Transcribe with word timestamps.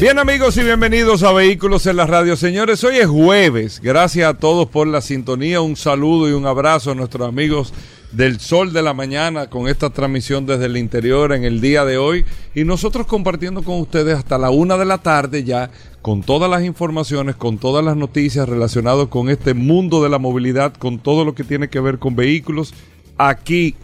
Bien 0.00 0.18
amigos 0.18 0.56
y 0.56 0.62
bienvenidos 0.62 1.22
a 1.22 1.32
Vehículos 1.32 1.84
en 1.86 1.96
la 1.96 2.06
Radio. 2.06 2.34
Señores, 2.34 2.82
hoy 2.84 2.96
es 2.96 3.06
jueves. 3.06 3.80
Gracias 3.82 4.30
a 4.30 4.38
todos 4.38 4.66
por 4.66 4.86
la 4.86 5.02
sintonía. 5.02 5.60
Un 5.60 5.76
saludo 5.76 6.26
y 6.26 6.32
un 6.32 6.46
abrazo 6.46 6.92
a 6.92 6.94
nuestros 6.94 7.28
amigos 7.28 7.74
del 8.10 8.40
Sol 8.40 8.72
de 8.72 8.80
la 8.80 8.94
Mañana 8.94 9.50
con 9.50 9.68
esta 9.68 9.90
transmisión 9.90 10.46
desde 10.46 10.64
el 10.64 10.78
interior 10.78 11.34
en 11.34 11.44
el 11.44 11.60
día 11.60 11.84
de 11.84 11.98
hoy. 11.98 12.24
Y 12.54 12.64
nosotros 12.64 13.06
compartiendo 13.06 13.62
con 13.62 13.78
ustedes 13.78 14.16
hasta 14.16 14.38
la 14.38 14.48
una 14.48 14.78
de 14.78 14.86
la 14.86 14.98
tarde 14.98 15.44
ya 15.44 15.70
con 16.00 16.22
todas 16.22 16.50
las 16.50 16.64
informaciones, 16.64 17.36
con 17.36 17.58
todas 17.58 17.84
las 17.84 17.94
noticias 17.94 18.48
relacionadas 18.48 19.08
con 19.08 19.28
este 19.28 19.52
mundo 19.52 20.02
de 20.02 20.08
la 20.08 20.18
movilidad, 20.18 20.72
con 20.72 20.98
todo 20.98 21.26
lo 21.26 21.34
que 21.34 21.44
tiene 21.44 21.68
que 21.68 21.78
ver 21.78 21.98
con 21.98 22.16
vehículos 22.16 22.72
aquí 23.18 23.76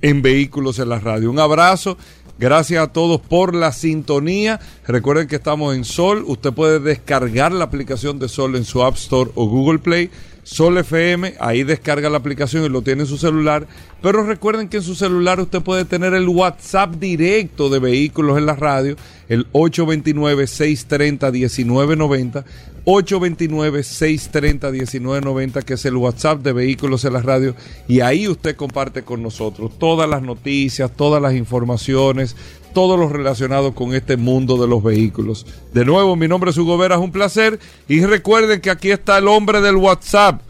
en 0.00 0.22
Vehículos 0.22 0.78
en 0.78 0.88
la 0.88 1.00
Radio. 1.00 1.30
Un 1.30 1.38
abrazo 1.38 1.98
Gracias 2.38 2.82
a 2.82 2.92
todos 2.92 3.20
por 3.20 3.54
la 3.54 3.72
sintonía. 3.72 4.60
Recuerden 4.86 5.28
que 5.28 5.36
estamos 5.36 5.76
en 5.76 5.84
Sol. 5.84 6.24
Usted 6.26 6.52
puede 6.52 6.80
descargar 6.80 7.52
la 7.52 7.64
aplicación 7.64 8.18
de 8.18 8.28
Sol 8.28 8.56
en 8.56 8.64
su 8.64 8.82
App 8.82 8.96
Store 8.96 9.30
o 9.36 9.46
Google 9.46 9.78
Play. 9.78 10.10
Sol 10.44 10.78
FM, 10.78 11.34
ahí 11.40 11.64
descarga 11.64 12.08
la 12.10 12.18
aplicación 12.18 12.64
y 12.64 12.68
lo 12.68 12.82
tiene 12.82 13.02
en 13.02 13.08
su 13.08 13.16
celular. 13.16 13.66
Pero 14.02 14.24
recuerden 14.24 14.68
que 14.68 14.76
en 14.76 14.82
su 14.82 14.94
celular 14.94 15.40
usted 15.40 15.62
puede 15.62 15.86
tener 15.86 16.12
el 16.14 16.28
WhatsApp 16.28 16.96
directo 16.96 17.70
de 17.70 17.78
vehículos 17.78 18.36
en 18.36 18.44
la 18.46 18.54
radio, 18.54 18.96
el 19.28 19.50
829-630-1990, 19.52 22.44
829-630-1990, 22.84 25.64
que 25.64 25.74
es 25.74 25.84
el 25.86 25.96
WhatsApp 25.96 26.42
de 26.42 26.52
vehículos 26.52 27.06
en 27.06 27.14
la 27.14 27.22
radio. 27.22 27.54
Y 27.88 28.00
ahí 28.00 28.28
usted 28.28 28.54
comparte 28.54 29.00
con 29.02 29.22
nosotros 29.22 29.78
todas 29.78 30.06
las 30.08 30.20
noticias, 30.20 30.90
todas 30.94 31.22
las 31.22 31.32
informaciones, 31.34 32.36
todo 32.74 32.98
lo 32.98 33.08
relacionado 33.08 33.74
con 33.74 33.94
este 33.94 34.18
mundo 34.18 34.60
de 34.60 34.68
los 34.68 34.82
vehículos. 34.82 35.46
De 35.72 35.86
nuevo, 35.86 36.16
mi 36.16 36.28
nombre 36.28 36.50
es 36.50 36.58
Hugo 36.58 36.76
Vera, 36.76 36.96
es 36.96 37.00
un 37.00 37.12
placer. 37.12 37.58
Y 37.88 38.04
recuerden 38.04 38.60
que 38.60 38.70
aquí 38.70 38.90
está 38.90 39.16
el 39.16 39.28
hombre 39.28 39.62
del 39.62 39.76
WhatsApp. 39.76 40.42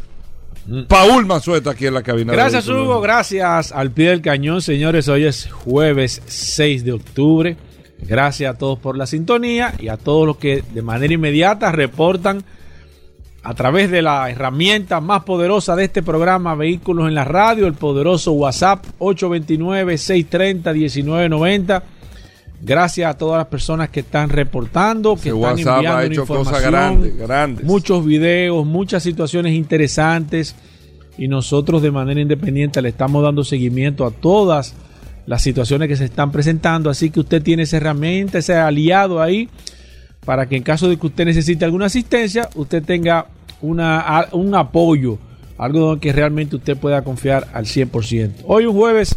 Paul 0.88 1.26
Manzueta 1.26 1.72
aquí 1.72 1.86
en 1.86 1.94
la 1.94 2.02
cabina. 2.02 2.32
Gracias 2.32 2.66
Hugo, 2.68 3.02
gracias 3.02 3.70
al 3.70 3.90
pie 3.90 4.08
del 4.08 4.22
cañón, 4.22 4.62
señores. 4.62 5.08
Hoy 5.08 5.24
es 5.24 5.52
jueves 5.52 6.22
6 6.26 6.84
de 6.84 6.92
octubre. 6.92 7.58
Gracias 8.00 8.54
a 8.54 8.58
todos 8.58 8.78
por 8.78 8.96
la 8.96 9.06
sintonía 9.06 9.74
y 9.78 9.88
a 9.88 9.98
todos 9.98 10.26
los 10.26 10.38
que 10.38 10.64
de 10.72 10.82
manera 10.82 11.14
inmediata 11.14 11.70
reportan 11.70 12.42
a 13.42 13.54
través 13.54 13.90
de 13.90 14.02
la 14.02 14.30
herramienta 14.30 15.00
más 15.00 15.24
poderosa 15.24 15.74
de 15.76 15.84
este 15.84 16.02
programa, 16.02 16.54
Vehículos 16.54 17.08
en 17.08 17.14
la 17.14 17.24
Radio, 17.24 17.66
el 17.66 17.74
poderoso 17.74 18.32
WhatsApp 18.32 18.86
829-630-1990. 18.98 21.82
Gracias 22.64 23.10
a 23.10 23.18
todas 23.18 23.38
las 23.38 23.48
personas 23.48 23.90
que 23.90 24.00
están 24.00 24.30
reportando, 24.30 25.16
que 25.16 25.28
están 25.28 25.58
enviando 25.58 26.14
información, 26.14 27.12
grandes. 27.18 27.64
muchos 27.64 28.04
videos, 28.04 28.64
muchas 28.64 29.02
situaciones 29.02 29.52
interesantes 29.52 30.56
y 31.18 31.28
nosotros 31.28 31.82
de 31.82 31.90
manera 31.90 32.22
independiente 32.22 32.80
le 32.80 32.88
estamos 32.88 33.22
dando 33.22 33.44
seguimiento 33.44 34.06
a 34.06 34.10
todas 34.10 34.74
las 35.26 35.42
situaciones 35.42 35.88
que 35.88 35.96
se 35.96 36.06
están 36.06 36.32
presentando, 36.32 36.88
así 36.88 37.10
que 37.10 37.20
usted 37.20 37.42
tiene 37.42 37.64
esa 37.64 37.76
herramienta, 37.76 38.38
ese 38.38 38.54
aliado 38.54 39.20
ahí 39.20 39.50
para 40.24 40.46
que 40.46 40.56
en 40.56 40.62
caso 40.62 40.88
de 40.88 40.96
que 40.96 41.06
usted 41.06 41.26
necesite 41.26 41.66
alguna 41.66 41.86
asistencia, 41.86 42.48
usted 42.54 42.82
tenga 42.82 43.26
una, 43.60 44.26
un 44.32 44.54
apoyo, 44.54 45.18
algo 45.58 45.98
que 46.00 46.12
realmente 46.12 46.56
usted 46.56 46.78
pueda 46.78 47.02
confiar 47.04 47.48
al 47.52 47.66
100%. 47.66 48.44
Hoy 48.46 48.64
un 48.64 48.74
jueves 48.74 49.14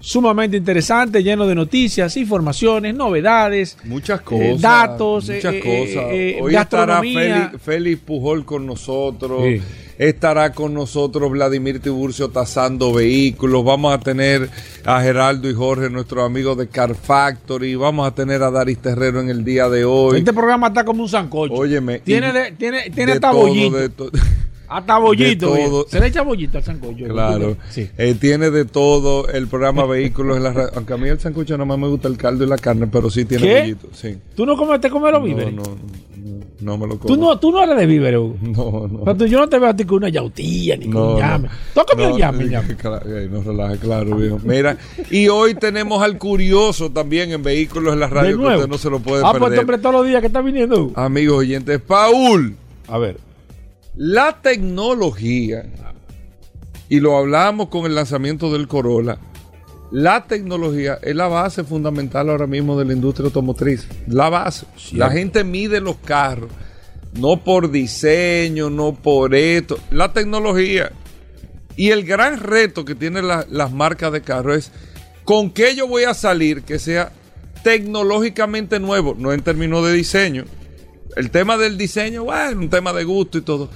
sumamente 0.00 0.56
interesante, 0.56 1.22
lleno 1.22 1.46
de 1.46 1.54
noticias, 1.54 2.16
informaciones, 2.16 2.94
novedades, 2.94 3.76
muchas 3.84 4.20
eh, 4.20 4.24
cosas, 4.24 4.60
datos, 4.60 5.28
muchas 5.28 5.54
eh, 5.54 5.60
cosas. 5.60 6.04
eh, 6.12 6.38
Hoy 6.40 6.54
estará. 6.56 7.00
Félix, 7.00 7.62
Félix 7.62 8.00
Pujol 8.02 8.44
con 8.44 8.66
nosotros. 8.66 9.42
Sí. 9.44 9.60
Estará 9.98 10.52
con 10.52 10.74
nosotros 10.74 11.28
Vladimir 11.28 11.80
Tiburcio 11.80 12.28
tasando 12.28 12.92
vehículos. 12.92 13.64
Vamos 13.64 13.92
a 13.92 13.98
tener 13.98 14.48
a 14.84 15.02
Geraldo 15.02 15.50
y 15.50 15.54
Jorge, 15.54 15.90
nuestros 15.90 16.24
amigos 16.24 16.56
de 16.56 16.68
Car 16.68 16.94
Factory. 16.94 17.74
Vamos 17.74 18.06
a 18.06 18.14
tener 18.14 18.40
a 18.44 18.50
Daris 18.52 18.78
Terrero 18.78 19.20
en 19.20 19.28
el 19.28 19.44
día 19.44 19.68
de 19.68 19.84
hoy. 19.84 20.18
Este 20.18 20.32
programa 20.32 20.68
está 20.68 20.84
como 20.84 21.02
un 21.02 21.08
sancocho. 21.08 21.52
Óyeme, 21.54 21.98
tiene 21.98 22.32
de- 22.32 22.52
tiene 22.52 22.82
tiene 22.90 23.06
de 23.06 23.12
hasta 23.14 23.32
todo, 23.32 23.48
bollito. 23.48 23.76
de 23.76 23.88
to- 23.88 24.10
hasta 24.68 24.98
bollito. 24.98 25.48
todo. 25.48 25.86
Se 25.88 26.00
le 26.00 26.06
echa 26.08 26.22
bollito 26.22 26.58
al 26.58 26.64
sancocho. 26.64 27.04
Claro, 27.06 27.56
Sí. 27.70 27.88
Eh, 27.96 28.14
tiene 28.20 28.50
de 28.50 28.64
todo 28.64 29.28
el 29.28 29.46
programa 29.48 29.84
Vehículos 29.86 30.36
en 30.36 30.42
la 30.44 30.52
radio. 30.52 30.70
Aunque 30.76 30.92
a 30.92 30.96
mí 30.96 31.08
el 31.08 31.18
sancocho 31.20 31.54
nada 31.56 31.64
más 31.66 31.78
me 31.78 31.88
gusta 31.88 32.08
el 32.08 32.16
caldo 32.16 32.44
y 32.44 32.48
la 32.48 32.58
carne, 32.58 32.86
pero 32.86 33.10
sí 33.10 33.24
tiene 33.24 33.44
¿Qué? 33.44 33.60
pollito. 33.60 33.88
Sí. 33.92 34.16
¿Tú 34.34 34.44
no 34.46 34.56
comes, 34.56 34.80
te 34.80 34.90
comes 34.90 35.12
los 35.12 35.22
víveres? 35.22 35.52
no, 35.54 35.62
no, 35.62 35.76
no 36.60 36.76
me 36.78 36.86
lo 36.88 36.98
como. 36.98 37.14
¿Tú, 37.14 37.20
no, 37.20 37.38
tú 37.38 37.52
no 37.52 37.62
eres 37.62 37.76
de 37.76 37.86
víveres, 37.86 38.18
Hugo. 38.18 38.36
No, 38.42 38.88
no. 38.88 39.04
Pero 39.04 39.16
tú- 39.16 39.26
yo 39.26 39.38
no 39.38 39.48
te 39.48 39.58
veo 39.60 39.68
a 39.70 39.76
ti 39.76 39.84
con 39.84 39.98
una 39.98 40.08
yautilla 40.08 40.76
ni 40.76 40.90
con 40.90 41.02
un 41.12 41.18
llame. 41.18 41.48
¿Tú 41.72 41.80
has 41.80 41.86
comido 41.86 42.10
No, 42.10 42.18
llame, 42.18 42.44
eh, 42.44 42.48
llame? 42.48 42.74
claro, 42.76 43.18
eh, 43.18 43.28
no 43.30 43.42
relaje, 43.42 43.78
claro, 43.78 44.16
viejo. 44.16 44.40
Mira, 44.44 44.76
y 45.10 45.28
hoy 45.28 45.54
tenemos 45.54 46.02
al 46.02 46.18
curioso 46.18 46.90
también 46.90 47.30
en 47.30 47.42
Vehículos 47.44 47.94
en 47.94 48.00
la 48.00 48.08
radio, 48.08 48.36
que 48.38 48.44
usted 48.46 48.68
no 48.68 48.76
se 48.78 48.90
lo 48.90 48.98
puede 48.98 49.22
ah, 49.24 49.30
pues 49.30 49.34
este 49.34 49.44
perder. 49.44 49.58
hombre 49.60 49.78
todos 49.78 49.94
los 49.94 50.06
días 50.06 50.20
que 50.20 50.26
está 50.26 50.40
viniendo. 50.40 50.84
Hugo. 50.86 50.92
Amigos 50.96 51.38
oyentes, 51.38 51.80
Paul, 51.80 52.56
A 52.88 52.98
ver. 52.98 53.18
La 54.00 54.40
tecnología, 54.40 55.66
y 56.88 57.00
lo 57.00 57.18
hablamos 57.18 57.68
con 57.68 57.84
el 57.84 57.94
lanzamiento 57.96 58.52
del 58.52 58.68
Corolla, 58.68 59.18
la 59.90 60.26
tecnología 60.26 60.98
es 61.02 61.16
la 61.16 61.26
base 61.28 61.64
fundamental 61.64 62.30
ahora 62.30 62.46
mismo 62.46 62.78
de 62.78 62.84
la 62.84 62.92
industria 62.92 63.26
automotriz. 63.26 63.88
La 64.06 64.28
base. 64.28 64.66
La 64.92 65.10
gente 65.10 65.42
mide 65.44 65.80
los 65.80 65.96
carros, 65.96 66.50
no 67.14 67.42
por 67.42 67.70
diseño, 67.70 68.70
no 68.70 68.92
por 68.94 69.34
esto, 69.34 69.78
la 69.90 70.12
tecnología. 70.12 70.92
Y 71.76 71.90
el 71.90 72.04
gran 72.04 72.38
reto 72.38 72.84
que 72.84 72.94
tienen 72.94 73.26
la- 73.26 73.46
las 73.50 73.72
marcas 73.72 74.12
de 74.12 74.20
carro 74.22 74.54
es 74.54 74.70
con 75.24 75.50
qué 75.50 75.74
yo 75.74 75.88
voy 75.88 76.04
a 76.04 76.14
salir 76.14 76.62
que 76.62 76.78
sea 76.78 77.10
tecnológicamente 77.64 78.78
nuevo, 78.78 79.14
no 79.18 79.32
en 79.32 79.40
términos 79.42 79.84
de 79.86 79.92
diseño. 79.92 80.44
El 81.16 81.30
tema 81.30 81.56
del 81.56 81.76
diseño, 81.78 82.24
bueno, 82.24 82.60
un 82.60 82.70
tema 82.70 82.92
de 82.92 83.04
gusto 83.04 83.38
y 83.38 83.40
todo. 83.42 83.70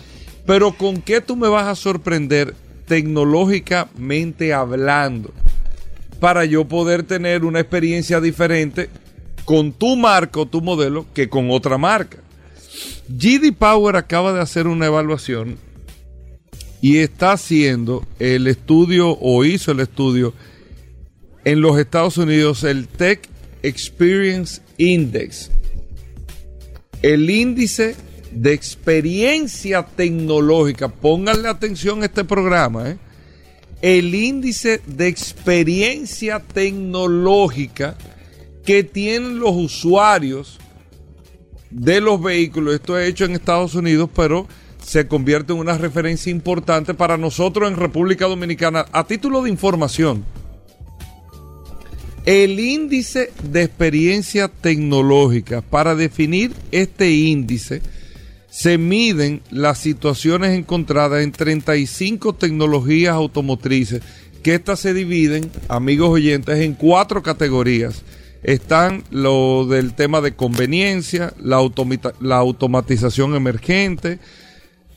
Pero 0.47 0.73
con 0.73 1.01
qué 1.01 1.21
tú 1.21 1.37
me 1.37 1.49
vas 1.49 1.67
a 1.67 1.75
sorprender 1.75 2.55
tecnológicamente 2.87 4.53
hablando 4.53 5.33
para 6.21 6.45
yo 6.45 6.67
poder 6.67 7.03
tener 7.03 7.45
una 7.45 7.61
experiencia 7.61 8.21
diferente 8.21 8.91
con 9.45 9.73
tu 9.73 9.97
marca 9.97 10.41
o 10.41 10.47
tu 10.47 10.61
modelo 10.61 11.07
que 11.15 11.29
con 11.29 11.51
otra 11.51 11.79
marca. 11.79 12.19
GD 13.09 13.53
Power 13.59 13.97
acaba 13.97 14.33
de 14.33 14.41
hacer 14.41 14.67
una 14.67 14.87
evaluación 14.87 15.59
y 16.81 16.99
está 16.99 17.33
haciendo 17.33 18.07
el 18.19 18.47
estudio 18.47 19.17
o 19.21 19.45
hizo 19.45 19.73
el 19.73 19.81
estudio 19.81 20.35
en 21.45 21.61
los 21.61 21.79
Estados 21.79 22.19
Unidos 22.19 22.65
el 22.65 22.89
Tech 22.89 23.29
Experience 23.63 24.61
Index. 24.79 25.51
El 27.03 27.31
índice 27.31 27.97
de 28.33 28.53
experiencia 28.53 29.85
tecnológica, 29.85 30.89
pónganle 30.89 31.49
atención 31.49 32.03
a 32.03 32.07
este 32.07 32.25
programa, 32.25 32.91
¿eh? 32.91 32.99
el 33.83 34.15
índice 34.15 34.81
de 34.87 35.09
experiencia 35.09 36.41
tecnológica 36.41 37.97
que 38.65 38.85
tienen 38.85 39.39
los 39.39 39.57
usuarios 39.57 40.59
de 41.71 42.01
los 42.01 42.23
vehículos. 42.23 42.75
Esto 42.75 42.99
es 42.99 43.09
hecho 43.09 43.25
en 43.25 43.33
Estados 43.33 43.75
Unidos, 43.75 44.09
pero 44.15 44.47
se 44.85 45.07
convierte 45.09 45.53
en 45.53 45.59
una 45.59 45.79
referencia 45.79 46.31
importante 46.31 46.95
para 46.95 47.17
nosotros 47.17 47.71
en 47.71 47.77
República 47.77 48.27
Dominicana. 48.27 48.87
A 48.93 49.05
título 49.05 49.43
de 49.43 49.51
información, 49.51 50.25
el 52.25 52.61
índice 52.61 53.33
de 53.43 53.65
experiencia 53.65 54.49
tecnológica, 54.49 55.61
para 55.61 55.95
definir 55.95 56.53
este 56.71 57.11
índice, 57.11 57.83
se 58.53 58.77
miden 58.77 59.41
las 59.51 59.79
situaciones 59.79 60.51
encontradas 60.51 61.25
en 61.25 61.33
35 61.33 62.35
tecnologías 62.35 63.15
automotrices, 63.15 64.03
que 64.43 64.55
estas 64.55 64.79
se 64.79 64.93
dividen, 64.93 65.51
amigos 65.69 66.11
oyentes, 66.11 66.59
en 66.59 66.75
cuatro 66.75 67.23
categorías. 67.23 68.03
Están 68.43 69.05
lo 69.11 69.65
del 69.65 69.95
tema 69.95 70.21
de 70.21 70.35
conveniencia, 70.35 71.33
la, 71.41 71.67
la 72.21 72.37
automatización 72.37 73.35
emergente, 73.35 74.19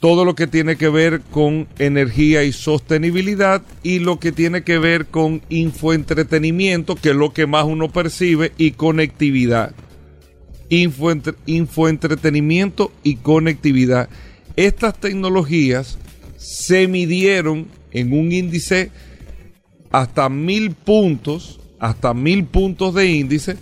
todo 0.02 0.26
lo 0.26 0.36
que 0.36 0.48
tiene 0.48 0.76
que 0.76 0.90
ver 0.90 1.22
con 1.22 1.70
energía 1.80 2.44
y 2.44 2.52
sostenibilidad 2.52 3.62
y 3.84 4.00
lo 4.00 4.20
que 4.20 4.34
tiene 4.34 4.64
que 4.64 4.80
ver 4.80 5.06
con 5.06 5.42
infoentretenimiento, 5.48 6.96
que 6.96 7.12
es 7.12 7.16
lo 7.16 7.32
que 7.32 7.48
más 7.48 7.64
uno 7.64 7.88
percibe, 7.88 8.52
y 8.58 8.72
conectividad. 8.72 9.74
Infoentre- 10.70 11.36
infoentretenimiento 11.46 12.92
y 13.04 13.18
conectividad. 13.18 14.10
Estas 14.56 15.00
tecnologías 15.00 15.98
se 16.38 16.88
midieron 16.88 17.68
en 17.92 18.14
un 18.14 18.32
índice 18.32 18.92
hasta 19.92 20.28
mil 20.30 20.72
puntos, 20.72 21.60
hasta 21.80 22.14
mil 22.14 22.46
puntos 22.46 22.94
de 22.94 23.12
índice, 23.12 23.58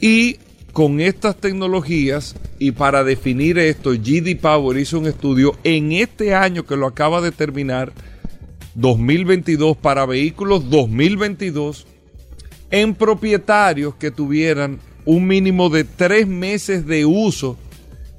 y 0.00 0.36
con 0.72 1.00
estas 1.00 1.36
tecnologías, 1.36 2.36
y 2.58 2.70
para 2.72 3.02
definir 3.04 3.58
esto, 3.58 3.90
GD 3.92 4.36
Power 4.40 4.78
hizo 4.78 4.98
un 4.98 5.06
estudio 5.06 5.56
en 5.64 5.92
este 5.92 6.34
año 6.34 6.64
que 6.64 6.76
lo 6.76 6.86
acaba 6.86 7.20
de 7.20 7.32
terminar, 7.32 7.92
2022, 8.74 9.76
para 9.76 10.06
vehículos 10.06 10.70
2022, 10.70 11.86
en 12.70 12.94
propietarios 12.94 13.94
que 13.96 14.10
tuvieran 14.10 14.78
un 15.08 15.26
mínimo 15.26 15.70
de 15.70 15.84
tres 15.84 16.26
meses 16.26 16.84
de 16.84 17.06
uso 17.06 17.56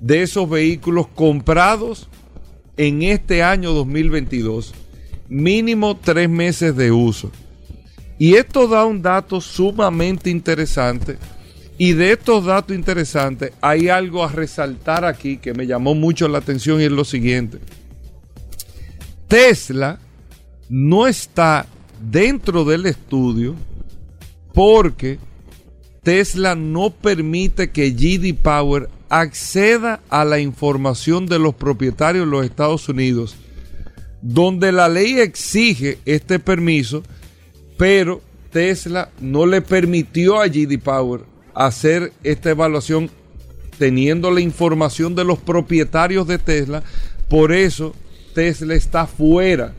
de 0.01 0.23
esos 0.23 0.49
vehículos 0.49 1.05
comprados 1.07 2.09
en 2.77 3.03
este 3.03 3.43
año 3.43 3.73
2022. 3.73 4.73
Mínimo 5.27 5.95
tres 5.97 6.27
meses 6.27 6.75
de 6.75 6.91
uso. 6.91 7.31
Y 8.17 8.33
esto 8.33 8.67
da 8.67 8.85
un 8.85 9.03
dato 9.03 9.39
sumamente 9.39 10.31
interesante. 10.31 11.19
Y 11.77 11.93
de 11.93 12.13
estos 12.13 12.45
datos 12.45 12.75
interesantes 12.75 13.51
hay 13.61 13.89
algo 13.89 14.23
a 14.23 14.31
resaltar 14.31 15.05
aquí 15.05 15.37
que 15.37 15.53
me 15.53 15.67
llamó 15.67 15.93
mucho 15.93 16.27
la 16.27 16.39
atención 16.39 16.81
y 16.81 16.85
es 16.85 16.91
lo 16.91 17.05
siguiente. 17.05 17.59
Tesla 19.27 19.99
no 20.69 21.05
está 21.05 21.67
dentro 22.01 22.65
del 22.65 22.87
estudio 22.87 23.53
porque 24.55 25.19
Tesla 26.03 26.55
no 26.55 26.91
permite 26.91 27.71
que 27.71 27.91
GD 27.91 28.35
Power 28.35 28.89
acceda 29.09 29.99
a 30.09 30.23
la 30.23 30.39
información 30.39 31.25
de 31.25 31.39
los 31.39 31.55
propietarios 31.55 32.25
de 32.25 32.31
los 32.31 32.45
Estados 32.45 32.87
Unidos, 32.87 33.35
donde 34.21 34.71
la 34.71 34.87
ley 34.87 35.19
exige 35.19 35.97
este 36.05 36.39
permiso, 36.39 37.03
pero 37.77 38.21
Tesla 38.51 39.09
no 39.19 39.45
le 39.45 39.61
permitió 39.61 40.39
a 40.39 40.47
GD 40.47 40.79
Power 40.79 41.21
hacer 41.53 42.13
esta 42.23 42.51
evaluación 42.51 43.09
teniendo 43.77 44.31
la 44.31 44.41
información 44.41 45.15
de 45.15 45.23
los 45.23 45.39
propietarios 45.39 46.27
de 46.27 46.37
Tesla. 46.37 46.83
Por 47.29 47.51
eso 47.51 47.95
Tesla 48.33 48.75
está 48.75 49.07
fuera 49.07 49.73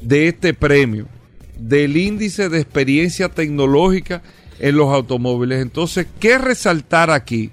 de 0.00 0.28
este 0.28 0.54
premio, 0.54 1.08
del 1.58 1.96
índice 1.96 2.48
de 2.48 2.60
experiencia 2.60 3.28
tecnológica 3.28 4.22
en 4.62 4.76
los 4.76 4.88
automóviles. 4.88 5.60
Entonces, 5.60 6.06
¿qué 6.20 6.38
resaltar 6.38 7.10
aquí, 7.10 7.50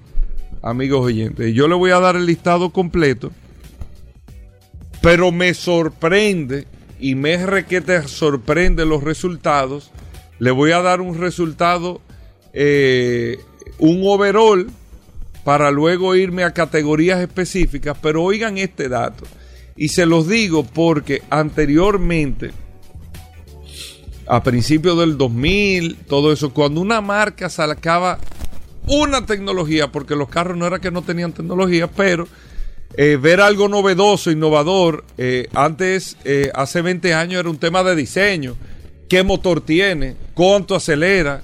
amigos 0.62 1.06
oyentes? 1.06 1.54
Yo 1.54 1.68
le 1.68 1.76
voy 1.76 1.92
a 1.92 2.00
dar 2.00 2.16
el 2.16 2.28
listado 2.28 2.70
completo, 2.70 3.32
pero 5.02 5.32
me 5.32 5.54
sorprende 5.56 6.68
y 7.00 7.16
me 7.16 7.46
requete 7.46 8.08
sorprende 8.08 8.86
los 8.86 9.04
resultados. 9.04 9.92
Le 10.38 10.52
voy 10.52 10.72
a 10.72 10.82
dar 10.82 11.02
un 11.02 11.18
resultado, 11.18 12.00
eh, 12.54 13.40
un 13.80 14.02
overall, 14.06 14.70
para 15.44 15.72
luego 15.72 16.16
irme 16.16 16.44
a 16.44 16.54
categorías 16.54 17.20
específicas, 17.22 17.98
pero 18.00 18.24
oigan 18.24 18.60
este 18.60 18.88
dato. 18.88 19.26
Y 19.76 19.88
se 19.88 20.06
los 20.06 20.28
digo 20.28 20.64
porque 20.64 21.24
anteriormente, 21.32 22.52
a 24.30 24.44
principios 24.44 24.98
del 25.00 25.18
2000, 25.18 25.98
todo 26.08 26.32
eso, 26.32 26.54
cuando 26.54 26.82
una 26.82 27.02
marca 27.02 27.50
sacaba 27.50 28.20
una 28.86 29.26
tecnología, 29.26 29.92
porque 29.92 30.16
los 30.16 30.30
carros 30.30 30.56
no 30.56 30.68
era 30.68 30.78
que 30.78 30.92
no 30.92 31.02
tenían 31.02 31.34
tecnología, 31.34 31.88
pero 31.88 32.28
eh, 32.94 33.18
ver 33.20 33.42
algo 33.42 33.68
novedoso, 33.68 34.30
innovador, 34.30 35.04
eh, 35.18 35.48
antes, 35.56 36.16
eh, 36.26 36.52
hace 36.54 36.84
20 36.84 37.12
años 37.16 37.40
era 37.40 37.50
un 37.50 37.58
tema 37.58 37.84
de 37.84 37.96
diseño. 37.96 38.56
¿Qué 39.10 39.24
motor 39.24 39.62
tiene? 39.62 40.16
¿Cuánto 40.36 40.76
acelera? 40.76 41.42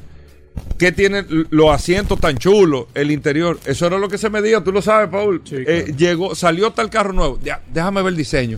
¿Qué 0.77 0.91
tiene 0.91 1.25
los 1.49 1.71
asientos 1.71 2.19
tan 2.19 2.37
chulos? 2.37 2.85
El 2.93 3.09
interior. 3.09 3.59
Eso 3.65 3.87
era 3.87 3.97
lo 3.97 4.09
que 4.09 4.19
se 4.19 4.29
medía, 4.29 4.63
tú 4.63 4.71
lo 4.71 4.83
sabes, 4.83 5.09
Paul. 5.09 5.41
Sí, 5.43 5.65
claro. 5.65 5.85
llegó, 5.97 6.35
salió 6.35 6.69
tal 6.69 6.91
carro 6.91 7.13
nuevo. 7.13 7.39
Ya, 7.43 7.63
déjame 7.73 8.03
ver 8.03 8.11
el 8.11 8.17
diseño. 8.17 8.57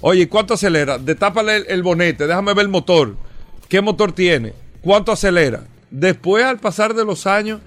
Oye, 0.00 0.28
¿cuánto 0.28 0.54
acelera? 0.54 0.98
Detápale 0.98 1.56
el, 1.58 1.66
el 1.68 1.82
bonete, 1.84 2.26
déjame 2.26 2.54
ver 2.54 2.64
el 2.64 2.70
motor. 2.70 3.27
¿Qué 3.68 3.80
motor 3.80 4.12
tiene? 4.12 4.54
¿Cuánto 4.80 5.12
acelera? 5.12 5.64
Después, 5.90 6.44
al 6.44 6.58
pasar 6.58 6.94
de 6.94 7.04
los 7.04 7.26
años, 7.26 7.60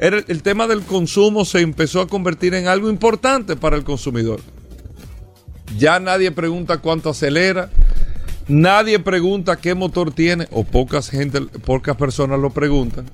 el 0.00 0.42
tema 0.42 0.66
del 0.66 0.82
consumo 0.82 1.44
se 1.44 1.60
empezó 1.60 2.00
a 2.00 2.08
convertir 2.08 2.54
en 2.54 2.68
algo 2.68 2.88
importante 2.88 3.56
para 3.56 3.76
el 3.76 3.84
consumidor. 3.84 4.40
Ya 5.76 6.00
nadie 6.00 6.30
pregunta 6.32 6.78
cuánto 6.78 7.10
acelera, 7.10 7.70
nadie 8.48 8.98
pregunta 8.98 9.56
qué 9.56 9.74
motor 9.74 10.12
tiene, 10.12 10.48
o 10.50 10.64
pocas 10.64 11.10
gente, 11.10 11.40
pocas 11.40 11.96
personas 11.96 12.40
lo 12.40 12.50
preguntan. 12.50 13.06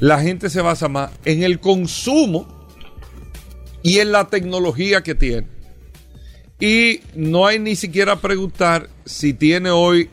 La 0.00 0.20
gente 0.20 0.50
se 0.50 0.60
basa 0.60 0.88
más 0.88 1.10
en 1.24 1.42
el 1.42 1.60
consumo 1.60 2.68
y 3.82 3.98
en 3.98 4.12
la 4.12 4.28
tecnología 4.28 5.02
que 5.02 5.14
tiene. 5.14 5.48
Y 6.60 7.00
no 7.14 7.46
hay 7.46 7.58
ni 7.58 7.76
siquiera 7.76 8.16
preguntar 8.16 8.88
si 9.04 9.34
tiene 9.34 9.70
hoy 9.70 10.10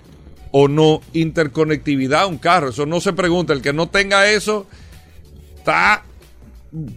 o 0.52 0.68
no 0.68 1.02
interconectividad 1.14 2.28
un 2.28 2.38
carro. 2.38 2.70
Eso 2.70 2.86
no 2.86 3.02
se 3.02 3.14
pregunta. 3.14 3.54
El 3.54 3.62
que 3.62 3.74
no 3.74 3.88
tenga 3.88 4.30
eso 4.30 4.68
está 5.58 6.04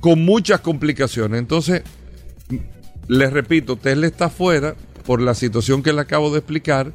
con 0.00 0.24
muchas 0.24 0.60
complicaciones. 0.60 1.38
Entonces, 1.38 1.82
les 3.08 3.32
repito, 3.32 3.76
Tesla 3.76 4.06
está 4.06 4.28
fuera 4.28 4.74
por 5.04 5.20
la 5.20 5.34
situación 5.34 5.82
que 5.82 5.92
le 5.92 6.00
acabo 6.00 6.32
de 6.32 6.38
explicar. 6.38 6.92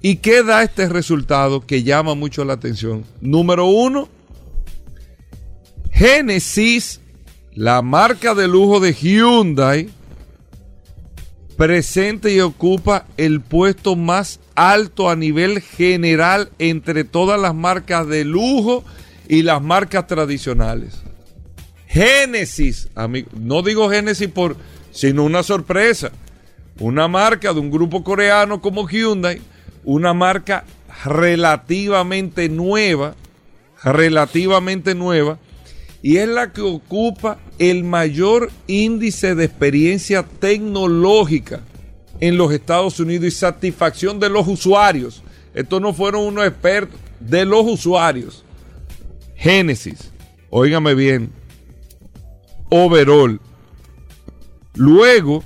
¿Y 0.00 0.16
qué 0.16 0.42
da 0.42 0.62
este 0.62 0.88
resultado 0.88 1.66
que 1.66 1.82
llama 1.82 2.14
mucho 2.14 2.44
la 2.44 2.52
atención? 2.52 3.04
Número 3.20 3.66
uno, 3.66 4.08
Genesis, 5.90 7.00
la 7.54 7.82
marca 7.82 8.34
de 8.34 8.46
lujo 8.46 8.78
de 8.78 8.92
Hyundai, 8.92 9.88
presente 11.56 12.32
y 12.32 12.40
ocupa 12.40 13.06
el 13.16 13.40
puesto 13.40 13.96
más 13.96 14.38
alto 14.58 15.08
a 15.08 15.14
nivel 15.14 15.60
general 15.60 16.50
entre 16.58 17.04
todas 17.04 17.40
las 17.40 17.54
marcas 17.54 18.08
de 18.08 18.24
lujo 18.24 18.84
y 19.28 19.42
las 19.42 19.62
marcas 19.62 20.08
tradicionales. 20.08 21.00
Génesis, 21.86 22.88
amigo, 22.96 23.30
no 23.38 23.62
digo 23.62 23.88
Génesis 23.88 24.28
por, 24.28 24.56
sino 24.90 25.22
una 25.22 25.44
sorpresa. 25.44 26.10
Una 26.80 27.06
marca 27.06 27.52
de 27.52 27.60
un 27.60 27.70
grupo 27.70 28.02
coreano 28.02 28.60
como 28.60 28.88
Hyundai, 28.88 29.40
una 29.84 30.12
marca 30.12 30.64
relativamente 31.04 32.48
nueva, 32.48 33.14
relativamente 33.84 34.96
nueva, 34.96 35.38
y 36.02 36.16
es 36.16 36.28
la 36.28 36.52
que 36.52 36.62
ocupa 36.62 37.38
el 37.60 37.84
mayor 37.84 38.50
índice 38.66 39.36
de 39.36 39.44
experiencia 39.44 40.24
tecnológica 40.24 41.60
en 42.20 42.36
los 42.36 42.52
Estados 42.52 42.98
Unidos 43.00 43.26
y 43.26 43.30
satisfacción 43.30 44.18
de 44.18 44.28
los 44.28 44.46
usuarios. 44.46 45.22
Estos 45.54 45.80
no 45.80 45.92
fueron 45.92 46.24
unos 46.24 46.46
expertos, 46.46 46.98
de 47.20 47.44
los 47.44 47.66
usuarios. 47.66 48.44
Génesis, 49.34 50.10
óigame 50.50 50.94
bien, 50.94 51.30
overall. 52.70 53.40
Luego, 54.74 55.42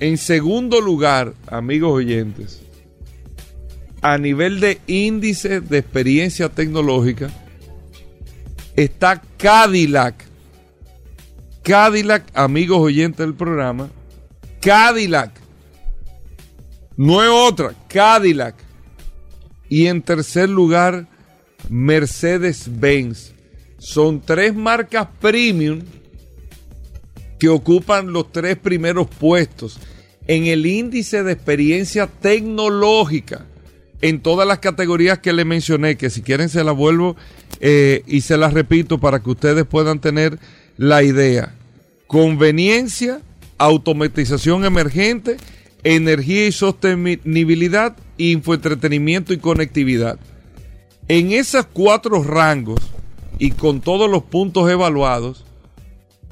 en 0.00 0.18
segundo 0.18 0.80
lugar, 0.80 1.34
amigos 1.48 1.92
oyentes, 1.92 2.62
a 4.02 4.18
nivel 4.18 4.60
de 4.60 4.80
índice 4.86 5.60
de 5.60 5.78
experiencia 5.78 6.48
tecnológica, 6.48 7.30
está 8.76 9.22
Cadillac. 9.36 10.24
Cadillac, 11.62 12.24
amigos 12.34 12.78
oyentes 12.78 13.18
del 13.18 13.34
programa, 13.34 13.88
Cadillac. 14.60 15.45
No 16.96 17.22
es 17.22 17.28
otra, 17.30 17.74
Cadillac. 17.88 18.54
Y 19.68 19.86
en 19.86 20.02
tercer 20.02 20.48
lugar, 20.48 21.06
Mercedes-Benz. 21.68 23.32
Son 23.78 24.20
tres 24.20 24.54
marcas 24.54 25.08
premium 25.20 25.80
que 27.38 27.48
ocupan 27.48 28.12
los 28.12 28.32
tres 28.32 28.56
primeros 28.56 29.06
puestos 29.06 29.78
en 30.26 30.46
el 30.46 30.66
índice 30.66 31.22
de 31.22 31.32
experiencia 31.32 32.06
tecnológica 32.06 33.44
en 34.00 34.20
todas 34.20 34.46
las 34.46 34.58
categorías 34.58 35.18
que 35.18 35.32
le 35.32 35.44
mencioné, 35.44 35.96
que 35.96 36.10
si 36.10 36.22
quieren 36.22 36.48
se 36.48 36.64
las 36.64 36.76
vuelvo 36.76 37.16
eh, 37.60 38.02
y 38.06 38.22
se 38.22 38.36
las 38.36 38.52
repito 38.52 38.98
para 38.98 39.22
que 39.22 39.30
ustedes 39.30 39.64
puedan 39.64 40.00
tener 40.00 40.38
la 40.76 41.02
idea. 41.02 41.54
Conveniencia, 42.06 43.20
automatización 43.58 44.64
emergente 44.64 45.36
energía 45.86 46.48
y 46.48 46.52
sostenibilidad, 46.52 47.96
infoentretenimiento 48.18 49.32
y 49.32 49.38
conectividad. 49.38 50.18
En 51.06 51.30
esos 51.30 51.64
cuatro 51.66 52.24
rangos 52.24 52.80
y 53.38 53.52
con 53.52 53.80
todos 53.80 54.10
los 54.10 54.24
puntos 54.24 54.68
evaluados, 54.68 55.44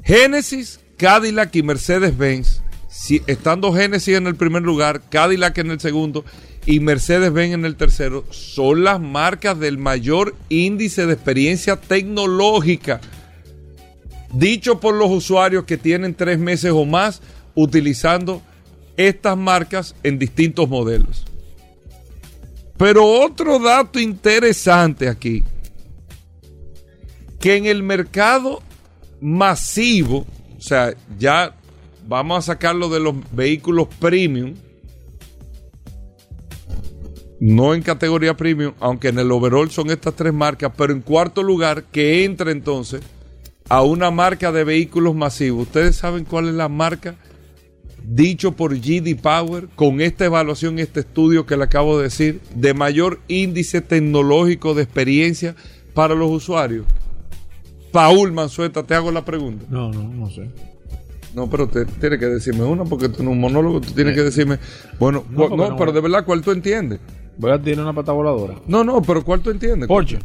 Genesis, 0.03 0.81
Cadillac 0.97 1.55
y 1.55 1.63
Mercedes-Benz, 1.63 2.63
si, 2.89 3.21
estando 3.27 3.71
Genesis 3.71 4.17
en 4.17 4.27
el 4.27 4.35
primer 4.35 4.61
lugar, 4.61 5.01
Cadillac 5.09 5.57
en 5.59 5.71
el 5.71 5.79
segundo 5.79 6.25
y 6.65 6.81
Mercedes-Benz 6.81 7.53
en 7.53 7.63
el 7.63 7.77
tercero, 7.77 8.25
son 8.31 8.83
las 8.83 8.99
marcas 8.99 9.57
del 9.57 9.77
mayor 9.77 10.35
índice 10.49 11.05
de 11.05 11.13
experiencia 11.13 11.77
tecnológica, 11.77 12.99
dicho 14.33 14.81
por 14.81 14.95
los 14.95 15.09
usuarios 15.11 15.63
que 15.63 15.77
tienen 15.77 16.13
tres 16.13 16.39
meses 16.39 16.73
o 16.73 16.83
más 16.83 17.21
utilizando 17.53 18.41
estas 18.97 19.37
marcas 19.37 19.95
en 20.03 20.19
distintos 20.19 20.69
modelos. 20.69 21.25
Pero 22.77 23.05
otro 23.05 23.59
dato 23.59 23.99
interesante 23.99 25.07
aquí, 25.07 25.43
que 27.39 27.55
en 27.55 27.65
el 27.65 27.83
mercado 27.83 28.61
masivo, 29.21 30.25
o 30.57 30.61
sea, 30.61 30.93
ya 31.17 31.55
vamos 32.07 32.37
a 32.39 32.53
sacarlo 32.53 32.89
de 32.89 32.99
los 32.99 33.15
vehículos 33.31 33.87
premium, 33.99 34.55
no 37.39 37.73
en 37.73 37.81
categoría 37.81 38.35
premium, 38.35 38.73
aunque 38.79 39.09
en 39.09 39.19
el 39.19 39.31
overall 39.31 39.69
son 39.69 39.89
estas 39.89 40.15
tres 40.15 40.33
marcas, 40.33 40.71
pero 40.75 40.93
en 40.93 41.01
cuarto 41.01 41.43
lugar, 41.43 41.83
que 41.83 42.25
entra 42.25 42.51
entonces 42.51 43.01
a 43.69 43.81
una 43.81 44.11
marca 44.11 44.51
de 44.51 44.63
vehículos 44.63 45.15
masivos. 45.15 45.67
¿Ustedes 45.67 45.95
saben 45.95 46.25
cuál 46.25 46.49
es 46.49 46.55
la 46.55 46.69
marca 46.69 47.15
dicho 48.07 48.51
por 48.53 48.75
GD 48.77 49.19
Power 49.21 49.67
con 49.75 50.01
esta 50.01 50.25
evaluación, 50.25 50.79
este 50.79 51.01
estudio 51.01 51.45
que 51.45 51.57
le 51.57 51.63
acabo 51.63 51.97
de 51.97 52.03
decir, 52.03 52.41
de 52.53 52.73
mayor 52.73 53.19
índice 53.27 53.81
tecnológico 53.81 54.73
de 54.73 54.83
experiencia 54.83 55.55
para 55.93 56.15
los 56.15 56.29
usuarios? 56.31 56.85
Paul 57.91 58.33
Manzueta, 58.33 58.83
te 58.83 58.93
hago 58.93 59.11
la 59.11 59.23
pregunta. 59.23 59.65
No, 59.69 59.91
no, 59.91 60.03
no 60.03 60.29
sé. 60.29 60.49
No, 61.33 61.49
pero 61.49 61.67
te 61.67 61.85
tienes 61.85 62.19
que 62.19 62.27
decirme 62.27 62.63
una, 62.63 62.85
porque 62.85 63.09
tú 63.09 63.21
en 63.21 63.27
un 63.27 63.39
monólogo 63.39 63.81
tú 63.81 63.91
tienes 63.91 64.15
que 64.15 64.23
decirme, 64.23 64.57
bueno, 64.99 65.25
No, 65.29 65.75
pero 65.77 65.91
de 65.91 66.01
verdad, 66.01 66.25
¿cuál 66.25 66.41
tú 66.41 66.51
entiendes? 66.51 66.99
Voy 67.37 67.51
a 67.51 67.61
tirar 67.61 67.83
una 67.83 67.93
pata 67.93 68.13
voladora. 68.13 68.55
No, 68.67 68.83
no, 68.83 69.01
pero 69.01 69.23
¿cuál 69.23 69.41
tú 69.41 69.49
entiendes? 69.49 69.87
Porsche. 69.87 70.19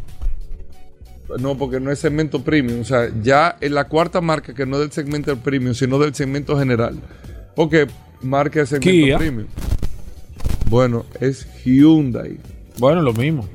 No, 1.39 1.57
porque 1.57 1.81
no 1.81 1.91
es 1.91 1.99
segmento 1.99 2.43
premium. 2.43 2.81
O 2.81 2.85
sea, 2.85 3.09
ya 3.23 3.57
en 3.61 3.75
la 3.75 3.89
cuarta 3.89 4.21
marca 4.21 4.55
que 4.55 4.67
no 4.67 4.77
es 4.77 4.83
del 4.83 4.93
segmento 4.93 5.37
premium, 5.37 5.75
sino 5.75 5.99
del 5.99 6.15
segmento 6.15 6.59
general. 6.59 7.01
Porque 7.61 7.87
marca 8.23 8.64
Kia. 8.81 9.19
premium. 9.19 9.47
Bueno, 10.71 11.05
es 11.21 11.47
Hyundai. 11.62 12.38
Bueno, 12.79 13.02
lo 13.02 13.12
mismo. 13.12 13.47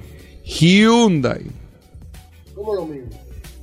Hyundai. 0.43 1.41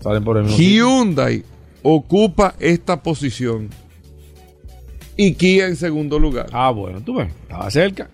Salen 0.00 0.24
por 0.24 0.38
el 0.38 0.42
mismo. 0.42 0.58
Hyundai 0.58 1.44
ocupa 1.84 2.56
esta 2.58 3.00
posición. 3.00 3.70
Y 5.16 5.34
Kia 5.34 5.68
en 5.68 5.76
segundo 5.76 6.18
lugar. 6.18 6.48
Ah, 6.50 6.72
bueno, 6.72 7.00
tú 7.00 7.14
ves. 7.14 7.28
Estaba 7.42 7.70
cerca. 7.70 8.10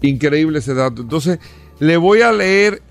Increíble 0.00 0.58
ese 0.58 0.74
dato. 0.74 1.02
Entonces, 1.02 1.38
le 1.78 1.96
voy 1.96 2.22
a 2.22 2.32
leer 2.32 2.82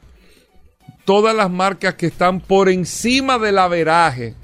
todas 1.03 1.36
las 1.36 1.51
marcas 1.51 1.96
que 1.96 2.06
están 2.06 2.39
por 2.39 2.70
encima 2.70 3.38
del 3.38 3.58
averaje 3.58 4.36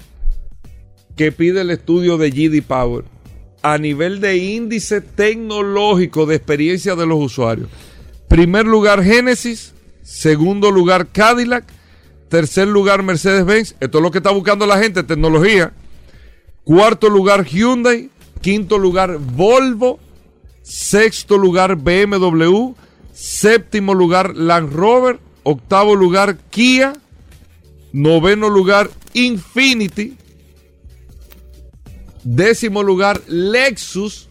que 1.18 1.32
pide 1.32 1.62
el 1.62 1.70
estudio 1.70 2.16
de 2.16 2.30
GD 2.30 2.62
Power 2.62 3.04
a 3.60 3.76
nivel 3.76 4.20
de 4.20 4.36
índice 4.36 5.00
tecnológico 5.00 6.26
de 6.26 6.36
experiencia 6.36 6.94
de 6.94 7.06
los 7.06 7.18
usuarios. 7.18 7.68
Primer 8.28 8.66
lugar 8.66 9.02
Genesis, 9.02 9.74
segundo 10.02 10.70
lugar 10.70 11.08
Cadillac, 11.08 11.64
tercer 12.28 12.68
lugar 12.68 13.02
Mercedes-Benz, 13.02 13.74
esto 13.80 13.98
es 13.98 14.02
lo 14.02 14.12
que 14.12 14.18
está 14.18 14.30
buscando 14.30 14.64
la 14.64 14.78
gente, 14.78 15.02
tecnología. 15.02 15.72
Cuarto 16.62 17.08
lugar 17.10 17.44
Hyundai, 17.44 18.10
quinto 18.40 18.78
lugar 18.78 19.18
Volvo, 19.18 19.98
sexto 20.62 21.36
lugar 21.36 21.74
BMW, 21.74 22.74
séptimo 23.12 23.92
lugar 23.92 24.36
Land 24.36 24.72
Rover, 24.72 25.18
octavo 25.42 25.96
lugar 25.96 26.38
Kia, 26.50 26.92
noveno 27.92 28.48
lugar 28.48 28.88
Infinity, 29.14 30.16
décimo 32.24 32.82
lugar 32.82 33.20
Lexus 33.28 34.28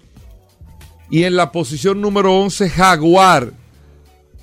y 1.10 1.24
en 1.24 1.36
la 1.36 1.52
posición 1.52 2.02
número 2.02 2.34
11 2.36 2.70
Jaguar. 2.70 3.54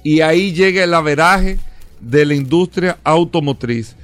Y 0.03 0.21
ahí 0.21 0.53
llega 0.53 0.85
el 0.85 0.95
averaje 0.95 1.59
de 2.01 2.25
la 2.27 2.35
industria 2.35 2.99
automotriz. 3.05 3.97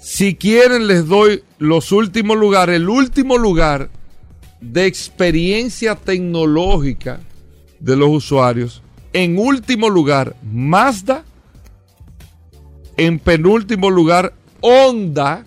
Si 0.00 0.34
quieren 0.34 0.86
les 0.86 1.06
doy 1.06 1.42
los 1.58 1.92
últimos 1.92 2.36
lugares. 2.36 2.76
El 2.76 2.88
último 2.88 3.36
lugar 3.36 3.90
de 4.60 4.86
experiencia 4.86 5.94
tecnológica 5.94 7.20
de 7.80 7.96
los 7.96 8.08
usuarios. 8.08 8.82
En 9.12 9.38
último 9.38 9.88
lugar, 9.88 10.36
Mazda. 10.42 11.24
En 12.96 13.18
penúltimo 13.18 13.90
lugar, 13.90 14.34
Honda. 14.60 15.44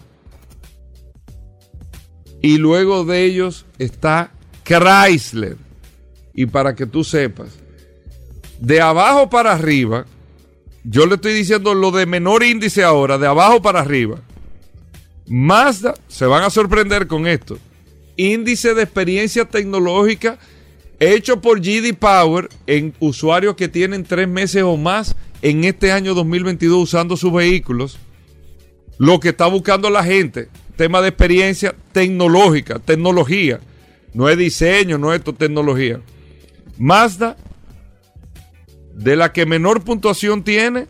Y 2.41 2.57
luego 2.57 3.05
de 3.05 3.23
ellos 3.25 3.65
está 3.77 4.31
Chrysler. 4.63 5.57
Y 6.33 6.45
para 6.45 6.75
que 6.75 6.85
tú 6.85 7.03
sepas, 7.03 7.49
de 8.59 8.79
abajo 8.81 9.29
para 9.29 9.53
arriba, 9.53 10.05
yo 10.83 11.05
le 11.05 11.15
estoy 11.15 11.33
diciendo 11.33 11.73
lo 11.73 11.91
de 11.91 12.05
menor 12.05 12.43
índice 12.43 12.83
ahora, 12.83 13.17
de 13.17 13.27
abajo 13.27 13.61
para 13.61 13.81
arriba. 13.81 14.19
Mazda, 15.27 15.93
se 16.07 16.25
van 16.25 16.43
a 16.43 16.49
sorprender 16.49 17.07
con 17.07 17.27
esto. 17.27 17.57
Índice 18.17 18.73
de 18.73 18.83
experiencia 18.83 19.45
tecnológica 19.45 20.39
hecho 21.01 21.41
por 21.41 21.59
GD 21.59 21.95
Power 21.95 22.47
en 22.67 22.93
usuarios 22.99 23.55
que 23.55 23.67
tienen 23.67 24.03
tres 24.03 24.27
meses 24.27 24.61
o 24.61 24.77
más 24.77 25.15
en 25.41 25.63
este 25.63 25.91
año 25.91 26.13
2022 26.13 26.83
usando 26.83 27.17
sus 27.17 27.33
vehículos. 27.33 27.97
Lo 28.99 29.19
que 29.19 29.29
está 29.29 29.47
buscando 29.47 29.89
la 29.89 30.03
gente, 30.03 30.49
tema 30.75 31.01
de 31.01 31.09
experiencia 31.09 31.75
tecnológica, 31.91 32.79
tecnología. 32.79 33.59
No 34.13 34.29
es 34.29 34.37
diseño, 34.37 34.97
no 34.97 35.13
es 35.13 35.21
tecnología. 35.23 36.01
Mazda, 36.77 37.37
de 38.93 39.15
la 39.15 39.31
que 39.31 39.45
menor 39.45 39.83
puntuación 39.83 40.43
tiene, 40.43 40.87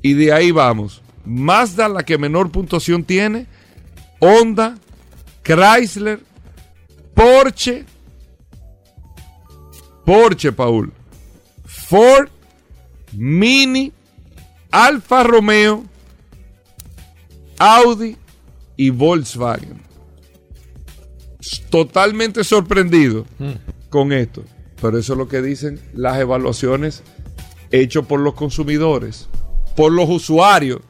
y 0.00 0.14
de 0.14 0.32
ahí 0.32 0.50
vamos. 0.50 1.02
Mazda, 1.24 1.88
la 1.88 2.04
que 2.04 2.18
menor 2.18 2.50
puntuación 2.50 3.04
tiene, 3.04 3.46
Honda, 4.18 4.78
Chrysler, 5.42 6.20
Porsche, 7.14 7.84
Porsche, 10.04 10.52
Paul, 10.52 10.92
Ford, 11.64 12.28
Mini, 13.12 13.92
Alfa 14.70 15.22
Romeo, 15.22 15.84
Audi 17.58 18.16
y 18.76 18.90
Volkswagen. 18.90 19.80
Totalmente 21.70 22.44
sorprendido 22.44 23.26
con 23.88 24.12
esto. 24.12 24.44
Pero 24.80 24.98
eso 24.98 25.12
es 25.12 25.18
lo 25.18 25.28
que 25.28 25.42
dicen 25.42 25.80
las 25.94 26.18
evaluaciones 26.18 27.02
hechas 27.70 28.04
por 28.04 28.20
los 28.20 28.34
consumidores, 28.34 29.28
por 29.76 29.92
los 29.92 30.08
usuarios. 30.08 30.80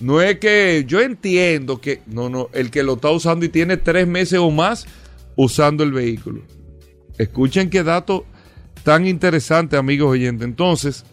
No 0.00 0.20
es 0.20 0.38
que 0.38 0.84
yo 0.86 1.00
entiendo 1.00 1.80
que, 1.80 2.02
no, 2.06 2.28
no, 2.28 2.48
el 2.52 2.70
que 2.70 2.82
lo 2.82 2.94
está 2.94 3.10
usando 3.10 3.44
y 3.44 3.48
tiene 3.48 3.76
tres 3.76 4.06
meses 4.06 4.38
o 4.38 4.50
más 4.50 4.86
usando 5.34 5.82
el 5.82 5.92
vehículo. 5.92 6.42
Escuchen 7.16 7.68
qué 7.68 7.82
dato 7.82 8.24
tan 8.84 9.06
interesante, 9.06 9.76
amigos 9.76 10.10
oyentes. 10.10 10.46
Entonces, 10.46 11.04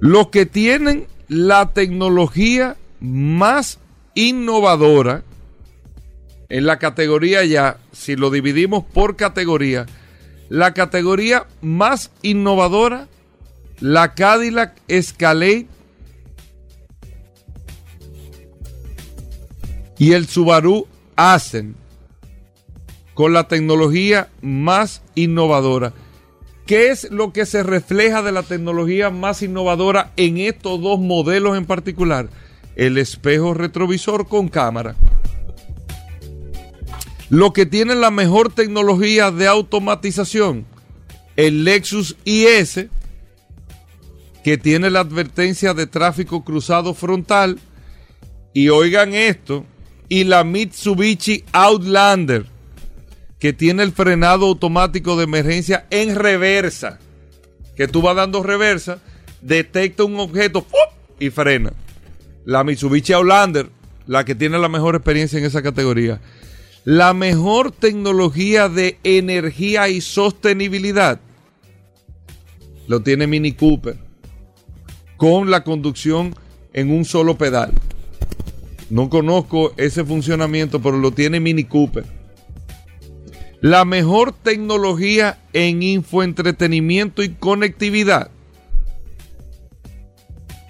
los 0.00 0.28
que 0.28 0.44
tienen 0.44 1.06
la 1.28 1.72
tecnología 1.72 2.76
más 3.00 3.78
innovadora 4.14 5.22
en 6.48 6.64
la 6.64 6.78
categoría 6.78 7.44
ya, 7.44 7.78
si 7.92 8.16
lo 8.16 8.30
dividimos 8.30 8.84
por 8.84 9.16
categoría, 9.16 9.86
la 10.48 10.72
categoría 10.72 11.46
más 11.60 12.10
innovadora, 12.22 13.06
la 13.80 14.14
Cadillac 14.14 14.74
Escalade 14.88 15.66
y 19.98 20.12
el 20.12 20.26
Subaru 20.26 20.86
Ascent, 21.16 21.76
con 23.12 23.34
la 23.34 23.46
tecnología 23.48 24.30
más 24.40 25.02
innovadora. 25.14 25.92
¿Qué 26.68 26.90
es 26.90 27.10
lo 27.10 27.32
que 27.32 27.46
se 27.46 27.62
refleja 27.62 28.20
de 28.20 28.30
la 28.30 28.42
tecnología 28.42 29.08
más 29.08 29.40
innovadora 29.40 30.12
en 30.18 30.36
estos 30.36 30.78
dos 30.82 31.00
modelos 31.00 31.56
en 31.56 31.64
particular? 31.64 32.28
El 32.76 32.98
espejo 32.98 33.54
retrovisor 33.54 34.28
con 34.28 34.48
cámara. 34.48 34.94
Lo 37.30 37.54
que 37.54 37.64
tiene 37.64 37.94
la 37.94 38.10
mejor 38.10 38.52
tecnología 38.52 39.30
de 39.30 39.46
automatización, 39.46 40.66
el 41.36 41.64
Lexus 41.64 42.16
IS, 42.26 42.84
que 44.44 44.58
tiene 44.58 44.90
la 44.90 45.00
advertencia 45.00 45.72
de 45.72 45.86
tráfico 45.86 46.44
cruzado 46.44 46.92
frontal. 46.92 47.58
Y 48.52 48.68
oigan 48.68 49.14
esto, 49.14 49.64
y 50.10 50.24
la 50.24 50.44
Mitsubishi 50.44 51.44
Outlander, 51.50 52.44
que 53.38 53.52
tiene 53.52 53.82
el 53.82 53.92
frenado 53.92 54.46
automático 54.46 55.16
de 55.16 55.24
emergencia 55.24 55.86
en 55.90 56.14
reversa, 56.14 56.98
que 57.76 57.88
tú 57.88 58.02
vas 58.02 58.16
dando 58.16 58.42
reversa, 58.42 58.98
detecta 59.40 60.04
un 60.04 60.18
objeto 60.18 60.66
y 61.20 61.30
frena. 61.30 61.72
La 62.44 62.64
Mitsubishi 62.64 63.12
Outlander, 63.12 63.68
la 64.06 64.24
que 64.24 64.34
tiene 64.34 64.58
la 64.58 64.68
mejor 64.68 64.96
experiencia 64.96 65.38
en 65.38 65.44
esa 65.44 65.62
categoría. 65.62 66.20
La 66.84 67.12
mejor 67.12 67.70
tecnología 67.70 68.68
de 68.68 68.98
energía 69.04 69.88
y 69.88 70.00
sostenibilidad 70.00 71.20
lo 72.86 73.02
tiene 73.02 73.26
Mini 73.26 73.52
Cooper 73.52 73.98
con 75.18 75.50
la 75.50 75.62
conducción 75.64 76.34
en 76.72 76.90
un 76.90 77.04
solo 77.04 77.36
pedal. 77.36 77.72
No 78.88 79.10
conozco 79.10 79.74
ese 79.76 80.04
funcionamiento, 80.04 80.80
pero 80.80 80.96
lo 80.96 81.10
tiene 81.10 81.40
Mini 81.40 81.64
Cooper. 81.64 82.17
La 83.60 83.84
mejor 83.84 84.32
tecnología 84.32 85.38
en 85.52 85.82
infoentretenimiento 85.82 87.22
y 87.22 87.30
conectividad. 87.30 88.30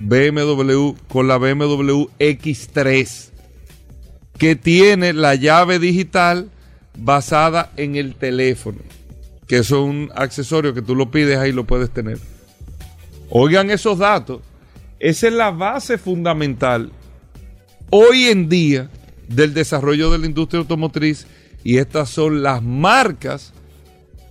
BMW 0.00 0.92
con 1.08 1.28
la 1.28 1.38
BMW 1.38 2.04
X3, 2.18 3.30
que 4.38 4.56
tiene 4.56 5.12
la 5.12 5.34
llave 5.34 5.78
digital 5.78 6.50
basada 6.96 7.72
en 7.76 7.96
el 7.96 8.14
teléfono, 8.14 8.78
que 9.46 9.58
eso 9.58 9.82
es 9.82 9.90
un 9.90 10.10
accesorio 10.14 10.72
que 10.72 10.82
tú 10.82 10.94
lo 10.94 11.10
pides 11.10 11.38
ahí 11.38 11.52
lo 11.52 11.64
puedes 11.64 11.90
tener. 11.90 12.18
Oigan 13.28 13.70
esos 13.70 13.98
datos, 13.98 14.40
esa 14.98 15.26
es 15.26 15.32
la 15.32 15.50
base 15.50 15.98
fundamental 15.98 16.92
hoy 17.90 18.24
en 18.24 18.48
día 18.48 18.90
del 19.28 19.54
desarrollo 19.54 20.10
de 20.10 20.18
la 20.18 20.26
industria 20.26 20.60
automotriz 20.60 21.26
y 21.64 21.78
estas 21.78 22.10
son 22.10 22.42
las 22.42 22.62
marcas, 22.62 23.52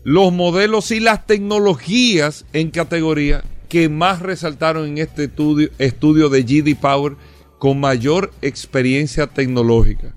los 0.03 0.31
modelos 0.33 0.91
y 0.91 0.99
las 0.99 1.25
tecnologías 1.25 2.45
en 2.53 2.71
categoría 2.71 3.43
que 3.69 3.89
más 3.89 4.21
resaltaron 4.21 4.87
en 4.87 4.97
este 4.99 5.25
estudio, 5.25 5.69
estudio 5.77 6.29
de 6.29 6.43
GD 6.43 6.79
Power 6.79 7.15
con 7.59 7.79
mayor 7.79 8.31
experiencia 8.41 9.27
tecnológica. 9.27 10.15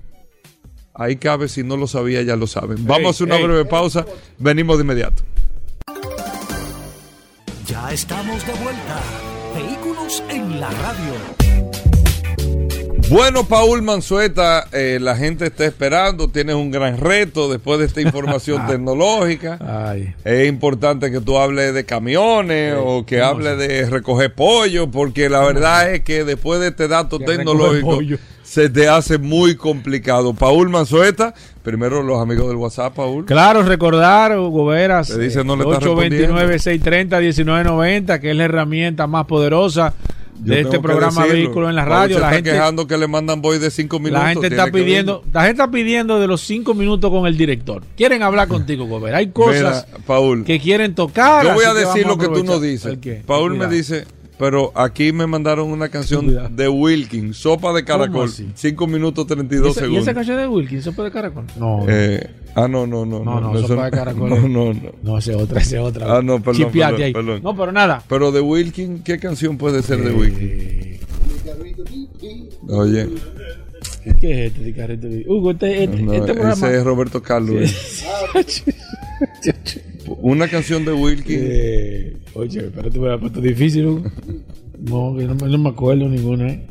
Ahí 0.93 1.15
cabe, 1.15 1.47
si 1.47 1.63
no 1.63 1.77
lo 1.77 1.87
sabía, 1.87 2.21
ya 2.21 2.35
lo 2.35 2.47
saben. 2.47 2.85
Vamos 2.85 3.07
a 3.07 3.09
hacer 3.11 3.27
una 3.27 3.37
breve 3.37 3.65
pausa, 3.65 4.05
venimos 4.37 4.77
de 4.77 4.83
inmediato. 4.83 5.23
Ya 7.65 7.91
estamos 7.91 8.45
de 8.45 8.53
vuelta. 8.53 9.01
Vehículos 9.55 10.23
en 10.29 10.59
la 10.59 10.69
radio. 10.69 11.40
Bueno, 13.11 13.43
Paul 13.43 13.81
Manzueta, 13.81 14.67
eh, 14.71 14.97
la 15.01 15.17
gente 15.17 15.47
está 15.47 15.65
esperando, 15.65 16.29
tienes 16.29 16.55
un 16.55 16.71
gran 16.71 16.97
reto 16.97 17.51
después 17.51 17.77
de 17.77 17.87
esta 17.87 17.99
información 17.99 18.65
tecnológica. 18.67 19.59
Ay. 19.59 20.15
Es 20.23 20.47
importante 20.47 21.11
que 21.11 21.19
tú 21.19 21.37
hables 21.37 21.73
de 21.73 21.83
camiones 21.83 22.77
o 22.79 23.05
que 23.05 23.21
hables 23.21 23.57
de 23.57 23.89
recoger 23.89 24.33
pollo, 24.33 24.89
porque 24.89 25.27
la 25.27 25.41
verdad 25.41 25.93
es 25.93 26.03
que 26.03 26.23
después 26.23 26.61
de 26.61 26.69
este 26.69 26.87
dato 26.87 27.19
Que 27.19 27.25
tecnológico 27.25 27.99
se 28.43 28.69
te 28.69 28.87
hace 28.87 29.17
muy 29.17 29.57
complicado. 29.57 30.33
Paul 30.33 30.69
Manzueta, 30.69 31.33
primero 31.63 32.03
los 32.03 32.21
amigos 32.21 32.47
del 32.47 32.55
WhatsApp, 32.55 32.95
Paul. 32.95 33.25
Claro, 33.25 33.63
recordar, 33.63 34.39
Hugo 34.39 34.67
Veras, 34.67 35.09
no 35.09 35.23
está 35.23 35.41
829-630-1990, 35.81 38.21
que 38.21 38.31
es 38.31 38.37
la 38.37 38.45
herramienta 38.45 39.05
más 39.05 39.25
poderosa 39.25 39.95
Yo 40.43 40.53
de 40.53 40.61
este 40.61 40.79
programa 40.79 41.23
decirlo. 41.23 41.43
Vehículo 41.43 41.69
en 41.69 41.75
la 41.75 41.85
radio. 41.85 42.19
La 42.19 42.31
gente, 42.31 42.51
quejando 42.51 42.87
que 42.87 42.97
le 42.97 43.07
mandan 43.07 43.41
voy 43.41 43.59
de 43.59 43.69
cinco 43.71 43.99
minutos. 43.99 44.23
la 44.23 44.29
gente 44.29 44.47
está 44.47 44.71
pidiendo, 44.71 45.23
la 45.31 45.41
gente 45.41 45.61
está 45.61 45.71
pidiendo 45.71 46.19
de 46.19 46.27
los 46.27 46.41
cinco 46.41 46.73
minutos 46.73 47.11
con 47.11 47.27
el 47.27 47.37
director. 47.37 47.83
Quieren 47.95 48.23
hablar 48.23 48.47
contigo, 48.47 48.99
Veras. 48.99 49.19
Hay 49.19 49.31
cosas 49.31 49.85
Mira, 49.87 50.05
Paul, 50.05 50.43
que 50.43 50.59
quieren 50.59 50.95
tocar. 50.95 51.45
yo 51.45 51.53
voy 51.53 51.65
a 51.65 51.73
decir 51.73 52.05
lo 52.05 52.17
que 52.17 52.27
tú 52.27 52.43
no 52.43 52.59
dices. 52.59 52.97
Paul 53.25 53.55
me 53.55 53.67
dice, 53.67 54.05
pero 54.41 54.71
aquí 54.73 55.11
me 55.11 55.27
mandaron 55.27 55.69
una 55.69 55.87
canción 55.89 56.25
Cuidado. 56.25 56.49
de 56.49 56.67
Wilkins, 56.67 57.37
Sopa 57.37 57.71
de 57.73 57.85
Caracol, 57.85 58.25
así? 58.25 58.49
5 58.55 58.87
minutos 58.87 59.25
¿Y 59.25 59.27
32 59.27 59.69
esa, 59.69 59.79
y 59.79 59.83
segundos. 59.83 60.03
esa 60.03 60.13
canción 60.15 60.37
de 60.37 60.47
Wilkins, 60.47 60.83
sopa 60.83 61.03
de 61.03 61.11
caracol? 61.11 61.43
No, 61.59 61.85
Eh, 61.87 62.27
ah, 62.55 62.67
no, 62.67 62.87
no, 62.87 63.05
no. 63.05 63.23
No, 63.23 63.39
no, 63.39 63.55
eso 63.55 63.67
Sopa 63.67 63.85
de 63.85 63.91
Caracol. 63.91 64.29
No, 64.31 64.35
no, 64.47 64.73
no. 64.73 64.91
no, 65.03 65.17
esa 65.19 65.33
es 65.33 65.37
otra, 65.37 65.61
esa 65.61 65.75
es 65.75 65.81
otra. 65.83 66.17
Ah, 66.17 66.21
no, 66.23 66.41
perdón, 66.41 66.71
perdón, 66.71 67.01
ahí. 67.03 67.13
perdón. 67.13 67.41
No, 67.43 67.55
pero 67.55 67.71
nada. 67.71 68.03
Pero 68.09 68.31
de 68.31 68.41
Wilkins, 68.41 69.03
¿qué 69.03 69.19
canción 69.19 69.59
puede 69.59 69.83
ser 69.83 70.03
de 70.03 70.11
Wilkins? 70.11 71.01
Oye, 72.67 73.09
¿Qué 74.19 74.45
es 74.47 74.51
este 74.53 74.63
de 74.63 74.73
carrito? 74.73 75.07
Hugo, 75.31 75.51
este, 75.51 75.83
este, 75.83 76.01
no, 76.01 76.13
este 76.13 76.33
programa. 76.33 76.53
ese 76.67 76.77
es 76.79 76.83
Roberto 76.83 77.21
Carlos. 77.21 77.71
eh. 78.35 78.51
Una 80.07 80.47
canción 80.47 80.83
de 80.85 80.93
Wilkins. 80.93 81.39
Eh, 81.41 82.17
oye, 82.33 82.61
pero 82.73 82.89
te 82.89 82.97
voy 82.99 83.11
a 83.11 83.17
puesto 83.17 83.39
difícil, 83.41 83.85
Hugo. 83.85 84.03
No, 84.79 85.15
que 85.17 85.25
no, 85.25 85.35
me- 85.35 85.47
no 85.49 85.57
me 85.57 85.69
acuerdo 85.69 86.07
ninguna. 86.09 86.49
¿eh? 86.49 86.67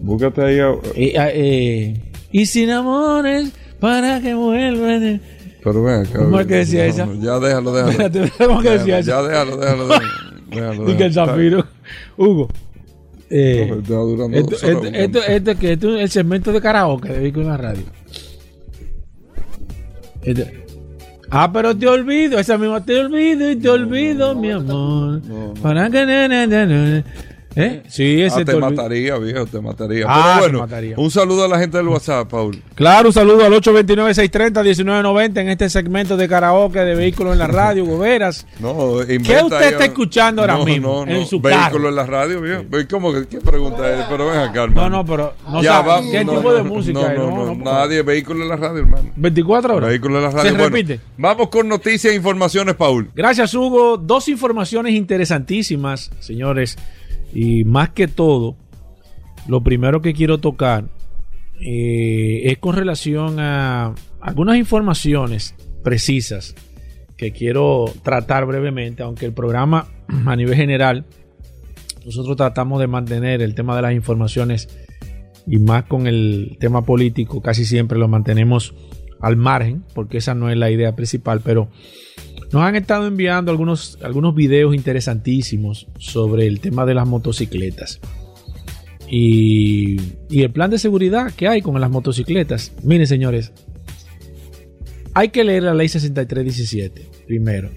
Búscate 0.00 0.42
ahí. 0.42 0.58
a- 0.60 0.72
Eh, 0.94 1.14
ah, 1.18 1.28
eh, 1.32 2.00
y 2.32 2.46
sin 2.46 2.70
amores 2.70 3.52
para 3.80 4.20
que 4.20 4.34
vuelvan. 4.34 5.20
Pero 5.62 5.82
ven 5.82 6.00
acá. 6.06 6.18
¿Cómo 6.20 6.40
es 6.40 6.46
que 6.46 6.54
decía 6.54 6.84
No, 6.84 6.90
esa? 6.90 7.08
ya 7.20 7.38
déjalo, 7.38 7.72
déjalo. 7.74 7.90
Espérate, 8.06 8.32
¿cómo 8.46 8.62
que 8.62 8.70
decía 8.70 8.98
eso? 9.00 9.10
Ya 9.10 9.22
déjalo, 9.22 9.56
déjalo. 9.58 9.88
déjalo, 9.88 10.04
déjalo, 10.50 10.84
Dice 10.86 11.04
el 11.04 11.10
déjalo. 11.14 11.26
Zafiro. 11.32 11.66
Hugo. 12.16 12.48
Eh, 13.30 13.66
No, 13.88 14.14
esto, 14.32 14.56
esto, 14.56 14.86
esto, 14.86 15.22
esto 15.26 15.58
que 15.58 15.72
esto 15.74 15.96
es 15.96 16.02
el 16.04 16.10
segmento 16.10 16.50
de 16.52 16.60
karaoke 16.62 17.12
de 17.12 17.18
Vehículo 17.20 17.44
en 17.44 17.50
la 17.50 17.56
radio. 17.58 17.82
Este- 20.22 20.67
Ah, 21.30 21.50
pero 21.52 21.76
te 21.76 21.86
olvido, 21.86 22.38
esa 22.38 22.56
misma 22.56 22.82
te 22.84 22.98
olvido 22.98 23.50
y 23.50 23.56
te 23.56 23.68
olvido, 23.68 24.34
mi 24.34 24.50
amor. 24.50 25.20
Para 25.62 25.90
que. 25.90 27.04
¿Eh? 27.60 27.82
Sí, 27.88 28.22
ese 28.22 28.42
Ah, 28.42 28.44
te 28.44 28.56
mataría, 28.56 29.16
viejo, 29.18 29.46
te 29.46 29.60
mataría. 29.60 30.04
Ah, 30.08 30.36
Pero 30.38 30.40
bueno, 30.52 30.58
mataría. 30.60 30.94
un 30.96 31.10
saludo 31.10 31.44
a 31.44 31.48
la 31.48 31.58
gente 31.58 31.76
del 31.76 31.88
WhatsApp, 31.88 32.28
Paul. 32.30 32.62
Claro, 32.74 33.08
un 33.08 33.12
saludo 33.12 33.44
al 33.44 33.52
829-630-1990 33.54 35.40
en 35.40 35.48
este 35.48 35.68
segmento 35.70 36.16
de 36.16 36.28
karaoke 36.28 36.78
de 36.80 36.94
Vehículos 36.94 37.32
en 37.32 37.38
la 37.40 37.46
radio, 37.46 37.84
Goberas. 37.84 38.46
No, 38.60 38.98
¿Qué 39.06 39.18
usted 39.42 39.72
está 39.72 39.84
escuchando 39.86 40.42
ahora 40.42 40.56
No, 40.58 40.64
mismo 40.64 41.04
no, 41.04 41.12
en 41.12 41.20
no. 41.20 41.26
su 41.26 41.40
Vehículo 41.40 41.88
en 41.88 41.96
la 41.96 42.06
radio, 42.06 42.40
viejo. 42.40 42.62
Ve, 42.68 42.86
¿Cómo 42.86 43.12
que 43.12 43.26
qué 43.26 43.38
pregunta 43.38 43.92
es? 43.98 44.06
Pero 44.08 44.26
ven 44.28 44.38
acá, 44.38 44.58
No, 44.58 44.64
hermano. 44.64 44.88
no, 44.98 45.04
pero 45.04 45.34
no 45.50 45.62
Ya, 45.62 45.72
sabe 45.72 45.88
vamos, 45.88 46.12
qué 46.12 46.24
no, 46.24 46.32
tipo 46.32 46.42
no, 46.50 46.54
de 46.56 46.62
música 46.62 47.00
no, 47.00 47.06
es. 47.08 47.18
no, 47.18 47.30
No, 47.30 47.36
no, 47.46 47.54
no, 47.54 47.64
nadie, 47.64 48.02
vehículo 48.02 48.42
en 48.42 48.48
la 48.48 48.56
radio, 48.56 48.78
hermano. 48.78 49.10
24 49.16 49.74
horas. 49.76 49.88
Vehículo 49.90 50.16
en 50.18 50.22
la 50.24 50.30
radio. 50.30 50.42
Se 50.50 50.56
Bueno, 50.56 50.64
repite. 50.76 51.00
vamos 51.16 51.48
con 51.48 51.68
noticias 51.68 52.12
e 52.12 52.16
informaciones, 52.16 52.74
Paul. 52.76 53.10
Gracias, 53.14 53.52
Hugo. 53.54 53.96
Dos 53.96 54.28
informaciones 54.28 54.94
interesantísimas, 54.94 56.10
señores. 56.20 56.76
Y 57.32 57.64
más 57.64 57.90
que 57.90 58.08
todo, 58.08 58.56
lo 59.46 59.62
primero 59.62 60.02
que 60.02 60.14
quiero 60.14 60.38
tocar 60.38 60.84
eh, 61.60 62.42
es 62.44 62.58
con 62.58 62.76
relación 62.76 63.40
a 63.40 63.94
algunas 64.20 64.56
informaciones 64.56 65.54
precisas 65.82 66.54
que 67.16 67.32
quiero 67.32 67.86
tratar 68.02 68.46
brevemente, 68.46 69.02
aunque 69.02 69.26
el 69.26 69.32
programa 69.32 69.88
a 70.26 70.36
nivel 70.36 70.54
general, 70.54 71.04
nosotros 72.04 72.36
tratamos 72.36 72.80
de 72.80 72.86
mantener 72.86 73.42
el 73.42 73.54
tema 73.54 73.76
de 73.76 73.82
las 73.82 73.92
informaciones 73.92 74.68
y 75.46 75.58
más 75.58 75.84
con 75.84 76.06
el 76.06 76.56
tema 76.60 76.82
político, 76.82 77.40
casi 77.40 77.64
siempre 77.64 77.98
lo 77.98 78.06
mantenemos 78.06 78.74
al 79.20 79.36
margen, 79.36 79.82
porque 79.94 80.18
esa 80.18 80.34
no 80.34 80.50
es 80.50 80.56
la 80.56 80.70
idea 80.70 80.94
principal, 80.94 81.40
pero 81.42 81.68
nos 82.52 82.62
han 82.62 82.76
estado 82.76 83.06
enviando 83.06 83.50
algunos, 83.50 83.98
algunos 84.02 84.34
videos 84.34 84.74
interesantísimos 84.74 85.86
sobre 85.98 86.46
el 86.46 86.60
tema 86.60 86.86
de 86.86 86.94
las 86.94 87.06
motocicletas. 87.06 88.00
Y, 89.10 89.96
y 90.28 90.42
el 90.42 90.50
plan 90.50 90.70
de 90.70 90.78
seguridad 90.78 91.32
que 91.34 91.48
hay 91.48 91.62
con 91.62 91.80
las 91.80 91.90
motocicletas. 91.90 92.72
Miren, 92.82 93.06
señores, 93.06 93.52
hay 95.14 95.30
que 95.30 95.44
leer 95.44 95.62
la 95.64 95.74
ley 95.74 95.88
6317 95.88 97.06
primero. 97.26 97.70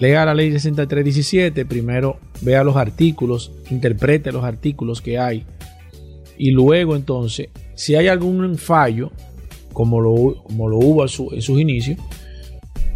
Lea 0.00 0.24
la 0.24 0.32
ley 0.32 0.50
6317, 0.50 1.66
primero 1.66 2.18
vea 2.40 2.64
los 2.64 2.76
artículos, 2.76 3.52
interprete 3.70 4.32
los 4.32 4.44
artículos 4.44 5.02
que 5.02 5.18
hay. 5.18 5.44
Y 6.38 6.52
luego 6.52 6.96
entonces, 6.96 7.48
si 7.74 7.96
hay 7.96 8.08
algún 8.08 8.56
fallo, 8.56 9.12
como 9.74 10.00
lo, 10.00 10.42
como 10.44 10.70
lo 10.70 10.78
hubo 10.78 11.02
en, 11.02 11.08
su- 11.10 11.30
en 11.34 11.42
sus 11.42 11.60
inicios, 11.60 11.98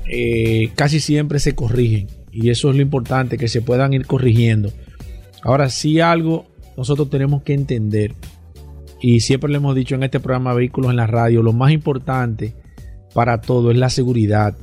eh, 0.07 0.71
casi 0.75 1.01
siempre 1.01 1.39
se 1.39 1.55
corrigen. 1.55 2.09
Y 2.33 2.51
eso 2.51 2.71
es 2.71 2.77
lo 2.77 2.83
importante, 2.83 3.39
que 3.39 3.49
se 3.49 3.63
puedan 3.63 3.95
ir 3.95 4.07
corrigiendo. 4.07 4.73
Ahora, 5.43 5.71
si 5.71 6.01
algo 6.01 6.47
nosotros 6.77 7.11
tenemos 7.11 7.43
que 7.43 7.55
entender, 7.55 8.15
y 9.01 9.21
siempre 9.21 9.51
le 9.51 9.59
hemos 9.59 9.75
dicho 9.75 9.95
en 9.95 10.03
este 10.03 10.19
programa 10.19 10.55
Vehículos 10.55 10.91
en 10.91 10.97
la 10.97 11.07
Radio, 11.07 11.43
lo 11.43 11.53
más 11.53 11.73
importante 11.73 12.55
para 13.13 13.41
todo 13.41 13.71
es 13.71 13.77
la 13.77 13.91
seguridad. 13.91 14.57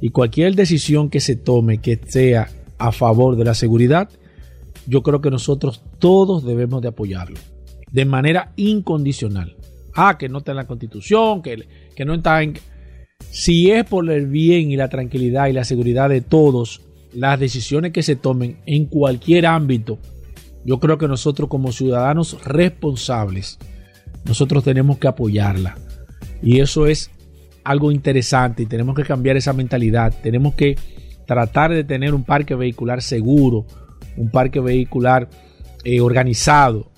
Y 0.00 0.10
cualquier 0.10 0.54
decisión 0.54 1.08
que 1.08 1.20
se 1.20 1.36
tome 1.36 1.78
que 1.78 1.98
sea 2.06 2.48
a 2.78 2.92
favor 2.92 3.36
de 3.36 3.44
la 3.44 3.54
seguridad, 3.54 4.10
yo 4.86 5.02
creo 5.02 5.20
que 5.20 5.30
nosotros 5.30 5.82
todos 5.98 6.44
debemos 6.44 6.82
de 6.82 6.88
apoyarlo. 6.88 7.38
De 7.90 8.04
manera 8.04 8.52
incondicional. 8.56 9.56
Ah, 9.94 10.18
que 10.18 10.28
no 10.28 10.38
está 10.38 10.50
en 10.50 10.56
la 10.56 10.66
constitución, 10.66 11.40
que, 11.40 11.66
que 11.94 12.04
no 12.04 12.14
está 12.14 12.42
en... 12.42 12.54
Si 13.30 13.70
es 13.70 13.84
por 13.84 14.10
el 14.10 14.26
bien 14.26 14.70
y 14.70 14.76
la 14.76 14.88
tranquilidad 14.88 15.48
y 15.48 15.52
la 15.52 15.64
seguridad 15.64 16.08
de 16.08 16.20
todos, 16.20 16.82
las 17.12 17.38
decisiones 17.38 17.92
que 17.92 18.02
se 18.02 18.16
tomen 18.16 18.58
en 18.66 18.86
cualquier 18.86 19.46
ámbito, 19.46 19.98
yo 20.64 20.80
creo 20.80 20.98
que 20.98 21.08
nosotros 21.08 21.48
como 21.48 21.72
ciudadanos 21.72 22.42
responsables, 22.44 23.58
nosotros 24.24 24.64
tenemos 24.64 24.98
que 24.98 25.08
apoyarla. 25.08 25.76
Y 26.42 26.60
eso 26.60 26.86
es 26.86 27.10
algo 27.64 27.90
interesante 27.92 28.62
y 28.62 28.66
tenemos 28.66 28.94
que 28.94 29.04
cambiar 29.04 29.36
esa 29.36 29.52
mentalidad. 29.52 30.14
Tenemos 30.22 30.54
que 30.54 30.76
tratar 31.26 31.72
de 31.72 31.84
tener 31.84 32.14
un 32.14 32.24
parque 32.24 32.54
vehicular 32.54 33.02
seguro, 33.02 33.66
un 34.16 34.30
parque 34.30 34.60
vehicular 34.60 35.28
eh, 35.84 36.00
organizado. 36.00 36.90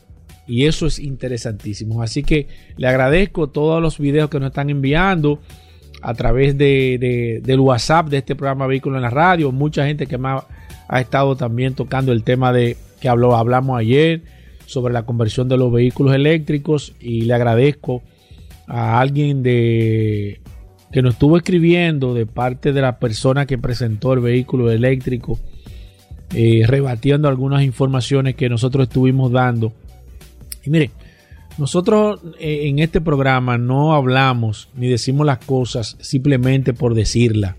Y 0.46 0.66
eso 0.66 0.86
es 0.86 0.98
interesantísimo. 0.98 2.02
Así 2.02 2.22
que 2.22 2.48
le 2.76 2.86
agradezco 2.86 3.48
todos 3.48 3.82
los 3.82 3.98
videos 3.98 4.30
que 4.30 4.40
nos 4.40 4.48
están 4.48 4.70
enviando 4.70 5.40
a 6.02 6.14
través 6.14 6.56
de, 6.56 7.40
del 7.42 7.60
WhatsApp 7.60 8.08
de 8.08 8.18
este 8.18 8.34
programa 8.36 8.66
Vehículo 8.66 8.96
en 8.96 9.02
la 9.02 9.10
Radio. 9.10 9.52
Mucha 9.52 9.86
gente 9.86 10.06
que 10.06 10.18
me 10.18 10.28
ha, 10.28 11.00
estado 11.00 11.36
también 11.36 11.74
tocando 11.74 12.12
el 12.12 12.24
tema 12.24 12.52
de 12.52 12.76
que 13.00 13.08
habló, 13.08 13.36
hablamos 13.36 13.78
ayer 13.78 14.22
sobre 14.66 14.92
la 14.92 15.04
conversión 15.04 15.48
de 15.48 15.56
los 15.56 15.72
vehículos 15.72 16.14
eléctricos. 16.14 16.94
Y 17.00 17.22
le 17.22 17.34
agradezco 17.34 18.02
a 18.66 19.00
alguien 19.00 19.42
de 19.42 20.40
que 20.92 21.02
nos 21.02 21.14
estuvo 21.14 21.36
escribiendo 21.36 22.14
de 22.14 22.26
parte 22.26 22.72
de 22.72 22.80
la 22.80 22.98
persona 22.98 23.46
que 23.46 23.58
presentó 23.58 24.14
el 24.14 24.20
vehículo 24.20 24.70
eléctrico, 24.70 25.38
eh, 26.34 26.62
rebatiendo 26.66 27.28
algunas 27.28 27.62
informaciones 27.62 28.36
que 28.36 28.48
nosotros 28.48 28.88
estuvimos 28.88 29.30
dando. 29.30 29.72
Y 30.64 30.70
mire, 30.70 30.90
nosotros 31.58 32.20
eh, 32.38 32.68
en 32.68 32.78
este 32.78 33.00
programa 33.00 33.58
no 33.58 33.94
hablamos 33.94 34.68
ni 34.74 34.88
decimos 34.88 35.26
las 35.26 35.38
cosas 35.38 35.96
simplemente 36.00 36.72
por 36.72 36.94
decirla. 36.94 37.56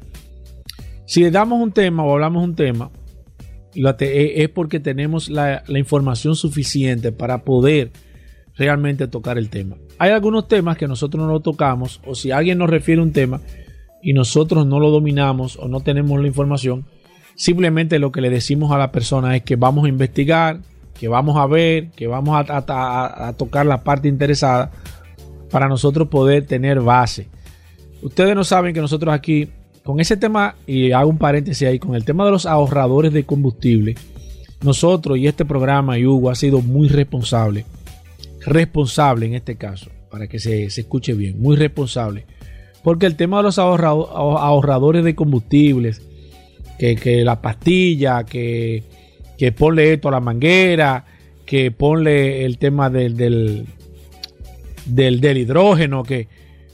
Si 1.05 1.21
le 1.21 1.31
damos 1.31 1.61
un 1.61 1.71
tema 1.71 2.03
o 2.03 2.13
hablamos 2.13 2.43
un 2.43 2.55
tema, 2.55 2.91
eh, 3.75 4.33
es 4.37 4.49
porque 4.49 4.79
tenemos 4.79 5.29
la, 5.29 5.63
la 5.67 5.79
información 5.79 6.35
suficiente 6.35 7.11
para 7.11 7.43
poder 7.43 7.91
realmente 8.55 9.07
tocar 9.07 9.37
el 9.37 9.49
tema. 9.49 9.77
Hay 9.97 10.11
algunos 10.11 10.47
temas 10.47 10.77
que 10.77 10.87
nosotros 10.87 11.25
no 11.25 11.31
lo 11.31 11.39
tocamos 11.39 12.01
o 12.05 12.15
si 12.15 12.31
alguien 12.31 12.57
nos 12.57 12.69
refiere 12.69 13.01
un 13.01 13.11
tema 13.13 13.41
y 14.01 14.13
nosotros 14.13 14.65
no 14.65 14.79
lo 14.79 14.91
dominamos 14.91 15.57
o 15.57 15.67
no 15.67 15.81
tenemos 15.81 16.19
la 16.21 16.27
información, 16.27 16.85
simplemente 17.35 17.99
lo 17.99 18.11
que 18.11 18.21
le 18.21 18.29
decimos 18.29 18.71
a 18.71 18.77
la 18.77 18.91
persona 18.91 19.35
es 19.35 19.43
que 19.43 19.55
vamos 19.55 19.85
a 19.85 19.89
investigar, 19.89 20.59
que 20.99 21.07
vamos 21.07 21.37
a 21.37 21.45
ver, 21.47 21.89
que 21.91 22.07
vamos 22.07 22.45
a, 22.49 23.33
tocar 23.37 23.65
la 23.65 23.83
parte 23.83 24.07
interesada 24.07 24.71
para 25.49 25.67
nosotros 25.67 26.07
poder 26.09 26.45
tener 26.45 26.81
base. 26.81 27.27
Ustedes 28.01 28.35
no 28.35 28.43
saben 28.43 28.73
que 28.73 28.81
nosotros 28.81 29.13
aquí, 29.13 29.49
con 29.83 29.99
ese 29.99 30.17
tema, 30.17 30.55
y 30.67 30.91
hago 30.91 31.09
un 31.09 31.17
paréntesis 31.17 31.67
ahí, 31.67 31.79
con 31.79 31.95
el 31.95 32.05
tema 32.05 32.25
de 32.25 32.31
los 32.31 32.45
ahorradores 32.45 33.13
de 33.13 33.25
combustible, 33.25 33.95
nosotros 34.61 35.17
y 35.17 35.27
este 35.27 35.45
programa 35.45 35.97
y 35.97 36.05
Hugo 36.05 36.29
ha 36.29 36.35
sido 36.35 36.61
muy 36.61 36.89
responsable 36.89 37.65
responsable 38.41 39.25
en 39.25 39.35
este 39.35 39.55
caso, 39.55 39.89
para 40.09 40.27
que 40.27 40.39
se, 40.39 40.65
escuche 40.65 41.13
bien, 41.13 41.41
muy 41.41 41.55
responsable. 41.55 42.25
Porque 42.83 43.05
el 43.05 43.15
tema 43.15 43.37
de 43.37 43.43
los 43.43 43.59
ahorradores 43.59 45.03
de 45.03 45.15
combustibles, 45.15 46.01
que, 46.77 47.23
la 47.25 47.41
pastilla, 47.41 48.23
que, 48.23 48.83
que, 49.39 49.51
ponle 49.53 49.93
esto 49.93 50.09
a 50.09 50.11
la 50.11 50.19
manguera, 50.19 51.05
que 51.45 51.71
ponle 51.71 52.45
el 52.45 52.57
tema 52.57 52.89
del, 52.89 53.15
del, 53.15 53.65
del, 54.85 55.37
hidrógeno, 55.37 56.03
que 56.03 56.27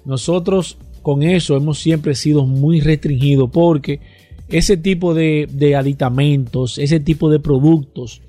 nosotros 0.04 0.78
con 1.04 1.22
eso 1.22 1.56
hemos 1.56 1.78
siempre 1.78 2.16
sido 2.16 2.48
muy 2.48 2.82
restringidos 2.82 3.52
porque 3.52 4.00
ese 4.50 4.78
tipo 4.78 5.14
de, 5.14 5.48
de 5.52 5.76
aditamentos, 5.76 6.80
ese 6.80 7.00
tipo 7.00 7.30
de 7.30 7.40
productos 7.40 8.24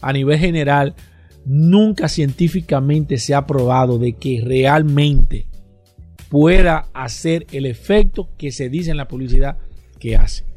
a 0.00 0.12
nivel 0.12 0.38
general 0.38 0.94
nunca 1.44 2.08
científicamente 2.08 3.18
se 3.18 3.34
ha 3.34 3.46
probado 3.46 3.98
de 3.98 4.14
que 4.14 4.42
realmente 4.42 5.46
pueda 6.30 6.86
hacer 6.94 7.46
el 7.52 7.66
efecto 7.66 8.30
que 8.38 8.52
se 8.52 8.70
dice 8.70 8.90
en 8.90 8.96
la 8.96 9.08
publicidad 9.08 9.58
que 9.98 10.16
hace. 10.16 10.51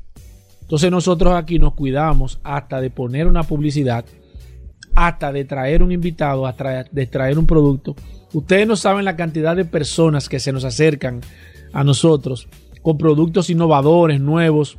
Entonces 0.65 0.89
nosotros 0.89 1.35
aquí 1.35 1.59
nos 1.59 1.75
cuidamos 1.75 2.39
hasta 2.43 2.81
de 2.81 2.89
poner 2.89 3.27
una 3.27 3.43
publicidad, 3.43 4.03
hasta 4.95 5.31
de 5.31 5.45
traer 5.45 5.83
un 5.83 5.91
invitado, 5.91 6.47
hasta 6.47 6.85
de 6.91 7.05
traer 7.05 7.37
un 7.37 7.45
producto. 7.45 7.95
Ustedes 8.33 8.67
no 8.67 8.75
saben 8.75 9.05
la 9.05 9.15
cantidad 9.15 9.55
de 9.55 9.65
personas 9.65 10.27
que 10.27 10.39
se 10.39 10.51
nos 10.51 10.65
acercan 10.65 11.21
a 11.71 11.83
nosotros 11.83 12.47
con 12.81 12.97
productos 12.97 13.51
innovadores, 13.51 14.19
nuevos, 14.19 14.77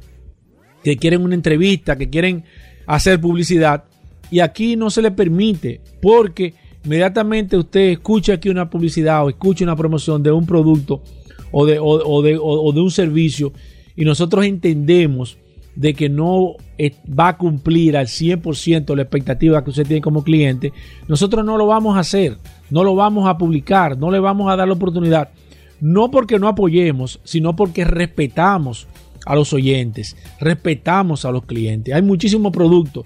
que 0.83 0.97
quieren 0.97 1.23
una 1.23 1.37
entrevista, 1.37 1.97
que 1.97 2.11
quieren 2.11 2.45
hacer 2.87 3.21
publicidad 3.21 3.85
y 4.29 4.41
aquí 4.41 4.75
no 4.75 4.91
se 4.91 5.03
le 5.03 5.13
permite 5.13 5.81
porque 6.03 6.55
inmediatamente 6.85 7.57
usted 7.57 7.91
escucha 7.91 8.35
aquí 8.35 8.49
una 8.49 8.69
publicidad 8.69 9.25
o 9.25 9.29
escucha 9.29 9.65
una 9.65 9.77
promoción 9.77 10.21
de 10.23 10.33
un 10.33 10.47
producto 10.47 11.03
o 11.53 11.65
de, 11.65 11.75
de, 11.75 12.39
un 12.39 12.91
servicio 12.91 13.53
y 13.95 14.05
nosotros 14.05 14.45
entendemos 14.45 15.39
de 15.77 15.95
que 15.95 16.09
no 16.09 16.57
va 17.09 17.29
a 17.29 17.37
cumplir 17.37 17.97
al 17.97 18.07
100% 18.07 18.95
la 18.97 19.03
expectativa 19.03 19.63
que 19.63 19.71
usted 19.71 19.87
tiene 19.87 20.03
como 20.03 20.25
cliente, 20.25 20.73
nosotros 21.07 21.45
no 21.45 21.57
lo 21.57 21.67
vamos 21.67 21.97
a 21.97 22.01
hacer, 22.01 22.39
no 22.71 22.83
lo 22.83 22.95
vamos 22.95 23.29
a 23.29 23.39
publicar, 23.39 23.97
no 23.97 24.11
le 24.11 24.19
vamos 24.19 24.51
a 24.51 24.57
dar 24.57 24.67
la 24.67 24.75
oportunidad, 24.75 25.29
no 25.81 26.11
porque 26.11 26.39
no 26.39 26.49
apoyemos, 26.49 27.21
sino 27.23 27.55
porque 27.55 27.85
respetamos 27.85 28.89
a 29.25 29.35
los 29.35 29.53
oyentes, 29.53 30.17
respetamos 30.41 31.25
a 31.25 31.31
los 31.31 31.45
clientes. 31.45 31.95
Hay 31.95 32.03
muchísimos 32.03 32.53
productos 32.53 33.05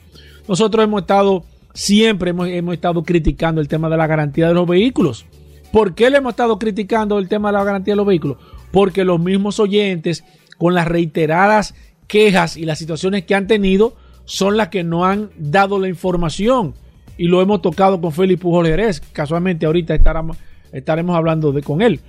nosotros 0.50 0.82
hemos 0.82 1.02
estado, 1.02 1.44
siempre 1.74 2.30
hemos, 2.30 2.74
estado 2.74 3.04
criticando 3.04 3.60
el 3.60 3.68
tema 3.68 3.88
de 3.88 3.96
la 3.96 4.08
garantía 4.08 4.48
de 4.48 4.54
los 4.54 4.66
vehículos. 4.66 5.24
¿Por 5.70 5.94
qué 5.94 6.10
le 6.10 6.16
hemos 6.18 6.32
estado 6.32 6.58
criticando 6.58 7.20
el 7.20 7.28
tema 7.28 7.50
de 7.50 7.58
la 7.58 7.62
garantía 7.62 7.92
de 7.92 7.98
los 7.98 8.06
vehículos? 8.06 8.38
Porque 8.72 9.04
los 9.04 9.20
mismos 9.20 9.60
oyentes, 9.60 10.24
con 10.58 10.74
las 10.74 10.88
reiteradas 10.88 11.76
quejas 12.10 12.56
y 12.56 12.64
las 12.64 12.78
situaciones 12.78 13.24
que 13.24 13.36
han 13.36 13.46
tenido, 13.46 13.94
son 14.24 14.56
las 14.56 14.68
que 14.68 14.82
no 14.82 15.04
han 15.04 15.30
dado 15.38 15.78
la 15.78 15.88
información. 15.88 16.74
Y 17.16 17.28
lo 17.28 17.40
hemos 17.40 17.62
tocado 17.62 18.00
con 18.00 18.12
Félix 18.12 18.40
Pujol 18.40 18.66
Jerez. 18.66 19.00
Casualmente 19.12 19.64
ahorita 19.64 19.94
estaremos, 19.94 20.36
estaremos 20.72 21.16
hablando 21.16 21.52
de, 21.52 21.62
con 21.62 21.82
él. 21.82 22.00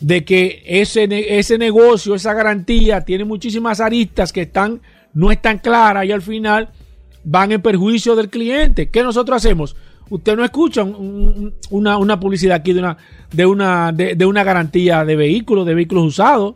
De 0.00 0.24
que 0.24 0.62
ese, 0.66 1.08
ese 1.38 1.56
negocio, 1.56 2.14
esa 2.14 2.34
garantía, 2.34 3.00
tiene 3.00 3.24
muchísimas 3.24 3.80
aristas 3.80 4.32
que 4.32 4.42
están, 4.42 4.82
no 5.14 5.32
están 5.32 5.58
claras 5.58 6.04
y 6.04 6.12
al 6.12 6.22
final 6.22 6.68
van 7.24 7.52
en 7.52 7.62
perjuicio 7.62 8.14
del 8.16 8.28
cliente. 8.28 8.90
¿Qué 8.90 9.02
nosotros 9.02 9.36
hacemos? 9.36 9.74
Usted 10.10 10.36
no 10.36 10.44
escucha 10.44 10.84
una, 10.84 12.20
publicidad 12.20 12.56
aquí 12.56 12.72
de 12.72 12.80
una, 12.80 12.96
de, 13.32 13.46
una, 13.46 13.92
de, 13.92 14.26
una 14.26 14.44
garantía 14.44 15.04
de 15.04 15.16
vehículos, 15.16 15.66
de 15.66 15.74
vehículos 15.74 16.04
usados. 16.04 16.54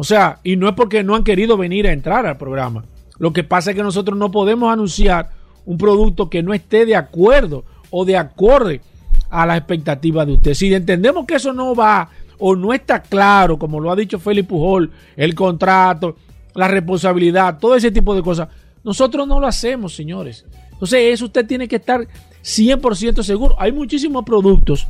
O 0.00 0.02
sea, 0.02 0.38
y 0.42 0.56
no 0.56 0.66
es 0.66 0.74
porque 0.74 1.04
no 1.04 1.14
han 1.14 1.24
querido 1.24 1.58
venir 1.58 1.86
a 1.86 1.92
entrar 1.92 2.24
al 2.24 2.38
programa. 2.38 2.86
Lo 3.18 3.34
que 3.34 3.44
pasa 3.44 3.68
es 3.68 3.76
que 3.76 3.82
nosotros 3.82 4.18
no 4.18 4.30
podemos 4.30 4.72
anunciar 4.72 5.28
un 5.66 5.76
producto 5.76 6.30
que 6.30 6.42
no 6.42 6.54
esté 6.54 6.86
de 6.86 6.96
acuerdo 6.96 7.66
o 7.90 8.06
de 8.06 8.16
acorde 8.16 8.80
a 9.28 9.44
la 9.44 9.58
expectativa 9.58 10.24
de 10.24 10.32
usted. 10.32 10.54
Si 10.54 10.72
entendemos 10.72 11.26
que 11.26 11.34
eso 11.34 11.52
no 11.52 11.74
va 11.74 12.08
o 12.38 12.56
no 12.56 12.72
está 12.72 13.02
claro, 13.02 13.58
como 13.58 13.78
lo 13.78 13.92
ha 13.92 13.94
dicho 13.94 14.18
Félix 14.18 14.48
Pujol, 14.48 14.90
el 15.18 15.34
contrato, 15.34 16.16
la 16.54 16.66
responsabilidad, 16.66 17.58
todo 17.58 17.74
ese 17.74 17.90
tipo 17.90 18.14
de 18.14 18.22
cosas, 18.22 18.48
nosotros 18.82 19.28
no 19.28 19.38
lo 19.38 19.46
hacemos, 19.46 19.94
señores. 19.94 20.46
Entonces, 20.72 21.12
eso 21.12 21.26
usted 21.26 21.46
tiene 21.46 21.68
que 21.68 21.76
estar 21.76 22.08
100% 22.42 23.22
seguro. 23.22 23.54
Hay 23.58 23.70
muchísimos 23.70 24.24
productos. 24.24 24.88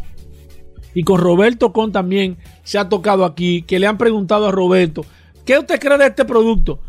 Y 0.94 1.03
con 1.03 1.20
Roberto 1.20 1.72
Con 1.72 1.92
también 1.92 2.37
se 2.62 2.79
ha 2.79 2.88
tocado 2.88 3.24
aquí, 3.24 3.62
que 3.62 3.79
le 3.79 3.87
han 3.87 3.98
preguntado 3.98 4.48
a 4.48 4.53
Roberto, 4.53 5.05
¿qué 5.44 5.59
usted 5.59 5.79
cree 5.79 5.98
de 5.98 6.07
este 6.07 6.24
producto? 6.24 6.81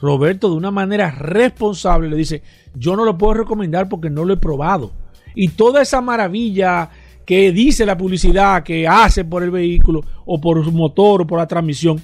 Roberto, 0.00 0.50
de 0.50 0.56
una 0.56 0.70
manera 0.70 1.10
responsable, 1.10 2.10
le 2.10 2.16
dice, 2.16 2.42
yo 2.74 2.96
no 2.96 3.04
lo 3.04 3.16
puedo 3.16 3.34
recomendar 3.34 3.88
porque 3.88 4.10
no 4.10 4.24
lo 4.24 4.34
he 4.34 4.38
probado. 4.38 4.92
Y 5.34 5.48
toda 5.48 5.82
esa 5.82 6.00
maravilla 6.00 6.90
que 7.24 7.52
dice 7.52 7.86
la 7.86 7.96
publicidad 7.96 8.62
que 8.62 8.86
hace 8.86 9.24
por 9.24 9.42
el 9.42 9.50
vehículo 9.50 10.02
o 10.26 10.40
por 10.40 10.62
su 10.62 10.72
motor 10.72 11.22
o 11.22 11.26
por 11.26 11.38
la 11.38 11.46
transmisión, 11.46 12.00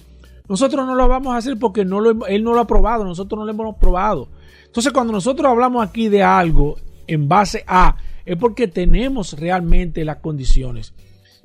nosotros 0.48 0.86
no 0.86 0.94
lo 0.94 1.06
vamos 1.08 1.34
a 1.34 1.36
hacer 1.36 1.58
porque 1.58 1.84
no 1.84 2.00
lo, 2.00 2.26
él 2.26 2.42
no 2.42 2.54
lo 2.54 2.60
ha 2.60 2.66
probado, 2.66 3.04
nosotros 3.04 3.38
no 3.38 3.44
lo 3.44 3.52
hemos 3.52 3.76
probado. 3.76 4.28
Entonces, 4.66 4.92
cuando 4.92 5.12
nosotros 5.12 5.50
hablamos 5.50 5.86
aquí 5.86 6.08
de 6.08 6.22
algo 6.22 6.76
en 7.06 7.28
base 7.28 7.64
a, 7.66 7.96
es 8.24 8.36
porque 8.36 8.66
tenemos 8.66 9.38
realmente 9.38 10.04
las 10.04 10.16
condiciones. 10.16 10.94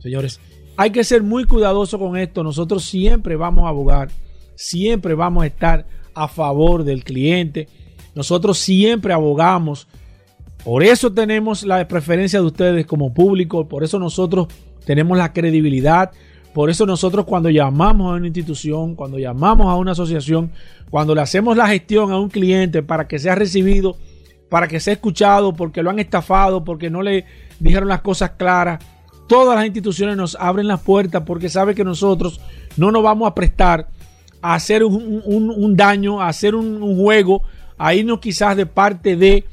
Señores, 0.06 0.40
hay 0.78 0.92
que 0.92 1.04
ser 1.04 1.24
muy 1.24 1.46
cuidadoso 1.46 1.98
con 1.98 2.16
esto. 2.16 2.44
Nosotros 2.44 2.86
siempre 2.86 3.36
vamos 3.36 3.66
a 3.66 3.70
abogar, 3.70 4.10
siempre 4.54 5.16
vamos 5.16 5.44
a 5.44 5.48
estar 5.48 5.88
a 6.14 6.28
favor 6.28 6.84
del 6.84 7.04
cliente. 7.04 7.68
Nosotros 8.14 8.60
siempre 8.60 9.14
abogamos. 9.14 9.88
Por 10.64 10.84
eso 10.84 11.12
tenemos 11.12 11.64
la 11.64 11.88
preferencia 11.88 12.40
de 12.40 12.46
ustedes 12.46 12.86
como 12.86 13.16
público, 13.16 13.68
por 13.68 13.84
eso 13.84 13.98
nosotros 13.98 14.48
tenemos 14.86 15.18
la 15.18 15.34
credibilidad, 15.34 16.12
por 16.54 16.70
eso 16.70 16.86
nosotros 16.86 17.26
cuando 17.26 17.50
llamamos 17.50 18.14
a 18.14 18.18
una 18.18 18.28
institución, 18.28 18.94
cuando 18.94 19.18
llamamos 19.18 19.66
a 19.66 19.76
una 19.76 19.94
asociación, 19.94 20.52
cuando 20.92 21.16
le 21.16 21.22
hacemos 21.22 21.58
la 21.58 21.68
gestión 21.68 22.12
a 22.12 22.20
un 22.20 22.30
cliente 22.30 22.84
para 22.84 23.08
que 23.08 23.18
sea 23.18 23.34
recibido, 23.34 23.98
para 24.50 24.68
que 24.68 24.80
sea 24.80 24.94
escuchado, 24.94 25.56
porque 25.56 25.82
lo 25.82 25.90
han 25.90 25.98
estafado, 25.98 26.64
porque 26.64 26.92
no 26.92 27.02
le 27.02 27.26
dijeron 27.60 27.90
las 27.90 28.02
cosas 28.02 28.34
claras, 28.38 28.86
todas 29.28 29.56
las 29.56 29.66
instituciones 29.66 30.18
nos 30.18 30.36
abren 30.36 30.68
las 30.68 30.82
puertas 30.82 31.24
porque 31.26 31.50
saben 31.50 31.76
que 31.76 31.84
nosotros 31.84 32.40
no 32.78 32.92
nos 32.92 33.04
vamos 33.04 33.28
a 33.28 33.36
prestar 33.36 33.88
a 34.42 34.54
hacer 34.54 34.84
un, 34.84 35.76
daño, 35.76 36.22
a 36.22 36.28
hacer 36.28 36.54
un, 36.54 36.84
un 36.84 36.98
juego, 36.98 37.42
a 37.78 37.94
irnos 37.96 38.20
quizás 38.20 38.56
de 38.56 38.66
parte 38.66 39.16
de... 39.16 39.44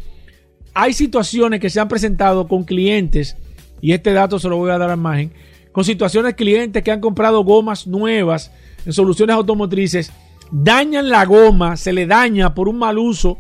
Hay 0.75 0.93
situaciones 0.93 1.61
que 1.61 1.71
se 1.71 1.81
han 1.81 1.89
presentado 1.89 2.47
con 2.47 2.65
clientes, 2.65 3.37
y 3.81 3.93
este 3.93 4.13
dato 4.13 4.39
se 4.39 4.49
lo 4.49 4.59
voy 4.59 4.71
a 4.71 4.79
dar 4.79 4.91
a 4.91 4.95
imagen, 4.95 5.33
con 5.73 5.85
situaciones 5.85 6.35
clientes 6.35 6.83
que 6.83 6.91
han 6.91 7.01
comprado 7.01 7.43
gomas 7.43 7.87
nuevas 7.87 8.53
en 8.85 8.93
soluciones 8.93 9.35
automotrices, 9.35 10.13
dañan 10.51 11.09
la 11.09 11.25
goma, 11.25 11.77
se 11.77 11.93
le 11.93 12.07
daña 12.07 12.55
por 12.55 12.69
un 12.69 12.79
mal 12.79 12.99
uso, 12.99 13.39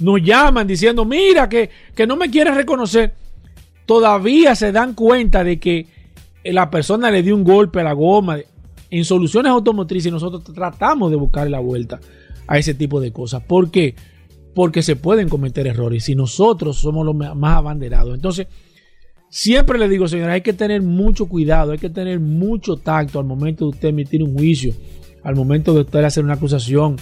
nos 0.00 0.22
llaman 0.22 0.66
diciendo, 0.66 1.04
mira, 1.04 1.48
que, 1.48 1.68
que 1.94 2.06
no 2.06 2.16
me 2.16 2.30
quieres 2.30 2.54
reconocer. 2.54 3.14
Todavía 3.88 4.54
se 4.54 4.70
dan 4.70 4.92
cuenta 4.92 5.42
de 5.42 5.58
que 5.58 5.86
la 6.44 6.68
persona 6.68 7.10
le 7.10 7.22
dio 7.22 7.34
un 7.34 7.42
golpe 7.42 7.80
a 7.80 7.84
la 7.84 7.94
goma. 7.94 8.36
En 8.90 9.04
soluciones 9.06 9.50
automotrices 9.50 10.12
nosotros 10.12 10.44
tratamos 10.44 11.10
de 11.10 11.16
buscar 11.16 11.48
la 11.48 11.58
vuelta 11.58 11.98
a 12.46 12.58
ese 12.58 12.74
tipo 12.74 13.00
de 13.00 13.12
cosas. 13.12 13.42
¿Por 13.44 13.70
qué? 13.70 13.94
Porque 14.54 14.82
se 14.82 14.96
pueden 14.96 15.30
cometer 15.30 15.66
errores 15.66 16.06
y 16.10 16.14
nosotros 16.14 16.76
somos 16.76 17.06
los 17.06 17.16
más 17.16 17.56
abanderados. 17.56 18.14
Entonces, 18.14 18.48
Siempre 19.30 19.78
le 19.78 19.88
digo, 19.88 20.08
señora, 20.08 20.32
hay 20.32 20.40
que 20.40 20.54
tener 20.54 20.80
mucho 20.80 21.26
cuidado, 21.26 21.72
hay 21.72 21.78
que 21.78 21.90
tener 21.90 22.18
mucho 22.18 22.76
tacto 22.76 23.18
al 23.18 23.26
momento 23.26 23.66
de 23.66 23.70
usted 23.70 23.88
emitir 23.88 24.22
un 24.22 24.34
juicio, 24.34 24.72
al 25.22 25.36
momento 25.36 25.74
de 25.74 25.80
usted 25.80 26.02
hacer 26.02 26.24
una 26.24 26.34
acusación, 26.34 26.96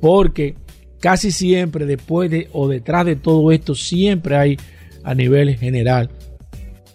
porque 0.00 0.54
casi 0.98 1.30
siempre 1.30 1.84
después 1.84 2.30
de 2.30 2.48
o 2.52 2.68
detrás 2.68 3.04
de 3.04 3.16
todo 3.16 3.52
esto, 3.52 3.74
siempre 3.74 4.36
hay 4.36 4.56
a 5.04 5.14
nivel 5.14 5.56
general, 5.56 6.10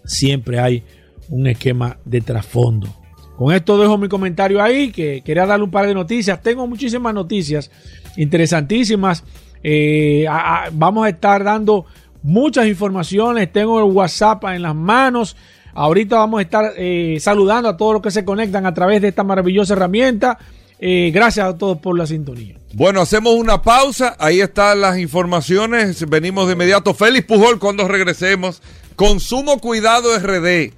siempre 0.04 0.58
hay 0.58 0.82
un 1.28 1.46
esquema 1.46 1.98
de 2.04 2.20
trasfondo. 2.20 2.88
Con 3.36 3.52
esto 3.52 3.78
dejo 3.78 3.98
mi 3.98 4.08
comentario 4.08 4.62
ahí, 4.62 4.92
que 4.92 5.22
quería 5.22 5.46
darle 5.46 5.64
un 5.64 5.70
par 5.70 5.86
de 5.86 5.94
noticias. 5.94 6.40
Tengo 6.40 6.66
muchísimas 6.66 7.12
noticias 7.12 7.70
interesantísimas. 8.16 9.24
Eh, 9.62 10.26
vamos 10.72 11.06
a 11.06 11.08
estar 11.08 11.42
dando 11.42 11.84
muchas 12.22 12.66
informaciones. 12.66 13.52
Tengo 13.52 13.78
el 13.78 13.92
WhatsApp 13.92 14.44
en 14.44 14.62
las 14.62 14.74
manos. 14.74 15.36
Ahorita 15.72 16.16
vamos 16.18 16.38
a 16.38 16.42
estar 16.42 16.72
eh, 16.76 17.16
saludando 17.18 17.68
a 17.68 17.76
todos 17.76 17.94
los 17.94 18.02
que 18.02 18.12
se 18.12 18.24
conectan 18.24 18.66
a 18.66 18.74
través 18.74 19.02
de 19.02 19.08
esta 19.08 19.24
maravillosa 19.24 19.74
herramienta. 19.74 20.38
Eh, 20.78 21.10
gracias 21.14 21.46
a 21.46 21.56
todos 21.56 21.78
por 21.78 21.96
la 21.96 22.06
sintonía. 22.06 22.56
Bueno, 22.72 23.00
hacemos 23.00 23.34
una 23.34 23.62
pausa. 23.62 24.16
Ahí 24.18 24.40
están 24.40 24.80
las 24.80 24.98
informaciones. 24.98 26.08
Venimos 26.08 26.46
de 26.46 26.54
inmediato. 26.54 26.94
Félix 26.94 27.26
Pujol, 27.26 27.58
cuando 27.58 27.86
regresemos. 27.88 28.60
Consumo 28.96 29.58
Cuidado 29.58 30.18
RD. 30.18 30.72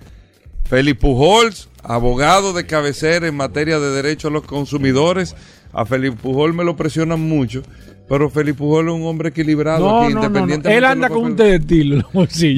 Félix 0.64 0.98
Pujol, 1.00 1.54
abogado 1.82 2.52
de 2.52 2.66
cabecera 2.66 3.26
en 3.26 3.37
materia 3.37 3.78
de 3.78 3.90
derechos 3.90 4.30
a 4.30 4.35
los 4.35 4.44
consumidores. 4.44 5.35
A 5.72 5.85
Félix 5.85 6.16
Pujol 6.16 6.55
me 6.55 6.64
lo 6.64 6.76
presionan 6.76 7.20
mucho 7.20 7.62
pero 8.09 8.31
Felipe 8.31 8.59
Pujol 8.59 8.88
es 8.88 8.94
un 8.94 9.05
hombre 9.05 9.31
equilibrado 9.31 10.02
aquí, 10.02 10.12
independientemente 10.12 10.76
Él 10.76 10.85
anda 10.85 11.09
con 11.09 11.24
un 11.24 11.40
estilo 11.40 12.09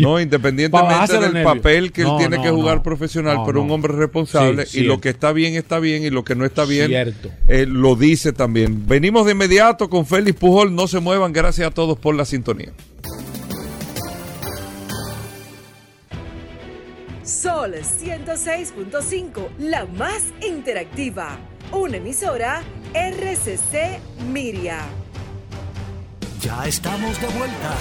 No, 0.02 0.20
independientemente 0.20 1.18
del 1.18 1.42
papel 1.42 1.92
que 1.92 2.02
él 2.02 2.08
tiene 2.18 2.40
que 2.40 2.50
jugar 2.50 2.82
profesional, 2.82 3.38
pero 3.46 3.62
un 3.62 3.70
hombre 3.70 3.94
responsable 3.94 4.66
y 4.72 4.80
lo 4.80 5.00
que 5.00 5.08
está 5.10 5.32
bien 5.32 5.54
está 5.54 5.78
bien 5.78 6.04
y 6.04 6.10
lo 6.10 6.24
que 6.24 6.34
no 6.34 6.44
está 6.44 6.64
bien 6.64 6.92
eh, 7.48 7.66
lo 7.66 7.96
dice 7.96 8.32
también. 8.32 8.86
Venimos 8.86 9.26
de 9.26 9.32
inmediato 9.32 9.88
con 9.88 10.06
Félix 10.06 10.38
Pujol, 10.38 10.74
no 10.74 10.86
se 10.86 11.00
muevan, 11.00 11.32
gracias 11.32 11.68
a 11.68 11.70
todos 11.70 11.98
por 11.98 12.14
la 12.14 12.24
sintonía. 12.24 12.72
Sol 17.28 17.74
106.5, 17.74 19.48
la 19.58 19.84
más 19.84 20.22
interactiva. 20.40 21.38
Una 21.72 21.98
emisora 21.98 22.62
RCC 22.94 24.00
Miria. 24.32 24.78
Ya 26.40 26.66
estamos 26.66 27.20
de 27.20 27.26
vuelta. 27.26 27.76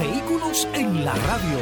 Vehículos 0.00 0.66
en 0.74 1.04
la 1.04 1.14
radio. 1.14 1.58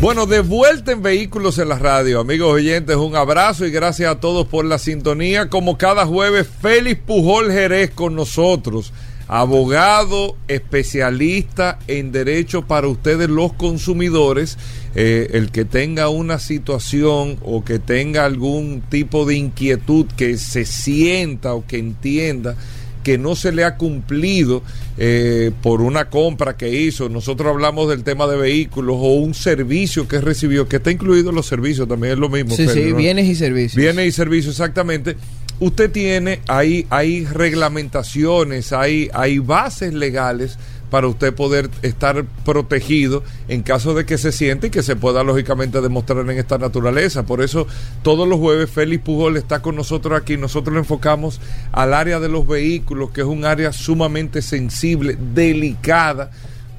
Bueno, 0.00 0.26
de 0.26 0.40
vuelta 0.40 0.92
en 0.92 1.02
Vehículos 1.02 1.58
en 1.58 1.70
la 1.70 1.78
Radio, 1.78 2.20
amigos 2.20 2.52
oyentes, 2.52 2.94
un 2.94 3.16
abrazo 3.16 3.66
y 3.66 3.72
gracias 3.72 4.12
a 4.12 4.20
todos 4.20 4.46
por 4.46 4.64
la 4.64 4.78
sintonía. 4.78 5.48
Como 5.48 5.76
cada 5.76 6.06
jueves, 6.06 6.46
Félix 6.62 7.00
Pujol 7.00 7.50
Jerez 7.50 7.90
con 7.90 8.14
nosotros, 8.14 8.92
abogado 9.26 10.36
especialista 10.46 11.78
en 11.88 12.12
derecho 12.12 12.62
para 12.62 12.86
ustedes 12.86 13.28
los 13.28 13.54
consumidores. 13.54 14.56
Eh, 14.96 15.30
el 15.32 15.50
que 15.50 15.64
tenga 15.64 16.08
una 16.08 16.38
situación 16.38 17.38
o 17.42 17.64
que 17.64 17.80
tenga 17.80 18.24
algún 18.24 18.80
tipo 18.88 19.26
de 19.26 19.34
inquietud 19.34 20.06
que 20.16 20.38
se 20.38 20.64
sienta 20.64 21.52
o 21.54 21.66
que 21.66 21.78
entienda 21.78 22.56
que 23.04 23.18
no 23.18 23.36
se 23.36 23.52
le 23.52 23.64
ha 23.64 23.76
cumplido 23.76 24.62
eh, 24.96 25.52
por 25.62 25.80
una 25.82 26.08
compra 26.10 26.56
que 26.56 26.70
hizo. 26.70 27.08
Nosotros 27.08 27.50
hablamos 27.50 27.88
del 27.88 28.02
tema 28.02 28.26
de 28.26 28.36
vehículos 28.36 28.96
o 28.98 29.14
un 29.14 29.34
servicio 29.34 30.08
que 30.08 30.20
recibió, 30.20 30.68
que 30.68 30.76
está 30.76 30.90
incluido 30.90 31.30
en 31.30 31.36
los 31.36 31.46
servicios, 31.46 31.86
también 31.86 32.14
es 32.14 32.18
lo 32.18 32.28
mismo. 32.28 32.56
Sí, 32.56 32.66
sí, 32.66 32.92
bienes 32.92 33.26
y 33.26 33.34
servicios. 33.36 33.76
Bienes 33.76 34.08
y 34.08 34.12
servicios, 34.12 34.54
exactamente. 34.54 35.16
Usted 35.60 35.90
tiene, 35.92 36.40
hay, 36.48 36.86
hay 36.90 37.26
reglamentaciones, 37.26 38.72
hay, 38.72 39.08
hay 39.12 39.38
bases 39.38 39.94
legales 39.94 40.58
para 40.94 41.08
usted 41.08 41.34
poder 41.34 41.70
estar 41.82 42.24
protegido 42.44 43.24
en 43.48 43.64
caso 43.64 43.94
de 43.94 44.06
que 44.06 44.16
se 44.16 44.30
siente 44.30 44.68
y 44.68 44.70
que 44.70 44.84
se 44.84 44.94
pueda 44.94 45.24
lógicamente 45.24 45.80
demostrar 45.80 46.20
en 46.20 46.38
esta 46.38 46.56
naturaleza. 46.56 47.26
Por 47.26 47.42
eso 47.42 47.66
todos 48.04 48.28
los 48.28 48.38
jueves 48.38 48.70
Félix 48.70 49.02
Pujol 49.02 49.36
está 49.36 49.60
con 49.60 49.74
nosotros 49.74 50.16
aquí. 50.16 50.36
Nosotros 50.36 50.72
lo 50.72 50.78
enfocamos 50.78 51.40
al 51.72 51.94
área 51.94 52.20
de 52.20 52.28
los 52.28 52.46
vehículos, 52.46 53.10
que 53.10 53.22
es 53.22 53.26
un 53.26 53.44
área 53.44 53.72
sumamente 53.72 54.40
sensible, 54.40 55.18
delicada 55.34 56.30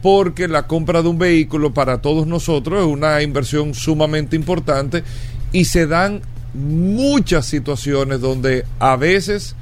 porque 0.02 0.48
la 0.48 0.66
compra 0.66 1.02
de 1.02 1.10
un 1.10 1.18
vehículo 1.18 1.74
para 1.74 1.98
todos 2.02 2.26
nosotros 2.26 2.80
es 2.80 2.88
una 2.88 3.22
inversión 3.22 3.74
sumamente 3.74 4.38
importante 4.38 5.04
y 5.52 5.66
se 5.66 5.88
dan 5.88 6.22
muchas 6.54 7.48
situaciones 7.48 8.22
donde 8.22 8.64
a 8.80 8.96
veces 8.96 9.58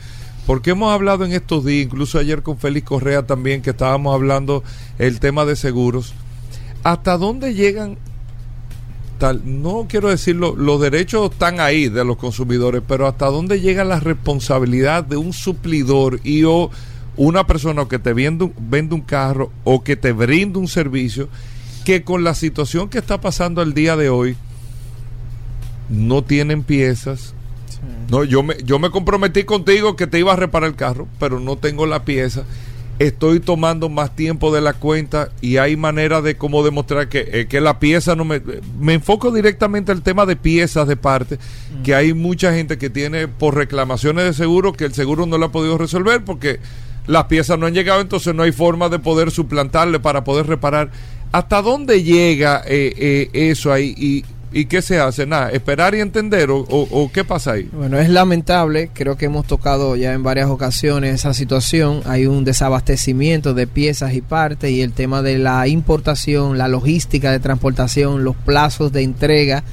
Porque 0.46 0.70
hemos 0.70 0.94
hablado 0.94 1.26
en 1.26 1.32
estos 1.32 1.66
días, 1.66 1.86
incluso 1.86 2.20
ayer 2.20 2.44
con 2.44 2.60
Félix 2.60 2.86
Correa 2.86 3.26
también, 3.26 3.64
que 3.64 3.72
estábamos 3.72 4.14
hablando 4.14 4.64
el 5.00 5.20
tema 5.20 5.46
de 5.46 5.56
seguros. 5.56 6.14
¿Hasta 6.84 7.18
dónde 7.18 7.56
llegan 7.56 7.98
No 9.44 9.86
quiero 9.88 10.10
decirlo, 10.10 10.56
los 10.56 10.82
derechos 10.82 11.32
están 11.32 11.60
ahí 11.60 11.90
de 11.90 12.04
los 12.04 12.18
consumidores, 12.18 12.82
pero 12.88 13.08
hasta 13.08 13.28
dónde 13.28 13.62
llega 13.62 13.84
la 13.84 14.00
responsabilidad 14.00 15.04
de 15.04 15.18
un 15.18 15.32
suplidor 15.32 16.20
y 16.24 16.44
o 16.44 16.72
una 17.18 17.46
persona 17.46 17.88
que 17.88 18.00
te 18.00 18.14
vende 18.14 18.46
un, 18.46 18.54
vende 18.58 18.96
un 18.96 19.02
carro 19.02 19.52
o 19.64 19.84
que 19.84 19.96
te 19.96 20.12
brinda 20.12 20.60
un 20.60 20.68
servicio 20.68 21.30
que 21.86 22.04
con 22.04 22.24
la 22.24 22.34
situación 22.34 22.90
que 22.90 22.98
está 22.98 23.22
pasando 23.22 23.62
el 23.62 23.74
día 23.74 23.96
de 23.96 24.10
hoy 24.10 24.36
no 25.90 26.24
tienen 26.24 26.64
piezas. 26.64 27.36
No, 28.10 28.24
yo 28.24 28.44
me, 28.44 28.56
yo 28.64 28.80
me 28.80 28.90
comprometí 28.90 29.44
contigo 29.44 29.96
que 29.96 30.08
te 30.08 30.20
iba 30.20 30.34
a 30.34 30.36
reparar 30.36 30.70
el 30.70 30.76
carro, 30.76 31.08
pero 31.20 31.40
no 31.40 31.58
tengo 31.58 31.86
la 31.86 32.06
pieza. 32.06 32.44
Estoy 33.02 33.40
tomando 33.40 33.90
más 33.90 34.16
tiempo 34.16 34.54
de 34.54 34.62
la 34.62 34.74
cuenta 34.74 35.30
y 35.42 35.58
hay 35.58 35.76
manera 35.76 36.22
de 36.22 36.38
cómo 36.38 36.64
demostrar 36.64 37.10
que, 37.10 37.28
eh, 37.32 37.48
que 37.50 37.60
la 37.60 37.80
pieza 37.80 38.16
no 38.16 38.26
me... 38.26 38.44
Me 38.80 38.94
enfoco 38.94 39.32
directamente 39.32 39.92
al 39.92 40.04
tema 40.04 40.28
de 40.28 40.36
piezas 40.36 40.88
de 40.88 40.98
parte, 40.98 41.40
que 41.84 41.96
hay 41.96 42.14
mucha 42.14 42.54
gente 42.54 42.78
que 42.78 42.92
tiene 42.92 43.28
por 43.28 43.56
reclamaciones 43.56 44.26
de 44.26 44.34
seguro 44.36 44.74
que 44.74 44.86
el 44.86 44.94
seguro 44.94 45.26
no 45.26 45.40
lo 45.40 45.48
ha 45.48 45.52
podido 45.52 45.80
resolver 45.80 46.24
porque 46.24 46.60
las 47.08 47.24
piezas 47.24 47.58
no 47.58 47.66
han 47.66 47.74
llegado, 47.74 48.02
entonces 48.02 48.36
no 48.36 48.44
hay 48.44 48.52
forma 48.52 48.88
de 48.88 49.00
poder 49.00 49.32
suplantarle 49.32 50.00
para 50.00 50.24
poder 50.24 50.46
reparar. 50.46 50.92
¿Hasta 51.32 51.64
dónde 51.64 52.04
llega 52.04 52.62
eh, 52.68 52.94
eh, 52.96 53.30
eso 53.50 53.74
ahí? 53.74 53.96
Y, 53.98 54.26
¿Y 54.54 54.66
qué 54.66 54.82
se 54.82 55.00
hace? 55.00 55.26
Nada, 55.26 55.50
esperar 55.52 55.96
y 55.96 56.02
entender 56.02 56.50
o, 56.52 57.12
qué 57.14 57.24
pasa 57.24 57.54
ahí. 57.54 57.70
Bueno, 57.72 57.98
es 58.00 58.10
lamentable, 58.10 58.90
creo 58.94 59.16
que 59.16 59.26
hemos 59.26 59.48
tocado 59.48 59.96
ya 59.96 60.14
en 60.14 60.24
varias 60.24 60.50
ocasiones 60.50 61.16
esa 61.16 61.34
situación, 61.34 62.02
hay 62.06 62.26
un 62.26 62.44
desabastecimiento 62.44 63.54
de 63.54 63.68
piezas 63.68 64.14
y 64.14 64.22
partes 64.22 64.72
y 64.72 64.82
el 64.82 64.92
tema 64.92 65.22
de 65.22 65.38
la 65.38 65.68
importación, 65.68 66.58
la 66.58 66.68
logística 66.68 67.32
de 67.32 67.40
transportación, 67.40 68.26
los 68.26 68.36
plazos 68.36 68.92
de 68.92 69.04
entrega 69.04 69.64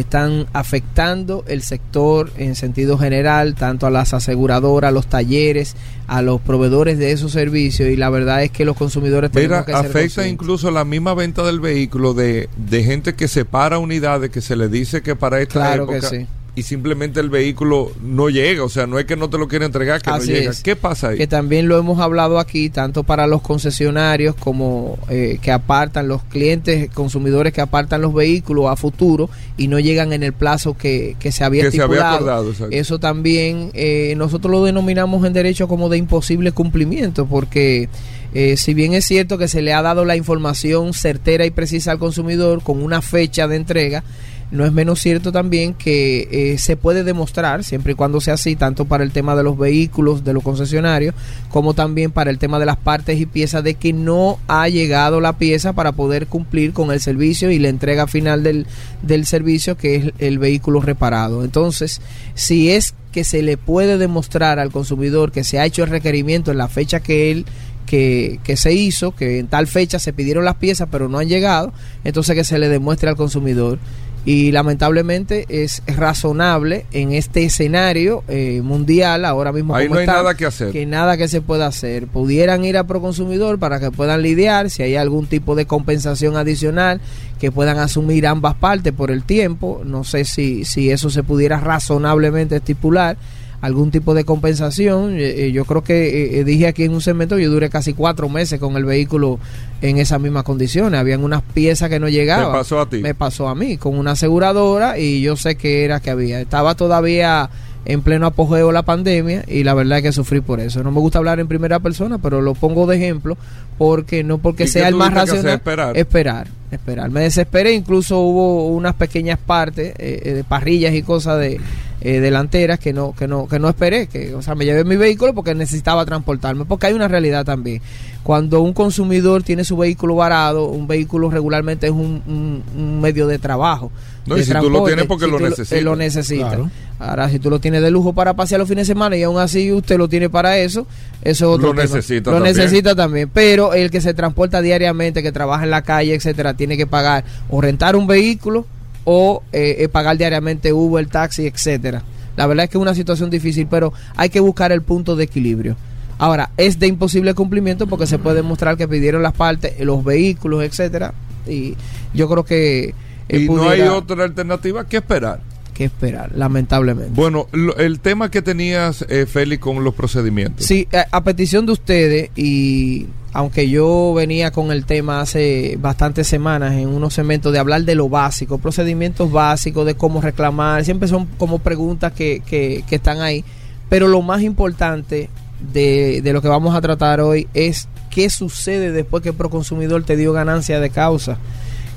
están 0.00 0.46
afectando 0.52 1.44
el 1.48 1.62
sector 1.62 2.30
en 2.36 2.54
sentido 2.54 2.98
general, 2.98 3.54
tanto 3.54 3.86
a 3.86 3.90
las 3.90 4.14
aseguradoras, 4.14 4.88
a 4.90 4.92
los 4.92 5.06
talleres, 5.06 5.76
a 6.06 6.22
los 6.22 6.40
proveedores 6.40 6.98
de 6.98 7.12
esos 7.12 7.32
servicios 7.32 7.88
y 7.88 7.96
la 7.96 8.10
verdad 8.10 8.42
es 8.42 8.50
que 8.50 8.64
los 8.64 8.76
consumidores 8.76 9.30
Mira, 9.34 9.64
que 9.64 9.72
afecta 9.72 10.26
incluso 10.26 10.70
la 10.70 10.84
misma 10.84 11.14
venta 11.14 11.44
del 11.44 11.60
vehículo 11.60 12.14
de, 12.14 12.48
de 12.56 12.84
gente 12.84 13.14
que 13.14 13.28
separa 13.28 13.78
unidades, 13.78 14.30
que 14.30 14.40
se 14.40 14.56
le 14.56 14.68
dice 14.68 15.02
que 15.02 15.16
para 15.16 15.40
esta 15.40 15.60
Claro 15.60 15.86
que 15.86 15.96
época 15.96 16.10
sí. 16.10 16.26
Y 16.56 16.62
simplemente 16.62 17.20
el 17.20 17.28
vehículo 17.28 17.92
no 18.02 18.30
llega, 18.30 18.64
o 18.64 18.68
sea, 18.70 18.86
no 18.86 18.98
es 18.98 19.04
que 19.04 19.14
no 19.14 19.28
te 19.30 19.36
lo 19.36 19.46
quiera 19.46 19.66
entregar, 19.66 20.00
que 20.00 20.08
Así 20.10 20.30
no 20.32 20.38
llega. 20.38 20.50
es. 20.50 20.62
¿Qué 20.62 20.74
pasa 20.74 21.08
ahí? 21.10 21.18
que 21.18 21.26
también 21.26 21.68
lo 21.68 21.78
hemos 21.78 22.00
hablado 22.00 22.38
aquí, 22.38 22.70
tanto 22.70 23.04
para 23.04 23.26
los 23.26 23.42
concesionarios 23.42 24.34
como 24.34 24.98
eh, 25.10 25.38
que 25.42 25.52
apartan 25.52 26.08
los 26.08 26.24
clientes, 26.24 26.90
consumidores 26.94 27.52
que 27.52 27.60
apartan 27.60 28.00
los 28.00 28.14
vehículos 28.14 28.66
a 28.70 28.76
futuro 28.76 29.28
y 29.58 29.68
no 29.68 29.78
llegan 29.78 30.14
en 30.14 30.22
el 30.22 30.32
plazo 30.32 30.76
que, 30.76 31.14
que 31.20 31.30
se 31.30 31.44
había 31.44 31.64
Que 31.64 31.70
se 31.72 31.82
había 31.82 31.98
estipulado. 32.08 32.40
acordado. 32.40 32.70
Eso 32.70 32.98
también 32.98 33.70
eh, 33.74 34.14
nosotros 34.16 34.50
lo 34.50 34.64
denominamos 34.64 35.26
en 35.26 35.34
derecho 35.34 35.68
como 35.68 35.90
de 35.90 35.98
imposible 35.98 36.52
cumplimiento, 36.52 37.26
porque 37.26 37.90
eh, 38.32 38.56
si 38.56 38.72
bien 38.72 38.94
es 38.94 39.04
cierto 39.04 39.36
que 39.36 39.48
se 39.48 39.60
le 39.60 39.74
ha 39.74 39.82
dado 39.82 40.06
la 40.06 40.16
información 40.16 40.94
certera 40.94 41.44
y 41.44 41.50
precisa 41.50 41.92
al 41.92 41.98
consumidor 41.98 42.62
con 42.62 42.82
una 42.82 43.02
fecha 43.02 43.46
de 43.46 43.56
entrega, 43.56 44.04
no 44.50 44.64
es 44.64 44.72
menos 44.72 45.00
cierto 45.00 45.32
también 45.32 45.74
que 45.74 46.28
eh, 46.30 46.58
se 46.58 46.76
puede 46.76 47.02
demostrar, 47.02 47.64
siempre 47.64 47.92
y 47.92 47.94
cuando 47.96 48.20
sea 48.20 48.34
así, 48.34 48.54
tanto 48.54 48.84
para 48.84 49.02
el 49.02 49.10
tema 49.10 49.34
de 49.34 49.42
los 49.42 49.58
vehículos, 49.58 50.24
de 50.24 50.32
los 50.32 50.42
concesionarios, 50.42 51.14
como 51.50 51.74
también 51.74 52.12
para 52.12 52.30
el 52.30 52.38
tema 52.38 52.58
de 52.58 52.66
las 52.66 52.76
partes 52.76 53.18
y 53.20 53.26
piezas, 53.26 53.64
de 53.64 53.74
que 53.74 53.92
no 53.92 54.38
ha 54.46 54.68
llegado 54.68 55.20
la 55.20 55.38
pieza 55.38 55.72
para 55.72 55.92
poder 55.92 56.26
cumplir 56.28 56.72
con 56.72 56.92
el 56.92 57.00
servicio 57.00 57.50
y 57.50 57.58
la 57.58 57.68
entrega 57.68 58.06
final 58.06 58.42
del, 58.42 58.66
del 59.02 59.26
servicio, 59.26 59.76
que 59.76 59.96
es 59.96 60.12
el 60.18 60.38
vehículo 60.38 60.80
reparado. 60.80 61.44
Entonces, 61.44 62.00
si 62.34 62.70
es 62.70 62.94
que 63.10 63.24
se 63.24 63.42
le 63.42 63.56
puede 63.56 63.98
demostrar 63.98 64.58
al 64.58 64.70
consumidor 64.70 65.32
que 65.32 65.42
se 65.42 65.58
ha 65.58 65.64
hecho 65.64 65.82
el 65.82 65.90
requerimiento 65.90 66.50
en 66.50 66.58
la 66.58 66.68
fecha 66.68 67.00
que 67.00 67.30
él 67.30 67.46
que, 67.86 68.40
que 68.44 68.56
se 68.56 68.74
hizo, 68.74 69.14
que 69.14 69.38
en 69.38 69.46
tal 69.46 69.66
fecha 69.66 69.98
se 69.98 70.12
pidieron 70.12 70.44
las 70.44 70.56
piezas 70.56 70.88
pero 70.90 71.08
no 71.08 71.18
han 71.18 71.28
llegado, 71.28 71.72
entonces 72.04 72.34
que 72.34 72.44
se 72.44 72.58
le 72.58 72.68
demuestre 72.68 73.08
al 73.08 73.16
consumidor. 73.16 73.78
Y 74.26 74.50
lamentablemente 74.50 75.46
es 75.48 75.84
razonable 75.86 76.84
en 76.90 77.12
este 77.12 77.44
escenario 77.44 78.24
eh, 78.26 78.60
mundial, 78.60 79.24
ahora 79.24 79.52
mismo 79.52 79.74
Ahí 79.76 79.88
no 79.88 79.94
hay 79.94 80.00
está, 80.00 80.14
nada 80.14 80.34
que 80.34 80.46
hacer. 80.46 80.72
que 80.72 80.84
nada 80.84 81.16
que 81.16 81.28
se 81.28 81.40
pueda 81.40 81.68
hacer. 81.68 82.08
Pudieran 82.08 82.64
ir 82.64 82.76
a 82.76 82.84
Proconsumidor 82.88 83.60
para 83.60 83.78
que 83.78 83.92
puedan 83.92 84.22
lidiar, 84.22 84.68
si 84.68 84.82
hay 84.82 84.96
algún 84.96 85.28
tipo 85.28 85.54
de 85.54 85.66
compensación 85.66 86.36
adicional, 86.36 87.00
que 87.38 87.52
puedan 87.52 87.78
asumir 87.78 88.26
ambas 88.26 88.56
partes 88.56 88.92
por 88.92 89.12
el 89.12 89.22
tiempo. 89.22 89.82
No 89.84 90.02
sé 90.02 90.24
si, 90.24 90.64
si 90.64 90.90
eso 90.90 91.08
se 91.08 91.22
pudiera 91.22 91.60
razonablemente 91.60 92.56
estipular 92.56 93.16
algún 93.60 93.90
tipo 93.90 94.14
de 94.14 94.24
compensación. 94.24 95.18
Eh, 95.18 95.46
eh, 95.46 95.52
yo 95.52 95.64
creo 95.64 95.82
que 95.82 96.40
eh, 96.40 96.44
dije 96.44 96.66
aquí 96.66 96.84
en 96.84 96.92
un 96.92 97.00
segmento, 97.00 97.38
yo 97.38 97.50
duré 97.50 97.70
casi 97.70 97.92
cuatro 97.92 98.28
meses 98.28 98.60
con 98.60 98.76
el 98.76 98.84
vehículo 98.84 99.38
en 99.82 99.98
esas 99.98 100.20
mismas 100.20 100.44
condiciones. 100.44 100.98
Habían 100.98 101.24
unas 101.24 101.42
piezas 101.42 101.88
que 101.88 102.00
no 102.00 102.08
llegaban. 102.08 102.46
¿Te 102.46 102.58
pasó 102.58 102.80
a 102.80 102.88
ti? 102.88 102.98
Me 102.98 103.14
pasó 103.14 103.48
a 103.48 103.54
mí 103.54 103.76
con 103.76 103.98
una 103.98 104.12
aseguradora 104.12 104.98
y 104.98 105.20
yo 105.22 105.36
sé 105.36 105.56
que 105.56 105.84
era 105.84 106.00
que 106.00 106.10
había. 106.10 106.40
Estaba 106.40 106.74
todavía 106.74 107.50
en 107.86 108.02
pleno 108.02 108.26
apogeo 108.26 108.72
la 108.72 108.82
pandemia 108.82 109.44
y 109.46 109.62
la 109.62 109.72
verdad 109.72 109.98
es 109.98 110.04
que 110.04 110.12
sufrí 110.12 110.40
por 110.40 110.60
eso. 110.60 110.82
No 110.82 110.90
me 110.90 111.00
gusta 111.00 111.18
hablar 111.18 111.38
en 111.40 111.46
primera 111.46 111.78
persona, 111.78 112.18
pero 112.18 112.42
lo 112.42 112.54
pongo 112.54 112.86
de 112.86 112.96
ejemplo 112.96 113.38
porque 113.78 114.24
no 114.24 114.38
porque 114.38 114.64
¿Y 114.64 114.66
qué 114.66 114.72
sea 114.72 114.88
el 114.88 114.96
más 114.96 115.14
racional. 115.14 115.54
Esperar. 115.54 115.96
Esperar, 115.96 116.48
esperar. 116.70 117.10
Me 117.10 117.20
desesperé, 117.20 117.72
incluso 117.72 118.18
hubo 118.18 118.68
unas 118.68 118.94
pequeñas 118.94 119.38
partes 119.38 119.94
eh, 119.98 120.32
de 120.34 120.44
parrillas 120.44 120.94
y 120.94 121.02
cosas 121.02 121.38
de 121.38 121.60
eh, 122.00 122.20
delanteras 122.20 122.78
que 122.78 122.92
no 122.92 123.14
que 123.14 123.26
no 123.26 123.48
que 123.48 123.58
no 123.58 123.68
esperé, 123.68 124.06
que 124.06 124.34
o 124.34 124.42
sea, 124.42 124.54
me 124.54 124.64
llevé 124.64 124.84
mi 124.84 124.96
vehículo 124.96 125.34
porque 125.34 125.54
necesitaba 125.54 126.04
transportarme, 126.04 126.64
porque 126.64 126.86
hay 126.88 126.92
una 126.94 127.08
realidad 127.08 127.44
también. 127.44 127.80
Cuando 128.22 128.60
un 128.60 128.72
consumidor 128.72 129.42
tiene 129.44 129.64
su 129.64 129.76
vehículo 129.76 130.16
varado, 130.16 130.66
un 130.68 130.86
vehículo 130.88 131.30
regularmente 131.30 131.86
es 131.86 131.92
un, 131.92 132.22
un- 132.26 132.62
un 132.76 133.00
medio 133.00 133.26
de 133.28 133.38
trabajo. 133.38 133.90
No, 134.26 134.34
de 134.34 134.40
y 134.40 134.44
si 134.44 134.52
tú 134.52 134.68
lo 134.68 134.84
tienes 134.84 135.06
porque 135.06 135.26
lo 135.28 135.38
tú 135.38 135.44
necesitas. 135.44 135.72
eh, 135.78 135.82
lo 135.82 135.94
necesitas. 135.94 136.48
Claro. 136.48 136.70
Ahora, 136.98 137.28
si 137.30 137.38
tú 137.38 137.50
lo 137.50 137.60
tienes 137.60 137.82
de 137.82 137.90
lujo 137.92 138.12
para 138.14 138.34
pasear 138.34 138.58
los 138.58 138.68
fines 138.68 138.88
de 138.88 138.92
semana 138.94 139.16
y 139.16 139.22
aún 139.22 139.38
así 139.38 139.70
usted 139.70 139.96
lo 139.98 140.08
tiene 140.08 140.28
para 140.28 140.58
eso, 140.58 140.86
eso 141.22 141.44
es 141.44 141.58
otro 141.58 141.68
Lo 141.72 141.80
tema. 141.80 141.94
necesita 141.94 142.30
Lo 142.32 142.36
también. 142.38 142.56
necesita 142.56 142.94
también. 142.96 143.30
Pero 143.32 143.74
el 143.74 143.90
que 143.92 144.00
se 144.00 144.12
transporta 144.14 144.60
diariamente, 144.60 145.22
que 145.22 145.30
trabaja 145.30 145.62
en 145.62 145.70
la 145.70 145.82
calle, 145.82 146.14
etcétera, 146.14 146.54
tiene 146.54 146.76
que 146.76 146.86
pagar 146.88 147.24
o 147.48 147.60
rentar 147.60 147.94
un 147.94 148.08
vehículo 148.08 148.66
o 149.06 149.42
eh, 149.52 149.76
eh, 149.78 149.88
pagar 149.88 150.18
diariamente 150.18 150.72
Uber, 150.72 151.06
taxi, 151.06 151.46
etcétera. 151.46 152.02
La 152.36 152.46
verdad 152.46 152.64
es 152.64 152.70
que 152.70 152.76
es 152.76 152.82
una 152.82 152.94
situación 152.94 153.30
difícil, 153.30 153.66
pero 153.70 153.92
hay 154.16 154.28
que 154.28 154.40
buscar 154.40 154.72
el 154.72 154.82
punto 154.82 155.16
de 155.16 155.24
equilibrio. 155.24 155.76
Ahora, 156.18 156.50
es 156.56 156.78
de 156.78 156.88
imposible 156.88 157.32
cumplimiento 157.32 157.86
porque 157.86 158.06
se 158.06 158.18
puede 158.18 158.36
demostrar 158.36 158.76
que 158.76 158.88
pidieron 158.88 159.22
las 159.22 159.32
partes, 159.32 159.78
los 159.80 160.04
vehículos, 160.04 160.64
etcétera. 160.64 161.14
Y 161.46 161.76
yo 162.14 162.28
creo 162.28 162.44
que 162.44 162.94
eh, 163.28 163.38
y 163.38 163.48
no 163.48 163.68
hay 163.68 163.82
otra 163.82 164.24
alternativa 164.24 164.84
que 164.86 164.98
esperar. 164.98 165.40
Que 165.76 165.84
esperar, 165.84 166.32
lamentablemente. 166.34 167.12
Bueno, 167.14 167.46
lo- 167.52 167.76
el 167.76 168.00
tema 168.00 168.30
que 168.30 168.42
tenías, 168.42 169.04
eh, 169.08 169.26
Félix, 169.26 169.60
con 169.62 169.84
los 169.84 169.94
procedimientos. 169.94 170.64
Sí, 170.66 170.88
a, 170.92 171.06
a 171.16 171.22
petición 171.22 171.66
de 171.66 171.72
ustedes 171.72 172.30
y 172.36 173.06
aunque 173.32 173.68
yo 173.68 174.14
venía 174.16 174.50
con 174.50 174.72
el 174.72 174.86
tema 174.86 175.20
hace 175.20 175.76
bastantes 175.78 176.26
semanas 176.26 176.72
en 176.72 176.88
unos 176.88 177.12
segmentos 177.12 177.52
de 177.52 177.58
hablar 177.58 177.82
de 177.84 177.94
lo 177.94 178.08
básico, 178.08 178.56
procedimientos 178.56 179.30
básicos, 179.30 179.84
de 179.84 179.94
cómo 179.94 180.22
reclamar, 180.22 180.84
siempre 180.86 181.06
son 181.06 181.26
como 181.36 181.58
preguntas 181.58 182.12
que, 182.12 182.40
que, 182.46 182.82
que 182.88 182.96
están 182.96 183.20
ahí, 183.20 183.44
pero 183.90 184.08
lo 184.08 184.22
más 184.22 184.40
importante 184.40 185.28
de, 185.72 186.22
de 186.22 186.32
lo 186.32 186.40
que 186.40 186.48
vamos 186.48 186.74
a 186.74 186.80
tratar 186.80 187.20
hoy 187.20 187.46
es 187.52 187.88
qué 188.10 188.30
sucede 188.30 188.90
después 188.92 189.22
que 189.22 189.28
el 189.30 189.34
proconsumidor 189.34 190.02
te 190.04 190.16
dio 190.16 190.32
ganancia 190.32 190.80
de 190.80 190.88
causa. 190.90 191.36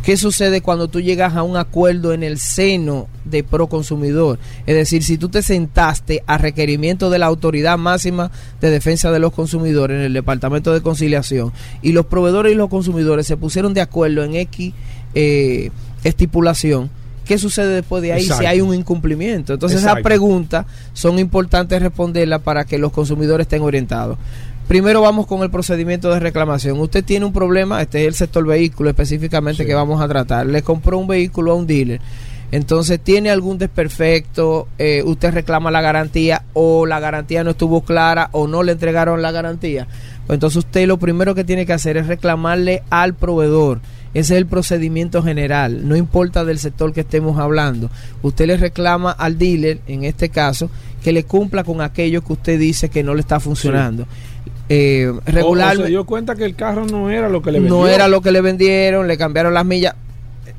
¿Qué 0.03 0.15
sucede 0.15 0.61
cuando 0.61 0.87
tú 0.87 1.01
llegas 1.01 1.35
a 1.35 1.43
un 1.43 1.57
acuerdo 1.57 2.13
en 2.13 2.23
el 2.23 2.39
seno 2.39 3.07
de 3.25 3.43
Proconsumidor? 3.43 4.39
Es 4.65 4.75
decir, 4.75 5.03
si 5.03 5.17
tú 5.17 5.29
te 5.29 5.41
sentaste 5.41 6.23
a 6.25 6.37
requerimiento 6.37 7.09
de 7.09 7.19
la 7.19 7.25
Autoridad 7.25 7.77
Máxima 7.77 8.31
de 8.61 8.69
Defensa 8.69 9.11
de 9.11 9.19
los 9.19 9.33
Consumidores 9.33 9.97
en 9.97 10.03
el 10.03 10.13
Departamento 10.13 10.73
de 10.73 10.81
Conciliación 10.81 11.51
y 11.81 11.91
los 11.91 12.05
proveedores 12.05 12.53
y 12.53 12.55
los 12.55 12.69
consumidores 12.69 13.27
se 13.27 13.35
pusieron 13.35 13.73
de 13.73 13.81
acuerdo 13.81 14.23
en 14.23 14.35
X 14.35 14.73
eh, 15.15 15.69
estipulación, 16.03 16.89
¿qué 17.25 17.37
sucede 17.37 17.75
después 17.75 18.01
de 18.01 18.13
ahí 18.13 18.23
si 18.23 18.45
hay 18.45 18.61
un 18.61 18.73
incumplimiento? 18.73 19.53
Entonces 19.53 19.79
esas 19.79 19.91
Exacto. 19.91 20.07
preguntas 20.07 20.65
son 20.93 21.19
importantes 21.19 21.81
responderlas 21.81 22.41
para 22.41 22.63
que 22.63 22.77
los 22.77 22.91
consumidores 22.91 23.45
estén 23.45 23.61
orientados. 23.61 24.17
Primero 24.70 25.01
vamos 25.01 25.26
con 25.26 25.41
el 25.41 25.49
procedimiento 25.49 26.13
de 26.13 26.20
reclamación. 26.20 26.80
Usted 26.80 27.03
tiene 27.03 27.26
un 27.26 27.34
problema, 27.34 27.82
este 27.82 28.01
es 28.01 28.07
el 28.07 28.13
sector 28.13 28.45
vehículo 28.45 28.91
específicamente 28.91 29.63
Sí. 29.63 29.67
que 29.67 29.74
vamos 29.74 29.99
a 29.99 30.07
tratar. 30.07 30.45
Le 30.45 30.61
compró 30.61 30.99
un 30.99 31.07
vehículo 31.07 31.53
a 31.53 31.55
un 31.55 31.65
dealer. 31.65 31.99
Entonces, 32.51 32.99
tiene 32.99 33.32
algún 33.32 33.57
desperfecto, 33.57 34.67
eh, 34.78 35.01
usted 35.03 35.34
reclama 35.34 35.72
la 35.72 35.82
garantía 35.82 36.43
o 36.53 36.86
la 36.86 36.99
garantía 36.99 37.43
no 37.43 37.49
estuvo 37.49 37.82
clara 37.82 38.30
o 38.32 38.45
no 38.45 38.61
le 38.61 38.74
entregaron 38.74 39.24
la 39.24 39.32
garantía. 39.32 39.88
Pues 40.28 40.38
entonces 40.38 40.57
usted 40.57 40.86
lo 40.86 40.97
primero 40.97 41.34
que 41.34 41.43
tiene 41.43 41.65
que 41.65 41.74
hacer 41.74 41.97
es 41.97 42.05
reclamarle 42.05 42.84
al 42.91 43.15
proveedor. 43.15 43.80
Ese 44.14 44.34
es 44.34 44.38
el 44.39 44.47
procedimiento 44.47 45.22
general, 45.22 45.88
no 45.88 45.95
importa 45.95 46.43
del 46.43 46.57
sector 46.60 46.93
que 46.93 47.01
estemos 47.01 47.38
hablando. 47.39 47.91
Usted 48.24 48.47
le 48.47 48.57
reclama 48.57 49.12
al 49.12 49.38
dealer, 49.38 49.80
en 49.88 50.03
este 50.03 50.30
caso, 50.30 50.70
que 51.03 51.12
le 51.12 51.24
cumpla 51.26 51.64
con 51.64 51.80
aquello 51.82 52.24
que 52.24 52.34
usted 52.34 52.60
dice 52.60 52.89
que 52.89 53.03
no 53.03 53.14
le 53.14 53.22
está 53.22 53.39
funcionando. 53.39 54.05
Eh, 54.68 55.12
O- 55.43 55.55
se 55.84 55.88
dio 55.89 56.05
cuenta 56.05 56.36
que 56.36 56.45
el 56.45 56.55
carro 56.55 56.86
no 56.86 57.10
era 57.10 57.30
lo 57.30 57.41
que 57.41 57.51
le 57.51 57.60
vendió. 57.60 57.78
no 57.78 57.88
era 57.88 58.07
lo 58.07 58.22
que 58.22 58.32
le 58.32 58.41
vendieron, 58.41 59.07
le 59.07 59.18
cambiaron 59.18 59.53
las 59.53 59.66
millas, 59.66 59.95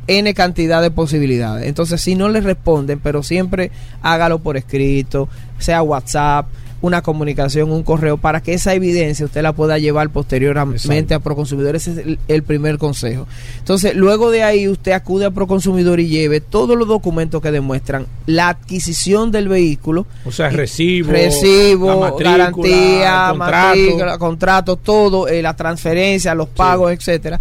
N 0.06 0.32
cantidad 0.34 0.82
de 0.82 0.90
posibilidades. 0.90 1.66
Entonces, 1.66 2.00
si 2.00 2.14
no 2.16 2.28
le 2.28 2.40
responden, 2.40 2.98
pero 3.00 3.22
siempre 3.22 3.70
hágalo 4.02 4.38
por 4.40 4.56
escrito, 4.56 5.28
sea 5.58 5.82
WhatsApp, 5.82 6.46
una 6.82 7.02
comunicación, 7.02 7.70
un 7.70 7.82
correo, 7.82 8.16
para 8.16 8.40
que 8.42 8.54
esa 8.54 8.72
evidencia 8.74 9.26
usted 9.26 9.42
la 9.42 9.52
pueda 9.52 9.78
llevar 9.78 10.08
posteriormente 10.10 10.76
Exacto. 10.76 11.14
a 11.14 11.20
Proconsumidor. 11.20 11.76
Ese 11.76 11.92
es 11.92 11.98
el, 11.98 12.18
el 12.26 12.42
primer 12.42 12.78
consejo. 12.78 13.26
Entonces, 13.58 13.94
luego 13.94 14.30
de 14.30 14.42
ahí, 14.42 14.66
usted 14.66 14.92
acude 14.92 15.26
a 15.26 15.30
Proconsumidor 15.30 16.00
y 16.00 16.08
lleve 16.08 16.40
todos 16.40 16.78
los 16.78 16.88
documentos 16.88 17.42
que 17.42 17.50
demuestran 17.50 18.06
la 18.26 18.48
adquisición 18.48 19.30
del 19.30 19.48
vehículo, 19.48 20.06
O 20.24 20.32
sea, 20.32 20.48
recibo, 20.50 21.10
recibo, 21.12 22.00
matrícula, 22.00 22.36
garantía, 22.38 23.26
contrato. 23.30 23.36
matrícula, 23.38 24.18
contrato, 24.18 24.76
todo, 24.76 25.28
eh, 25.28 25.42
la 25.42 25.54
transferencia, 25.54 26.34
los 26.34 26.48
pagos, 26.48 26.92
etcétera, 26.92 27.40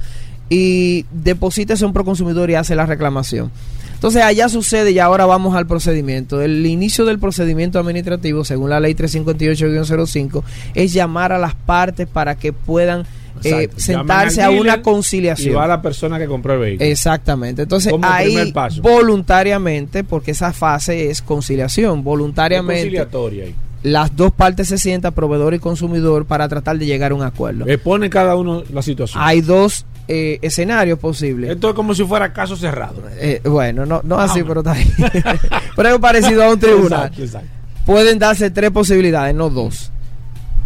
y 0.49 1.05
deposita 1.11 1.75
eso 1.75 1.85
en 1.85 1.93
Proconsumidor 1.93 2.49
y 2.49 2.55
hace 2.55 2.75
la 2.75 2.85
reclamación. 2.85 3.51
Entonces 3.99 4.23
allá 4.23 4.47
sucede 4.47 4.91
y 4.91 4.99
ahora 4.99 5.25
vamos 5.25 5.55
al 5.55 5.67
procedimiento. 5.67 6.41
El 6.41 6.65
inicio 6.65 7.03
del 7.03 7.19
procedimiento 7.19 7.79
administrativo, 7.79 8.45
según 8.45 8.69
la 8.69 8.79
ley 8.79 8.93
358-05, 8.93 10.41
es 10.73 10.93
llamar 10.93 11.33
a 11.33 11.37
las 11.37 11.53
partes 11.53 12.07
para 12.07 12.35
que 12.35 12.53
puedan 12.53 13.05
eh, 13.43 13.67
sentarse 13.75 14.41
a 14.41 14.51
una 14.51 14.81
conciliación. 14.81 15.51
Y 15.51 15.53
va 15.53 15.67
la 15.67 15.81
persona 15.81 16.17
que 16.17 16.27
compró 16.27 16.53
el 16.53 16.59
vehículo. 16.59 16.89
Exactamente. 16.89 17.63
Entonces 17.63 17.91
Como 17.91 18.07
ahí 18.07 18.53
paso. 18.53 18.81
voluntariamente, 18.81 20.05
porque 20.05 20.31
esa 20.31 20.53
fase 20.53 21.09
es 21.09 21.21
conciliación, 21.21 22.01
voluntariamente 22.01 22.83
conciliatoria 22.83 23.43
ahí. 23.47 23.55
las 23.83 24.15
dos 24.15 24.31
partes 24.31 24.69
se 24.69 24.77
sientan, 24.77 25.13
proveedor 25.13 25.53
y 25.55 25.59
consumidor, 25.59 26.25
para 26.25 26.47
tratar 26.47 26.77
de 26.77 26.85
llegar 26.85 27.11
a 27.11 27.15
un 27.15 27.23
acuerdo. 27.23 27.67
Expone 27.67 28.09
cada 28.09 28.37
uno 28.37 28.63
la 28.71 28.81
situación. 28.81 29.21
Hay 29.21 29.41
dos 29.41 29.85
eh, 30.11 30.39
escenarios 30.41 30.97
posibles. 30.97 31.51
Esto 31.51 31.69
es 31.69 31.75
como 31.75 31.93
si 31.93 32.03
fuera 32.03 32.33
caso 32.33 32.57
cerrado. 32.57 33.03
Eh, 33.19 33.41
bueno, 33.45 33.85
no, 33.85 34.01
no 34.03 34.17
así, 34.17 34.41
Vámonos. 34.41 34.63
pero 34.63 35.03
está 35.05 35.21
bien. 35.21 35.39
pero 35.75 35.89
es 35.89 35.99
parecido 35.99 36.43
a 36.43 36.49
un 36.49 36.59
tribunal. 36.59 37.01
Exacto, 37.01 37.23
exacto. 37.23 37.49
Pueden 37.85 38.17
darse 38.17 38.49
tres 38.49 38.71
posibilidades, 38.71 39.35
no 39.35 39.51
dos. 39.51 39.91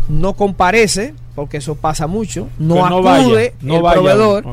No 0.08 0.34
comparece, 0.36 1.14
porque 1.36 1.58
eso 1.58 1.76
pasa 1.76 2.08
mucho. 2.08 2.48
No 2.58 2.86
acude 2.86 3.02
vaya, 3.02 3.52
no 3.62 3.76
el 3.76 3.82
vaya 3.82 3.94
proveedor. 3.96 4.46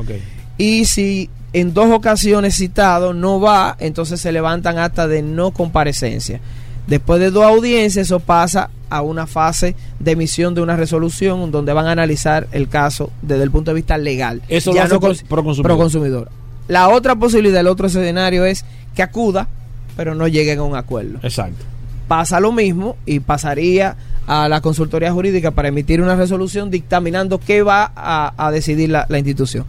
Y 0.57 0.83
si 0.83 1.29
en 1.53 1.73
dos 1.73 1.89
ocasiones 1.89 2.57
citado 2.57 3.13
no 3.13 3.39
va, 3.39 3.77
entonces 3.79 4.19
se 4.19 4.33
levantan 4.33 4.77
actas 4.77 5.07
de 5.07 5.21
no 5.21 5.51
comparecencia. 5.51 6.41
Después 6.87 7.19
de 7.19 7.31
dos 7.31 7.45
audiencias, 7.45 8.07
eso 8.07 8.19
pasa 8.19 8.69
a 8.89 9.01
una 9.01 9.25
fase 9.27 9.75
de 9.99 10.11
emisión 10.11 10.53
de 10.55 10.61
una 10.61 10.75
resolución 10.75 11.51
donde 11.51 11.71
van 11.73 11.85
a 11.87 11.91
analizar 11.91 12.47
el 12.51 12.67
caso 12.67 13.11
desde 13.21 13.43
el 13.43 13.51
punto 13.51 13.71
de 13.71 13.75
vista 13.75 13.97
legal. 13.97 14.41
Eso 14.49 14.73
Ya 14.73 14.81
lo 14.81 14.85
hace 14.85 14.93
no 14.95 14.99
pro- 14.99 15.09
cons- 15.11 15.23
Proconsumidor. 15.27 15.63
Proconsumidor. 15.63 16.29
La 16.67 16.89
otra 16.89 17.15
posibilidad, 17.15 17.61
el 17.61 17.67
otro 17.67 17.87
escenario 17.87 18.43
es 18.45 18.65
que 18.95 19.03
acuda, 19.03 19.47
pero 19.95 20.15
no 20.15 20.27
lleguen 20.27 20.59
a 20.59 20.63
un 20.63 20.75
acuerdo 20.75 21.19
Exacto. 21.23 21.63
pasa 22.07 22.39
lo 22.39 22.51
mismo 22.51 22.97
y 23.05 23.19
pasaría 23.21 23.95
a 24.27 24.47
la 24.49 24.61
consultoría 24.61 25.11
jurídica 25.11 25.51
para 25.51 25.67
emitir 25.69 26.01
una 26.01 26.15
resolución 26.15 26.69
dictaminando 26.71 27.39
qué 27.39 27.61
va 27.63 27.91
a, 27.95 28.33
a 28.37 28.51
decidir 28.51 28.89
la, 28.89 29.05
la 29.09 29.17
institución. 29.17 29.65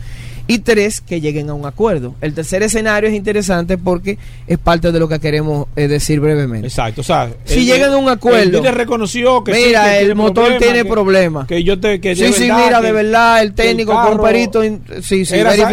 Y 0.49 0.59
tres, 0.59 1.01
que 1.01 1.21
lleguen 1.21 1.49
a 1.51 1.55
un 1.55 1.67
acuerdo. 1.67 2.15
El 2.21 2.35
tercer 2.35 2.63
escenario 2.63 3.09
es 3.09 3.15
interesante 3.15 3.79
porque 3.79 4.19
es 4.47 4.59
parte 4.59 4.91
de 4.93 4.99
lo 4.99 5.09
que 5.09 5.19
queremos 5.21 5.67
eh, 5.77 5.89
decir 5.89 6.21
brevemente. 6.21 6.67
Exacto. 6.67 7.01
O 7.01 7.05
sea, 7.05 7.31
Si 7.45 7.61
el- 7.61 7.67
llegan 7.67 7.93
a 7.93 7.97
un 7.97 8.09
acuerdo- 8.09 8.59
El 8.59 8.75
reconoció 8.75 9.45
que 9.45 9.55
sí, 9.55 9.63
Mira, 9.67 9.85
que 9.91 10.01
el 10.01 10.15
motor 10.15 10.59
tiene 10.59 10.83
que- 10.83 10.85
problemas. 10.91 11.47
Que 11.47 11.63
yo 11.63 11.79
te. 11.79 12.01
Que 12.01 12.15
Sí, 12.17 12.23
de 12.25 12.33
sí, 12.33 12.43
verdad, 12.49 12.65
mira, 12.65 12.81
que- 12.81 12.87
de 12.87 12.93
verdad, 12.93 13.41
el 13.41 13.47
el 13.49 13.55
técnico 13.55 13.93
perito, 14.23 14.65
in- 14.65 14.83
sí, 15.03 15.25
sí, 15.25 15.35
era, 15.37 15.55
era 15.55 15.69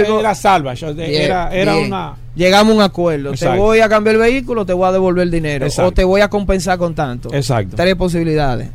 Bien, 1.08 1.22
Era, 1.24 1.50
era 1.54 1.74
bien. 1.74 1.86
una. 1.88 2.16
Llegamos 2.36 2.72
a 2.74 2.76
un 2.76 2.82
acuerdo. 2.82 3.32
Exacto. 3.32 3.54
Te 3.56 3.60
voy 3.60 3.80
a 3.80 3.90
cambiar 3.90 4.16
el 4.16 4.22
vehículo, 4.22 4.66
te 4.66 4.72
voy 4.74 4.88
a 4.88 4.92
devolver 4.92 5.24
el 5.24 5.32
dinero. 5.32 5.66
Exacto. 5.66 5.90
O 5.90 5.92
te 5.92 6.04
voy 6.04 6.22
a 6.22 6.30
compensar 6.30 6.78
con 6.78 6.96
tanto. 6.96 7.34
Exacto. 7.34 7.76
Tres 7.76 7.96
posibilidades. 7.96 8.70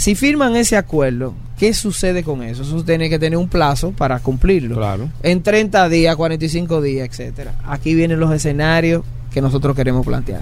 Si 0.00 0.14
firman 0.14 0.56
ese 0.56 0.76
acuerdo, 0.78 1.34
¿qué 1.58 1.74
sucede 1.74 2.24
con 2.24 2.42
eso? 2.42 2.62
Eso 2.62 2.82
tiene 2.84 3.10
que 3.10 3.18
tener 3.18 3.36
un 3.38 3.48
plazo 3.48 3.90
para 3.92 4.18
cumplirlo. 4.20 4.76
Claro. 4.76 5.10
En 5.22 5.42
30 5.42 5.88
días, 5.90 6.16
45 6.16 6.80
días, 6.80 7.06
etcétera. 7.08 7.54
Aquí 7.66 7.94
vienen 7.94 8.18
los 8.18 8.32
escenarios 8.32 9.02
que 9.30 9.42
nosotros 9.42 9.76
queremos 9.76 10.06
plantear. 10.06 10.40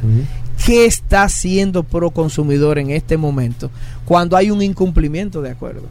¿Qué 0.65 0.87
está 0.87 1.25
haciendo 1.25 1.83
pro 1.83 2.11
consumidor 2.11 2.79
en 2.79 2.91
este 2.91 3.17
momento 3.17 3.71
cuando 4.05 4.37
hay 4.37 4.51
un 4.53 4.63
incumplimiento 4.63 5.43
de 5.43 5.51
acuerdo? 5.51 5.83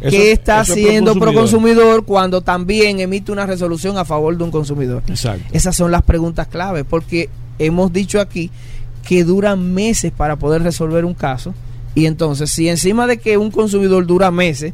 Eso- 0.00 0.10
¿Qué 0.16 0.32
está 0.32 0.60
haciendo 0.60 1.14
pro 1.16 1.34
consumidor. 1.34 2.04
cuando 2.06 2.40
también 2.40 3.00
emite 3.00 3.32
una 3.32 3.46
resolución 3.46 3.98
a 3.98 4.04
favor 4.04 4.36
de 4.38 4.44
un 4.44 4.50
consumidor? 4.52 5.02
Exacto. 5.08 5.44
Esas 5.52 5.74
son 5.76 5.90
las 5.90 6.02
preguntas 6.02 6.46
clave, 6.46 6.84
porque 6.84 7.28
hemos 7.58 7.92
dicho 7.92 8.20
aquí 8.20 8.50
que 9.06 9.24
duran 9.24 9.74
meses 9.74 10.12
para 10.12 10.36
poder 10.36 10.62
resolver 10.62 11.04
un 11.04 11.14
caso. 11.14 11.52
Y 11.94 12.06
entonces, 12.06 12.50
si 12.50 12.68
encima 12.68 13.06
de 13.06 13.18
que 13.18 13.36
un 13.36 13.50
consumidor 13.50 14.06
dura 14.06 14.30
meses, 14.30 14.72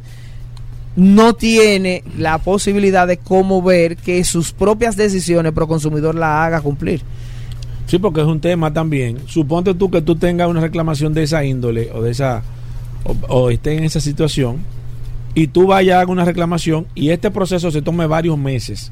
no 0.95 1.33
tiene 1.33 2.03
la 2.17 2.39
posibilidad 2.39 3.07
de 3.07 3.17
cómo 3.17 3.61
ver 3.61 3.97
que 3.97 4.23
sus 4.23 4.51
propias 4.51 4.97
decisiones 4.97 5.53
pro 5.53 5.67
consumidor 5.67 6.15
la 6.15 6.43
haga 6.43 6.61
cumplir. 6.61 7.01
Sí, 7.85 7.99
porque 7.99 8.21
es 8.21 8.27
un 8.27 8.41
tema 8.41 8.73
también. 8.73 9.19
Suponte 9.27 9.73
tú 9.73 9.89
que 9.89 10.01
tú 10.01 10.15
tengas 10.15 10.49
una 10.49 10.59
reclamación 10.59 11.13
de 11.13 11.23
esa 11.23 11.45
índole 11.45 11.91
o 11.93 12.01
de 12.01 12.11
esa 12.11 12.43
o, 13.03 13.15
o 13.27 13.49
esté 13.49 13.77
en 13.77 13.83
esa 13.83 13.99
situación 13.99 14.57
y 15.33 15.47
tú 15.47 15.67
vayas 15.67 16.03
a 16.03 16.07
una 16.07 16.25
reclamación 16.25 16.87
y 16.95 17.11
este 17.11 17.29
proceso 17.31 17.69
se 17.69 17.81
tome 17.81 18.07
varios 18.07 18.37
meses 18.37 18.91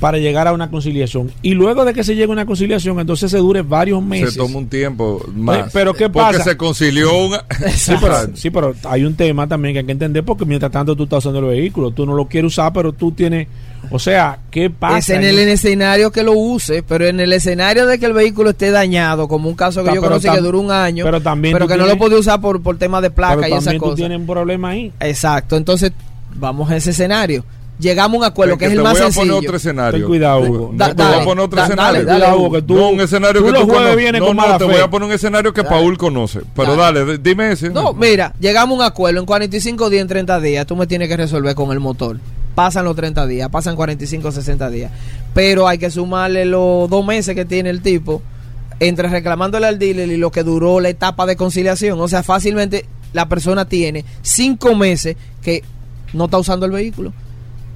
para 0.00 0.18
llegar 0.18 0.46
a 0.46 0.52
una 0.52 0.70
conciliación 0.70 1.32
y 1.42 1.54
luego 1.54 1.84
de 1.84 1.94
que 1.94 2.04
se 2.04 2.14
llegue 2.14 2.26
a 2.28 2.32
una 2.32 2.44
conciliación 2.46 3.00
entonces 3.00 3.30
se 3.30 3.38
dure 3.38 3.62
varios 3.62 4.02
meses. 4.02 4.32
Se 4.34 4.38
toma 4.38 4.58
un 4.58 4.68
tiempo 4.68 5.24
más. 5.34 5.70
pero 5.72 5.94
¿qué 5.94 6.08
Porque 6.10 6.36
pasa? 6.38 6.44
se 6.50 6.56
concilió 6.56 7.16
una. 7.26 7.44
Sí 7.74 7.94
pero, 8.00 8.14
sí, 8.34 8.50
pero 8.50 8.74
hay 8.84 9.04
un 9.04 9.14
tema 9.14 9.46
también 9.46 9.72
que 9.74 9.78
hay 9.80 9.86
que 9.86 9.92
entender 9.92 10.22
porque 10.24 10.44
mientras 10.44 10.70
tanto 10.70 10.94
tú 10.94 11.04
estás 11.04 11.18
usando 11.24 11.38
el 11.40 11.46
vehículo, 11.46 11.90
tú 11.92 12.04
no 12.04 12.14
lo 12.14 12.26
quieres 12.26 12.52
usar, 12.52 12.72
pero 12.72 12.92
tú 12.92 13.12
tienes, 13.12 13.48
o 13.90 13.98
sea, 13.98 14.38
¿qué 14.50 14.68
pasa? 14.70 14.98
Es 14.98 15.08
en 15.10 15.24
el, 15.24 15.38
en 15.38 15.48
el 15.48 15.54
escenario 15.54 16.10
que 16.12 16.22
lo 16.22 16.32
use, 16.32 16.82
pero 16.82 17.06
en 17.06 17.18
el 17.20 17.32
escenario 17.32 17.86
de 17.86 17.98
que 17.98 18.06
el 18.06 18.12
vehículo 18.12 18.50
esté 18.50 18.70
dañado, 18.70 19.28
como 19.28 19.48
un 19.48 19.54
caso 19.54 19.82
que 19.82 19.88
Ta- 19.88 19.94
yo 19.94 20.00
conocí 20.02 20.28
que 20.28 20.40
duró 20.40 20.60
un 20.60 20.70
año, 20.70 21.04
pero 21.04 21.20
también 21.22 21.52
pero 21.54 21.66
que 21.66 21.76
no 21.76 21.86
lo 21.86 21.96
podía 21.96 22.18
usar 22.18 22.40
por, 22.40 22.62
por 22.62 22.76
temas 22.76 23.00
de 23.02 23.10
placa 23.10 23.36
pero 23.36 23.48
y 23.48 23.52
esas 23.52 23.64
también 23.64 23.80
tú 23.80 23.84
cosas. 23.86 23.96
tienes 23.96 24.18
un 24.18 24.26
problema 24.26 24.68
ahí. 24.70 24.92
Exacto, 25.00 25.56
entonces 25.56 25.92
vamos 26.34 26.70
a 26.70 26.76
ese 26.76 26.90
escenario. 26.90 27.44
Llegamos 27.78 28.14
a 28.14 28.18
un 28.18 28.24
acuerdo 28.24 28.52
Ven, 28.52 28.58
que, 28.58 28.64
es 28.64 28.70
te 28.70 28.76
el 28.78 28.82
más 28.82 28.92
voy 28.94 29.00
a 29.00 29.04
sencillo. 29.04 29.26
poner 29.34 29.44
otro 29.48 29.56
escenario. 29.58 29.98
Ten 30.00 30.08
cuidado, 30.08 30.40
Hugo. 30.40 30.70
Da- 30.74 30.88
No, 30.88 30.94
te 30.96 31.02
voy 31.02 31.10
dale, 31.12 31.22
a 31.22 31.24
poner 31.26 31.44
otro 31.44 31.56
da- 31.58 31.64
escenario. 31.66 31.92
dale, 31.92 32.04
dale, 32.06 32.18
Cuidado, 32.24 32.40
Hugo. 32.40 32.52
que 32.52 32.62
tú, 32.62 32.74
no, 32.76 32.88
un 32.88 33.00
escenario 33.00 33.40
tú 33.40 33.46
que 33.46 33.52
tú 33.52 33.56
jueves 33.58 33.76
conoces. 33.76 33.96
vienes 33.96 34.20
No, 34.20 34.26
con 34.28 34.36
no, 34.36 34.42
mala 34.42 34.58
te 34.58 34.64
fe. 34.66 34.72
voy 34.72 34.80
a 34.80 34.90
poner 34.90 35.08
un 35.08 35.14
escenario 35.14 35.52
que 35.52 35.62
Dale. 35.62 35.76
Paul 35.76 35.98
conoce. 35.98 36.40
Pero 36.54 36.76
Dale. 36.76 37.18
dime 37.18 37.52
ese. 37.52 37.68
No, 37.70 37.92
mira, 37.92 38.32
llegamos 38.40 38.72
a 38.72 38.76
un 38.80 38.86
acuerdo 38.86 39.20
en 39.20 39.26
45 39.26 39.90
días, 39.90 40.00
en 40.02 40.08
30 40.08 40.40
días, 40.40 40.66
tú 40.66 40.74
me 40.74 40.86
tienes 40.86 41.08
que 41.08 41.16
resolver 41.18 41.54
con 41.54 41.70
el 41.72 41.80
motor. 41.80 42.18
Pasan 42.54 42.86
los 42.86 42.96
30 42.96 43.26
días, 43.26 43.50
pasan 43.50 43.76
45, 43.76 44.32
60 44.32 44.70
días. 44.70 44.90
Pero 45.34 45.68
hay 45.68 45.76
que 45.76 45.90
sumarle 45.90 46.46
los 46.46 46.88
dos 46.88 47.04
meses 47.04 47.34
que 47.34 47.44
tiene 47.44 47.68
el 47.68 47.82
tipo 47.82 48.22
entre 48.80 49.08
reclamándole 49.08 49.66
al 49.66 49.78
dealer 49.78 50.08
y 50.10 50.16
lo 50.16 50.30
que 50.30 50.42
duró 50.42 50.80
la 50.80 50.88
etapa 50.88 51.26
de 51.26 51.36
conciliación. 51.36 52.00
O 52.00 52.08
sea, 52.08 52.22
fácilmente 52.22 52.86
la 53.12 53.28
persona 53.28 53.66
tiene 53.66 54.06
cinco 54.22 54.74
meses 54.74 55.16
que 55.42 55.62
no 56.14 56.24
está 56.24 56.38
usando 56.38 56.64
el 56.64 56.72
vehículo. 56.72 57.12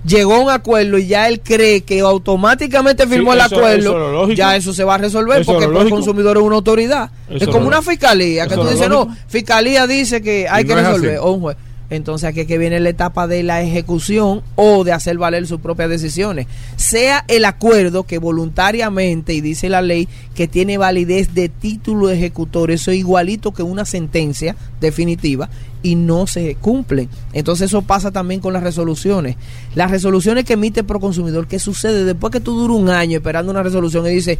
Llegó 0.04 0.34
a 0.34 0.38
un 0.40 0.50
acuerdo 0.50 0.96
y 0.98 1.06
ya 1.08 1.28
él 1.28 1.40
cree 1.40 1.82
que 1.82 2.00
automáticamente 2.00 3.06
firmó 3.06 3.32
Sí, 3.32 3.38
el 3.38 3.44
eso- 3.46 3.56
acuerdo, 3.56 4.24
eso 4.24 4.32
ya 4.32 4.56
eso 4.56 4.72
se 4.72 4.82
va 4.84 4.94
a 4.94 4.98
resolver 4.98 5.42
Eso 5.42 5.52
porque 5.52 5.66
el 5.66 5.90
consumidor 5.90 6.36
es 6.38 6.42
una 6.42 6.56
autoridad. 6.56 7.10
Es 7.28 7.46
como 7.48 7.66
una 7.68 7.82
fiscalía 7.82 8.46
que 8.46 8.54
tú 8.54 8.64
dices, 8.66 8.88
no, 8.88 9.14
fiscalía 9.28 9.86
dice 9.86 10.22
que 10.22 10.48
hay 10.48 10.64
Y 10.64 10.66
que 10.66 10.74
no 10.74 10.80
resolver, 10.80 11.10
así. 11.16 11.20
o 11.22 11.30
un 11.32 11.40
juez. 11.40 11.56
Entonces 11.90 12.28
aquí 12.28 12.40
es 12.42 12.46
que 12.46 12.56
viene 12.56 12.78
la 12.78 12.88
etapa 12.90 13.26
de 13.26 13.42
la 13.42 13.62
ejecución 13.62 14.42
o 14.54 14.84
de 14.84 14.92
hacer 14.92 15.18
valer 15.18 15.44
sus 15.48 15.60
propias 15.60 15.90
decisiones. 15.90 16.46
Sea 16.76 17.24
el 17.26 17.44
acuerdo 17.44 18.04
que 18.04 18.18
voluntariamente, 18.18 19.34
y 19.34 19.40
dice 19.40 19.68
la 19.68 19.82
ley, 19.82 20.06
que 20.36 20.46
tiene 20.46 20.78
validez 20.78 21.34
de 21.34 21.48
título 21.48 22.08
ejecutor, 22.08 22.70
eso 22.70 22.92
es 22.92 22.98
igualito 22.98 23.52
que 23.52 23.64
una 23.64 23.84
sentencia 23.84 24.54
definitiva, 24.80 25.50
y 25.82 25.94
no 25.94 26.26
se 26.26 26.54
cumplen. 26.56 27.08
Entonces 27.32 27.66
eso 27.66 27.82
pasa 27.82 28.10
también 28.10 28.40
con 28.40 28.52
las 28.52 28.62
resoluciones. 28.62 29.36
Las 29.74 29.90
resoluciones 29.90 30.44
que 30.44 30.54
emite 30.54 30.84
Proconsumidor, 30.84 31.46
¿qué 31.46 31.58
sucede? 31.58 32.04
Después 32.04 32.32
que 32.32 32.40
tú 32.40 32.54
duras 32.58 32.76
un 32.76 32.88
año 32.88 33.18
esperando 33.18 33.50
una 33.50 33.62
resolución 33.62 34.06
y 34.06 34.10
dice, 34.10 34.38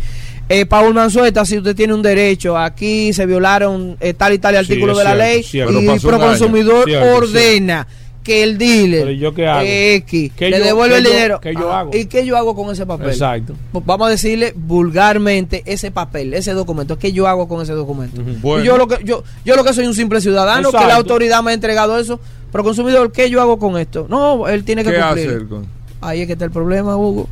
eh, 0.49 0.67
Paul 0.67 0.95
Manzueta, 0.95 1.45
si 1.45 1.59
usted 1.59 1.75
tiene 1.75 1.95
un 1.95 2.03
derecho, 2.03 2.57
aquí 2.59 3.13
se 3.13 3.27
violaron 3.27 3.97
eh, 4.01 4.15
tal 4.15 4.35
y 4.35 4.39
tal 4.39 4.57
artículo 4.57 4.97
de 4.97 5.05
la 5.05 5.15
cierto, 5.15 5.25
ley 5.25 5.43
cierto. 5.43 5.81
Y 5.81 5.99
Proconsumidor. 6.01 6.85
Cierto, 6.85 7.17
ordena 7.17 7.87
que 8.23 8.43
el 8.43 8.59
dealer 8.59 9.01
Pero 9.01 9.13
¿yo 9.13 9.35
qué 9.35 9.47
hago? 9.49 9.63
X 9.67 10.33
¿Qué 10.37 10.51
le 10.51 10.59
yo- 10.59 10.65
devuelve 10.65 10.95
qué 10.95 10.99
el 10.99 11.05
yo- 11.05 11.11
dinero. 11.11 11.41
qué 11.41 11.55
yo 11.55 11.73
Ah, 11.73 11.81
hago? 11.81 11.91
¿Y 11.97 12.05
qué 12.07 12.27
yo 12.27 12.37
hago 12.37 12.55
con 12.55 12.71
ese 12.71 12.85
papel? 12.87 13.09
Exacto. 13.09 13.55
Pues 13.73 13.85
Vamos 13.87 14.09
a 14.09 14.11
decirle 14.11 14.53
vulgarmente 14.55 15.63
ese 15.67 15.91
papel, 15.91 16.35
ese 16.35 16.53
documento. 16.53 16.99
¿Qué 16.99 17.13
yo 17.13 17.27
hago 17.29 17.49
con 17.49 17.63
ese 17.63 17.73
documento? 17.73 18.21
Bueno. 18.43 18.63
Y 18.63 18.67
Yo, 18.67 18.77
lo 18.77 18.87
que, 18.89 18.99
yo, 19.05 19.25
yo 19.45 19.57
lo 19.57 19.65
que 19.65 19.73
soy 19.73 19.87
un 19.87 19.95
simple 19.95 20.21
ciudadano, 20.21 20.71
que 20.71 20.77
la 20.87 20.97
autoridad 20.97 21.43
me 21.43 21.51
ha 21.53 21.55
entregado 21.55 21.99
eso. 21.99 22.21
Pero 22.53 22.65
consumidor, 22.65 23.13
¿qué 23.13 23.31
yo 23.31 23.41
hago 23.41 23.59
con 23.59 23.79
esto? 23.79 24.07
No, 24.11 24.49
él 24.49 24.65
tiene 24.65 24.83
que 24.85 24.91
¿Qué 24.93 25.01
cumplir. 25.01 25.27
hacer 25.29 25.47
con? 25.47 25.67
Ahí 26.01 26.21
es 26.23 26.27
que 26.27 26.33
está 26.33 26.45
el 26.45 26.51
problema, 26.51 26.97
Hugo. 26.97 27.29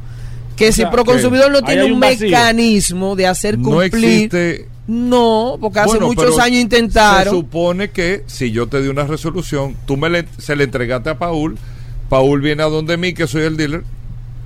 Que 0.56 0.72
si 0.72 0.80
sea, 0.82 0.90
Proconsumidor 0.90 1.50
no 1.52 1.62
tiene 1.62 1.84
un, 1.92 2.00
vacío. 2.00 2.26
mecanismo 2.28 3.14
de 3.16 3.26
hacer 3.26 3.58
No 3.58 3.70
cumplir. 3.70 4.04
existe. 4.04 4.68
No, 4.88 5.58
porque 5.60 5.80
hace 5.80 5.90
Bueno, 5.90 6.06
muchos 6.06 6.38
años 6.38 6.56
Se 6.56 6.60
intentaron. 6.62 7.32
supone 7.34 7.90
que 7.90 8.24
si 8.26 8.50
yo 8.50 8.66
te 8.68 8.80
di 8.82 8.88
una 8.88 9.04
resolución, 9.04 9.76
tú 9.86 9.96
me 9.98 10.08
le- 10.08 10.26
se 10.38 10.56
le 10.56 10.64
entregaste 10.64 11.10
a 11.10 11.18
Paul, 11.18 11.56
Paul 12.08 12.40
viene 12.40 12.62
a 12.62 12.66
donde 12.66 12.96
mí, 12.96 13.12
que 13.12 13.26
soy 13.26 13.42
el 13.42 13.56
dealer. 13.58 13.84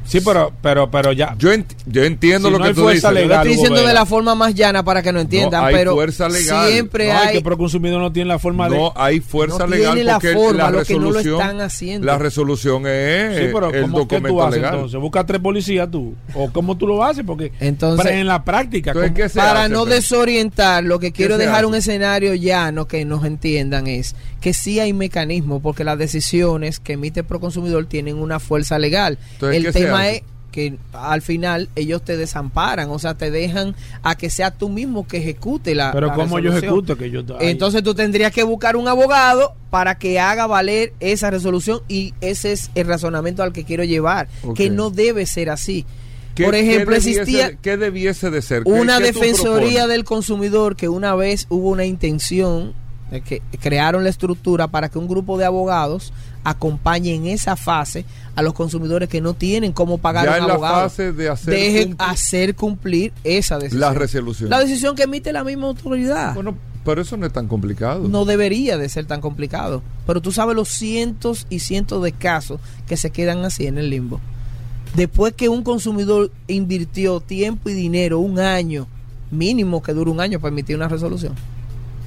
Sí, 0.05 0.21
pero, 0.21 0.53
pero, 0.61 0.91
pero 0.91 1.13
ya. 1.13 1.35
Yo, 1.39 1.53
ent- 1.53 1.75
yo 1.87 2.03
entiendo 2.05 2.49
Si 2.49 2.53
lo 2.53 2.59
no 2.59 2.65
que 2.65 2.69
hay 2.71 2.75
tú 2.75 2.89
dices. 2.89 3.03
Lo 3.13 3.19
estoy 3.21 3.49
diciendo 3.49 3.79
Hugo 3.81 3.89
de 3.89 3.95
la 3.95 4.05
forma 4.07 4.35
más 4.35 4.55
llana 4.55 4.85
para 4.85 5.03
que 5.03 5.13
no 5.13 5.21
entiendan, 5.21 5.65
hay 5.65 5.75
pero 5.75 5.93
fuerza 5.95 6.29
legal. 6.29 6.69
siempre 6.71 7.07
No, 7.07 7.13
es 7.13 7.27
hay 7.27 7.33
que 7.37 7.41
Proconsumidor 7.43 8.01
no 8.01 8.13
tiene 8.13 8.29
la 8.29 8.39
forma 8.39 8.69
de. 8.69 8.77
No 8.77 8.93
hay 8.97 9.21
fuerza 9.21 9.59
No 9.61 9.67
legal 9.69 9.95
tiene 9.95 10.05
la 10.05 10.15
porque 10.15 10.33
forma, 10.35 10.59
la 10.65 10.71
lo 10.71 10.85
que 10.85 10.95
no 10.95 11.01
lo 11.01 11.07
resolución, 11.13 11.41
están 11.41 11.61
haciendo. 11.61 12.07
la 12.07 12.19
resolución 12.19 12.87
es 12.87 13.37
Sí, 13.39 13.45
pero 13.53 13.73
el 13.73 13.83
¿cómo, 13.83 13.97
¿qué 14.09 14.17
documento 14.17 14.29
tú 14.29 14.43
haces 14.43 14.55
legal. 14.57 14.75
entonces? 14.75 15.01
¿Busca 15.01 15.25
tres 15.27 15.41
policías 15.41 15.91
tú? 15.91 16.15
¿O 16.35 16.53
cómo 16.53 16.77
tú 16.77 16.87
lo 16.87 17.03
haces? 17.05 17.25
Porque 17.27 17.53
Entonces- 17.61 18.05
pero 18.05 18.17
en 18.19 18.27
la 18.27 18.45
práctica, 18.45 18.91
Entonces, 18.91 19.13
¿cómo- 19.13 19.23
¿qué 19.23 19.29
se 19.29 19.39
para 19.39 19.63
hace, 19.65 19.73
no 19.73 19.85
desorientar, 19.87 20.85
lo 20.85 20.99
que 20.99 21.13
quiero 21.13 21.39
dejar 21.39 21.57
hace? 21.59 21.67
un 21.67 21.75
escenario 21.75 22.35
llano 22.35 22.87
que 22.87 23.05
nos 23.05 23.25
entiendan 23.25 23.87
es 23.87 24.15
que 24.41 24.53
sí 24.53 24.81
hay 24.81 24.93
mecanismos 24.93 25.61
porque 25.63 25.85
las 25.85 25.99
decisiones 25.99 26.81
que 26.81 26.95
emite 26.95 27.23
Proconsumidor 27.25 27.87
tienen 27.87 28.17
una 28.17 28.41
fuerza 28.41 28.79
legal. 28.79 29.19
Entonces, 29.35 29.57
El 29.59 29.65
¿qué 29.67 29.73
se 29.73 29.79
tema 29.81 29.92
hace? 29.97 30.17
es 30.17 30.23
que 30.53 30.77
al 30.93 31.23
final 31.23 31.71
ellos 31.77 32.03
te 32.03 32.19
desamparan, 32.19 32.91
o 32.91 32.99
sea, 32.99 33.15
te 33.15 33.31
dejan 33.31 33.75
a 34.03 34.17
que 34.17 34.29
sea 34.29 34.51
tú 34.51 34.69
mismo 34.69 35.07
que 35.07 35.17
ejecute 35.17 35.75
la 35.75 35.93
pero 35.93 36.09
la 36.09 36.15
cómo 36.15 36.39
yo 36.41 36.51
resolución. 36.51 36.65
ejecuto 36.65 36.97
que 36.99 37.11
yo 37.11 37.21
ay, 37.41 37.49
Entonces 37.49 37.83
tú 37.83 37.95
tendrías 37.95 38.33
que 38.33 38.43
buscar 38.43 38.77
un 38.77 38.87
abogado 38.87 39.55
para 39.71 39.95
que 39.97 40.21
haga 40.21 40.47
valer 40.47 40.93
esa 41.01 41.31
resolución 41.31 41.81
y 41.89 42.13
ese 42.21 42.53
es 42.53 42.71
el 42.75 42.87
razonamiento 42.87 43.43
al 43.43 43.55
que 43.55 43.65
quiero 43.65 43.83
llevar, 43.85 44.29
que 44.55 44.69
no 44.69 44.91
debe 44.91 45.25
ser 45.25 45.49
así. 45.49 45.87
¿Qué- 46.35 46.45
Por 46.45 46.55
ejemplo, 46.55 46.95
qué 46.95 47.01
debiese 47.01 47.21
existía 47.23 47.57
¿Qué 47.57 47.77
debiese 47.79 48.31
de 48.31 48.43
ser? 48.43 48.65
¿Qué- 48.65 48.71
una 48.71 48.99
qué 48.99 49.05
defensoría 49.05 49.87
del 49.87 50.05
consumidor 50.05 50.77
que 50.77 50.89
una 50.91 51.15
vez 51.15 51.47
hubo 51.49 51.71
una 51.71 51.85
intención 51.87 52.75
de 53.11 53.21
que 53.23 53.43
crearon 53.61 54.05
la 54.05 54.11
estructura 54.11 54.69
para 54.69 54.89
que 54.91 54.99
un 54.99 55.09
grupo 55.09 55.37
de 55.39 55.45
abogados 55.47 56.13
acompañe 56.45 57.15
en 57.15 57.27
esa 57.27 57.57
fase 57.57 58.05
a 58.35 58.43
los 58.43 58.53
consumidores 58.55 59.09
que 59.09 59.21
no 59.21 59.35
tienen 59.35 59.73
cómo 59.73 59.99
pagar 59.99 60.25
Ya 60.25 60.31
un 60.33 60.37
en 60.43 60.47
la 60.49 60.55
abogado. 60.55 60.75
fase 60.89 61.13
de 61.13 61.29
hacer 61.29 61.55
Deje 61.55 61.87
cumplir 61.87 61.97
hacer 62.09 62.55
cumplir 62.57 63.13
esa 63.25 63.59
decisión. 63.59 63.81
la 63.81 63.93
resolución. 63.95 64.51
La 64.51 64.59
decisión 64.61 64.97
que 64.97 65.03
emite 65.05 65.33
la 65.33 65.45
misma 65.45 65.69
autoridad. 65.69 66.35
Bueno, 66.35 66.57
pero 66.85 67.01
eso 67.03 67.17
no 67.17 67.27
es 67.27 67.33
tan 67.33 67.47
complicado. 67.49 68.09
no 68.09 68.25
debería 68.25 68.77
de 68.77 68.89
ser 68.89 69.07
tan 69.07 69.21
complicado. 69.21 69.83
Pero 70.07 70.21
tú 70.21 70.33
sabes 70.33 70.57
los 70.57 70.69
cientos 70.69 71.47
y 71.49 71.61
cientos 71.61 72.03
de 72.03 72.13
casos 72.13 72.61
que 72.89 72.97
se 72.97 73.11
quedan 73.11 73.45
así 73.45 73.67
en 73.67 73.79
el 73.79 73.89
limbo. 73.91 74.21
Después 74.97 75.33
que 75.35 75.49
un 75.49 75.63
consumidor 75.63 76.31
invirtió 76.49 77.21
tiempo 77.21 77.71
y 77.71 77.73
dinero, 77.75 78.19
un 78.19 78.39
año, 78.41 78.89
mínimo 79.31 79.83
que 79.83 79.93
dure 79.95 80.11
un 80.11 80.21
año 80.21 80.39
para 80.41 80.53
emitir 80.53 80.77
una 80.77 80.89
resolución. 80.89 81.35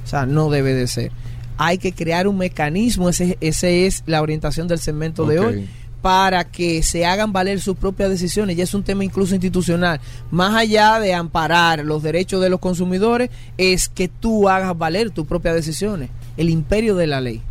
O 0.04 0.06
sea, 0.08 0.24
no 0.26 0.50
debe 0.50 0.72
de 0.74 0.86
ser. 0.86 1.10
Hay 1.58 1.78
que 1.78 1.92
crear 1.92 2.28
un 2.28 2.38
mecanismo, 2.38 3.08
ese, 3.08 3.38
ese 3.40 3.86
es 3.86 4.02
la 4.06 4.22
orientación 4.22 4.68
del 4.68 4.78
segmento 4.78 5.26
de 5.26 5.38
hoy, 5.38 5.68
para 6.02 6.44
que 6.44 6.82
se 6.82 7.06
hagan 7.06 7.32
valer 7.32 7.60
sus 7.60 7.76
propias 7.76 8.10
decisiones. 8.10 8.56
Ya 8.56 8.64
es 8.64 8.74
un 8.74 8.82
tema 8.82 9.04
incluso 9.04 9.34
institucional. 9.34 10.00
Más 10.30 10.54
allá 10.54 11.00
de 11.00 11.14
amparar 11.14 11.84
los 11.84 12.02
derechos 12.02 12.40
de 12.40 12.50
los 12.50 12.60
consumidores, 12.60 13.30
es 13.56 13.88
que 13.88 14.08
tú 14.08 14.48
hagas 14.48 14.76
valer 14.76 15.10
tus 15.10 15.26
propias 15.26 15.54
decisiones. 15.54 16.10
El 16.36 16.50
imperio 16.50 16.94
de 16.94 17.06
la 17.06 17.20
ley. 17.20 17.42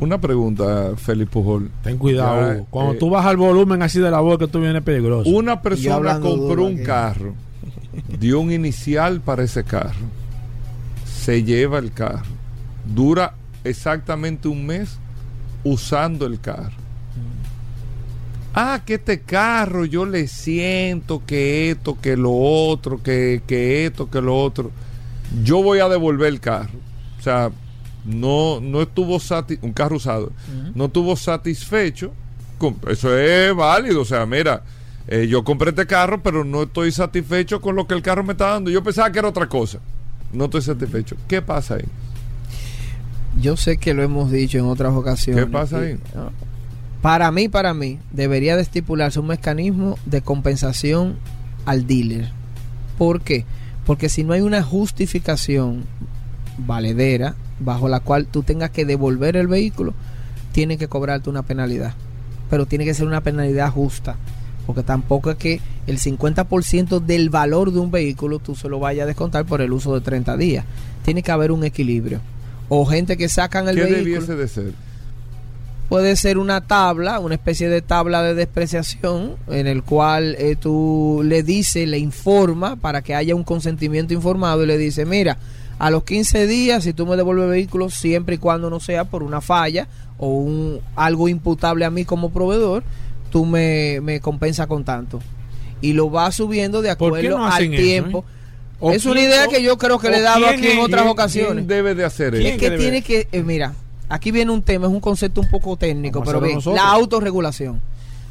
Una 0.00 0.18
pregunta, 0.18 0.92
Félix 0.96 1.30
Pujol. 1.30 1.70
ten 1.82 1.98
cuidado 1.98 2.54
Ya, 2.54 2.64
cuando 2.70 2.94
eh, 2.94 2.96
tú 2.96 3.10
bajas 3.10 3.32
el 3.32 3.36
volumen 3.36 3.82
así 3.82 4.00
de 4.00 4.10
la 4.10 4.20
voz 4.20 4.38
que 4.38 4.48
tú 4.48 4.58
vienes 4.58 4.82
peligroso 4.82 5.28
Una 5.28 5.60
persona 5.60 6.18
compró 6.20 6.64
un 6.64 6.78
carro, 6.78 7.34
dio 8.18 8.40
un 8.40 8.50
inicial 8.50 9.20
para 9.20 9.44
ese 9.44 9.62
carro, 9.62 10.06
se 11.04 11.44
lleva 11.44 11.78
el 11.78 11.92
carro, 11.92 12.32
dura 12.94 13.34
exactamente 13.64 14.48
un 14.48 14.66
mes 14.66 14.98
usando 15.64 16.26
el 16.26 16.40
carro. 16.40 16.76
Ah, 18.52 18.82
que 18.84 18.94
este 18.94 19.20
carro 19.20 19.84
yo 19.84 20.04
le 20.06 20.26
siento 20.26 21.22
que 21.24 21.70
esto, 21.70 21.96
que 22.00 22.16
lo 22.16 22.32
otro, 22.32 23.00
que, 23.02 23.42
que 23.46 23.86
esto, 23.86 24.10
que 24.10 24.20
lo 24.20 24.36
otro. 24.42 24.72
Yo 25.44 25.62
voy 25.62 25.78
a 25.78 25.88
devolver 25.88 26.26
el 26.28 26.40
carro. 26.40 26.72
O 27.18 27.22
sea, 27.22 27.52
no, 28.04 28.60
no 28.60 28.82
estuvo 28.82 29.18
sati- 29.20 29.58
un 29.62 29.72
carro 29.72 29.96
usado, 29.96 30.32
no 30.74 30.86
estuvo 30.86 31.14
satisfecho. 31.16 32.12
con- 32.58 32.76
eso 32.88 33.16
es 33.16 33.54
válido. 33.54 34.02
O 34.02 34.04
sea, 34.04 34.26
mira, 34.26 34.62
eh, 35.06 35.26
yo 35.28 35.44
compré 35.44 35.70
este 35.70 35.86
carro, 35.86 36.20
pero 36.22 36.44
no 36.44 36.64
estoy 36.64 36.90
satisfecho 36.92 37.60
con 37.60 37.74
lo 37.76 37.86
que 37.86 37.94
el 37.94 38.02
carro 38.02 38.22
me 38.24 38.32
está 38.32 38.48
dando. 38.50 38.70
Yo 38.70 38.82
pensaba 38.82 39.10
que 39.12 39.18
era 39.20 39.28
otra 39.28 39.48
cosa. 39.48 39.78
No 40.32 40.44
estoy 40.46 40.60
satisfecho. 40.62 41.16
¿Qué 41.28 41.40
pasa 41.40 41.76
ahí? 41.76 41.84
Yo 43.38 43.56
sé 43.56 43.76
que 43.76 43.94
lo 43.94 44.02
hemos 44.02 44.30
dicho 44.30 44.58
en 44.58 44.64
otras 44.64 44.92
ocasiones. 44.92 45.44
¿Qué 45.44 45.50
pasa 45.50 45.78
ahí? 45.78 45.92
Y, 45.92 46.16
no, 46.16 46.30
Para 47.00 47.30
mí, 47.30 47.48
para 47.48 47.74
mí, 47.74 47.98
debería 48.12 48.56
de 48.56 48.62
estipularse 48.62 49.20
un 49.20 49.28
mecanismo 49.28 49.98
de 50.06 50.22
compensación 50.22 51.16
al 51.64 51.86
dealer. 51.86 52.32
¿Por 52.98 53.20
qué? 53.22 53.44
Porque 53.86 54.08
si 54.08 54.24
no 54.24 54.32
hay 54.32 54.40
una 54.40 54.62
justificación 54.62 55.84
valedera 56.58 57.34
bajo 57.60 57.88
la 57.88 58.00
cual 58.00 58.26
tú 58.26 58.42
tengas 58.42 58.70
que 58.70 58.84
devolver 58.84 59.36
el 59.36 59.46
vehículo, 59.46 59.94
tiene 60.52 60.76
que 60.76 60.88
cobrarte 60.88 61.30
una 61.30 61.42
penalidad. 61.42 61.94
Pero 62.48 62.66
tiene 62.66 62.84
que 62.84 62.94
ser 62.94 63.06
una 63.06 63.20
penalidad 63.20 63.70
justa. 63.70 64.16
Porque 64.66 64.82
tampoco 64.82 65.30
es 65.30 65.36
que 65.36 65.60
el 65.86 65.98
50% 65.98 67.00
del 67.00 67.30
valor 67.30 67.72
de 67.72 67.80
un 67.80 67.90
vehículo 67.90 68.38
tú 68.38 68.54
se 68.54 68.68
lo 68.68 68.78
vayas 68.78 69.04
a 69.04 69.06
descontar 69.06 69.44
por 69.46 69.60
el 69.60 69.72
uso 69.72 69.94
de 69.94 70.00
30 70.00 70.36
días. 70.36 70.64
Tiene 71.04 71.22
que 71.22 71.32
haber 71.32 71.50
un 71.52 71.64
equilibrio. 71.64 72.20
O 72.70 72.86
gente 72.86 73.16
que 73.18 73.28
sacan 73.28 73.68
el 73.68 73.74
¿Qué 73.76 73.82
vehículo. 73.82 74.04
debiese 74.04 74.36
de 74.36 74.48
ser? 74.48 74.72
Puede 75.88 76.14
ser 76.14 76.38
una 76.38 76.60
tabla, 76.60 77.18
una 77.18 77.34
especie 77.34 77.68
de 77.68 77.82
tabla 77.82 78.22
de 78.22 78.34
despreciación 78.34 79.34
en 79.48 79.66
el 79.66 79.82
cual 79.82 80.36
eh, 80.38 80.54
tú 80.54 81.22
le 81.24 81.42
dices, 81.42 81.88
le 81.88 81.98
informa 81.98 82.76
para 82.76 83.02
que 83.02 83.14
haya 83.16 83.34
un 83.34 83.42
consentimiento 83.42 84.14
informado 84.14 84.62
y 84.62 84.66
le 84.68 84.78
dice, 84.78 85.04
mira, 85.04 85.36
a 85.80 85.90
los 85.90 86.04
15 86.04 86.46
días 86.46 86.84
si 86.84 86.92
tú 86.92 87.06
me 87.06 87.16
devuelves 87.16 87.44
el 87.46 87.50
vehículo 87.50 87.90
siempre 87.90 88.36
y 88.36 88.38
cuando 88.38 88.70
no 88.70 88.78
sea 88.78 89.04
por 89.04 89.24
una 89.24 89.40
falla 89.40 89.88
o 90.16 90.28
un 90.28 90.78
algo 90.94 91.28
imputable 91.28 91.84
a 91.84 91.90
mí 91.90 92.04
como 92.04 92.30
proveedor, 92.30 92.84
tú 93.32 93.44
me, 93.44 94.00
me 94.00 94.20
compensa 94.20 94.68
con 94.68 94.84
tanto. 94.84 95.18
Y 95.80 95.94
lo 95.94 96.08
va 96.08 96.30
subiendo 96.30 96.82
de 96.82 96.94
¿Por 96.94 97.14
qué 97.14 97.26
acuerdo 97.26 97.38
no 97.38 97.46
al 97.52 97.64
eso, 97.64 97.82
tiempo. 97.82 98.24
eh? 98.28 98.39
¿O 98.80 98.92
Es 98.92 99.04
una 99.06 99.20
idea 99.20 99.44
o- 99.46 99.50
que 99.50 99.62
yo 99.62 99.76
creo 99.78 99.98
que 99.98 100.08
le 100.10 100.18
he 100.18 100.22
dado 100.22 100.46
aquí 100.46 100.66
en 100.68 100.78
otras 100.78 101.02
quién- 101.02 101.12
ocasiones. 101.12 101.54
¿Quién 101.54 101.66
debe 101.66 101.94
de 101.94 102.04
hacer 102.04 102.32
¿Quién 102.32 102.46
eso? 102.46 102.54
Es 102.54 102.60
que 102.60 102.70
debe? 102.70 102.82
tiene 102.82 103.02
que, 103.02 103.28
eh, 103.30 103.42
mira, 103.42 103.74
aquí 104.08 104.30
viene 104.30 104.50
un 104.52 104.62
tema, 104.62 104.86
es 104.86 104.92
un 104.92 105.00
concepto 105.00 105.40
un 105.42 105.50
poco 105.50 105.76
técnico, 105.76 106.20
Vamos 106.20 106.32
pero 106.32 106.40
bien, 106.44 106.54
nosotros. 106.56 106.82
la 106.82 106.90
autorregulación. 106.90 107.80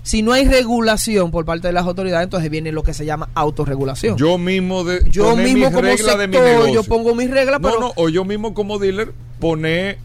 Si 0.02 0.24
no 0.24 0.32
hay 0.32 0.48
regulación 0.48 1.30
por 1.30 1.46
parte 1.46 1.68
de 1.68 1.74
las 1.74 1.86
autoridades, 1.86 2.24
entonces 2.24 2.50
viene 2.50 2.72
lo 2.72 2.82
que 2.84 2.94
se 2.94 3.06
llama 3.06 3.30
autorregulación. 3.36 4.18
Yo 4.18 4.38
mismo 4.38 4.84
de 4.84 5.04
Yo 5.12 5.36
mismo 5.36 5.56
mis 5.58 5.66
como 5.68 5.82
reglas 5.82 6.18
de 6.18 6.28
mi 6.28 6.34
sector, 6.34 6.50
negocio. 6.52 6.74
yo 6.74 6.84
pongo 6.84 7.14
mis 7.16 7.30
reglas, 7.30 7.60
No, 7.62 7.68
pero 7.68 7.80
no, 7.82 7.92
o 7.96 8.10
yo 8.10 8.26
mismo 8.26 8.54
como 8.54 8.80
dealer 8.80 9.12
poner 9.40 9.98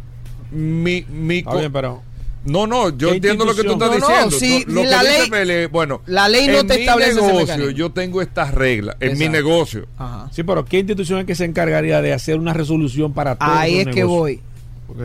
mi, 0.50 1.06
mi 1.08 1.42
bien, 1.42 1.72
pero 1.72 2.02
No, 2.44 2.66
no, 2.66 2.90
yo 2.90 3.08
¿Qué 3.10 3.14
entiendo 3.16 3.44
lo 3.44 3.54
que 3.54 3.64
tú 3.64 3.72
estás 3.72 3.88
institución? 3.94 4.18
No, 4.18 4.24
no, 4.24 4.30
diciendo. 4.30 4.66
sí, 4.68 4.72
lo 4.74 4.84
la 4.84 5.00
que 5.00 5.08
dice 5.08 5.44
ley- 5.46 5.66
bueno, 5.66 6.02
la 6.06 6.28
ley 6.28 6.46
no 6.48 6.58
en 6.60 6.66
te 6.66 6.74
mi 6.74 6.80
establece 6.80 7.14
negocio 7.22 7.70
yo 7.70 7.90
tengo 7.92 8.20
estas 8.22 8.52
reglas 8.52 8.96
en 9.00 9.18
mi 9.18 9.28
negocio. 9.28 9.86
Ajá. 9.98 10.28
sí, 10.32 10.42
pero 10.42 10.64
¿qué 10.64 10.78
institución 10.78 11.20
es 11.20 11.24
que 11.26 11.34
se 11.34 11.44
encargaría 11.44 12.02
de 12.02 12.12
hacer 12.12 12.38
una 12.38 12.52
resolución 12.52 13.12
para 13.14 13.36
todos 13.36 13.50
ahí 13.56 13.78
es 13.78 13.86
que 13.88 14.04
voy. 14.04 14.40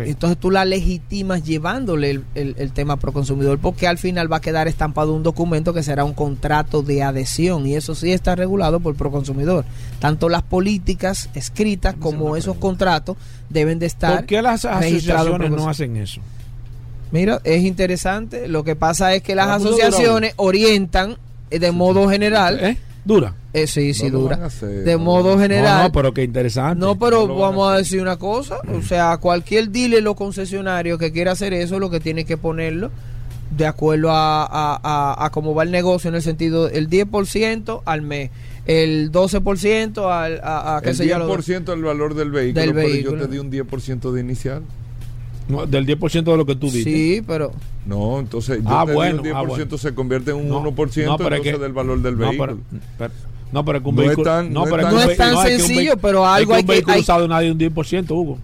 Entonces 0.05 0.37
tú 0.37 0.51
la 0.51 0.65
legitimas 0.65 1.41
llevándole 1.45 2.11
el, 2.11 2.23
el- 2.35 2.55
el 2.59 2.73
tema 2.73 2.97
pro 2.97 3.13
consumidor 3.13 3.57
porque 3.59 3.87
al 3.87 3.97
final 3.97 4.31
va 4.31 4.37
a 4.37 4.41
quedar 4.41 4.67
estampado 4.67 5.13
un 5.13 5.23
documento 5.23 5.73
que 5.73 5.81
será 5.81 6.03
un 6.03 6.13
contrato 6.13 6.83
de 6.83 7.01
adhesión 7.01 7.65
y 7.65 7.75
eso 7.75 7.95
sí 7.95 8.11
está 8.11 8.35
regulado 8.35 8.81
por 8.81 8.95
pro 8.95 9.09
consumidor. 9.09 9.63
Tanto 9.99 10.27
las 10.27 10.43
políticas 10.43 11.29
escritas 11.33 11.95
como 11.97 12.35
esos 12.35 12.57
contratos 12.57 13.15
deben 13.49 13.79
de 13.79 13.85
estar 13.85 14.17
¿Por 14.17 14.25
qué 14.25 14.41
las 14.41 14.65
asociaciones 14.65 15.49
no 15.51 15.69
hacen 15.69 15.95
eso? 15.95 16.19
Mira, 17.11 17.41
es 17.43 17.63
interesante. 17.63 18.47
Lo 18.47 18.63
que 18.63 18.75
pasa 18.75 19.13
es 19.15 19.23
que 19.23 19.35
las 19.35 19.47
asociaciones 19.49 20.33
orientan 20.37 21.17
eh, 21.51 21.59
de 21.59 21.71
modo 21.71 22.09
general. 22.09 22.59
¿Eh? 22.61 22.77
¿Dura? 23.05 23.33
eh, 23.53 23.65
sí, 23.65 23.93
sí, 23.95 24.11
No 24.11 24.19
dura. 24.19 24.45
hacer, 24.45 24.83
de 24.83 24.93
no. 24.93 24.99
modo 24.99 25.39
general. 25.39 25.83
no, 25.85 25.91
pero 25.91 26.13
qué 26.13 26.23
interesante. 26.23 26.79
No, 26.79 26.99
pero 26.99 27.21
a 27.23 27.39
vamos 27.39 27.71
a 27.73 27.77
decir 27.77 27.99
una 28.01 28.17
cosa, 28.17 28.57
o 28.77 28.81
sea, 28.83 29.17
cualquier 29.17 29.69
dealer 29.69 30.07
o 30.07 30.15
concesionario 30.15 30.97
que 30.99 31.11
quiera 31.11 31.31
hacer 31.31 31.53
eso, 31.53 31.79
lo 31.79 31.89
que 31.89 31.99
tiene 31.99 32.25
que 32.25 32.37
ponerlo 32.37 32.91
de 33.49 33.65
acuerdo 33.65 34.11
a, 34.11 34.43
a, 34.45 34.79
a- 34.83 35.25
a 35.25 35.29
cómo 35.31 35.55
va 35.55 35.63
el 35.63 35.71
negocio 35.71 36.09
en 36.09 36.15
el 36.15 36.21
sentido 36.21 36.69
el 36.69 36.87
10% 36.87 37.81
al 37.85 38.03
mes, 38.03 38.29
el 38.67 39.11
12% 39.11 39.97
al, 40.11 40.39
a, 40.43 40.77
a 40.77 40.81
qué 40.81 40.89
El 40.91 40.95
sé 40.95 41.07
yo, 41.07 41.17
lo- 41.17 41.35
10% 41.35 41.63
del 41.63 41.81
valor 41.81 42.13
del 42.13 42.29
vehículo, 42.29 42.61
Del 42.63 42.75
pero 42.75 42.87
vehículo. 42.87 43.17
yo 43.17 43.25
te 43.25 43.31
di 43.31 43.39
un 43.39 43.49
10% 43.51 44.11
de 44.11 44.21
inicial. 44.21 44.61
No, 45.49 45.65
del 45.65 45.85
10% 45.85 46.23
de 46.23 46.37
lo 46.37 46.45
que 46.45 46.55
tú 46.55 46.67
dices. 46.67 46.83
Sí, 46.85 47.21
pero 47.27 47.51
No, 47.85 48.19
entonces 48.19 48.59
yo 48.63 48.69
Ah, 48.69 48.85
te 48.85 48.93
bueno, 48.93 49.21
di 49.23 49.29
un 49.31 49.35
ah, 49.35 49.41
10% 49.43 49.47
bueno. 49.47 49.77
se 49.79 49.93
convierte 49.95 50.31
en 50.31 50.37
un 50.37 50.47
No, 50.49 50.61
1% 50.61 51.05
no, 51.05 51.17
pero 51.17 51.35
entonces 51.35 51.53
que- 51.55 51.59
del 51.59 51.73
valor 51.73 52.01
del 52.01 52.17
no, 52.17 52.27
vehículo. 52.29 52.57
pero, 52.69 52.81
pero- 52.97 53.13
no, 53.51 53.65
pero 53.65 53.77
es 53.79 53.83
que 53.83 53.89
un 53.89 53.95
No 53.95 54.01
es 54.03 54.07
vehículo. 54.09 54.25
tan- 54.29 54.53
no 54.53 54.63
es 54.63 54.69
pero 54.71 54.83
tan- 54.83 54.93
un 54.93 54.99
No 55.01 55.09
es 55.09 55.17
tan 55.17 55.35
un 55.35 55.43
sencillo, 55.43 55.97
pero 55.97 56.21
es 56.23 56.29
algo 56.29 56.49
que 56.51 56.55
hay 56.55 56.61
un 56.61 56.67
que- 56.67 56.71
vehículo 56.73 56.93
hay- 56.93 57.01
usado 57.01 57.27
nadie 57.27 57.45
de 57.47 57.51
un 57.53 57.57
10%, 57.57 58.11
Hugo. 58.15 58.37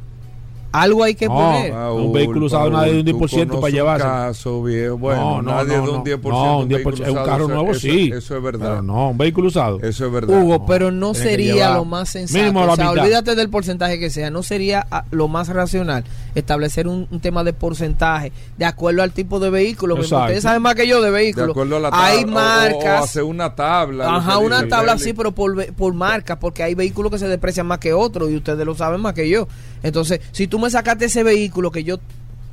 Algo 0.81 1.03
hay 1.03 1.15
que 1.15 1.27
No, 1.27 1.35
poner. 1.35 1.73
un 1.73 2.13
vehículo 2.13 2.45
usado 2.47 2.69
nadie 2.69 2.93
de 2.93 2.99
un 3.13 3.19
10% 3.19 3.47
para 3.47 3.61
para 3.61 3.71
llevarse. 3.73 4.05
caso, 4.05 4.63
viejo. 4.63 4.97
Bueno, 4.97 5.21
no, 5.21 5.41
no, 5.41 5.51
nadie 5.63 5.77
no, 5.77 5.83
de 5.83 5.89
un 5.91 5.97
no. 5.97 6.03
10% 6.03 6.29
No, 6.29 6.59
un 6.59 6.67
de 6.69 6.75
un 6.75 6.81
10%, 6.81 6.85
vehículo 6.85 6.93
es 6.95 6.99
un 7.01 7.09
usado, 7.09 7.25
carro 7.25 7.43
eso- 7.45 7.53
nuevo, 7.53 7.71
eso- 7.71 7.79
sí. 7.79 8.11
Eso 8.13 8.37
es 8.37 8.43
verdad. 8.43 8.69
Pero 8.69 8.81
no, 8.81 9.09
un 9.09 9.17
vehículo 9.17 9.47
usado. 9.47 9.79
Eso 9.81 10.05
es 10.05 10.11
verdad. 10.11 10.41
Hugo, 10.41 10.57
No, 10.59 10.65
pero 10.65 10.91
no 10.91 11.13
sería 11.13 11.73
lo 11.73 11.85
más 11.85 12.09
sensato. 12.09 12.59
o 12.59 12.75
sea, 12.75 12.91
olvídate 12.91 13.35
del 13.35 13.49
porcentaje 13.49 13.99
que 13.99 14.09
sea. 14.09 14.29
No 14.29 14.43
sería 14.43 14.85
ah, 14.91 15.05
lo 15.11 15.27
más 15.27 15.47
racional 15.49 16.03
establecer 16.35 16.87
un, 16.87 17.07
un 17.09 17.19
tema 17.19 17.43
de 17.43 17.53
porcentaje 17.53 18.31
de 18.57 18.65
acuerdo 18.65 19.01
al 19.01 19.11
tipo 19.11 19.39
de 19.39 19.49
vehículo. 19.49 19.95
Ustedes 19.95 20.43
saben 20.43 20.61
más 20.61 20.75
que 20.75 20.87
yo 20.87 20.99
de 21.01 21.05
de 21.05 21.11
vehículos. 21.11 21.49
acuerdo 21.51 21.77
a 21.77 21.79
la 21.79 21.91
tabla. 21.91 22.05
Hay 22.07 22.23
o- 22.23 22.27
marcas. 22.27 23.01
O, 23.01 23.03
hacer 23.03 23.23
una 23.23 23.55
tabla. 23.55 24.15
Ajá, 24.15 24.37
una 24.39 24.57
dice 24.57 24.69
tabla 24.69 24.93
así, 24.93 25.13
pero 25.13 25.31
por, 25.31 25.55
ve- 25.55 25.71
por 25.71 25.93
marca, 25.93 26.39
porque 26.39 26.63
hay 26.63 26.73
vehículos 26.75 27.11
que 27.11 27.19
se 27.19 27.27
deprecian 27.27 27.67
más 27.67 27.77
que 27.79 27.93
otros 27.93 28.29
y 28.31 28.35
ustedes 28.35 28.65
lo 28.65 28.75
saben 28.75 29.01
más 29.01 29.13
que 29.13 29.29
yo. 29.29 29.47
Entonces, 29.85 30.19
si 30.31 30.47
tú 30.47 30.59
me 30.59 30.69
sacaste 30.69 31.05
ese 31.05 31.23
vehículo 31.23 31.71
que 31.71 31.83
yo, 31.83 31.99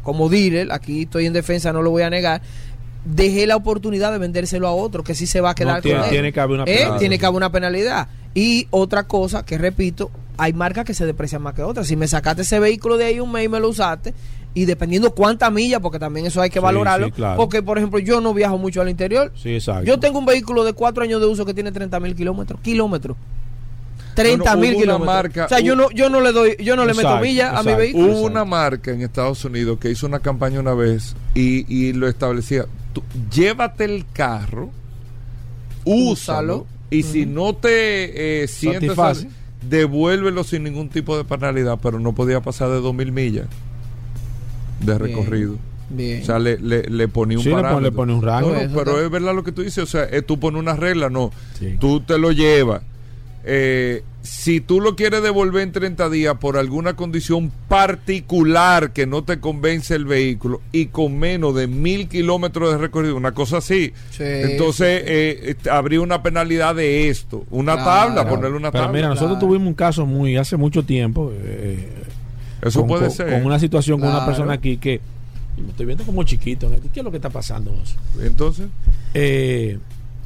como 0.03 0.29
dealer, 0.29 0.71
aquí 0.71 1.03
estoy 1.03 1.27
en 1.27 1.33
defensa, 1.33 1.73
no 1.73 1.81
lo 1.83 1.91
voy 1.91 2.03
a 2.03 2.11
negar, 2.11 2.43
dejé 3.05 3.47
la 3.47 3.57
oportunidad 3.57 4.13
de 4.13 4.19
vendérselo 4.19 4.69
a 4.69 4.73
otro 4.73 5.03
que 5.03 5.15
sí 5.15 5.27
se 5.27 5.41
va 5.41 5.51
a 5.51 5.55
quedar 5.55 5.77
No, 5.77 5.83
tiene- 5.83 5.99
con 5.99 6.05
él. 6.07 6.11
tiene 6.11 6.33
que 6.33 6.41
haber 6.41 6.55
una 6.61 6.65
¿Eh? 6.65 6.75
penalidad. 6.77 6.99
Tiene 6.99 7.19
que 7.19 7.27
haber 7.27 7.37
una 7.37 7.51
penalidad. 7.51 8.09
Y 8.35 8.67
otra 8.71 9.05
cosa 9.05 9.45
que 9.45 9.59
repito, 9.59 10.11
hay 10.37 10.53
marcas 10.53 10.85
que 10.85 10.95
se 10.95 11.05
deprecian 11.07 11.43
más 11.43 11.55
que 11.55 11.63
otras. 11.63 11.87
Si 11.87 11.97
me 11.97 12.07
sacaste 12.07 12.43
ese 12.43 12.61
vehículo 12.61 12.97
de 12.97 13.05
ahí 13.07 13.21
un 13.21 13.33
mes 13.33 13.45
y 13.45 13.49
me 13.49 13.61
lo 13.61 13.69
usaste, 13.71 14.15
y 14.55 14.67
dependiendo 14.67 15.15
cuánta 15.15 15.51
milla, 15.51 15.81
porque 15.81 15.99
también 15.99 16.27
eso 16.27 16.41
hay 16.43 16.51
que 16.51 16.59
Sí, 16.59 16.63
valorarlo, 16.65 17.07
sí, 17.07 17.13
claro. 17.13 17.37
porque 17.39 17.63
por 17.63 17.79
ejemplo 17.79 17.99
yo 17.99 18.21
no 18.21 18.35
viajo 18.35 18.59
mucho 18.59 18.83
al 18.83 18.91
interior, 18.91 19.33
Sí, 19.35 19.55
exacto. 19.55 19.85
yo 19.85 19.99
tengo 19.99 20.19
un 20.19 20.27
vehículo 20.27 20.63
de 20.65 20.75
cuatro 20.75 21.03
años 21.03 21.21
de 21.23 21.27
uso 21.27 21.47
que 21.47 21.55
tiene 21.55 21.73
30 21.73 21.99
mil 22.01 22.15
kilómetros. 22.15 22.61
Kilómetros. 22.61 23.17
30 24.15 24.57
mil 24.57 24.75
kilómetros. 24.77 25.07
marca- 25.07 25.45
o 25.47 25.49
sea, 25.49 25.61
yo 25.61 25.75
no, 25.77 25.91
yo 25.91 26.09
no 26.11 26.21
le 26.21 26.33
doy, 26.33 26.57
yo 26.63 26.77
no 26.77 26.83
le 26.85 26.93
meto 26.95 27.03
Exacto, 27.09 27.25
millas 27.25 27.55
a 27.55 27.63
mi 27.63 27.75
vehículo. 27.75 28.07
Hubo 28.13 28.21
una 28.23 28.45
marca 28.45 28.91
en 28.93 29.03
Estados 29.03 29.45
Unidos 29.45 29.79
que 29.79 29.91
hizo 29.91 30.07
una 30.07 30.21
campaña 30.21 30.61
una 30.61 30.75
vez 30.75 31.15
y, 31.35 31.65
y 31.75 31.93
lo 31.93 32.09
establecía. 32.09 32.67
Tú, 32.93 33.03
llévate 33.31 33.85
el 33.85 34.05
carro, 34.13 34.71
úsalo, 35.85 36.13
Úsalo. 36.59 36.67
y 36.91 37.03
si 37.03 37.27
no 37.27 37.55
te 37.55 38.43
eh, 38.43 38.49
sientes, 38.49 38.95
Satisface. 38.95 39.29
devuélvelo 39.69 40.45
sin 40.45 40.65
ningún 40.65 40.89
tipo 40.89 41.17
de 41.17 41.25
penalidad, 41.25 41.79
pero 41.83 41.99
no 41.99 42.13
podía 42.15 42.41
pasar 42.41 42.69
de 42.71 42.81
2.000 42.81 43.13
millas 43.13 43.47
de 44.81 44.99
recorrido. 44.99 45.57
Bien. 45.91 46.23
O 46.23 46.25
sea, 46.25 46.39
le, 46.39 46.59
le, 46.59 46.85
le 46.85 47.09
ponía 47.09 47.37
un 47.37 47.45
Sí, 47.45 47.51
le 47.51 47.55
pone- 47.57 47.63
parámetro. 47.65 47.91
le 47.91 47.97
pone 47.97 48.15
un 48.15 48.23
rango. 48.23 48.49
No, 48.49 48.55
no, 48.55 48.61
Eso 48.61 48.75
pero 48.77 49.01
es 49.05 49.11
verdad 49.11 49.35
lo 49.35 49.45
que 49.45 49.53
tú 49.53 49.63
dices. 49.63 49.85
O 49.85 49.87
sea, 49.87 50.05
eh, 50.11 50.23
tú 50.23 50.41
pones 50.41 50.59
una 50.59 50.75
regla, 50.75 51.11
no. 51.11 51.31
Sí. 51.59 51.77
Tú 51.79 52.01
te 52.01 52.19
lo 52.19 52.33
llevas. 52.33 52.83
Eh, 53.45 54.03
si 54.23 54.61
tú 54.61 54.81
lo 54.81 54.95
quieres 54.95 55.21
devolver 55.23 55.63
en 55.65 55.73
30 55.73 56.09
días 56.09 56.37
por 56.39 56.57
alguna 56.57 56.95
condición 56.95 57.51
particular 57.69 58.93
que 58.93 59.07
no 59.07 59.25
te 59.25 59.41
convence 59.41 59.95
el 59.97 60.05
vehículo 60.05 60.61
y 60.71 60.87
con 60.87 61.19
menos 61.19 61.55
de 61.57 61.67
mil 61.67 62.09
kilómetros 62.09 62.71
de 62.73 62.79
recorrido, 62.79 63.17
una 63.17 63.33
cosa 63.33 63.57
así, 63.59 63.93
Sí, 64.11 64.23
entonces 64.23 65.01
sí, 65.03 65.07
eh, 65.09 65.57
eh, 65.65 65.71
habría 65.71 66.01
una 66.01 66.23
penalidad 66.23 66.75
de 66.77 67.09
esto, 67.09 67.45
una 67.51 67.75
Claro. 67.75 67.91
tabla, 68.15 68.29
ponerle 68.29 68.57
una 68.57 68.71
Pero 68.71 68.85
tabla. 68.85 68.97
mira, 68.97 69.09
nosotros 69.09 69.39
Claro. 69.39 69.47
tuvimos 69.49 69.67
un 69.69 69.75
caso 69.75 70.07
muy 70.07 70.37
hace 70.37 70.57
mucho 70.57 70.85
tiempo. 70.85 71.33
eh, 71.35 71.89
Eso 72.63 72.81
con, 72.81 72.89
puede 72.89 73.07
con- 73.07 73.11
ser. 73.17 73.29
Con 73.31 73.45
una 73.45 73.59
situación 73.59 73.99
con 73.99 74.09
una 74.11 74.25
persona 74.25 74.53
aquí 74.53 74.77
que 74.77 75.01
y 75.59 75.61
me 75.63 75.69
estoy 75.71 75.85
viendo 75.85 76.05
como 76.05 76.23
chiquito. 76.23 76.71
¿Qué 76.95 77.01
es 77.01 77.05
lo 77.05 77.11
que 77.11 77.17
está 77.19 77.29
pasando? 77.31 77.75
Entonces, 78.23 78.67
Eh, 79.15 79.79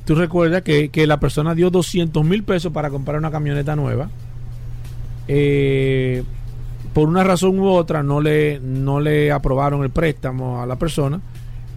Tú 0.06 0.14
recuerdas 0.14 0.62
que, 0.62 0.88
que 0.88 1.06
la 1.06 1.18
persona 1.20 1.54
dio 1.54 1.68
200 1.68 2.24
mil 2.24 2.44
pesos 2.44 2.72
para 2.72 2.88
comprar 2.90 3.18
una 3.18 3.30
camioneta 3.30 3.74
nueva. 3.76 4.08
Eh, 5.28 6.22
por 6.94 7.08
una 7.08 7.24
razón 7.24 7.58
u 7.58 7.68
otra 7.68 8.02
no 8.02 8.20
le, 8.20 8.60
no 8.60 9.00
le 9.00 9.32
aprobaron 9.32 9.82
el 9.82 9.90
préstamo 9.90 10.62
a 10.62 10.66
la 10.66 10.76
persona 10.76 11.20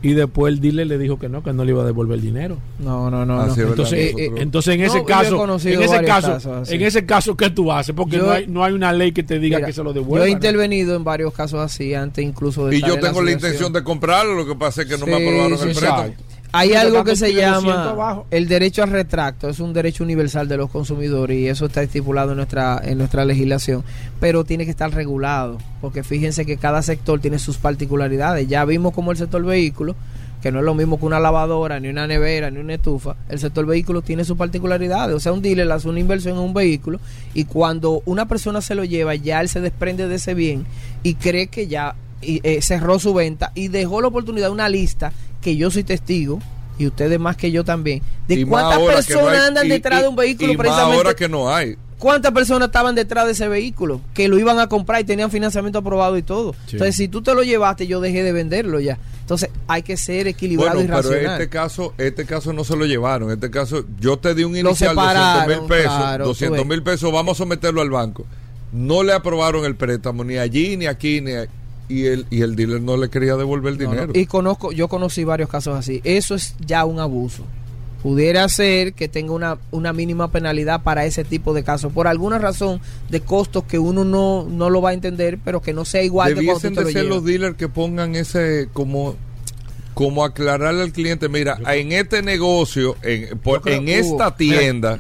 y 0.02 0.14
después 0.14 0.54
el 0.54 0.62
dealer 0.62 0.88
le 0.88 0.98
dijo 0.98 1.20
que 1.20 1.28
no, 1.28 1.44
que 1.44 1.52
no 1.52 1.66
le 1.66 1.72
iba 1.72 1.82
a 1.82 1.86
devolver 1.86 2.16
el 2.16 2.22
dinero. 2.22 2.58
No, 2.80 3.10
no, 3.12 3.26
no. 3.26 3.44
Entonces, 3.54 4.14
Eh, 4.16 4.32
entonces 4.38 4.76
en 4.76 4.82
ese 4.82 5.00
yo 5.00 5.04
he 5.04 5.06
caso, 5.06 5.44
en 5.44 5.82
ese 5.82 6.06
caso, 6.06 6.34
casos 6.34 6.72
en 6.72 6.82
ese 6.84 7.06
caso, 7.06 7.36
¿qué 7.36 7.50
tú 7.50 7.70
haces? 7.72 7.94
Porque 7.94 8.16
Yo- 8.18 8.28
no, 8.28 8.32
hay, 8.32 8.48
no 8.48 8.64
hay 8.64 8.74
una 8.74 8.94
ley 8.94 9.12
que 9.12 9.24
te 9.24 9.40
diga 9.40 9.58
Mira, 9.58 9.68
que 9.68 9.74
se 9.74 9.84
lo 9.84 9.90
Yo 9.90 9.96
devuelva. 9.96 10.26
he 10.26 10.30
¿no? 10.30 10.34
intervenido 10.36 10.96
en 10.96 11.04
varios 11.04 11.34
casos 11.34 11.60
así, 11.60 11.94
antes 11.96 12.24
incluso 12.24 12.68
de 12.68 12.78
y 12.78 12.82
yo 12.82 12.94
en 12.94 13.02
tengo 13.02 13.22
la 13.22 13.32
intención 13.32 13.74
de 13.74 13.84
comprarlo, 13.84 14.36
lo 14.36 14.46
que 14.46 14.56
pasa 14.56 14.84
es 14.84 14.88
que 14.88 14.98
no 14.98 15.06
me 15.06 15.16
aprobaron 15.16 15.58
sí, 15.58 15.68
el 15.68 15.76
préstamo. 15.76 16.14
Hay 16.52 16.74
algo 16.74 17.04
que 17.04 17.16
se 17.16 17.28
construyendo 17.28 17.62
200 17.62 17.98
llama 17.98 18.24
el 18.32 18.48
derecho 18.48 18.82
al 18.84 18.90
retracto, 18.90 19.50
es 19.50 19.60
un 19.60 19.74
derecho 19.74 20.04
universal 20.04 20.48
de 20.48 20.58
los 20.58 20.70
consumidores 20.70 21.38
y 21.38 21.48
eso 21.48 21.68
está 21.68 21.84
estipulado 21.84 22.32
en 22.32 22.38
nuestra 22.38 22.82
en 22.84 22.98
nuestra 22.98 23.24
legislación, 23.26 23.84
pero 24.20 24.44
tiene 24.44 24.66
que 24.66 24.72
estar 24.72 24.92
regulado, 24.92 25.60
porque 25.82 26.04
fíjense 26.04 26.46
que 26.46 26.58
cada 26.58 26.82
sector 26.82 27.20
tiene 27.20 27.40
sus 27.40 27.58
particularidades. 27.58 28.48
Ya 28.48 28.66
vimos 28.66 28.94
como 28.94 29.12
el 29.12 29.18
sector 29.18 29.44
vehículo, 29.46 29.96
que 30.42 30.52
no 30.52 30.60
es 30.60 30.66
lo 30.66 30.74
mismo 30.74 31.00
que 31.00 31.06
una 31.06 31.20
lavadora, 31.20 31.80
ni 31.80 31.90
una 31.90 32.08
nevera, 32.08 32.50
ni 32.50 32.60
una 32.60 32.76
estufa, 32.76 33.16
el 33.30 33.40
sector 33.40 33.66
vehículo 33.66 34.02
tiene 34.02 34.24
sus 34.24 34.38
particularidades. 34.38 35.16
O 35.16 35.20
sea, 35.20 35.34
un 35.34 35.42
dealer 35.42 35.72
hace 35.72 35.88
una 35.88 36.00
inversión 36.00 36.38
en 36.38 36.44
un 36.44 36.54
vehículo 36.54 37.00
y 37.34 37.46
cuando 37.46 38.02
una 38.06 38.28
persona 38.28 38.62
se 38.62 38.76
lo 38.76 38.84
lleva, 38.84 39.16
ya 39.16 39.42
él 39.42 39.50
se 39.50 39.62
desprende 39.62 40.08
de 40.08 40.16
ese 40.16 40.34
bien 40.34 40.66
y 41.04 41.16
cree 41.16 41.48
que 41.48 41.68
ya 41.68 41.96
y, 42.22 42.40
eh, 42.44 42.62
cerró 42.62 43.00
su 43.00 43.14
venta 43.14 43.52
y 43.56 43.68
dejó 43.70 44.02
la 44.02 44.08
oportunidad, 44.08 44.50
una 44.52 44.70
lista 44.70 45.12
que 45.42 45.56
yo 45.56 45.72
soy 45.72 45.84
testigo 45.84 46.40
y 46.78 46.88
ustedes 46.88 47.20
más 47.20 47.36
que 47.38 47.52
yo 47.52 47.64
también, 47.64 48.02
de 48.28 48.36
Y 48.36 48.46
cuántas 48.46 48.80
no 48.80 48.86
personas 48.86 49.34
hay- 49.42 49.48
andan 49.48 49.66
y- 49.68 49.70
detrás 49.70 50.00
y- 50.00 50.04
de 50.04 50.08
un 50.10 50.16
vehículo 50.16 50.54
y 50.54 50.58
precisamente. 50.58 50.98
ahora 50.98 51.14
que 51.14 51.28
no 51.30 51.54
hay. 51.54 51.76
¿Cuántas 51.98 52.32
personas 52.32 52.68
estaban 52.70 52.96
detrás 52.96 53.26
de 53.26 53.34
ese 53.34 53.50
vehículo? 53.50 54.00
Que 54.14 54.30
lo 54.30 54.40
iban 54.40 54.58
a 54.60 54.68
comprar 54.68 55.02
y 55.02 55.04
tenían 55.04 55.30
financiamiento 55.30 55.80
aprobado 55.80 56.18
y 56.18 56.22
todo. 56.24 56.54
Sí. 56.66 56.74
Entonces, 56.78 56.96
si 56.96 57.10
tú 57.10 57.22
te 57.22 57.34
lo 57.36 57.44
llevaste, 57.44 57.88
yo 57.88 58.00
dejé 58.00 58.24
de 58.24 58.32
venderlo 58.32 58.80
ya. 58.80 58.98
Entonces, 59.20 59.50
hay 59.68 59.82
que 59.84 59.98
ser 59.98 60.26
equilibrado 60.28 60.76
Bueno, 60.76 60.86
y 60.86 60.88
pero 60.88 61.10
racional. 61.10 61.34
este 61.42 61.50
caso, 61.50 61.94
este 61.98 62.26
caso 62.26 62.54
no 62.54 62.64
se 62.64 62.78
lo 62.78 62.86
llevaron. 62.86 63.30
Este 63.32 63.52
caso, 63.52 63.84
yo 64.00 64.18
te 64.18 64.34
di 64.34 64.46
un 64.46 64.56
inicial 64.56 64.96
de 64.96 65.02
200 65.02 65.14
separaron, 65.14 65.48
mil 65.60 65.68
pesos. 65.68 65.94
claro, 65.98 66.24
tú 66.24 66.30
200 66.30 66.60
ves. 66.60 66.68
mil 66.68 66.84
pesos, 66.84 67.12
vamos 67.12 67.38
a 67.38 67.38
someterlo 67.40 67.82
al 67.82 67.90
banco. 67.90 68.26
No 68.72 69.04
le 69.04 69.12
aprobaron 69.12 69.66
el 69.66 69.76
préstamo, 69.76 70.24
ni 70.24 70.38
allí, 70.38 70.78
ni 70.78 70.86
aquí, 70.86 71.20
ni 71.20 71.32
ahí. 71.34 71.48
Y 71.90 72.06
el, 72.06 72.26
y 72.30 72.42
el 72.44 72.56
dealer 72.56 72.82
no 72.82 72.96
le 72.98 73.10
quería 73.10 73.36
devolver 73.36 73.74
el 73.74 73.80
No, 73.80 73.86
no. 73.86 73.92
dinero. 73.92 74.12
Y 74.16 74.26
conozco, 74.28 74.72
yo 74.72 74.88
conocí 74.88 75.24
varios 75.24 75.50
casos 75.50 75.76
así. 75.78 76.00
Eso 76.04 76.36
es 76.36 76.56
ya 76.66 76.86
un 76.86 77.00
abuso. 77.00 77.44
Pudiera 78.04 78.48
ser 78.48 78.94
que 78.94 79.10
tenga 79.10 79.34
una, 79.34 79.58
una 79.72 79.92
mínima 79.92 80.32
penalidad 80.32 80.84
para 80.84 81.04
ese 81.06 81.26
tipo 81.26 81.54
de 81.54 81.64
casos, 81.64 81.92
por 81.92 82.08
alguna 82.08 82.38
razón 82.38 82.80
de 83.10 83.20
costos 83.20 83.66
que 83.66 83.78
uno 83.78 84.06
no, 84.06 84.46
no 84.50 84.70
lo 84.70 84.82
va 84.82 84.92
a 84.92 84.94
entender, 84.94 85.38
pero 85.44 85.62
que 85.62 85.74
no 85.74 85.84
sea 85.84 86.02
igual 86.04 86.30
que 86.30 86.36
cuando 86.36 86.54
Debiesen 86.62 86.70
tú 86.70 86.76
te 86.76 86.80
de 86.82 86.86
lo 86.86 86.92
ser 86.94 87.02
llevas. 87.04 87.18
los 87.18 87.26
dealers 87.26 87.58
que 87.58 87.68
pongan 87.68 88.16
ese 88.16 88.70
como 88.72 89.16
como 89.96 90.24
aclararle 90.24 90.82
al 90.84 90.94
cliente, 90.94 91.28
mira, 91.28 91.58
en 91.74 91.92
este 91.92 92.22
negocio, 92.22 92.96
en, 93.02 93.38
por- 93.40 93.60
creo- 93.62 93.82
en 93.82 93.84
Hugo, 94.06 94.14
esta 94.14 94.34
tienda, 94.38 94.98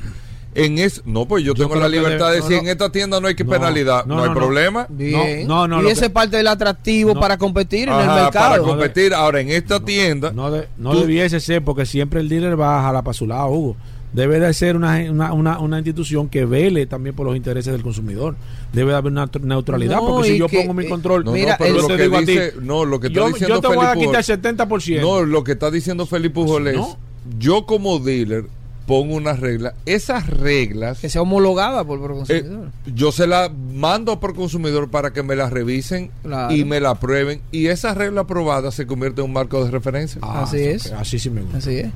en 0.65 0.79
es, 0.79 1.01
no, 1.05 1.25
pues 1.25 1.43
yo, 1.43 1.53
Yo 1.53 1.63
tengo 1.67 1.79
la 1.79 1.87
libertad 1.89 2.29
de- 2.31 2.37
decir, 2.37 2.57
no. 2.57 2.61
en 2.63 2.67
esta 2.69 2.91
tienda 2.91 3.19
no 3.19 3.27
hay 3.27 3.35
que 3.35 3.43
No, 3.43 3.51
penalidad, 3.51 4.05
no, 4.05 4.15
no, 4.15 4.23
hay 4.23 4.29
problema. 4.31 4.85
Bien. 4.89 5.47
No, 5.47 5.67
no, 5.67 5.81
no, 5.81 5.87
y 5.87 5.91
ese 5.91 6.01
que- 6.01 6.05
es 6.07 6.11
parte 6.11 6.37
del 6.37 6.47
atractivo 6.47 7.13
No. 7.13 7.19
para 7.19 7.37
competir 7.37 7.89
en 7.89 7.95
el 7.99 8.07
mercado. 8.07 8.31
para 8.31 8.57
competir. 8.59 9.13
Ahora, 9.13 9.41
en 9.41 9.49
esta 9.49 9.79
tienda, 9.79 10.31
No, 10.31 10.51
de- 10.51 10.67
no 10.77 10.91
Tú- 10.91 10.99
debiese 11.01 11.39
ser 11.39 11.63
porque 11.63 11.85
siempre 11.85 12.19
el 12.19 12.29
dealer 12.29 12.59
va 12.59 12.79
a 12.79 12.83
jalar 12.83 13.03
para 13.03 13.13
su 13.13 13.25
lado, 13.27 13.47
Hugo. 13.49 13.75
debe 14.11 14.39
de 14.39 14.51
ser 14.55 14.75
una, 14.75 14.97
una, 15.11 15.33
una, 15.33 15.59
una 15.59 15.77
institución 15.77 16.29
que 16.29 16.43
vele 16.43 16.87
también 16.87 17.15
por 17.15 17.27
los 17.27 17.35
intereses 17.35 17.71
del 17.71 17.83
consumidor. 17.83 18.35
Debe 18.73 18.89
de 18.91 18.97
haber 18.97 19.11
una 19.11 19.27
tr- 19.27 19.41
neutralidad, 19.41 19.97
No, 19.97 20.07
porque 20.07 20.29
si 20.29 20.37
yo 20.39 20.47
que, 20.47 20.61
pongo 20.61 20.73
mi 20.73 20.87
control, 20.89 21.23
No, 21.25 21.31
Mira, 21.31 21.51
no, 21.51 21.57
pero 21.59 21.75
el- 21.75 21.81
lo 21.83 21.87
que 21.89 21.97
digo 22.03 22.17
a 22.17 22.19
ti, 22.21 22.25
dice, 22.25 22.53
no, 22.59 22.85
lo 22.85 22.99
que 22.99 23.07
está 23.07 23.19
yo, 23.19 23.27
diciendo 23.27 23.55
yo 23.57 23.61
te 23.61 23.67
voy 23.67 23.77
a 23.85 23.89
Felipe 23.91 24.07
quitar 24.07 24.23
Pujol- 24.23 24.29
el 24.33 24.41
70%. 24.41 25.01
No, 25.01 25.21
lo 25.23 25.43
que 25.43 25.51
está 25.51 25.69
diciendo 25.69 26.05
Felipe 26.07 26.33
Pujol 26.33 26.67
es, 26.69 26.77
no. 26.77 26.97
yo 27.37 27.67
como 27.67 27.99
dealer 27.99 28.45
pongo 28.89 29.15
unas 29.15 29.39
reglas, 29.39 29.75
esas 29.85 30.25
reglas 30.27 30.97
que 30.99 31.09
sea 31.09 31.21
homologada 31.21 31.83
por 31.83 31.99
eh, 31.99 32.01
Proconsumidor. 32.01 32.69
yo 32.95 33.11
se 33.11 33.27
las 33.27 33.51
mando 33.53 34.19
por 34.19 34.33
consumidor 34.33 34.89
para 34.89 35.13
que 35.13 35.21
me 35.21 35.35
las 35.35 35.53
revisen 35.53 36.09
Claro. 36.23 36.53
y 36.55 36.65
me 36.65 36.79
la 36.79 36.89
aprueben 36.89 37.39
y 37.51 37.67
esa 37.67 37.93
regla 37.93 38.21
aprobada 38.21 38.71
se 38.71 38.87
convierte 38.87 39.21
en 39.21 39.27
un 39.27 39.33
marco 39.33 39.63
de 39.63 39.69
referencia. 39.69 40.19
Ah, 40.23 40.41
Así 40.41 40.57
ok, 40.57 40.63
es. 40.63 40.91
Así 40.91 41.19
sí 41.19 41.29
me 41.29 41.41
gusta. 41.41 41.59
Así 41.59 41.77
es. 41.77 41.91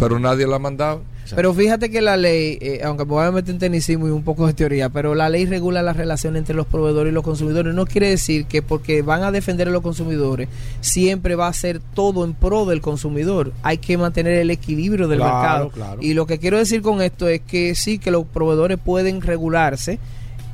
Pero 0.00 0.18
nadie 0.18 0.46
la 0.46 0.56
ha 0.56 0.58
mandado. 0.58 1.02
Pero 1.34 1.54
fíjate 1.54 1.90
que 1.90 2.00
la 2.02 2.16
ley, 2.16 2.58
eh, 2.60 2.80
aunque 2.84 3.04
me 3.04 3.10
voy 3.12 3.24
a 3.24 3.30
meter 3.30 3.50
en 3.54 3.58
tecnicismo 3.58 4.06
y 4.06 4.10
un 4.10 4.22
poco 4.22 4.46
de 4.46 4.54
teoría, 4.54 4.88
pero 4.88 5.14
la 5.14 5.28
ley 5.28 5.46
regula 5.46 5.82
la 5.82 5.92
relación 5.92 6.36
entre 6.36 6.54
los 6.54 6.66
proveedores 6.66 7.10
y 7.10 7.14
los 7.14 7.24
consumidores. 7.24 7.74
No 7.74 7.86
quiere 7.86 8.08
decir 8.10 8.46
que 8.46 8.62
porque 8.62 9.02
van 9.02 9.22
a 9.22 9.30
defender 9.32 9.68
a 9.68 9.70
los 9.70 9.82
consumidores, 9.82 10.48
siempre 10.80 11.34
va 11.34 11.48
a 11.48 11.52
ser 11.52 11.80
todo 11.94 12.24
en 12.24 12.34
pro 12.34 12.64
del 12.66 12.80
consumidor. 12.80 13.52
Hay 13.62 13.78
que 13.78 13.96
mantener 13.98 14.34
el 14.34 14.50
equilibrio 14.50 15.08
del 15.08 15.18
Claro, 15.18 15.34
mercado. 15.34 15.70
claro. 15.70 16.02
Y 16.02 16.14
lo 16.14 16.26
que 16.26 16.38
quiero 16.38 16.58
decir 16.58 16.82
con 16.82 17.00
esto 17.02 17.28
es 17.28 17.40
que 17.40 17.74
sí, 17.74 17.98
que 17.98 18.10
los 18.10 18.24
proveedores 18.26 18.78
pueden 18.78 19.20
regularse 19.20 19.98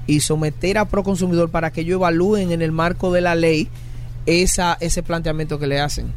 y 0.06 0.20
someter 0.20 0.78
a 0.78 0.86
Proconsumidor 0.86 1.50
para 1.50 1.70
que 1.70 1.82
ellos 1.82 1.96
evalúen 1.96 2.50
en 2.52 2.62
el 2.62 2.72
marco 2.72 3.12
de 3.12 3.20
la 3.20 3.34
ley 3.34 3.68
esa, 4.26 4.76
ese 4.80 5.02
planteamiento 5.02 5.58
que 5.58 5.66
le 5.66 5.80
hacen. 5.80 6.12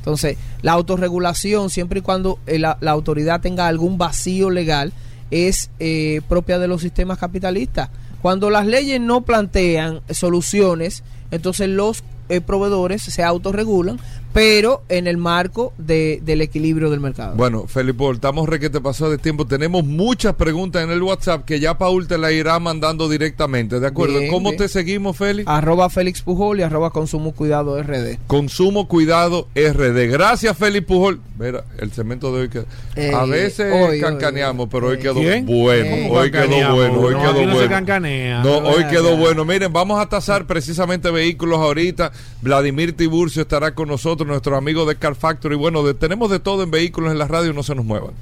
Entonces, 0.00 0.36
la 0.62 0.72
autorregulación, 0.72 1.70
siempre 1.70 2.00
y 2.00 2.02
cuando 2.02 2.38
eh, 2.46 2.58
la, 2.58 2.78
la 2.80 2.90
autoridad 2.90 3.40
tenga 3.40 3.66
algún 3.66 3.98
vacío 3.98 4.50
legal, 4.50 4.92
es 5.30 5.70
eh, 5.78 6.22
propia 6.28 6.58
de 6.58 6.68
los 6.68 6.80
sistemas 6.80 7.18
capitalistas. 7.18 7.90
Cuando 8.22 8.50
las 8.50 8.66
leyes 8.66 9.00
no 9.00 9.22
plantean 9.22 10.00
soluciones, 10.10 11.02
entonces 11.30 11.68
los 11.68 12.02
eh, 12.28 12.40
proveedores 12.40 13.02
se 13.02 13.22
autorregulan, 13.22 13.98
pero 14.32 14.82
en 14.88 15.06
el 15.06 15.16
marco 15.16 15.72
de- 15.78 16.20
del 16.24 16.40
equilibrio 16.42 16.90
del 16.90 17.00
mercado. 17.00 17.34
Bueno, 17.36 17.66
Felipe, 17.66 18.04
estamos 18.12 18.48
re 18.48 18.60
que 18.60 18.70
te 18.70 18.80
pasó 18.80 19.10
de 19.10 19.18
tiempo. 19.18 19.46
Tenemos 19.46 19.84
muchas 19.84 20.34
preguntas 20.34 20.84
en 20.84 20.90
el 20.90 21.02
WhatsApp 21.02 21.44
que 21.44 21.58
ya 21.60 21.76
Paul 21.78 22.06
te 22.06 22.16
la 22.18 22.30
irá 22.32 22.58
mandando 22.60 23.08
directamente, 23.08 23.80
¿de 23.80 23.86
acuerdo? 23.86 24.18
Bien, 24.18 24.30
¿Cómo 24.30 24.50
bien. 24.50 24.58
te 24.58 24.68
seguimos, 24.68 25.16
Félix? 25.16 25.48
Arroba 25.48 25.90
Félix 25.90 26.22
Pujol 26.22 26.60
y 26.60 26.62
arroba 26.62 26.90
Consumo 26.90 27.32
Cuidado 27.32 27.80
RD. 27.82 28.18
Consumo 28.26 28.86
Cuidado 28.88 29.48
RD. 29.54 30.08
Gracias, 30.08 30.56
Félix 30.56 30.86
Pujol. 30.86 31.20
Mira, 31.38 31.64
el 31.78 31.90
cemento 31.90 32.34
de 32.34 32.42
hoy 32.42 32.48
quedó. 32.50 32.66
Eh, 32.96 33.12
a 33.14 33.24
veces 33.24 33.72
hoy, 33.72 33.92
hoy, 33.92 34.00
cancaneamos, 34.00 34.68
pero 34.70 34.88
hoy 34.88 34.98
quedó 34.98 35.14
¿Quién? 35.14 35.46
bueno. 35.46 35.84
Eh, 35.96 36.08
hoy 36.12 36.30
quedó 36.30 36.74
bueno. 36.74 37.00
Hoy 37.00 37.14
No, 37.14 37.20
quedó 37.20 37.32
no 37.32 37.38
se 37.52 37.54
bueno. 37.54 37.70
cancanea. 37.70 38.42
No, 38.44 38.58
hoy 38.58 38.84
quedó 38.90 39.16
bueno. 39.16 39.44
Miren, 39.44 39.72
vamos 39.72 39.98
a 40.00 40.06
tasar 40.08 40.46
precisamente 40.46 41.10
vehículos 41.10 41.58
ahorita. 41.58 42.12
Vladimir 42.42 42.94
Tiburcio 42.94 43.42
estará 43.42 43.74
con 43.74 43.88
nosotros, 43.88 44.19
nuestro 44.24 44.56
amigo 44.56 44.86
de 44.86 44.96
Car 44.96 45.14
Factory. 45.14 45.56
Bueno, 45.56 45.82
de- 45.82 45.94
tenemos 45.94 46.30
de 46.30 46.38
todo 46.40 46.62
en 46.62 46.70
vehículos 46.70 47.12
en 47.12 47.18
la 47.18 47.26
radio, 47.28 47.52
no 47.52 47.62
se 47.62 47.74
nos 47.74 47.84
muevan. 47.84 48.12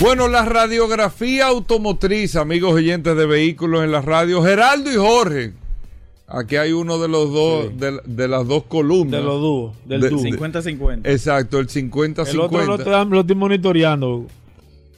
Bueno, 0.00 0.28
la 0.28 0.44
radiografía 0.44 1.46
automotriz, 1.46 2.36
amigos 2.36 2.74
oyentes 2.74 3.16
de 3.16 3.26
vehículos 3.26 3.84
en 3.84 3.92
la 3.92 4.02
radio, 4.02 4.42
Geraldo 4.42 4.92
y 4.92 4.96
Jorge. 4.96 5.52
Aquí 6.26 6.56
hay 6.56 6.72
uno 6.72 6.98
de 6.98 7.08
los 7.08 7.32
dos, 7.32 7.78
de, 7.78 8.00
de 8.04 8.28
las 8.28 8.46
dos 8.46 8.64
columnas. 8.64 9.20
De 9.20 9.26
los 9.26 9.40
dúos, 9.40 9.74
del 9.86 10.00
De- 10.02 10.08
dúo. 10.10 10.22
de- 10.22 10.30
50-50. 10.32 11.00
Exacto, 11.10 11.58
el 11.58 11.68
El 11.68 12.40
otro 12.40 12.58
50-50. 12.58 13.08
lo 13.10 13.20
estoy 13.20 13.36
monitoreando. 13.36 14.26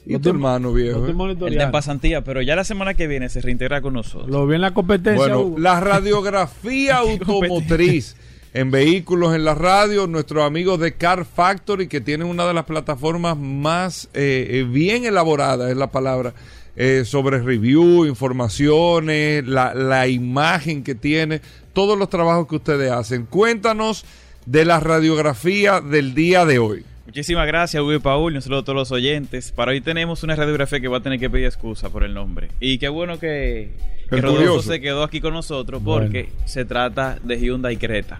Y 0.07 0.13
Lo 0.13 0.19
tu 0.21 0.29
hermano 0.29 0.71
viejo. 0.71 0.99
estoy 0.99 1.01
eh? 1.01 1.11
El 1.11 1.11
de 1.11 1.13
monitoreando. 1.13 1.71
pasantía, 1.71 2.23
pero 2.23 2.41
ya 2.41 2.55
la 2.55 2.63
semana 2.63 2.93
que 2.93 3.07
viene 3.07 3.29
se 3.29 3.41
reintegra 3.41 3.81
con 3.81 3.93
nosotros. 3.93 4.29
Lo 4.29 4.47
vi 4.47 4.55
en 4.55 4.61
la 4.61 4.73
competencia. 4.73 5.15
Bueno, 5.17 5.41
Hugo. 5.41 5.59
la 5.59 5.79
radiografía 5.79 6.97
automotriz 6.99 8.15
en 8.53 8.71
vehículos 8.71 9.35
en 9.35 9.43
la 9.43 9.53
radio, 9.53 10.07
nuestros 10.07 10.43
amigos 10.43 10.79
de 10.79 10.93
Car 10.93 11.25
Factory, 11.25 11.87
que 11.87 12.01
tienen 12.01 12.27
una 12.27 12.47
de 12.47 12.53
las 12.53 12.65
plataformas 12.65 13.37
más 13.37 14.09
eh, 14.13 14.47
eh, 14.49 14.63
bien 14.63 15.05
elaboradas, 15.05 15.69
es 15.69 15.77
la 15.77 15.91
palabra, 15.91 16.33
eh, 16.75 17.03
sobre 17.05 17.39
review, 17.39 18.05
informaciones, 18.05 19.45
la, 19.45 19.73
la 19.75 20.07
imagen 20.07 20.83
que 20.83 20.95
tiene, 20.95 21.41
todos 21.73 21.99
los 21.99 22.09
trabajos 22.09 22.47
que 22.47 22.55
ustedes 22.55 22.91
hacen. 22.91 23.25
Cuéntanos 23.25 24.05
de 24.45 24.63
la 24.63 24.79
radiografía 24.79 25.81
del 25.81 26.13
día 26.13 26.45
de 26.45 26.59
hoy. 26.59 26.85
Muchísimas 27.07 27.47
gracias, 27.47 27.81
Hugo 27.81 27.93
y 27.93 27.99
Paul, 27.99 28.33
y 28.33 28.35
un 28.35 28.41
saludo 28.41 28.59
a 28.59 28.63
todos 28.63 28.75
los 28.75 28.91
oyentes. 28.91 29.51
Para 29.53 29.71
hoy 29.71 29.79
tenemos 29.81 30.23
una 30.23 30.35
radiografía 30.35 30.79
que 30.81 30.89
va 30.89 30.97
a 30.97 31.01
tener 31.01 31.17
que 31.19 31.29
pedir 31.29 31.45
excusa 31.45 31.89
por 31.89 32.03
el 32.03 32.13
nombre. 32.13 32.49
Y 32.59 32.77
qué 32.79 32.89
bueno 32.89 33.17
que, 33.17 33.71
que 34.09 34.15
El 34.17 34.21
Rodolfo 34.23 34.61
se 34.61 34.81
quedó 34.81 35.03
aquí 35.03 35.21
con 35.21 35.33
nosotros 35.33 35.81
Bueno. 35.81 36.03
porque 36.07 36.29
se 36.45 36.65
trata 36.65 37.17
de 37.23 37.39
Hyundai 37.39 37.77
Creta. 37.77 38.19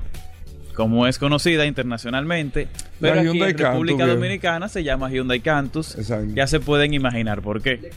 Como 0.74 1.06
es 1.06 1.20
conocida 1.20 1.66
internacionalmente, 1.66 2.70
pero 3.02 3.16
La 3.16 3.22
aquí 3.22 3.30
Hyundai 3.32 3.52
en 3.52 3.58
República 3.58 3.98
Cantus. 4.00 4.16
Dominicana 4.16 4.70
se 4.70 4.84
llama 4.84 5.10
Hyundai 5.12 5.42
Cantus. 5.42 5.98
Exacto. 5.98 6.34
Ya 6.34 6.48
se 6.48 6.60
pueden 6.62 6.94
imaginar 6.94 7.42
por 7.42 7.62
qué. 7.62 7.92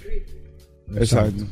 Exacto. 0.96 1.44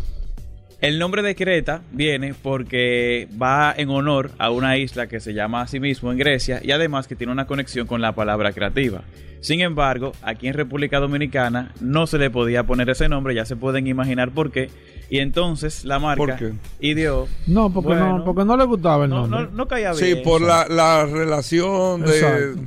El 0.81 1.01
nombre 1.01 1.23
de 1.23 1.35
Creta 1.35 1.83
viene 1.91 2.35
porque 2.41 3.27
va 3.41 3.75
en 3.77 3.91
honor 3.91 4.31
a 4.39 4.51
una 4.51 4.77
isla 4.77 5.09
que 5.09 5.19
se 5.19 5.35
llama 5.35 5.63
a 5.63 5.67
sí 5.67 5.81
mismo 5.81 6.13
en 6.13 6.19
Grecia 6.19 6.61
y 6.63 6.71
además 6.71 7.09
que 7.09 7.17
tiene 7.17 7.33
una 7.33 7.49
conexión 7.49 7.89
con 7.89 8.01
la 8.01 8.15
palabra 8.15 8.53
creativa. 8.53 9.03
Sin 9.41 9.61
embargo, 9.61 10.13
aquí 10.23 10.49
en 10.49 10.55
República 10.55 10.99
Dominicana 11.01 11.73
no 11.81 12.07
se 12.07 12.19
le 12.19 12.31
podía 12.31 12.65
poner 12.65 12.91
ese 12.91 13.09
nombre, 13.09 13.35
ya 13.35 13.45
se 13.45 13.57
pueden 13.57 13.87
imaginar 13.87 14.31
por 14.31 14.51
qué. 14.51 14.71
Y 15.11 15.21
entonces 15.21 15.85
la 15.87 15.99
marca 15.99 16.19
¿Por 16.19 16.37
qué? 16.37 16.53
ideó. 16.81 17.29
No, 17.47 17.71
porque 17.73 17.89
Bueno. 17.89 18.19
no, 18.19 18.25
porque 18.25 18.45
no 18.45 18.57
le 18.57 18.65
gustaba 18.65 19.05
el 19.05 19.11
No, 19.11 19.27
nombre. 19.27 19.41
no, 19.45 19.51
no 19.57 19.67
caía 19.69 19.95
Sí, 19.95 20.05
bien. 20.13 20.23
por 20.23 20.41
la, 20.43 20.67
la 20.69 21.07
relación 21.07 22.03
de... 22.03 22.19
Exacto. 22.19 22.61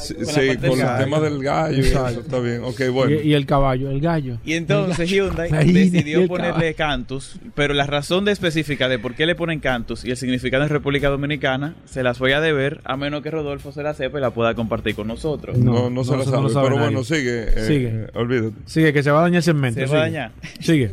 Sí, 0.00 0.14
Con 0.14 0.24
la 0.24 0.32
sí, 0.32 0.46
parte 0.48 0.68
con 0.68 0.78
del 0.78 0.80
el 0.80 0.86
gallo. 0.86 1.04
tema 1.04 1.20
del 1.20 1.42
gallo. 1.42 1.76
y 1.76 1.80
Exacto. 1.80 2.10
Eso 2.10 2.20
está 2.22 2.38
bien. 2.40 2.64
Ok, 2.64 2.80
bueno. 2.92 3.14
y, 3.22 3.28
y 3.28 3.34
el 3.34 3.46
caballo, 3.46 3.90
el 3.90 4.00
gallo. 4.00 4.38
Y 4.44 4.54
entonces 4.54 5.08
Hyundai 5.10 5.50
La 5.50 5.62
y 5.64 5.72
decidió 5.72 6.26
ponerle 6.26 6.74
Cantus, 6.74 7.36
pero 7.54 7.72
la 7.74 7.86
razón 7.86 8.24
de 8.24 8.32
específica 8.32 8.88
de 8.88 8.98
por 8.98 9.14
qué 9.14 9.26
le 9.26 9.34
ponen 9.34 9.60
Cantus 9.60 10.04
y 10.04 10.10
el 10.10 10.16
significado 10.16 10.62
en 10.64 10.70
República 10.70 11.08
Dominicana 11.08 11.76
se 11.84 12.02
las 12.02 12.18
voy 12.18 12.32
a 12.32 12.40
deber 12.40 12.80
a 12.84 12.96
menos 12.96 13.22
que 13.22 13.30
Rodolfo 13.30 13.70
se 13.70 13.82
la 13.82 13.94
sepa 13.94 14.18
y 14.18 14.22
la 14.22 14.30
pueda 14.30 14.54
compartir 14.54 14.94
con 14.96 15.06
nosotros. 15.08 15.41
No, 15.56 15.72
No, 15.72 15.90
no, 15.90 16.04
se 16.04 16.12
no, 16.12 16.24
no 16.24 16.42
lo 16.42 16.48
sabe 16.48 16.66
pero 16.68 16.76
nadie. 16.76 16.88
bueno, 16.90 17.04
sigue. 17.04 17.44
eh, 17.48 17.66
Sigue. 17.66 18.06
olvídate. 18.14 18.54
Sigue, 18.66 18.92
que 18.92 19.02
se 19.02 19.10
va 19.10 19.20
a 19.20 19.22
dañar 19.22 19.36
el 19.38 19.42
segmento. 19.42 19.80
Se 19.80 19.86
va 19.86 19.96
a 19.98 20.00
dañar. 20.02 20.32
Sigue. 20.60 20.92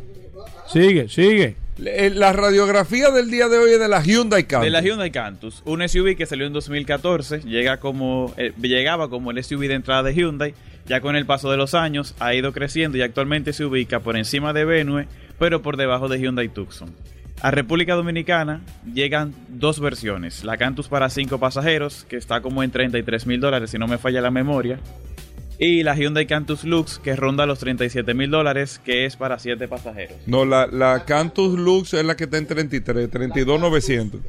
Sigue, 0.68 1.08
sigue. 1.10 1.56
Eh, 1.84 2.12
La 2.14 2.34
radiografía 2.34 3.10
del 3.10 3.32
día 3.32 3.48
de 3.48 3.58
hoy 3.58 3.72
es 3.72 3.80
de 3.80 3.88
la 3.88 4.02
Hyundai 4.04 4.44
Cantus. 4.44 4.66
De 4.66 4.70
la 4.70 4.82
Hyundai 4.82 5.12
Cantus, 5.12 5.62
un 5.66 5.88
SUV 5.88 6.16
que 6.16 6.26
salió 6.26 6.46
en 6.46 6.54
2014, 6.54 7.40
llega 7.42 7.78
como 7.78 8.34
eh, 8.38 8.52
llegaba 8.62 9.10
como 9.10 9.32
el 9.32 9.42
SUV 9.44 9.68
de 9.68 9.76
entrada 9.76 10.04
de 10.04 10.14
Hyundai, 10.14 10.54
ya 10.88 11.00
con 11.02 11.16
el 11.16 11.26
paso 11.26 11.50
de 11.50 11.58
los 11.58 11.74
años 11.76 12.16
ha 12.20 12.34
ido 12.36 12.52
creciendo 12.52 12.98
y 12.98 13.02
actualmente 13.02 13.54
se 13.54 13.64
ubica 13.66 14.02
por 14.02 14.18
encima 14.18 14.52
de 14.54 14.66
Venue, 14.66 15.08
pero 15.40 15.62
por 15.62 15.78
debajo 15.78 16.08
de 16.10 16.20
Hyundai 16.20 16.50
Tucson. 16.50 16.90
A 17.42 17.52
República 17.52 17.96
Dominicana 17.96 18.62
llegan 18.94 19.34
dos 19.48 19.80
versiones, 19.80 20.44
la 20.44 20.58
Cantus 20.58 20.90
para 20.90 21.10
5 21.10 21.40
pasajeros, 21.40 22.06
que 22.10 22.18
está 22.18 22.42
como 22.42 22.64
en 22.64 22.72
33 22.72 23.26
mil 23.28 23.40
dólares 23.40 23.72
si 23.72 23.78
no 23.78 23.88
me 23.88 23.98
falla 23.98 24.20
la 24.20 24.30
memoria, 24.30 24.80
y 25.58 25.84
la 25.84 25.96
Hyundai 25.96 26.26
Cantus 26.26 26.64
Lux, 26.66 27.00
que 27.00 27.16
ronda 27.16 27.46
los 27.46 27.60
37 27.60 28.14
mil 28.14 28.30
dólares, 28.30 28.82
que 28.84 29.06
es 29.06 29.16
para 29.16 29.40
7 29.40 29.68
pasajeros. 29.68 30.18
No, 30.26 30.46
la, 30.46 30.68
la 30.68 31.06
Cantus 31.06 31.58
Lux 31.58 31.94
es 31.94 32.04
la 32.04 32.16
que 32.16 32.26
está 32.26 32.38
en 32.38 32.48
33, 32.48 33.10
32,900. 33.10 34.22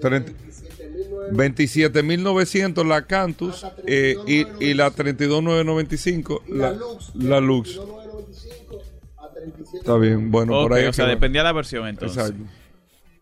30 0.00 0.32
27.900 1.32 2.86
la 2.86 3.06
Cantus 3.06 3.66
eh, 3.86 4.16
y, 4.26 4.44
y 4.60 4.74
la 4.74 4.90
32,995 4.90 6.42
la, 6.48 6.76
la 7.14 7.40
Lux. 7.40 7.80
Está 9.74 9.96
bien, 9.96 10.30
bueno, 10.30 10.52
por 10.52 10.74
ahí 10.74 10.84
o 10.86 10.92
sea, 10.92 11.06
dependía 11.06 11.42
de 11.42 11.44
la 11.44 11.52
versión 11.52 11.86
entonces. 11.88 12.18
Exacto. 12.18 12.44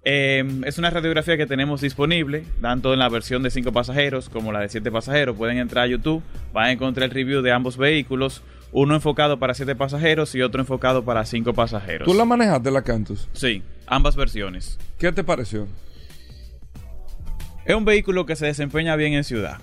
Eh, 0.03 0.63
es 0.65 0.79
una 0.79 0.89
radiografía 0.89 1.37
que 1.37 1.47
tenemos 1.47 1.83
disponible, 1.83 2.45
tanto 2.63 2.95
en 2.95 2.99
la 3.01 3.09
versión 3.09 3.43
de 3.43 3.51
5 3.51 3.71
pasajeros 3.73 4.31
como 4.31 4.51
la 4.51 4.61
de 4.61 4.69
7 4.69 4.91
pasajeros. 4.91 5.37
Pueden 5.37 5.59
entrar 5.59 5.85
a 5.85 5.89
YouTube, 5.89 6.23
van 6.53 6.67
a 6.67 6.73
encontrar 6.73 7.05
el 7.05 7.15
review 7.15 7.43
de 7.43 7.53
ambos 7.53 7.77
vehículos, 7.77 8.43
uno 8.73 8.95
enfocado 8.95 9.39
para 9.39 9.53
7 9.53 9.75
pasajeros 9.77 10.35
y 10.35 10.41
otro 10.41 10.61
enfocado 10.61 11.05
para 11.05 11.25
5 11.25 11.53
pasajeros. 11.53 12.07
¿Tú 12.07 12.15
la 12.15 12.25
manejaste 12.25 12.71
la 12.71 12.83
Cantus? 12.83 13.29
Sí, 13.33 13.63
ambas 13.87 14.17
versiones. 14.17 14.79
¿Qué 14.99 15.13
te 15.13 15.23
pareció? 15.23 15.67
Es 17.67 17.75
un 17.75 17.85
vehículo 17.85 18.25
que 18.25 18.37
se 18.37 18.47
desempeña 18.47 18.97
bien 18.97 19.13
en 19.13 19.25
ciudad. 19.25 19.59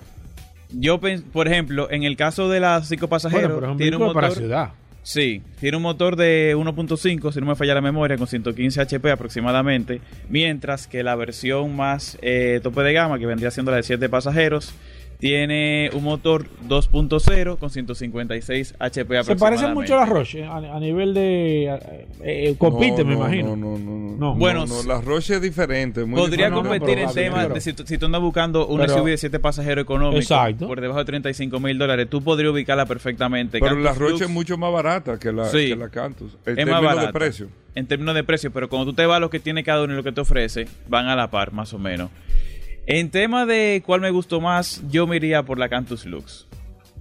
Yo, 0.70 1.00
por 1.00 1.48
ejemplo, 1.48 1.90
en 1.90 2.04
el 2.04 2.16
caso 2.16 2.48
de 2.48 2.60
las 2.60 2.88
5 2.88 3.08
pasajeros, 3.08 3.54
Bueno, 3.54 3.56
pero 3.56 3.68
es 3.68 3.72
un 3.72 3.78
tiene 3.78 3.96
un 3.96 4.02
vehículo 4.02 4.14
para 4.14 4.28
motor 4.28 4.44
ciudad. 4.44 4.70
Sí, 5.08 5.42
tiene 5.62 5.78
un 5.78 5.84
motor 5.84 6.18
de 6.18 6.54
1.5, 6.58 7.32
si 7.32 7.40
no 7.40 7.46
me 7.46 7.56
falla 7.56 7.74
la 7.74 7.80
memoria, 7.80 8.18
con 8.18 8.28
115 8.28 8.82
HP 8.82 9.10
aproximadamente, 9.10 10.02
mientras 10.28 10.86
que 10.86 11.02
la 11.02 11.16
versión 11.16 11.78
más 11.78 12.18
eh, 12.22 12.60
tope 12.62 12.82
de 12.82 12.92
gama, 12.92 13.18
que 13.18 13.26
vendría 13.26 13.50
siendo 13.50 13.72
la 13.72 13.78
de 13.78 13.84
7 13.84 14.10
pasajeros, 14.10 14.74
Tiene 15.20 15.90
un 15.94 16.04
motor 16.04 16.46
2.0 16.68 17.58
con 17.58 17.72
156 17.72 18.76
HP 18.78 19.24
Se 19.24 19.36
parece 19.36 19.68
mucho 19.74 19.96
a 19.96 20.02
la. 20.02 20.06
Roche 20.06 20.44
a, 20.46 20.58
a 20.58 20.80
nivel 20.80 21.16
de. 21.16 21.66
eh, 21.66 22.08
eh, 22.22 22.56
compite, 22.58 23.04
No, 23.04 23.10
me 23.10 23.16
no, 23.16 23.20
imagino. 23.22 23.56
No, 23.56 23.78
no, 23.80 23.98
no. 23.98 24.16
No. 24.18 24.36
Bueno, 24.36 24.68
no, 24.68 24.84
la 24.84 25.02
Roche 25.02 25.36
es 25.36 25.42
diferente. 25.42 26.06
muy 26.06 26.20
Podría 26.22 26.52
competir 26.52 27.00
en 27.00 27.12
temas 27.14 27.52
de 27.52 27.62
si 27.62 27.74
tú, 27.74 27.84
si 27.88 27.98
tú 27.98 28.06
andas 28.06 28.22
buscando 28.22 28.68
un 28.68 28.80
Pero- 28.80 28.94
SUV 28.94 29.06
de 29.10 29.18
7 29.18 29.40
pasajeros 29.40 29.82
económico 29.84 30.20
Exacto. 30.20 30.68
por 30.68 30.82
debajo 30.82 31.00
de 31.00 31.06
35 31.06 31.60
mil 31.60 31.78
dólares, 31.80 32.08
tú 32.10 32.22
podrías 32.22 32.52
ubicarla 32.54 32.86
perfectamente. 32.86 33.58
Pero 33.60 33.66
Cantus 33.76 33.84
la 33.84 33.94
Roche 33.94 34.12
Lux 34.12 34.22
es 34.22 34.30
mucho 34.30 34.58
más 34.60 34.72
barata 34.72 35.18
que 35.18 35.32
la, 35.32 35.46
Sí. 35.46 35.70
que 35.70 35.76
la 35.76 35.90
Cantus. 35.90 36.38
En 36.46 36.60
es 36.60 36.66
más 36.68 36.76
términos 36.76 36.84
barata 36.84 37.08
de 37.08 37.14
precio. 37.14 37.48
En 37.74 37.88
términos 37.88 38.14
de 38.14 38.24
precio, 38.24 38.52
pero 38.52 38.70
cuando 38.70 38.86
tú 38.92 38.94
te 38.96 39.06
vas 39.08 39.18
a 39.18 39.20
lo 39.20 39.32
que 39.32 39.40
tiene 39.40 39.64
cada 39.64 39.84
uno 39.84 39.94
y 39.94 39.96
lo 39.96 40.04
que 40.04 40.12
te 40.12 40.22
ofrece, 40.22 40.68
van 40.88 41.08
a 41.08 41.16
la 41.16 41.30
par, 41.32 41.54
más 41.54 41.74
o 41.74 41.80
menos. 41.80 42.10
En 42.88 43.12
tema 43.12 43.46
de 43.46 43.84
cuál 43.86 44.02
me 44.02 44.10
gustó 44.12 44.40
más, 44.42 44.82
yo 44.90 45.06
me 45.08 45.18
iría 45.18 45.44
por 45.44 45.60
la 45.60 45.70
Cantus 45.70 46.06
Lux. 46.06 46.48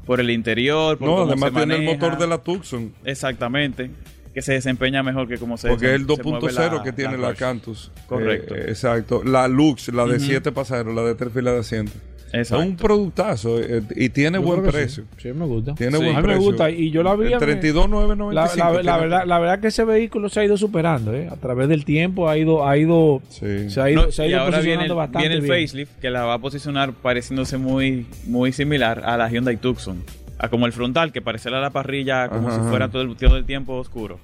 Por 0.04 0.20
el 0.20 0.30
interior, 0.30 0.98
por 0.98 1.08
No, 1.08 1.14
cómo 1.16 1.26
además 1.32 1.50
se 1.50 1.56
tiene 1.56 1.74
el 1.76 1.80
maneja. 1.84 1.94
motor 2.06 2.18
de 2.18 2.26
la 2.26 2.38
Tucson. 2.38 2.92
Exactamente. 3.04 3.90
Que 4.34 4.42
se 4.42 4.52
desempeña 4.52 5.02
mejor 5.02 5.26
que 5.28 5.38
como 5.38 5.56
se 5.56 5.68
Porque 5.68 5.86
es 5.86 5.92
el 6.00 6.06
se 6.06 6.22
mueve 6.22 6.46
2.0 6.46 6.76
la- 6.78 6.82
que 6.82 6.92
tiene 6.92 7.16
la. 7.16 7.34
Cantus. 7.34 7.90
Correcto. 8.06 8.54
Eh, 8.54 8.66
exacto. 8.68 9.24
La 9.24 9.48
Lux, 9.48 9.88
la 9.88 10.04
de 10.04 10.16
Ujú. 10.16 10.26
7 10.26 10.52
pasajeros, 10.52 10.94
la 10.94 11.02
de 11.02 11.14
3 11.14 11.32
filas 11.32 11.54
de 11.54 11.60
asiento. 11.60 11.92
Es 12.32 12.50
un 12.50 12.76
productazo 12.76 13.60
eh, 13.60 13.82
y 13.94 14.08
tiene 14.10 14.38
Yo 14.38 14.44
buen 14.44 14.62
precio. 14.64 15.04
Sí. 15.16 15.28
Sí, 15.28 15.32
me 15.32 15.46
gusta. 15.46 15.74
Tiene 15.74 15.96
Sí. 15.98 16.04
buen 16.04 16.16
A 16.16 16.20
mí 16.20 16.26
me 16.26 16.32
precio. 16.34 16.42
gusta 16.50 16.70
y 16.70 16.90
yo 16.90 17.02
la 17.02 17.14
vi. 17.14 17.26
El 17.26 17.32
me- 17.34 17.38
32,995. 17.38 18.32
La, 18.66 18.72
la- 18.72 18.82
la 18.82 18.96
verdad, 18.98 19.22
la 19.26 19.38
verdad 19.38 19.60
que 19.60 19.68
ese 19.68 19.84
vehículo 19.84 20.28
se 20.28 20.40
ha 20.40 20.44
ido 20.44 20.56
superando, 20.56 21.14
¿eh? 21.14 21.28
A 21.30 21.36
través 21.36 21.68
del 21.68 21.84
tiempo 21.84 22.28
ha 22.28 22.36
ido, 22.36 22.66
ha 22.68 22.76
ido, 22.76 23.22
Sí. 23.28 23.70
se 23.70 23.80
ha 23.80 23.90
ido, 23.90 24.06
No, 24.06 24.12
se 24.12 24.22
ha 24.22 24.26
y 24.26 24.30
ido 24.30 24.40
ahora 24.40 24.58
viene 24.58 24.74
posicionando 24.84 24.94
el, 24.94 24.98
bastante 24.98 25.18
viene 25.28 25.34
el 25.36 25.40
bien. 25.42 25.54
facelift 25.66 25.98
que 26.00 26.10
la 26.10 26.24
va 26.24 26.34
a 26.34 26.38
posicionar 26.38 26.92
pareciéndose 26.92 27.56
muy, 27.58 28.06
muy 28.26 28.52
similar 28.52 29.02
a 29.04 29.16
la 29.16 29.28
Hyundai 29.30 29.56
Tucson. 29.56 30.02
A 30.38 30.48
como 30.48 30.66
el 30.66 30.72
frontal, 30.72 31.12
que 31.12 31.22
parecerá 31.22 31.60
la 31.60 31.70
parrilla 31.70 32.28
como 32.28 32.48
Ajá, 32.48 32.56
si 32.56 32.60
ajá. 32.60 32.70
fuera 32.70 32.88
todo 32.90 33.02
el, 33.02 33.16
todo 33.16 33.36
el 33.38 33.44
tiempo 33.46 33.74
oscuro. 33.74 34.18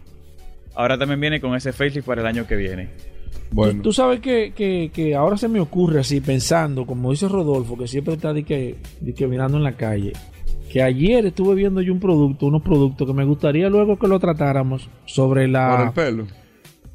Ahora 0.74 0.98
también 0.98 1.20
viene 1.20 1.40
con 1.40 1.54
ese 1.54 1.72
facelift 1.72 2.06
para 2.06 2.20
el 2.20 2.26
año 2.26 2.46
que 2.46 2.56
viene. 2.56 2.88
Bueno, 3.52 3.74
Tú, 3.74 3.82
tú 3.82 3.92
sabes 3.92 4.20
que, 4.20 4.52
que, 4.54 4.90
que 4.92 5.14
ahora 5.14 5.36
se 5.36 5.48
me 5.48 5.60
ocurre 5.60 6.00
así, 6.00 6.20
pensando, 6.20 6.86
como 6.86 7.10
dice 7.10 7.28
Rodolfo, 7.28 7.76
que 7.76 7.86
siempre 7.86 8.14
está 8.14 8.32
de 8.32 8.44
que, 8.44 8.76
de 9.00 9.14
que 9.14 9.26
mirando 9.26 9.58
en 9.58 9.64
la 9.64 9.72
calle, 9.72 10.12
que 10.70 10.82
ayer 10.82 11.26
estuve 11.26 11.54
viendo 11.54 11.80
yo 11.82 11.92
un 11.92 12.00
producto, 12.00 12.46
unos 12.46 12.62
productos 12.62 13.06
que 13.06 13.12
me 13.12 13.24
gustaría 13.24 13.68
luego 13.68 13.98
que 13.98 14.08
lo 14.08 14.18
tratáramos 14.18 14.88
sobre 15.04 15.42
por 15.42 15.44
el 15.46 15.52
la 15.52 15.92
pelo. 15.94 16.26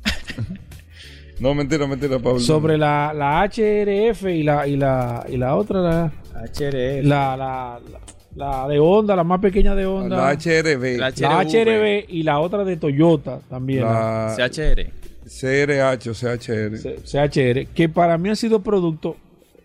no, 1.40 1.54
mentira, 1.54 1.86
mentira, 1.88 2.18
Pablo. 2.20 2.40
sobre 2.40 2.78
la, 2.78 3.14
la 3.14 3.44
HRF 3.44 4.24
y 4.30 4.44
la 4.44 4.68
y 4.68 4.76
la 4.78 5.26
y 5.30 5.38
la 5.38 5.56
otra 5.56 5.82
la 5.82 6.12
HRF. 6.44 7.04
la, 7.06 7.38
la, 7.38 7.80
la- 7.92 8.00
la 8.36 8.68
de 8.68 8.78
Honda, 8.80 9.16
la 9.16 9.24
más 9.24 9.40
pequeña 9.40 9.74
de 9.74 9.88
Honda, 9.88 10.16
La 10.16 10.32
HRB. 10.34 11.00
La 11.00 11.10
la 11.10 11.40
HRV. 11.44 12.06
Y 12.10 12.22
la 12.22 12.38
otra 12.40 12.64
de 12.64 12.78
Toyota 12.78 13.40
también, 13.50 13.82
la 13.82 14.36
La 14.38 14.50
CHR. 14.50 14.92
CRH 15.28 16.10
o 16.10 16.14
CHR. 16.14 16.78
C- 16.78 17.00
CHR, 17.04 17.68
que 17.74 17.90
para 17.90 18.18
mí 18.18 18.30
ha 18.30 18.36
sido 18.36 18.62
producto, 18.62 19.16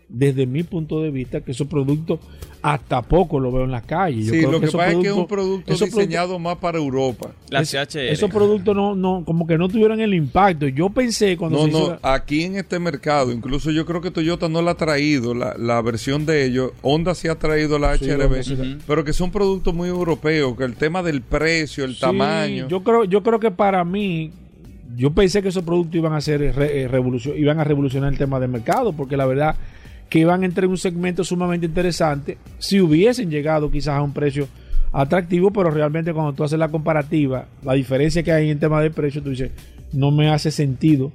desde 0.09 0.45
mi 0.45 0.63
punto 0.63 1.01
de 1.01 1.09
vista, 1.11 1.41
que 1.41 1.51
esos 1.51 1.67
productos 1.67 2.19
hasta 2.61 3.01
poco 3.01 3.41
lo 3.41 3.51
veo 3.51 3.65
en 3.65 3.71
la 3.71 3.81
calle. 3.81 4.23
Yo 4.23 4.31
Sí, 4.33 4.39
creo 4.39 4.51
lo 4.53 4.59
que, 4.61 4.67
pasa 4.67 4.91
es 4.91 4.97
que 4.99 5.07
es 5.07 5.13
un 5.13 5.27
producto 5.27 5.73
diseñado 5.73 6.39
más 6.39 6.55
para 6.59 6.77
Europa. 6.77 7.31
La 7.49 7.59
es- 7.61 7.71
CHR. 7.71 8.09
Esos 8.09 8.29
productos 8.29 8.73
no, 8.73 8.95
no, 8.95 9.23
como 9.25 9.45
que 9.45 9.57
no 9.57 9.67
tuvieron 9.67 9.99
el 9.99 10.13
impacto. 10.13 10.67
Yo 10.69 10.89
pensé 10.89 11.35
cuando 11.35 11.57
No, 11.57 11.63
se 11.65 11.69
hizo 11.71 11.79
no, 11.79 11.99
la- 12.01 12.13
aquí 12.13 12.43
en 12.43 12.55
este 12.55 12.79
mercado, 12.79 13.33
incluso 13.33 13.69
yo 13.71 13.85
creo 13.85 13.99
que 13.99 14.11
Toyota 14.11 14.47
no 14.47 14.61
la 14.61 14.71
ha 14.71 14.75
traído, 14.77 15.33
la, 15.33 15.55
la 15.57 15.81
versión 15.81 16.25
de 16.25 16.45
ellos. 16.45 16.71
Honda 16.83 17.15
sí 17.15 17.27
ha 17.27 17.35
traído 17.35 17.77
la 17.79 17.97
Sí, 17.97 18.05
HRB, 18.09 18.43
sí 18.43 18.77
pero 18.87 19.03
que 19.03 19.11
son 19.11 19.29
productos 19.29 19.73
muy 19.73 19.89
europeos, 19.89 20.55
que 20.57 20.63
el 20.63 20.75
tema 20.75 21.03
del 21.03 21.21
precio, 21.21 21.83
el 21.83 21.95
Sí, 21.95 21.99
tamaño. 22.01 22.69
Yo 22.69 22.81
creo, 22.81 23.03
yo 23.03 23.23
creo 23.23 23.41
que 23.41 23.51
para 23.51 23.83
mí, 23.83 24.31
yo 24.95 25.11
pensé 25.11 25.41
que 25.41 25.49
esos 25.49 25.63
productos 25.63 25.95
iban 25.95 26.13
a 26.13 26.21
ser 26.21 26.39
re- 26.55 26.83
eh, 26.83 26.87
revolucion- 26.89 27.37
iban 27.37 27.59
a 27.59 27.63
revolucionar 27.63 28.11
el 28.11 28.17
tema 28.17 28.39
del 28.39 28.49
mercado, 28.49 28.93
porque 28.93 29.17
la 29.17 29.25
verdad 29.25 29.55
que 30.09 30.19
iban 30.19 30.43
a 30.43 30.45
entrar 30.45 30.65
en 30.65 30.71
un 30.71 30.77
segmento 30.77 31.23
sumamente 31.23 31.65
interesante 31.65 32.37
si 32.59 32.79
hubiesen 32.79 33.29
llegado 33.31 33.71
quizás 33.71 33.95
a 33.95 34.01
un 34.01 34.13
precio 34.13 34.47
atractivo, 34.91 35.51
pero 35.51 35.71
realmente 35.71 36.13
cuando 36.13 36.33
tú 36.33 36.43
haces 36.43 36.59
la 36.59 36.69
comparativa, 36.69 37.47
la 37.63 37.73
diferencia 37.73 38.21
que 38.21 38.31
hay 38.31 38.49
en 38.51 38.59
tema 38.59 38.81
de 38.81 38.91
precio, 38.91 39.23
tú 39.23 39.31
dices, 39.31 39.51
no 39.91 40.11
me 40.11 40.29
hace 40.29 40.51
sentido. 40.51 41.11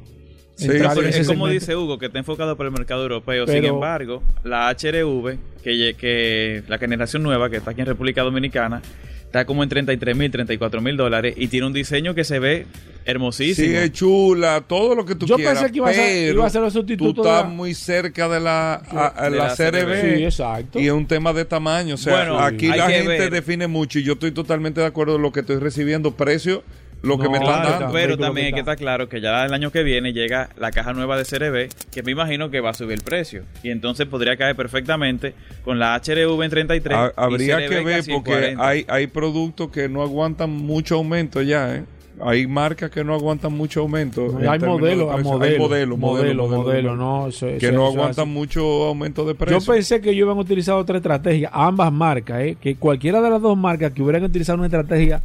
Sí, 0.56 0.66
es 0.68 0.82
como 1.28 1.46
segmento. 1.46 1.46
dice 1.48 1.76
Hugo, 1.76 1.98
que 1.98 2.06
está 2.06 2.18
enfocado 2.18 2.56
para 2.56 2.68
el 2.68 2.72
mercado 2.74 3.02
europeo. 3.02 3.46
Sin 3.46 3.54
embargo, 3.64 4.24
la 4.42 4.68
HRV, 4.70 5.38
que, 5.62 5.94
que 5.96 6.64
la 6.66 6.78
generación 6.78 7.22
nueva, 7.22 7.48
que 7.48 7.58
está 7.58 7.70
aquí 7.70 7.80
en 7.82 7.86
República 7.86 8.22
Dominicana, 8.22 8.82
está 9.28 9.44
como 9.44 9.62
en 9.62 9.68
33 9.68 10.16
mil, 10.16 10.30
34 10.30 10.80
mil 10.80 10.96
dólares 10.96 11.34
y 11.36 11.48
tiene 11.48 11.66
un 11.66 11.72
diseño 11.72 12.14
que 12.14 12.24
se 12.24 12.38
ve 12.38 12.66
hermosísimo. 13.04 13.68
Sí, 13.68 13.74
es 13.76 13.92
chula, 13.92 14.62
todo 14.66 14.94
lo 14.94 15.04
que 15.04 15.14
tú 15.14 15.26
Yo 15.26 15.36
quieras. 15.36 15.58
pensé 15.58 15.70
que 15.72 15.78
iba 15.78 15.88
a 15.90 15.94
ser- 15.94 16.34
iba 16.34 16.46
a 16.46 16.50
ser 16.50 16.62
el 16.62 16.68
Tú 16.68 16.78
sustituto 16.78 17.22
estás 17.22 17.42
de 17.44 17.48
la- 17.48 17.54
muy 17.54 17.74
cerca 17.74 18.28
de 18.28 18.40
la, 18.40 18.74
a- 18.74 19.12
a 19.16 19.30
de 19.30 19.36
la 19.36 19.46
la 19.48 19.54
CRB. 19.56 19.80
CRB. 19.80 20.16
Sí, 20.18 20.24
exacto. 20.24 20.80
Y 20.80 20.86
es 20.86 20.92
un 20.92 21.06
tema 21.06 21.32
de 21.32 21.44
tamaño. 21.44 21.94
O 21.94 21.98
sea, 21.98 22.16
Bueno, 22.16 22.38
aquí 22.38 22.66
la 22.68 22.90
gente 22.90 23.08
ver. 23.08 23.30
define 23.30 23.66
mucho 23.66 23.98
y 23.98 24.02
yo 24.02 24.14
estoy 24.14 24.32
totalmente 24.32 24.80
de 24.80 24.86
acuerdo 24.86 25.16
en 25.16 25.22
lo 25.22 25.32
que 25.32 25.40
estoy 25.40 25.56
recibiendo. 25.56 26.12
Precio, 26.16 26.62
lo 27.02 27.16
que 27.18 27.24
No, 27.24 27.30
me 27.30 27.38
están 27.38 27.62
dando. 27.62 27.92
Pero 27.92 28.18
también 28.18 28.46
hay 28.48 28.52
que 28.52 28.60
estar 28.60 28.76
claro 28.76 29.08
que 29.08 29.20
ya 29.20 29.44
el 29.44 29.54
año 29.54 29.70
que 29.70 29.82
viene 29.82 30.12
llega 30.12 30.48
la 30.58 30.70
caja 30.72 30.92
nueva 30.92 31.16
de 31.16 31.24
CRB, 31.24 31.68
que 31.92 32.02
me 32.02 32.12
imagino 32.12 32.50
que 32.50 32.60
va 32.60 32.70
a 32.70 32.74
subir 32.74 32.92
el 32.98 33.02
precio. 33.04 33.42
Y 33.62 33.70
entonces 33.70 34.06
podría 34.06 34.36
caer 34.36 34.56
perfectamente 34.56 35.34
con 35.64 35.78
la 35.78 35.94
HRV 35.94 36.42
en 36.42 36.50
33. 36.50 36.98
Ha- 36.98 37.08
y 37.08 37.12
habría 37.16 37.56
CRB 37.58 37.68
que 37.68 37.80
ver 37.84 38.04
porque 38.10 38.30
40. 38.32 38.68
hay, 38.68 38.84
hay 38.88 39.06
productos 39.06 39.70
que 39.70 39.88
no 39.88 40.02
aguantan 40.02 40.50
mucho 40.50 40.96
aumento 40.96 41.40
ya, 41.42 41.76
¿eh? 41.76 41.84
Hay 42.20 42.48
marcas 42.48 42.90
que 42.90 43.04
no 43.04 43.14
aguantan 43.14 43.52
mucho 43.52 43.78
aumento. 43.82 44.26
No, 44.40 44.50
hay 44.50 44.58
modelos, 44.58 45.08
hay 45.10 45.16
precio. 45.18 45.30
modelo, 45.30 45.58
modelo, 45.60 45.96
modelo, 45.96 46.48
modelo, 46.48 46.62
modelo, 46.64 46.96
no, 46.96 47.28
eso- 47.28 47.46
que 47.46 47.56
eso- 47.58 47.70
no 47.72 47.88
eso 47.88 47.96
aguantan 47.96 48.28
mucho 48.28 48.60
aumento 48.86 49.24
de 49.24 49.36
precio. 49.36 49.56
Yo 49.60 49.64
pensé 49.72 50.00
que 50.00 50.10
ellos 50.10 50.22
iban 50.26 50.36
a 50.36 50.40
utilizar 50.40 50.74
otra 50.74 50.96
estrategia, 50.96 51.48
ambas 51.52 51.92
marcas, 51.92 52.40
¿eh? 52.40 52.56
que 52.60 52.74
cualquiera 52.74 53.20
de 53.22 53.30
las 53.30 53.40
dos 53.40 53.56
marcas 53.56 53.92
que 53.92 54.02
hubieran 54.02 54.24
utilizado 54.24 54.58
una 54.58 54.66
estrategia 54.66 55.22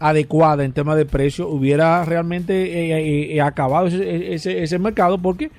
adecuada 0.00 0.64
en 0.64 0.72
tema 0.72 0.96
de 0.96 1.04
precio 1.04 1.46
hubiera 1.48 2.04
realmente 2.04 2.54
eh, 2.62 2.98
eh, 2.98 3.36
eh, 3.36 3.40
acabado 3.40 3.86
ese, 3.86 4.34
ese, 4.34 4.62
ese 4.62 4.78
mercado 4.78 5.18
porque 5.18 5.50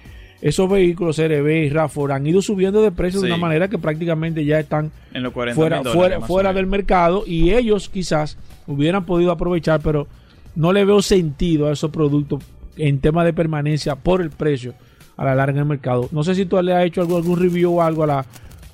esos 0.41 0.67
vehículos 0.69 1.17
CRB 1.17 1.47
y 1.65 1.69
RAFOR 1.69 2.11
han 2.11 2.25
ido 2.25 2.41
subiendo 2.41 2.81
de 2.81 2.91
precio 2.91 3.21
de 3.21 3.27
una 3.27 3.37
manera 3.37 3.67
que 3.67 3.77
prácticamente 3.77 4.43
ya 4.43 4.59
están 4.59 4.91
en 5.13 5.21
los 5.21 5.31
40 5.33 5.55
fuera, 5.55 5.77
dólares, 5.77 5.95
fuera, 5.95 6.21
fuera 6.21 6.53
del 6.53 6.65
mercado 6.65 7.23
y 7.27 7.51
ellos 7.53 7.87
quizás 7.89 8.37
hubieran 8.65 9.05
podido 9.05 9.31
aprovechar, 9.31 9.79
pero 9.81 10.07
no 10.55 10.73
le 10.73 10.83
veo 10.83 11.01
sentido 11.03 11.67
a 11.69 11.73
esos 11.73 11.91
productos 11.91 12.43
en 12.77 12.99
tema 12.99 13.23
de 13.23 13.33
permanencia 13.33 13.95
por 13.95 14.21
el 14.21 14.31
precio 14.31 14.73
a 15.15 15.25
la 15.25 15.35
larga 15.35 15.53
en 15.53 15.59
el 15.59 15.65
mercado. 15.65 16.09
No 16.11 16.23
sé 16.23 16.33
si 16.33 16.45
tú 16.45 16.59
le 16.63 16.73
has 16.73 16.85
hecho 16.85 17.01
algo, 17.01 17.17
algún 17.17 17.39
review 17.39 17.77
o 17.77 17.81
algo 17.83 18.03
a 18.03 18.07
la 18.07 18.25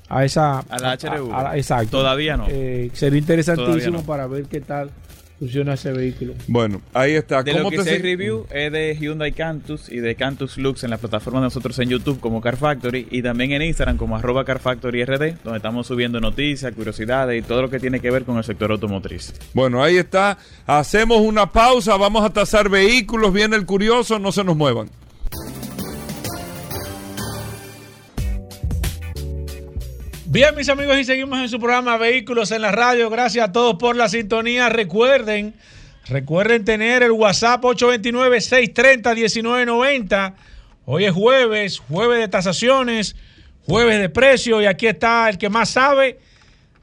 a 0.08 0.24
esa 0.24 0.60
A 0.60 0.78
la 0.78 0.92
HRV. 0.96 1.30
a- 1.30 1.40
a 1.40 1.42
la- 1.42 1.56
exacto. 1.58 1.90
Todavía 1.98 2.38
no. 2.38 2.46
Eh, 2.48 2.88
sería 2.94 3.18
interesantísimo 3.18 3.98
no. 3.98 4.02
para 4.04 4.26
ver 4.26 4.44
qué 4.46 4.62
tal 4.62 4.88
funciona 5.38 5.74
ese 5.74 5.92
vehículo. 5.92 6.34
Bueno, 6.48 6.80
ahí 6.92 7.12
está. 7.12 7.42
De 7.42 7.52
¿Cómo 7.52 7.64
lo 7.64 7.70
que 7.70 7.76
te 7.78 7.84
sé 7.84 7.90
se- 7.96 7.98
review 8.02 8.46
es 8.50 8.72
de 8.72 8.96
Hyundai 9.00 9.32
Cantus 9.32 9.88
y 9.88 9.98
de 9.98 10.14
Cantus 10.14 10.58
Lux 10.58 10.82
en 10.84 10.90
la 10.90 10.98
plataforma 10.98 11.40
de 11.40 11.44
nosotros 11.44 11.78
en 11.78 11.88
YouTube 11.90 12.18
como 12.20 12.40
Car 12.40 12.56
Factory 12.56 13.06
y 13.10 13.22
también 13.22 13.52
en 13.52 13.62
Instagram 13.62 13.96
como 13.96 14.16
arroba 14.16 14.44
Car 14.44 14.58
Factory 14.58 15.04
RD, 15.04 15.36
donde 15.44 15.58
estamos 15.58 15.86
subiendo 15.86 16.20
noticias, 16.20 16.72
curiosidades 16.74 17.38
y 17.38 17.46
todo 17.46 17.62
lo 17.62 17.70
que 17.70 17.78
tiene 17.78 18.00
que 18.00 18.10
ver 18.10 18.24
con 18.24 18.36
el 18.36 18.44
sector 18.44 18.70
automotriz. 18.72 19.32
Bueno, 19.54 19.82
ahí 19.82 19.96
está. 19.96 20.38
Hacemos 20.66 21.18
una 21.20 21.50
pausa, 21.52 21.96
vamos 21.96 22.24
a 22.24 22.30
tasar 22.30 22.68
vehículos, 22.68 23.32
viene 23.32 23.56
el 23.56 23.64
curioso, 23.66 24.18
no 24.18 24.32
se 24.32 24.42
nos 24.44 24.56
muevan. 24.56 24.88
Bien, 30.30 30.54
mis 30.54 30.68
amigos, 30.68 30.98
y 30.98 31.04
seguimos 31.04 31.38
en 31.38 31.48
su 31.48 31.58
programa 31.58 31.96
Vehículos 31.96 32.50
en 32.50 32.60
la 32.60 32.70
Radio. 32.70 33.08
Gracias 33.08 33.48
a 33.48 33.52
todos 33.52 33.76
por 33.76 33.96
la 33.96 34.10
sintonía. 34.10 34.68
Recuerden, 34.68 35.54
recuerden 36.06 36.66
tener 36.66 37.02
el 37.02 37.12
WhatsApp 37.12 37.64
829-630-1990. 37.64 40.34
Hoy 40.84 41.06
es 41.06 41.12
jueves, 41.12 41.78
jueves 41.78 42.18
de 42.18 42.28
tasaciones, 42.28 43.16
jueves 43.64 43.98
de 43.98 44.10
precio, 44.10 44.60
y 44.60 44.66
aquí 44.66 44.86
está 44.86 45.30
el 45.30 45.38
que 45.38 45.48
más 45.48 45.70
sabe, 45.70 46.18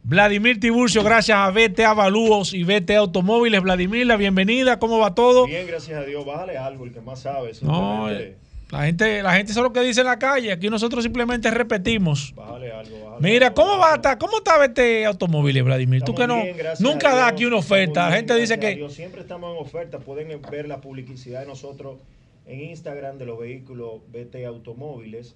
Vladimir 0.01 0.59
Tiburcio, 0.59 1.03
gracias 1.03 1.37
a 1.37 1.51
BT 1.51 1.81
Avalúos 1.81 2.51
y 2.51 2.63
BT 2.63 2.89
Automóviles. 2.97 3.61
Vladimir, 3.61 4.07
la 4.07 4.17
bienvenida, 4.17 4.79
¿cómo 4.79 4.97
va 4.97 5.13
todo? 5.13 5.45
Bien, 5.45 5.67
gracias 5.67 5.99
a 5.99 6.03
Dios. 6.03 6.25
Bájale 6.25 6.57
algo, 6.57 6.83
el 6.83 6.91
que 6.91 7.01
más 7.01 7.21
sabe. 7.21 7.51
No, 7.61 8.09
la 8.71 8.85
gente, 8.85 9.21
la 9.21 9.33
gente 9.35 9.53
sabe 9.53 9.67
lo 9.67 9.73
que 9.73 9.81
dice 9.81 10.01
en 10.01 10.07
la 10.07 10.17
calle, 10.17 10.51
aquí 10.51 10.69
nosotros 10.69 11.03
simplemente 11.03 11.51
repetimos. 11.51 12.33
Bájale 12.35 12.71
algo, 12.71 13.05
bájale 13.05 13.21
Mira, 13.21 13.47
algo, 13.47 13.61
¿cómo 13.61 13.77
va 13.77 13.95
estar? 13.95 14.17
¿Cómo 14.17 14.37
está 14.37 14.57
BT 14.57 15.05
Automóviles, 15.05 15.63
Vladimir? 15.63 16.01
Tú 16.03 16.15
que 16.15 16.25
no, 16.25 16.41
bien, 16.41 16.57
nunca 16.79 17.13
da 17.13 17.27
aquí 17.27 17.45
una 17.45 17.57
oferta. 17.57 18.01
La 18.01 18.07
bien, 18.07 18.17
gente 18.19 18.35
dice 18.35 18.59
que 18.59 18.75
Dios. 18.75 18.93
Siempre 18.93 19.21
estamos 19.21 19.55
en 19.55 19.61
oferta. 19.61 19.99
Pueden 19.99 20.41
ver 20.49 20.67
la 20.67 20.81
publicidad 20.81 21.41
de 21.41 21.45
nosotros 21.45 21.99
en 22.45 22.61
Instagram 22.61 23.17
de 23.17 23.25
los 23.25 23.39
vehículos 23.39 24.01
BT 24.11 24.45
Automóviles. 24.45 25.35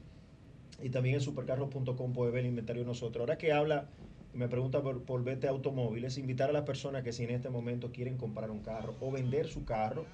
y 0.81 0.89
también 0.89 1.15
en 1.15 1.21
supercarros.com 1.21 2.13
puede 2.13 2.31
ver 2.31 2.41
el 2.41 2.49
inventario 2.49 2.83
de 2.83 2.87
nosotros. 2.87 3.21
Ahora 3.21 3.37
que 3.37 3.51
habla, 3.51 3.89
me 4.33 4.47
pregunta 4.47 4.81
por, 4.81 5.03
por 5.03 5.23
Vete 5.23 5.47
Automóviles, 5.47 6.17
invitar 6.17 6.49
a 6.49 6.53
las 6.53 6.63
personas 6.63 7.03
que 7.03 7.11
si 7.11 7.23
en 7.23 7.31
este 7.31 7.49
momento 7.49 7.91
quieren 7.91 8.17
comprar 8.17 8.51
un 8.51 8.61
carro 8.61 8.95
o 9.01 9.11
vender 9.11 9.47
su 9.47 9.65
carro 9.65 10.05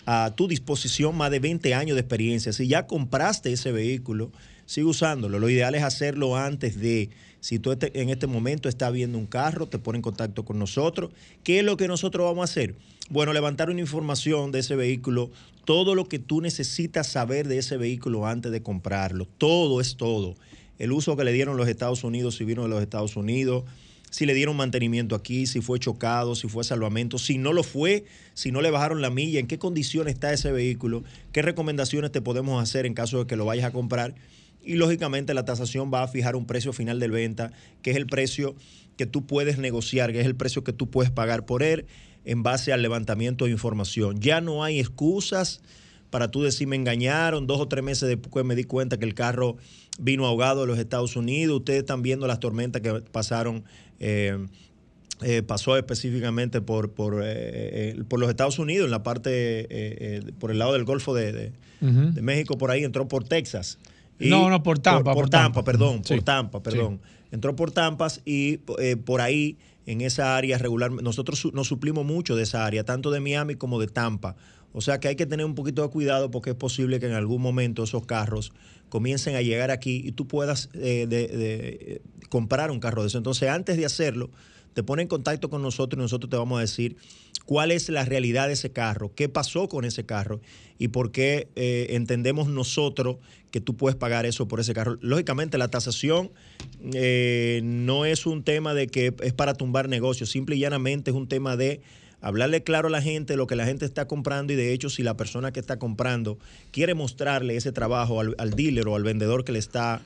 a 0.07 0.33
tu 0.35 0.49
disposición 0.49 1.17
más 1.17 1.31
de 1.31 1.39
20 1.39 1.73
años 1.75 1.95
de 1.95 2.01
experiencia. 2.01 2.53
Si 2.53 2.67
ya 2.67 2.87
compraste 2.87 3.53
ese 3.53 3.71
vehículo, 3.71 4.33
sigue 4.67 4.87
usándolo. 4.87 5.39
Lo 5.39 5.49
ideal 5.49 5.75
es 5.77 5.83
hacerlo 5.83 6.37
antes 6.37 6.81
de, 6.81 7.11
si 7.41 7.59
tú 7.59 7.73
este- 7.73 8.01
en 8.01 8.11
este 8.11 8.27
momento 8.27 8.69
estás 8.69 8.93
viendo 8.93 9.19
un 9.19 9.27
carro, 9.27 9.67
te 9.67 9.79
pone 9.79 9.99
en 9.99 10.03
contacto 10.03 10.45
con 10.45 10.59
nosotros. 10.59 11.11
¿Qué 11.45 11.61
es 11.61 11.65
lo 11.65 11.77
que 11.77 11.89
nosotros 11.89 12.25
vamos 12.25 12.43
a 12.43 12.51
hacer? 12.51 12.75
Bueno, 13.11 13.33
levantar 13.33 13.71
una 13.71 13.81
información 13.81 14.53
de 14.53 14.59
ese 14.61 14.77
vehículo, 14.77 15.31
todo 15.65 15.95
lo 15.95 16.07
que 16.09 16.19
tú 16.19 16.41
necesitas 16.41 17.07
saber 17.07 17.49
de 17.49 17.59
ese 17.59 17.77
vehículo 17.77 18.27
antes 18.27 18.53
de 18.53 18.63
comprarlo. 18.63 19.27
Todo 19.39 19.81
es 19.81 19.97
todo. 19.97 20.35
El 20.79 20.93
uso 20.93 21.17
que 21.17 21.25
le 21.25 21.33
dieron 21.33 21.57
los 21.57 21.69
Estados 21.69 22.05
Unidos, 22.05 22.37
si 22.37 22.45
vino 22.45 22.63
de 22.63 22.69
los 22.69 22.83
Estados 22.83 23.17
Unidos, 23.17 23.65
si 24.11 24.27
le 24.27 24.35
dieron 24.35 24.57
mantenimiento 24.57 25.15
aquí, 25.15 25.47
si 25.47 25.61
fue 25.61 25.79
chocado, 25.79 26.35
si 26.35 26.49
fue 26.49 26.65
salvamento, 26.65 27.19
si 27.19 27.37
no 27.39 27.53
lo 27.53 27.63
fue, 27.63 28.05
si 28.35 28.53
no 28.53 28.63
le 28.63 28.71
bajaron 28.71 29.03
la 29.03 29.11
milla, 29.11 29.41
en 29.41 29.47
qué 29.47 29.59
condición 29.59 30.09
está 30.09 30.33
ese 30.33 30.53
vehículo, 30.53 31.05
qué 31.33 31.43
recomendaciones 31.43 32.13
te 32.13 32.23
podemos 32.23 32.63
hacer 32.63 32.87
en 32.87 32.95
caso 32.95 33.19
de 33.19 33.27
que 33.27 33.37
lo 33.37 33.45
vayas 33.45 33.67
a 33.67 33.73
comprar. 33.73 34.15
Y 34.63 34.75
lógicamente 34.75 35.35
la 35.35 35.45
tasación 35.45 35.91
va 35.93 36.03
a 36.03 36.09
fijar 36.09 36.37
un 36.37 36.47
precio 36.47 36.73
final 36.73 37.01
de 37.01 37.09
venta, 37.09 37.53
que 37.83 37.91
es 37.91 37.97
el 37.97 38.07
precio 38.07 38.55
que 38.97 39.07
tú 39.07 39.27
puedes 39.27 39.59
negociar, 39.59 40.13
que 40.13 40.21
es 40.21 40.27
el 40.27 40.35
precio 40.35 40.65
que 40.65 40.73
tú 40.73 40.91
puedes 40.91 41.11
pagar 41.11 41.47
por 41.47 41.63
él 41.63 41.87
en 42.25 42.43
base 42.43 42.73
al 42.73 42.83
levantamiento 42.83 43.45
de 43.47 43.53
información. 43.53 44.21
Ya 44.21 44.41
no 44.41 44.65
hay 44.65 44.81
excusas 44.81 45.61
para 46.11 46.31
tú 46.31 46.43
decir 46.43 46.67
me 46.69 46.77
engañaron, 46.77 47.47
dos 47.47 47.61
o 47.61 47.69
tres 47.69 47.85
meses 47.85 48.09
después 48.09 48.45
me 48.45 48.55
di 48.57 48.65
cuenta 48.65 48.99
que 48.99 49.05
el 49.05 49.15
carro 49.15 49.57
vino 50.01 50.27
ahogado 50.27 50.63
de 50.63 50.67
los 50.67 50.79
Estados 50.79 51.17
Unidos, 51.17 51.59
ustedes 51.59 51.81
están 51.81 52.03
viendo 52.03 52.27
las 52.27 52.41
tormentas 52.41 52.83
que 52.83 52.93
pasaron. 53.13 53.65
eh, 54.01 54.37
eh, 55.23 55.43
pasó 55.43 55.77
específicamente 55.77 56.61
por, 56.61 56.93
por, 56.93 57.23
eh, 57.25 57.27
eh, 57.27 58.03
por 58.09 58.21
los 58.21 58.29
Estados 58.31 58.61
Unidos, 58.61 58.85
en 58.85 58.93
la 58.93 59.03
parte, 59.03 59.31
eh, 59.69 60.23
por 60.39 60.53
el 60.53 60.61
lado 60.61 60.75
del 60.75 60.85
Golfo 60.85 61.13
de, 61.13 61.33
de- 61.33 61.53
Ujú. 61.81 62.13
de 62.13 62.23
México, 62.23 62.57
por 62.57 62.71
ahí 62.71 62.85
entró 62.85 63.09
por 63.09 63.25
Texas. 63.25 63.79
No, 64.19 64.51
no, 64.51 64.63
por 64.63 64.79
Tampa, 64.79 65.05
Por, 65.05 65.15
por 65.15 65.23
por 65.25 65.31
Tampa, 65.31 65.45
Tampa. 65.61 65.65
perdón, 65.65 66.03
Sí. 66.05 66.15
por 66.15 66.23
Tampa, 66.25 66.63
perdón. 66.63 67.01
Entró 67.31 67.55
por 67.55 67.71
Tampas 67.71 68.21
y 68.25 68.61
eh, 68.79 68.97
por 68.97 69.21
ahí, 69.21 69.57
en 69.87 70.01
esa 70.01 70.37
área 70.37 70.59
regular, 70.59 70.91
nosotros 70.91 71.39
su- 71.39 71.53
nos 71.53 71.69
suplimos 71.69 72.05
mucho 72.05 72.35
de 72.37 72.43
esa 72.43 72.65
área, 72.67 72.85
tanto 72.85 73.11
de 73.11 73.21
Miami 73.21 73.55
como 73.55 73.79
de 73.81 73.87
Tampa. 73.87 74.35
O 74.73 74.81
sea 74.81 75.01
que 75.01 75.09
hay 75.09 75.17
que 75.17 75.27
tener 75.27 75.47
un 75.47 75.55
poquito 75.55 75.83
de 75.83 75.89
cuidado 75.89 76.31
porque 76.31 76.51
es 76.51 76.57
posible 76.57 77.01
que 77.01 77.07
en 77.07 77.15
algún 77.15 77.41
momento 77.41 77.83
esos 77.85 78.05
carros 78.07 78.53
comiencen 78.91 79.35
a 79.37 79.43
llegar 79.43 79.71
aquí 79.71 80.03
y 80.05 80.13
tú 80.13 80.27
puedas 80.27 80.69
eh, 80.75 81.07
de- 81.09 81.29
de, 81.29 81.69
eh, 81.81 82.03
comprar 82.29 82.71
un 82.71 82.81
carro 82.81 83.03
de 83.03 83.09
eso. 83.09 83.19
Entonces, 83.19 83.49
antes 83.49 83.77
de 83.77 83.87
hacerlo, 83.87 84.31
te 84.79 84.85
pone 84.85 85.03
en 85.03 85.09
contacto 85.09 85.51
con 85.51 85.61
nosotros 85.61 85.99
y 85.99 86.03
nosotros 86.03 86.31
te 86.31 86.37
vamos 86.37 86.59
a 86.59 86.61
decir 86.61 86.99
cuál 87.45 87.73
es 87.73 87.89
la 87.89 88.05
realidad 88.05 88.47
de 88.47 88.53
ese 88.53 88.71
carro, 88.71 89.13
qué 89.13 89.29
pasó 89.29 89.69
con 89.69 89.85
ese 89.85 90.07
carro 90.07 90.41
y 90.79 90.87
por 90.87 91.11
qué 91.11 91.49
eh, 91.57 91.89
entendemos 91.91 92.47
nosotros 92.47 93.17
que 93.51 93.61
tú 93.61 93.77
puedes 93.77 93.97
pagar 93.97 94.25
eso 94.25 94.47
por 94.47 94.61
ese 94.61 94.75
carro. 94.75 94.97
Lógicamente, 95.01 95.59
la 95.59 95.67
tasación 95.67 96.31
eh, 96.95 97.61
no 97.65 98.05
es 98.05 98.25
un 98.25 98.45
tema 98.45 98.73
de 98.73 98.87
que 98.87 99.13
es 99.21 99.33
para 99.33 99.55
tumbar 99.55 99.89
negocios, 99.89 100.31
simple 100.31 100.55
y 100.55 100.61
llanamente 100.61 101.11
es 101.11 101.17
un 101.17 101.27
tema 101.27 101.57
de 101.57 101.81
hablarle 102.21 102.63
claro 102.63 102.87
a 102.87 102.93
la 102.93 103.03
gente 103.03 103.37
lo 103.37 103.49
que 103.49 103.57
la 103.57 103.67
gente 103.67 103.85
está 103.85 104.07
comprando 104.07 104.53
y 104.53 104.57
de 104.57 104.73
hecho 104.73 104.91
si 104.91 105.03
la 105.03 105.17
persona 105.17 105.53
que 105.53 105.59
está 105.59 105.81
comprando 105.81 106.39
quiere 106.71 106.95
mostrarle 106.95 107.57
ese 107.57 107.73
trabajo 107.73 108.21
al, 108.21 108.37
al 108.39 108.51
dealer 108.51 108.87
o 108.87 108.95
al 108.95 109.03
vendedor 109.03 109.43
que 109.43 109.51
le 109.51 109.59
está 109.59 110.03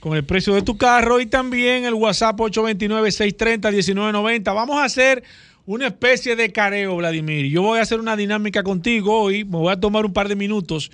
con 0.00 0.16
el 0.16 0.24
precio 0.24 0.54
de 0.54 0.62
tu 0.62 0.76
carro 0.76 1.20
y 1.20 1.26
también 1.26 1.84
el 1.84 1.94
WhatsApp 1.94 2.36
829-630-1990. 2.38 4.54
Vamos 4.54 4.78
a 4.78 4.84
hacer 4.84 5.22
una 5.66 5.86
especie 5.88 6.34
de 6.34 6.50
careo, 6.50 6.96
Vladimir. 6.96 7.44
Yo 7.46 7.60
voy 7.62 7.78
a 7.78 7.82
hacer 7.82 8.00
una 8.00 8.16
dinámica 8.16 8.62
contigo 8.62 9.20
hoy, 9.20 9.44
me 9.44 9.58
voy 9.58 9.72
a 9.72 9.78
tomar 9.78 10.06
un 10.06 10.12
par 10.12 10.28
de 10.28 10.36
minutos 10.36 10.90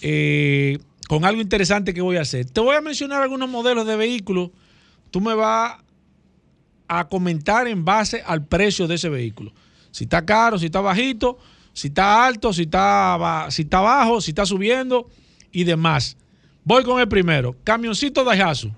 eh, 0.00 0.78
con 1.08 1.24
algo 1.24 1.40
interesante 1.40 1.92
que 1.92 2.00
voy 2.00 2.18
a 2.18 2.22
hacer. 2.22 2.46
Te 2.46 2.60
voy 2.60 2.76
a 2.76 2.80
mencionar 2.80 3.22
algunos 3.22 3.48
modelos 3.48 3.84
de 3.86 3.96
vehículos. 3.96 4.50
Tú 5.10 5.20
me 5.20 5.34
vas 5.34 5.78
a 6.88 7.08
comentar 7.08 7.68
en 7.68 7.84
base 7.84 8.22
al 8.26 8.44
precio 8.46 8.86
de 8.88 8.94
ese 8.96 9.08
vehículo. 9.08 9.52
Si 9.90 10.04
está 10.04 10.24
caro, 10.24 10.58
si 10.58 10.66
está 10.66 10.80
bajito, 10.80 11.38
si 11.72 11.88
está 11.88 12.26
alto, 12.26 12.52
si 12.52 12.62
está, 12.62 13.46
si 13.50 13.62
está 13.62 13.80
bajo, 13.80 14.20
si 14.20 14.30
está 14.32 14.44
subiendo 14.46 15.08
y 15.52 15.64
demás. 15.64 16.16
Voy 16.64 16.82
con 16.84 17.00
el 17.00 17.08
primero. 17.08 17.54
Camioncito 17.64 18.24
Daihatsu. 18.24 18.70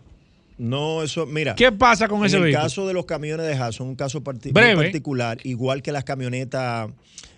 No, 0.58 1.02
eso, 1.02 1.24
mira. 1.26 1.54
¿Qué 1.54 1.72
pasa 1.72 2.06
con 2.06 2.20
en 2.20 2.26
ese 2.26 2.36
el 2.36 2.42
vehículo? 2.42 2.62
caso 2.62 2.86
de 2.86 2.92
los 2.92 3.06
camiones 3.06 3.46
de 3.46 3.72
son 3.72 3.88
un 3.88 3.96
caso 3.96 4.22
parti- 4.22 4.52
muy 4.52 4.52
Breve. 4.52 4.82
particular, 4.84 5.38
igual 5.44 5.80
que 5.82 5.90
las 5.90 6.04
camionetas 6.04 6.90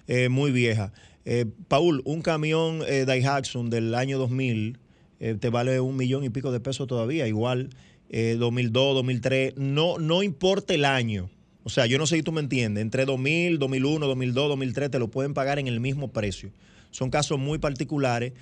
eh, 0.08 0.28
muy 0.28 0.50
viejas. 0.50 0.90
Eh, 1.24 1.46
Paul, 1.68 2.02
un 2.04 2.20
camión 2.20 2.80
eh, 2.88 3.04
Daihatsu 3.06 3.68
del 3.68 3.94
año 3.94 4.18
2000 4.18 4.76
eh, 5.20 5.36
te 5.38 5.50
vale 5.50 5.78
un 5.78 5.96
millón 5.96 6.24
y 6.24 6.30
pico 6.30 6.50
de 6.50 6.58
pesos 6.58 6.88
todavía, 6.88 7.28
igual 7.28 7.70
eh, 8.12 8.36
2002, 8.38 8.94
2003, 8.94 9.54
no, 9.56 9.98
no 9.98 10.22
importa 10.22 10.74
el 10.74 10.84
año. 10.84 11.30
O 11.64 11.70
sea, 11.70 11.86
yo 11.86 11.98
no 11.98 12.06
sé 12.06 12.16
si 12.16 12.22
tú 12.22 12.30
me 12.30 12.40
entiendes, 12.40 12.82
entre 12.82 13.04
2000, 13.06 13.58
2001, 13.58 14.06
2002, 14.06 14.48
2003 14.50 14.90
te 14.90 14.98
lo 14.98 15.08
pueden 15.08 15.32
pagar 15.32 15.58
en 15.58 15.66
el 15.66 15.80
mismo 15.80 16.12
precio. 16.12 16.50
Son 16.90 17.10
casos 17.10 17.38
muy 17.38 17.58
particulares 17.58 18.34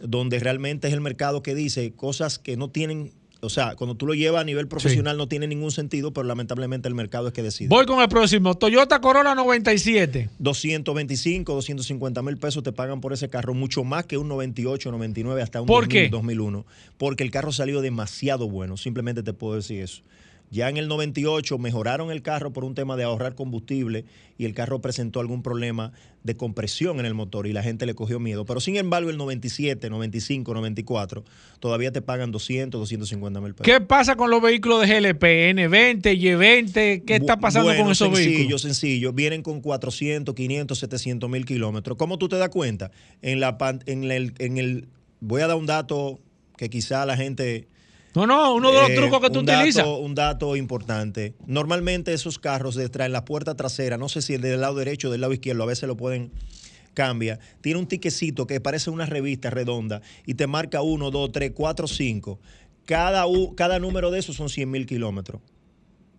donde 0.00 0.38
realmente 0.38 0.86
es 0.86 0.94
el 0.94 1.00
mercado 1.00 1.42
que 1.42 1.54
dice 1.54 1.92
cosas 1.92 2.38
que 2.38 2.56
no 2.56 2.70
tienen, 2.70 3.12
o 3.40 3.48
sea, 3.50 3.76
cuando 3.76 3.94
tú 3.94 4.06
lo 4.06 4.14
llevas 4.14 4.40
a 4.40 4.44
nivel 4.44 4.66
profesional 4.66 5.16
no 5.16 5.28
tiene 5.28 5.46
ningún 5.46 5.70
sentido, 5.70 6.12
pero 6.12 6.26
lamentablemente 6.26 6.88
el 6.88 6.94
mercado 6.94 7.28
es 7.28 7.32
que 7.32 7.42
decide. 7.42 7.68
Voy 7.68 7.86
con 7.86 8.00
el 8.00 8.08
próximo. 8.08 8.56
Toyota 8.56 9.00
Corolla 9.00 9.34
97. 9.34 10.28
225, 10.40 11.54
250 11.54 12.22
mil 12.22 12.36
pesos 12.36 12.64
te 12.64 12.72
pagan 12.72 13.00
por 13.00 13.12
ese 13.12 13.28
carro, 13.28 13.54
mucho 13.54 13.84
más 13.84 14.06
que 14.06 14.18
un 14.18 14.26
98, 14.26 14.90
99, 14.90 15.40
hasta 15.40 15.60
un 15.60 15.68
¿Por 15.68 15.84
2000, 15.84 16.02
qué? 16.02 16.08
2001. 16.08 16.66
Porque 16.96 17.22
el 17.22 17.30
carro 17.30 17.52
salió 17.52 17.80
demasiado 17.80 18.48
bueno, 18.48 18.76
simplemente 18.76 19.22
te 19.22 19.32
puedo 19.32 19.54
decir 19.54 19.82
eso. 19.82 20.02
Ya 20.50 20.68
en 20.68 20.78
el 20.78 20.88
98 20.88 21.58
mejoraron 21.58 22.10
el 22.10 22.22
carro 22.22 22.52
por 22.52 22.64
un 22.64 22.74
tema 22.74 22.96
de 22.96 23.04
ahorrar 23.04 23.34
combustible 23.34 24.04
y 24.38 24.46
el 24.46 24.54
carro 24.54 24.80
presentó 24.80 25.20
algún 25.20 25.42
problema 25.42 25.92
de 26.22 26.36
compresión 26.36 27.00
en 27.00 27.06
el 27.06 27.14
motor 27.14 27.46
y 27.46 27.52
la 27.52 27.62
gente 27.62 27.84
le 27.86 27.94
cogió 27.94 28.18
miedo. 28.18 28.46
Pero 28.46 28.60
sin 28.60 28.76
embargo, 28.76 29.10
el 29.10 29.18
97, 29.18 29.90
95, 29.90 30.54
94 30.54 31.24
todavía 31.60 31.92
te 31.92 32.00
pagan 32.00 32.30
200, 32.32 32.80
250 32.80 33.40
mil 33.40 33.54
pesos. 33.54 33.64
¿Qué 33.64 33.80
pasa 33.80 34.16
con 34.16 34.30
los 34.30 34.40
vehículos 34.40 34.86
de 34.86 35.00
GLP? 35.00 35.22
N20, 35.22 36.02
Y20, 36.18 37.04
¿qué 37.04 37.16
está 37.16 37.38
pasando 37.38 37.68
Bueno, 37.68 37.82
con 37.82 37.92
esos 37.92 38.08
sencillo, 38.08 38.36
vehículos? 38.36 38.62
Sencillo, 38.62 39.12
vienen 39.12 39.42
con 39.42 39.60
400, 39.60 40.34
500, 40.34 40.78
700 40.78 41.30
mil 41.30 41.44
kilómetros. 41.44 41.98
¿Cómo 41.98 42.18
tú 42.18 42.28
te 42.28 42.36
das 42.36 42.48
cuenta? 42.48 42.90
En, 43.20 43.40
la, 43.40 43.58
en, 43.86 44.10
el, 44.10 44.32
en 44.38 44.58
el... 44.58 44.88
Voy 45.20 45.42
a 45.42 45.46
dar 45.46 45.56
un 45.56 45.66
dato 45.66 46.20
que 46.56 46.70
quizá 46.70 47.04
la 47.04 47.16
gente... 47.16 47.68
No, 48.14 48.26
no, 48.26 48.54
uno 48.54 48.72
de 48.72 48.80
los 48.80 48.90
eh, 48.90 48.96
trucos 48.96 49.20
que 49.20 49.30
tú 49.30 49.40
un 49.40 49.46
dato- 49.46 49.58
utilizas. 49.60 49.86
Un 49.86 50.14
dato 50.14 50.56
importante. 50.56 51.34
Normalmente 51.46 52.12
esos 52.12 52.38
carros 52.38 52.74
de 52.74 52.88
traen 52.88 53.12
la 53.12 53.24
puerta 53.24 53.54
trasera, 53.54 53.96
no 53.98 54.08
sé 54.08 54.22
si 54.22 54.34
el 54.34 54.40
del 54.40 54.60
lado 54.60 54.74
derecho 54.76 55.08
o 55.08 55.10
del 55.12 55.20
lado 55.20 55.32
izquierdo, 55.32 55.62
a 55.62 55.66
veces 55.66 55.86
lo 55.86 55.96
pueden 55.96 56.32
cambia. 56.94 57.38
Tiene 57.60 57.78
un 57.78 57.86
tiquecito 57.86 58.46
que 58.46 58.60
parece 58.60 58.90
una 58.90 59.06
revista 59.06 59.50
redonda 59.50 60.00
y 60.26 60.34
te 60.34 60.46
marca 60.46 60.82
1, 60.82 61.10
2, 61.10 61.32
3, 61.32 61.52
4, 61.54 61.86
5. 61.86 62.40
Cada, 62.86 63.26
u- 63.26 63.54
cada 63.54 63.78
número 63.78 64.10
de 64.10 64.18
esos 64.18 64.34
son 64.36 64.48
100 64.48 64.68
mil 64.70 64.86
kilómetros. 64.86 65.40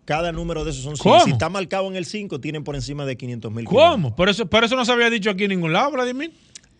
Cada 0.06 0.32
número 0.32 0.64
de 0.64 0.72
esos 0.72 0.84
son 0.84 0.96
100. 0.96 1.04
¿Cómo? 1.14 1.24
Si 1.26 1.32
está 1.32 1.50
marcado 1.50 1.88
en 1.88 1.96
el 1.96 2.06
5, 2.06 2.40
tienen 2.40 2.64
por 2.64 2.76
encima 2.76 3.06
de 3.06 3.16
500 3.18 3.52
mil 3.52 3.66
¿Cómo? 3.66 4.16
Por 4.16 4.30
eso, 4.30 4.46
por 4.48 4.64
eso 4.64 4.76
no 4.76 4.86
se 4.86 4.92
había 4.92 5.10
dicho 5.10 5.30
aquí 5.30 5.44
en 5.44 5.50
ningún 5.50 5.74
lado, 5.74 5.92
Vladimir. 5.92 6.32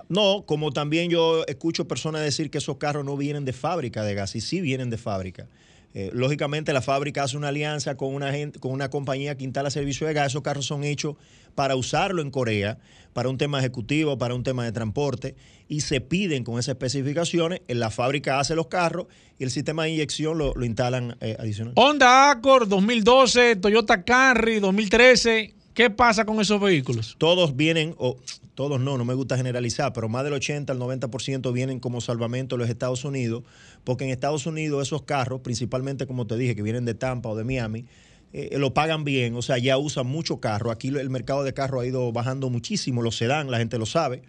No, 0.10 0.44
como 0.48 0.72
también 0.72 1.12
yo 1.12 1.44
escucho 1.48 1.88
personas 1.88 2.22
decir 2.22 2.50
que 2.50 2.58
esos 2.58 2.78
carros 2.78 3.06
no 3.06 3.16
vienen 3.16 3.46
de 3.46 3.54
fábrica 3.54 4.04
de 4.04 4.16
gas, 4.16 4.36
y 4.36 4.42
sí 4.42 4.60
vienen 4.60 4.90
de 4.90 4.98
fábrica. 4.98 5.48
Eh, 5.94 6.12
lógicamente 6.14 6.72
la 6.72 6.82
fábrica 6.82 7.24
hace 7.24 7.36
una 7.38 7.48
alianza 7.48 7.96
con 7.96 8.14
una, 8.14 8.32
con 8.60 8.72
una 8.72 8.90
compañía 8.90 9.36
que 9.36 9.44
instala 9.44 9.72
servicio 9.72 10.06
de 10.08 10.14
gas. 10.14 10.28
Esos 10.28 10.42
carros 10.42 10.66
son 10.66 10.84
hechos 10.84 11.16
para 11.56 11.76
usarlo 11.76 12.22
en 12.22 12.32
Corea, 12.32 12.78
para 13.14 13.30
un 13.30 13.38
tema 13.38 13.60
ejecutivo, 13.60 14.18
para 14.18 14.34
un 14.34 14.44
tema 14.44 14.64
de 14.66 14.72
transporte, 14.72 15.36
y 15.68 15.82
se 15.82 16.02
piden 16.02 16.44
con 16.44 16.60
esas 16.60 16.70
especificaciones. 16.70 17.62
En 17.68 17.80
la 17.80 17.92
fábrica 17.92 18.40
hace 18.40 18.56
los 18.56 18.68
carros 18.68 19.08
y 19.38 19.44
el 19.44 19.52
sistema 19.52 19.84
de 19.84 19.92
inyección 19.92 20.38
lo, 20.38 20.54
lo 20.56 20.66
instalan 20.66 21.18
eh, 21.22 21.36
adicional. 21.40 21.74
Honda 21.76 22.32
Accord 22.32 22.68
2012, 22.68 23.58
Toyota 23.58 24.04
Camry 24.04 24.60
2013. 24.60 25.59
¿Qué 25.80 25.90
pasa 25.90 26.26
con 26.26 26.42
esos 26.42 26.60
vehículos? 26.60 27.16
Todos 27.18 27.56
vienen, 27.56 27.96
o 27.98 28.18
todos 28.54 28.82
no, 28.82 28.98
no 28.98 29.06
me 29.06 29.14
gusta 29.14 29.38
generalizar, 29.38 29.94
pero 29.94 30.10
más 30.10 30.26
del 30.26 30.34
80 30.34 30.74
al 30.74 30.78
90% 30.78 31.54
vienen 31.54 31.80
como 31.80 32.02
salvamento 32.02 32.58
de 32.58 32.64
los 32.64 32.70
Estados 32.70 33.06
Unidos, 33.06 33.44
porque 33.86 34.04
en 34.04 34.10
Estados 34.10 34.46
Unidos 34.46 34.86
esos 34.86 35.04
carros, 35.04 35.40
principalmente 35.40 36.06
como 36.06 36.28
te 36.28 36.36
dije, 36.36 36.54
que 36.54 36.64
vienen 36.64 36.84
de 36.84 36.96
Tampa 36.96 37.30
o 37.30 37.36
de 37.38 37.46
Miami, 37.46 37.86
eh, 38.34 38.58
lo 38.58 38.74
pagan 38.74 39.06
bien, 39.06 39.36
o 39.36 39.42
sea, 39.42 39.58
ya 39.58 39.78
usan 39.78 40.06
mucho 40.06 40.42
carro. 40.42 40.70
Aquí 40.70 40.90
el 40.90 41.10
mercado 41.10 41.46
de 41.46 41.54
carro 41.54 41.80
ha 41.80 41.86
ido 41.86 42.12
bajando 42.12 42.50
muchísimo, 42.50 43.02
los 43.02 43.16
sedán, 43.16 43.50
la 43.50 43.60
gente 43.60 43.78
lo 43.78 43.86
sabe. 43.86 44.24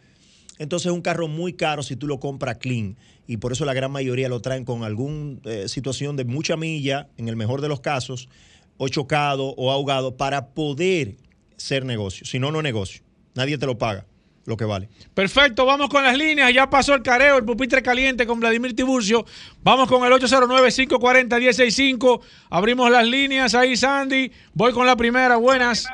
Entonces 0.61 0.87
es 0.87 0.93
un 0.93 1.03
carro 1.03 1.27
muy 1.27 1.55
caro 1.55 1.83
si 1.83 1.97
tú 1.97 2.07
lo 2.07 2.21
compras 2.21 2.59
clean 2.59 2.97
y 3.27 3.39
por 3.39 3.51
eso 3.51 3.65
la 3.65 3.75
gran 3.75 3.91
mayoría 3.91 4.29
lo 4.29 4.41
traen 4.41 4.65
con 4.65 4.85
alguna 4.85 5.41
situación 5.67 6.15
de 6.15 6.25
mucha 6.25 6.57
milla, 6.57 7.09
en 7.17 7.27
el 7.27 7.35
mejor 7.35 7.61
de 7.61 7.67
los 7.67 7.81
casos, 7.81 8.29
o 8.77 8.87
chocado 8.87 9.49
o 9.57 9.73
ahogado 9.73 10.17
para 10.17 10.51
poder 10.51 11.17
ser 11.61 11.85
negocio. 11.85 12.27
Si 12.27 12.39
no, 12.39 12.51
no 12.51 12.59
es 12.59 12.65
negocio. 12.65 13.03
Nadie 13.35 13.59
te 13.59 13.67
lo 13.67 13.77
paga 13.77 14.07
lo 14.47 14.57
que 14.57 14.65
vale. 14.65 14.89
Perfecto, 15.15 15.67
vamos 15.67 15.91
con 15.91 16.03
las 16.03 16.17
líneas. 16.17 16.51
Ya 16.53 16.71
pasó 16.71 16.95
el 16.95 17.03
careo, 17.03 17.37
el 17.37 17.45
pupitre 17.45 17.83
caliente 17.83 18.27
con 18.27 18.41
Vladimir 18.41 18.75
Tiburcio. 18.75 19.27
Vamos 19.63 19.87
con 19.89 20.03
el 20.05 20.13
809-540-165. 20.13 22.21
Abrimos 22.49 22.91
las 22.91 23.07
líneas 23.07 23.55
ahí, 23.55 23.77
Sandy. 23.77 24.33
Voy 24.55 24.73
con 24.73 24.87
la 24.87 24.97
primera. 24.97 25.37
Buenas. 25.37 25.87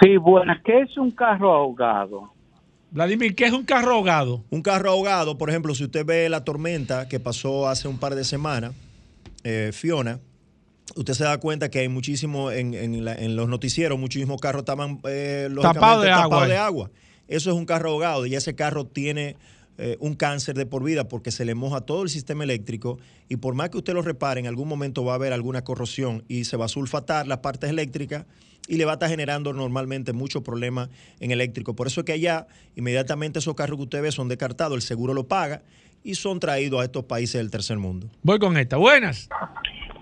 Sí, 0.00 0.16
buenas. 0.18 0.60
¿Qué 0.64 0.80
es 0.80 0.96
un 0.98 1.10
carro 1.10 1.52
ahogado? 1.52 2.32
Vladimir, 2.90 3.34
¿qué 3.34 3.46
es 3.46 3.52
un 3.52 3.64
carro 3.64 3.94
ahogado? 3.94 4.44
Un 4.50 4.62
carro 4.62 4.90
ahogado, 4.90 5.36
por 5.36 5.50
ejemplo, 5.50 5.74
si 5.74 5.84
usted 5.84 6.06
ve 6.06 6.28
la 6.28 6.44
tormenta 6.44 7.08
que 7.08 7.18
pasó 7.20 7.68
hace 7.68 7.88
un 7.88 7.98
par 7.98 8.14
de 8.14 8.24
semanas, 8.24 8.72
eh, 9.44 9.72
Fiona, 9.74 10.20
usted 10.96 11.14
se 11.14 11.24
da 11.24 11.38
cuenta 11.38 11.70
que 11.70 11.80
hay 11.80 11.88
muchísimo, 11.88 12.50
en, 12.50 12.74
en 12.74 13.04
la- 13.04 13.14
en 13.14 13.36
los 13.36 13.48
noticieros, 13.48 13.98
muchísimos 13.98 14.40
carros 14.40 14.60
estaban 14.60 15.00
eh, 15.08 15.48
lógicamente, 15.50 15.80
Tapado 15.80 16.02
de 16.02 16.08
tapados 16.08 16.32
agua. 16.32 16.46
de 16.48 16.56
agua. 16.56 16.90
Eso 17.28 17.50
es 17.50 17.56
un 17.56 17.66
carro 17.66 17.90
ahogado 17.90 18.24
y 18.26 18.34
ese 18.34 18.54
carro 18.54 18.86
tiene 18.86 19.36
eh, 19.80 19.96
un 20.00 20.14
cáncer 20.14 20.56
de 20.56 20.66
por 20.66 20.82
vida 20.82 21.06
porque 21.08 21.30
se 21.30 21.44
le 21.44 21.54
moja 21.54 21.82
todo 21.82 22.02
el 22.02 22.08
sistema 22.08 22.42
eléctrico 22.42 22.98
y 23.28 23.36
por 23.36 23.54
más 23.54 23.68
que 23.70 23.78
usted 23.78 23.92
lo 23.94 24.02
repare, 24.02 24.40
en 24.40 24.46
algún 24.46 24.66
momento 24.66 25.04
va 25.04 25.12
a 25.12 25.14
haber 25.16 25.32
alguna 25.32 25.62
corrosión 25.62 26.24
y 26.26 26.44
se 26.44 26.56
va 26.56 26.64
a 26.64 26.68
sulfatar 26.68 27.26
las 27.28 27.38
partes 27.38 27.70
eléctricas 27.70 28.24
y 28.66 28.76
le 28.76 28.84
va 28.86 28.92
a 28.92 28.94
estar 28.94 29.08
generando 29.08 29.52
normalmente 29.52 30.12
muchos 30.12 30.42
problemas 30.42 30.88
en 31.20 31.30
eléctrico. 31.30 31.74
Por 31.76 31.86
eso 31.86 32.00
es 32.00 32.06
que 32.06 32.12
allá 32.12 32.46
inmediatamente 32.76 33.38
esos 33.38 33.54
carros 33.54 33.76
que 33.76 33.84
usted 33.84 34.02
ve 34.02 34.10
son 34.10 34.28
descartados, 34.28 34.74
el 34.74 34.82
seguro 34.82 35.14
lo 35.14 35.28
paga 35.28 35.62
y 36.02 36.16
son 36.16 36.40
traídos 36.40 36.80
a 36.80 36.84
estos 36.84 37.04
países 37.04 37.34
del 37.40 37.50
tercer 37.50 37.78
mundo. 37.78 38.08
Voy 38.22 38.38
con 38.40 38.56
esta. 38.56 38.76
Buenas. 38.78 39.28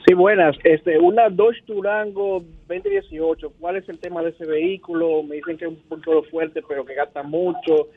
Sí, 0.07 0.15
buenas. 0.15 0.57
Este, 0.63 0.99
una 0.99 1.29
Dodge 1.29 1.65
Durango 1.67 2.45
2018. 2.69 3.51
¿Cuál 3.59 3.77
es 3.77 3.89
el 3.89 3.99
tema 3.99 4.23
de 4.23 4.31
ese 4.31 4.47
vehículo? 4.47 5.23
Me 5.25 5.37
dicen 5.37 5.57
que 5.59 5.65
es 5.65 5.71
un 5.71 5.83
poquito 5.89 6.23
fuerte, 6.31 6.63
pero 6.69 6.85
que 6.85 6.95
gasta 6.95 7.23
mucho. 7.25 7.89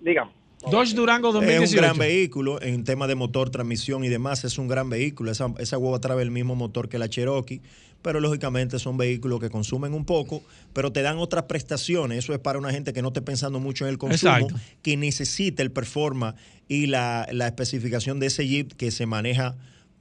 Dígame. 0.00 0.32
Dodge 0.68 0.94
Durango 0.94 1.28
Es 1.28 1.34
un 1.34 1.40
2018. 1.42 1.76
gran 1.80 1.98
vehículo 1.98 2.60
en 2.60 2.82
tema 2.84 3.06
de 3.06 3.14
motor, 3.14 3.50
transmisión 3.50 4.02
y 4.04 4.08
demás. 4.08 4.44
Es 4.44 4.58
un 4.58 4.66
gran 4.66 4.90
vehículo. 4.90 5.30
Esa, 5.30 5.52
esa 5.58 5.78
hueva 5.78 6.00
trae 6.00 6.20
el 6.22 6.32
mismo 6.32 6.56
motor 6.56 6.88
que 6.88 6.98
la 6.98 7.08
Cherokee, 7.08 7.60
pero 8.02 8.18
lógicamente 8.18 8.78
son 8.80 8.96
vehículos 8.96 9.38
que 9.38 9.50
consumen 9.50 9.94
un 9.94 10.06
poco, 10.06 10.42
pero 10.72 10.90
te 10.90 11.02
dan 11.02 11.18
otras 11.18 11.44
prestaciones. 11.44 12.18
Eso 12.18 12.32
es 12.32 12.40
para 12.40 12.58
una 12.58 12.70
gente 12.70 12.92
que 12.92 13.02
no 13.02 13.08
esté 13.08 13.22
pensando 13.22 13.60
mucho 13.60 13.84
en 13.84 13.90
el 13.90 13.98
consumo, 13.98 14.32
Exacto. 14.48 14.56
que 14.82 14.96
necesita 14.96 15.62
el 15.62 15.70
performance 15.70 16.36
y 16.66 16.86
la, 16.86 17.28
la 17.30 17.46
especificación 17.46 18.18
de 18.18 18.26
ese 18.26 18.48
Jeep 18.48 18.72
que 18.72 18.90
se 18.90 19.06
maneja 19.06 19.54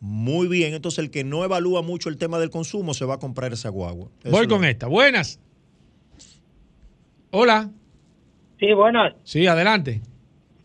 muy 0.06 0.49
bien. 0.49 0.74
Entonces, 0.74 0.99
el 0.99 1.10
que 1.12 1.24
no 1.24 1.45
evalúa 1.45 1.82
mucho 1.82 2.10
el 2.10 2.18
tema 2.18 2.38
del 2.38 2.49
consumo 2.49 2.93
se 2.93 3.06
va 3.06 3.14
a 3.14 3.20
comprar 3.20 3.54
esa 3.54 3.70
guagua. 3.70 4.10
Eso 4.22 4.32
Voy 4.36 4.47
lo- 4.47 4.56
con 4.58 4.66
esta. 4.66 4.88
Buenas. 4.88 5.39
Hola. 7.32 7.70
Sí, 8.60 8.74
buenas. 8.74 9.14
Sí, 9.24 9.47
adelante. 9.47 10.01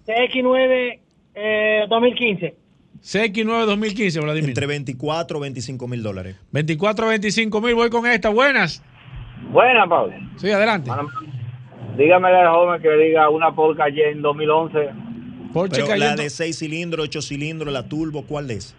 CX9 0.08 0.98
eh, 1.36 1.84
2015. 1.88 2.56
CX9 3.00 3.64
2015, 3.66 4.18
Vladimir. 4.18 4.50
Entre 4.50 4.66
24 4.66 5.38
o 5.38 5.40
25 5.40 5.86
mil 5.86 6.02
dólares. 6.02 6.34
24 6.50 7.06
25 7.06 7.60
mil. 7.60 7.76
Voy 7.76 7.90
con 7.90 8.06
esta. 8.06 8.30
Buenas. 8.30 8.82
Buena, 9.52 9.86
Pablo. 9.86 10.14
Sí, 10.36 10.50
adelante. 10.50 10.90
Dígame 11.96 12.26
al 12.26 12.48
joven 12.48 12.82
que 12.82 12.90
diga 12.90 13.28
una 13.28 13.54
Paul 13.54 13.76
Cayenne 13.76 14.20
2011. 14.20 14.78
Porsche 15.52 15.82
Pero 15.84 15.94
la 15.96 16.16
de 16.16 16.28
6 16.28 16.58
cilindros, 16.58 17.04
8 17.04 17.22
cilindros, 17.22 17.72
la 17.72 17.88
turbo, 17.88 18.22
¿cuál 18.22 18.50
es? 18.50 18.74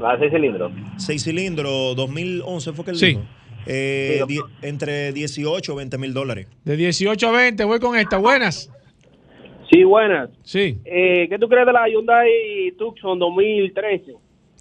La 0.00 0.12
de 0.16 0.20
6 0.28 0.32
cilindros. 0.32 0.72
6 0.98 1.22
cilindros, 1.24 1.96
2011 1.96 2.72
fue 2.72 2.84
que 2.84 2.90
él 2.92 2.96
Sí. 2.96 3.06
dijo. 3.06 3.20
Eh, 3.66 4.22
Sí, 4.28 4.40
entre 4.62 5.12
18 5.12 5.72
o 5.72 5.76
20 5.76 5.96
mil 5.98 6.12
dólares. 6.12 6.48
De 6.64 6.76
18 6.76 7.28
a 7.28 7.32
20. 7.32 7.64
Voy 7.64 7.78
con 7.80 7.96
esta. 7.96 8.18
Buenas. 8.18 8.70
Sí, 9.70 9.82
buenas. 9.84 10.28
Sí. 10.42 10.78
Eh, 10.84 11.26
¿Qué 11.30 11.38
tú 11.38 11.48
crees 11.48 11.66
de 11.66 11.72
la 11.72 11.88
Hyundai 11.88 12.72
Tucson 12.78 13.18
2013? 13.18 14.14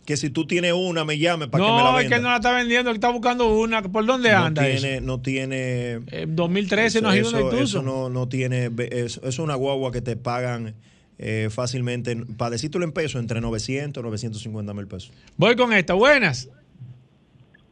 Que 0.05 0.17
si 0.17 0.29
tú 0.29 0.45
tienes 0.45 0.73
una, 0.73 1.03
me 1.05 1.17
llame 1.17 1.47
para 1.47 1.63
que 1.63 1.69
me 1.71 1.77
la 1.77 1.83
No, 1.83 1.89
es 1.91 2.03
venda. 2.03 2.09
que 2.09 2.15
él 2.15 2.23
no 2.23 2.29
la 2.29 2.35
está 2.35 2.51
vendiendo. 2.53 2.89
Él 2.89 2.95
está 2.97 3.09
buscando 3.09 3.53
una. 3.57 3.81
¿Por 3.81 4.05
dónde 4.05 4.31
no 4.31 4.37
anda 4.37 4.63
tiene, 4.63 4.95
eso? 4.95 5.01
no 5.05 5.21
tiene. 5.21 5.91
En 6.11 6.35
2013 6.35 6.99
eso, 6.99 7.01
no 7.01 7.09
ha 7.09 7.17
ido 7.17 7.27
eso, 7.27 7.37
una 7.37 7.47
eso 7.49 7.57
Tucson. 7.79 7.85
no, 7.85 8.09
no 8.09 8.27
tiene. 8.29 8.65
Eso, 8.91 9.19
eso 9.21 9.27
es 9.27 9.39
una 9.39 9.55
guagua 9.55 9.91
que 9.91 10.01
te 10.01 10.15
pagan 10.15 10.75
eh, 11.17 11.49
fácilmente. 11.49 12.15
Para 12.37 12.51
decírtelo 12.51 12.85
en 12.85 12.91
pesos, 12.91 13.21
entre 13.21 13.41
900 13.41 14.01
y 14.01 14.05
950 14.05 14.73
mil 14.73 14.87
pesos. 14.87 15.11
Voy 15.37 15.55
con 15.55 15.73
esta. 15.73 15.93
Buenas. 15.93 16.49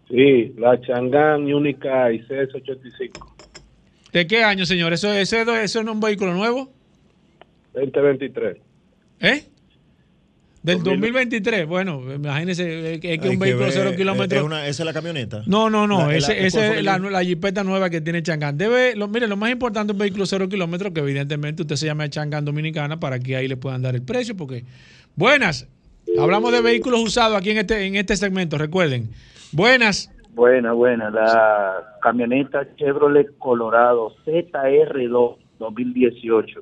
Sí, 0.10 0.54
la 0.58 0.80
Chang'an 0.82 1.44
Unica 1.54 2.12
y 2.12 2.20
CS85 2.20 3.32
¿De 4.12 4.28
qué 4.28 4.43
año, 4.43 4.66
señor? 4.66 4.92
¿Eso, 4.92 5.12
eso, 5.13 5.38
eso 5.38 5.84
no 5.84 5.92
es 5.92 5.96
un 5.96 6.01
vehículo 6.01 6.34
nuevo? 6.34 6.70
2023. 7.74 8.58
¿Eh? 9.22 9.43
Del 10.63 10.83
2023. 10.83 11.66
Bueno, 11.66 12.04
imagínese, 12.13 12.93
es 12.93 13.00
que 13.00 13.12
Hay 13.13 13.17
un 13.29 13.39
vehículo 13.39 13.66
ver, 13.66 13.74
cero 13.74 13.92
kilómetros. 13.97 14.39
es 14.42 14.46
una- 14.46 14.67
¿Esa 14.67 14.83
es 14.83 14.86
la 14.86 14.93
camioneta? 14.93 15.42
No, 15.47 15.70
no, 15.71 15.88
no. 15.88 16.08
La- 16.08 16.16
ese 16.16 16.33
la- 16.36 16.39
ese 16.47 16.58
¿cuál 16.58 16.67
fue 16.70 16.78
es 16.79 16.83
la, 16.86 17.00
la 17.00 17.24
jipeta 17.24 17.63
nueva 17.63 17.89
que 17.89 18.00
tiene 18.01 18.21
Changán. 18.21 18.58
Debe, 18.59 18.96
lo, 18.96 19.08
mire, 19.08 19.28
lo 19.28 19.38
más 19.38 19.51
importante 19.51 19.92
es 19.92 19.96
un 19.96 20.00
vehículo 20.00 20.25
cero 20.28 20.47
kilómetros, 20.47 20.93
que 20.93 21.00
evidentemente 21.00 21.63
usted 21.63 21.75
se 21.78 21.88
llama 21.88 22.08
Changán 22.09 22.46
Dominicana 22.46 23.00
para 23.00 23.17
que 23.20 23.36
ahí 23.36 23.47
le 23.47 23.58
puedan 23.58 23.82
dar 23.82 23.96
el 23.96 24.04
precio. 24.04 24.38
Porque, 24.38 24.63
buenas, 25.16 25.67
hablamos 26.20 26.51
de 26.51 26.62
vehículos 26.62 27.00
usados 27.01 27.36
aquí 27.38 27.50
en 27.50 27.58
este, 27.58 27.86
en 27.88 27.96
este 27.96 28.16
segmento, 28.16 28.58
recuerden. 28.59 29.09
Buenas, 29.51 30.12
Buena, 30.33 30.71
buena. 30.71 31.09
La 31.09 31.97
camioneta 32.01 32.66
Chevrolet 32.78 33.38
Colorado 33.38 34.16
ZR2 34.25 35.36
2018. 35.59 36.62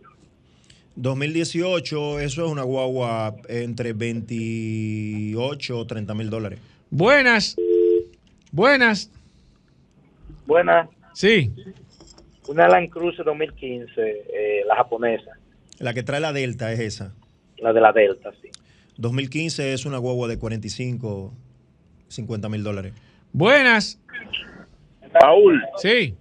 2018, 1.01 2.19
eso 2.19 2.45
es 2.45 2.51
una 2.51 2.63
guagua 2.63 3.33
entre 3.47 3.93
28 3.93 5.77
o 5.79 5.87
30 5.87 6.13
mil 6.13 6.29
dólares. 6.29 6.59
buenas. 6.89 7.55
Buenas. 8.51 9.09
Buenas. 10.45 10.89
Sí. 11.13 11.53
Una 12.47 12.67
Land 12.67 12.89
Cruiser 12.89 13.23
2015, 13.23 13.91
eh, 14.01 14.63
la 14.67 14.75
japonesa, 14.75 15.31
La 15.77 15.93
que 15.93 16.03
trae 16.03 16.19
la 16.19 16.33
Delta 16.33 16.71
es 16.73 16.79
esa. 16.79 17.13
la 17.59 17.71
de 17.71 17.79
la 17.79 17.93
Delta, 17.93 18.31
sí. 18.41 18.49
2015 18.97 19.73
es 19.73 19.85
una 19.85 19.99
guagua 19.99 20.27
de 20.27 20.37
45, 20.37 21.33
50 22.09 22.49
mil 22.49 22.63
dólares. 22.63 22.91
Buenas. 23.31 23.99
Paul. 25.21 25.61
Sí. 25.77 26.15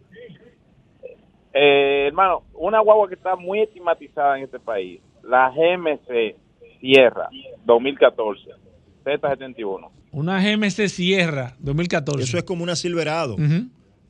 Eh, 1.52 2.06
hermano, 2.08 2.42
una 2.54 2.80
guagua 2.80 3.08
que 3.08 3.14
está 3.14 3.36
muy 3.36 3.60
estigmatizada 3.60 4.38
en 4.38 4.44
este 4.44 4.58
país, 4.58 5.00
la 5.22 5.50
GMC 5.50 6.36
Sierra 6.80 7.28
2014, 7.64 8.50
Z71. 9.04 9.90
Una 10.12 10.40
GMC 10.40 10.88
Sierra 10.88 11.54
2014. 11.58 12.24
Eso 12.24 12.38
es 12.38 12.44
como 12.44 12.62
una 12.62 12.76
Silverado. 12.76 13.36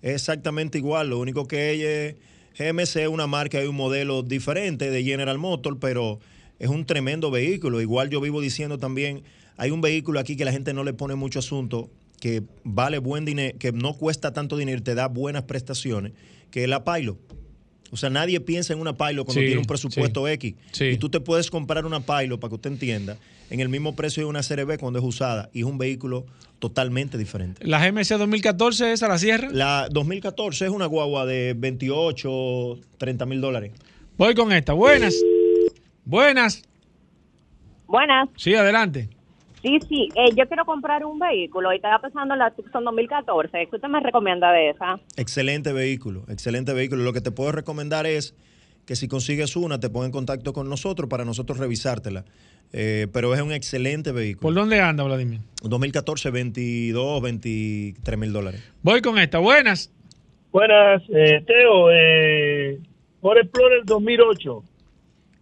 Es 0.00 0.14
exactamente 0.14 0.78
igual. 0.78 1.10
Lo 1.10 1.18
único 1.18 1.46
que 1.46 1.70
ella 1.70 1.90
es 1.90 2.16
GMC 2.58 2.96
es 3.02 3.08
una 3.08 3.26
marca 3.26 3.62
y 3.62 3.66
un 3.66 3.76
modelo 3.76 4.22
diferente 4.22 4.90
de 4.90 5.02
General 5.02 5.38
Motors, 5.38 5.78
pero 5.80 6.18
es 6.58 6.68
un 6.68 6.84
tremendo 6.84 7.30
vehículo. 7.30 7.80
Igual 7.80 8.10
yo 8.10 8.20
vivo 8.20 8.40
diciendo 8.40 8.78
también, 8.78 9.22
hay 9.56 9.70
un 9.70 9.80
vehículo 9.80 10.20
aquí 10.20 10.36
que 10.36 10.44
la 10.44 10.52
gente 10.52 10.72
no 10.72 10.84
le 10.84 10.92
pone 10.92 11.14
mucho 11.14 11.38
asunto, 11.40 11.90
que 12.20 12.42
vale 12.64 12.98
buen 12.98 13.24
dinero, 13.24 13.56
que 13.58 13.72
no 13.72 13.94
cuesta 13.94 14.32
tanto 14.32 14.56
dinero 14.56 14.78
y 14.78 14.82
te 14.82 14.94
da 14.94 15.08
buenas 15.08 15.44
prestaciones, 15.44 16.12
que 16.50 16.64
es 16.64 16.68
la 16.68 16.84
Pilot. 16.84 17.18
O 17.90 17.96
sea, 17.96 18.10
nadie 18.10 18.40
piensa 18.40 18.74
en 18.74 18.80
una 18.80 18.96
Pilot 18.96 19.24
cuando 19.24 19.40
Sí, 19.40 19.46
tiene 19.46 19.60
un 19.60 19.64
presupuesto 19.66 20.26
sí, 20.26 20.32
X. 20.32 20.54
sí. 20.72 20.84
Y 20.86 20.98
tú 20.98 21.08
te 21.08 21.20
puedes 21.20 21.50
comprar 21.50 21.86
una 21.86 22.00
Pilot, 22.00 22.38
para 22.38 22.50
que 22.50 22.54
usted 22.56 22.70
entienda, 22.72 23.16
en 23.50 23.60
el 23.60 23.68
mismo 23.70 23.96
precio 23.96 24.22
de 24.24 24.28
una 24.28 24.42
CRB 24.42 24.78
cuando 24.78 24.98
es 24.98 25.04
usada. 25.04 25.48
Y 25.54 25.60
es 25.60 25.64
un 25.64 25.78
vehículo 25.78 26.26
totalmente 26.58 27.16
diferente. 27.16 27.66
La 27.66 27.78
GMC 27.78 28.18
2014, 28.18 28.92
esa 28.92 29.08
la 29.08 29.16
Sierra. 29.16 29.48
La 29.52 29.88
2014 29.90 30.66
es 30.66 30.70
una 30.70 30.84
guagua 30.86 31.24
de 31.24 31.54
28, 31.56 32.78
30 32.98 33.24
mil 33.26 33.40
dólares. 33.40 33.72
Voy 34.18 34.34
con 34.34 34.52
esta. 34.52 34.74
Buenas. 34.74 35.14
Buenas. 36.04 36.62
Buenas. 37.86 38.28
Sí, 38.36 38.54
adelante. 38.54 39.08
Sí, 39.62 39.78
sí. 39.88 40.08
Eh, 40.14 40.30
yo 40.36 40.46
quiero 40.46 40.64
comprar 40.64 41.04
un 41.04 41.18
vehículo 41.18 41.72
y 41.72 41.76
estaba 41.76 41.98
pensando 42.00 42.34
en 42.34 42.40
la 42.40 42.50
Tucson 42.50 42.84
2014. 42.84 43.66
¿Qué 43.68 43.76
usted 43.76 43.88
me 43.88 44.00
recomienda 44.00 44.52
de 44.52 44.70
esa? 44.70 45.00
Excelente 45.16 45.72
vehículo, 45.72 46.24
excelente 46.28 46.72
vehículo. 46.72 47.02
Lo 47.02 47.12
que 47.12 47.20
te 47.20 47.30
puedo 47.30 47.52
recomendar 47.52 48.06
es 48.06 48.34
que 48.86 48.96
si 48.96 49.08
consigues 49.08 49.56
una, 49.56 49.80
te 49.80 49.90
ponga 49.90 50.06
en 50.06 50.12
contacto 50.12 50.52
con 50.52 50.68
nosotros 50.68 51.08
para 51.10 51.24
nosotros 51.24 51.58
revisártela. 51.58 52.24
Eh, 52.72 53.06
pero 53.12 53.34
es 53.34 53.40
un 53.40 53.52
excelente 53.52 54.12
vehículo. 54.12 54.42
¿Por 54.42 54.54
dónde 54.54 54.80
anda, 54.80 55.04
Vladimir? 55.04 55.40
2014, 55.62 56.30
22, 56.30 57.22
23 57.22 58.18
mil 58.18 58.32
dólares. 58.32 58.62
Voy 58.82 59.00
con 59.00 59.18
esta. 59.18 59.38
Buenas. 59.38 59.92
Buenas, 60.52 61.02
eh, 61.08 61.42
Teo. 61.46 61.90
Eh, 61.90 62.78
por 63.20 63.38
Explorer 63.38 63.84
2008. 63.84 64.62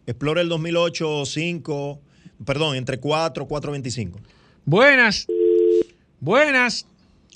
Explorer 0.06 0.46
2008, 0.46 1.24
5, 1.24 2.00
perdón, 2.44 2.76
entre 2.76 2.98
4, 2.98 3.46
425. 3.46 4.18
Buenas. 4.64 5.26
Buenas. 6.20 6.86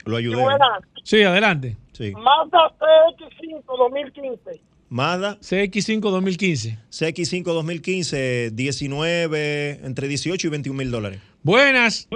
Lo 0.04 0.16
ayudé. 0.16 0.42
Buenas. 0.42 0.82
Sí, 1.04 1.22
adelante. 1.22 1.76
Sí. 1.92 2.12
Mazda 2.12 2.72
CX5 2.78 3.64
2015. 3.66 4.60
Mazda. 4.88 5.38
CX5 5.38 6.00
2015. 6.00 6.78
CX5 6.90 7.44
2015, 7.44 8.50
19, 8.52 9.80
entre 9.84 10.08
18 10.08 10.46
y 10.46 10.50
21 10.50 10.78
mil 10.78 10.90
dólares. 10.90 11.20
Buenas. 11.42 12.08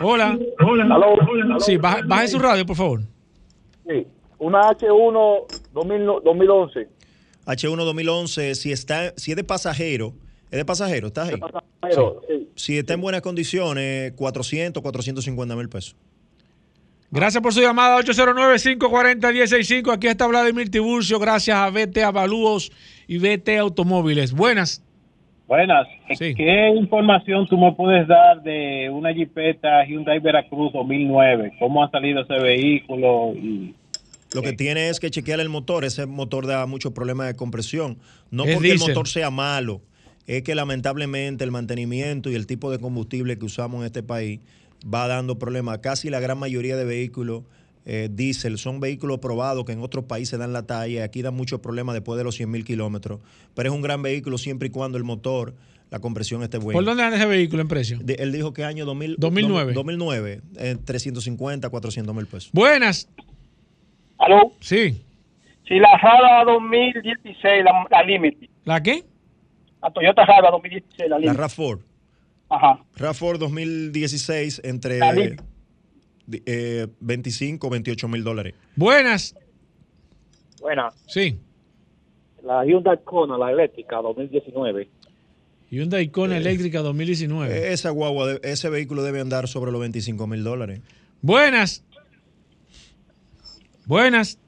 Hola. 0.00 0.38
Hola. 0.60 1.58
Sí, 1.58 1.76
baja, 1.76 2.00
baje 2.06 2.28
su 2.28 2.38
radio, 2.38 2.64
por 2.64 2.76
favor. 2.76 3.00
Sí. 3.86 4.06
Una 4.38 4.60
H1 4.60 5.46
2000 5.72 6.06
2011. 6.24 6.88
H1 7.46 7.76
2011, 7.76 8.54
si, 8.54 8.72
está, 8.72 9.14
si 9.16 9.32
es 9.32 9.36
de 9.36 9.42
pasajero, 9.42 10.14
es 10.50 10.56
de 10.58 10.64
pasajero, 10.64 11.08
¿estás 11.08 11.28
ahí? 11.28 11.36
pasajero, 11.36 12.22
sí. 12.28 12.48
Si 12.54 12.78
está 12.78 12.94
en 12.94 13.00
buenas 13.00 13.20
condiciones, 13.22 14.12
400, 14.12 14.82
450 14.82 15.56
mil 15.56 15.68
pesos. 15.68 15.94
Gracias 17.10 17.42
por 17.42 17.54
su 17.54 17.60
llamada 17.62 17.98
809-540-165. 18.00 19.92
Aquí 19.92 20.08
está 20.08 20.26
Vladimir 20.26 20.70
Tiburcio. 20.70 21.18
Gracias 21.18 21.56
a 21.56 21.70
BT 21.70 21.96
Avalúos 21.98 22.70
y 23.06 23.16
BT 23.16 23.58
Automóviles. 23.60 24.34
Buenas. 24.34 24.84
Buenas. 25.46 25.88
Sí. 26.18 26.34
¿Qué 26.34 26.68
información 26.76 27.46
tú 27.48 27.56
me 27.56 27.72
puedes 27.72 28.06
dar 28.06 28.42
de 28.42 28.90
una 28.90 29.10
Jeepeta 29.12 29.86
Hyundai 29.86 30.18
Veracruz 30.18 30.70
2009? 30.74 31.54
¿Cómo 31.58 31.82
ha 31.82 31.90
salido 31.90 32.20
ese 32.20 32.34
vehículo? 32.34 33.32
Y 33.34 33.74
Lo 34.34 34.42
que 34.42 34.52
tiene 34.52 34.90
es 34.90 35.00
que 35.00 35.10
chequear 35.10 35.40
el 35.40 35.48
motor. 35.48 35.86
Ese 35.86 36.04
motor 36.04 36.46
da 36.46 36.66
muchos 36.66 36.92
problemas 36.92 37.28
de 37.28 37.36
compresión. 37.36 37.96
No 38.30 38.44
Es 38.44 38.54
porque 38.54 38.72
el 38.72 38.78
motor 38.78 39.08
sea 39.08 39.30
malo, 39.30 39.80
es 40.28 40.42
que 40.44 40.54
lamentablemente 40.54 41.42
el 41.42 41.50
mantenimiento 41.50 42.30
y 42.30 42.36
el 42.36 42.46
tipo 42.46 42.70
de 42.70 42.78
combustible 42.78 43.36
que 43.38 43.44
usamos 43.44 43.80
en 43.80 43.86
este 43.86 44.04
país 44.04 44.38
va 44.84 45.08
dando 45.08 45.38
problemas. 45.40 45.78
Casi 45.78 46.08
la 46.10 46.20
gran 46.20 46.38
mayoría 46.38 46.76
de 46.76 46.84
vehículos 46.84 47.42
eh, 47.86 48.08
diésel 48.12 48.58
son 48.58 48.78
vehículos 48.80 49.18
probados 49.18 49.64
que 49.64 49.72
en 49.72 49.80
otros 49.80 50.04
países 50.04 50.38
dan 50.38 50.52
la 50.52 50.62
talla. 50.66 51.02
Aquí 51.04 51.22
dan 51.22 51.34
muchos 51.34 51.60
problemas 51.60 51.94
después 51.94 52.16
de 52.18 52.24
los 52.24 52.34
100 52.36 52.50
mil 52.50 52.64
kilómetros. 52.64 53.20
Pero 53.54 53.70
es 53.70 53.74
un 53.74 53.80
gran 53.82 54.02
vehículo 54.02 54.36
siempre 54.38 54.68
y 54.68 54.70
cuando 54.70 54.98
el 54.98 55.04
motor, 55.04 55.54
la 55.90 55.98
compresión 55.98 56.42
esté 56.42 56.58
buena. 56.58 56.76
¿Por 56.76 56.84
dónde 56.84 57.02
anda 57.02 57.16
ese 57.16 57.24
vehículo 57.26 57.62
en 57.62 57.68
precio? 57.68 57.98
De- 58.02 58.14
él 58.18 58.30
dijo 58.30 58.52
que 58.52 58.62
año 58.64 58.84
2000, 58.84 59.16
2009. 59.18 59.72
2009, 59.72 60.42
eh, 60.58 60.76
350, 60.84 61.70
400 61.70 62.14
mil 62.14 62.26
pesos. 62.26 62.50
Buenas. 62.52 63.08
¿Aló? 64.18 64.52
Sí. 64.60 65.00
Sí, 65.66 65.74
la 65.78 65.98
Java 65.98 66.44
2016, 66.52 67.64
la, 67.64 67.72
la 67.90 68.02
Limited. 68.02 68.48
¿La 68.66 68.82
qué? 68.82 69.04
La 69.82 69.90
Toyota 69.90 70.26
Java 70.26 70.50
2016, 70.50 70.98
la 70.98 71.08
La 71.08 71.18
Limited. 71.18 71.40
RAV4. 71.40 71.78
Ajá. 72.50 72.84
RAV4 72.96 73.38
2016 73.38 74.60
entre 74.64 74.98
eh, 76.46 76.86
25, 77.00 77.70
28 77.70 78.08
mil 78.08 78.24
dólares. 78.24 78.54
Buenas. 78.76 79.34
Buenas. 80.60 80.94
Sí. 81.06 81.38
La 82.42 82.64
Hyundai 82.64 82.98
Kona, 83.04 83.36
la 83.38 83.50
eléctrica 83.52 83.96
2019. 83.96 84.88
Hyundai 85.70 86.08
Kona 86.08 86.36
eléctrica 86.38 86.80
2019. 86.80 87.72
Esa 87.72 87.90
guagua, 87.90 88.26
de- 88.26 88.40
ese 88.50 88.70
vehículo 88.70 89.02
debe 89.02 89.20
andar 89.20 89.48
sobre 89.48 89.70
los 89.70 89.80
25 89.80 90.26
mil 90.26 90.42
dólares. 90.42 90.80
Buenas. 91.20 91.84
Buenas. 93.86 94.38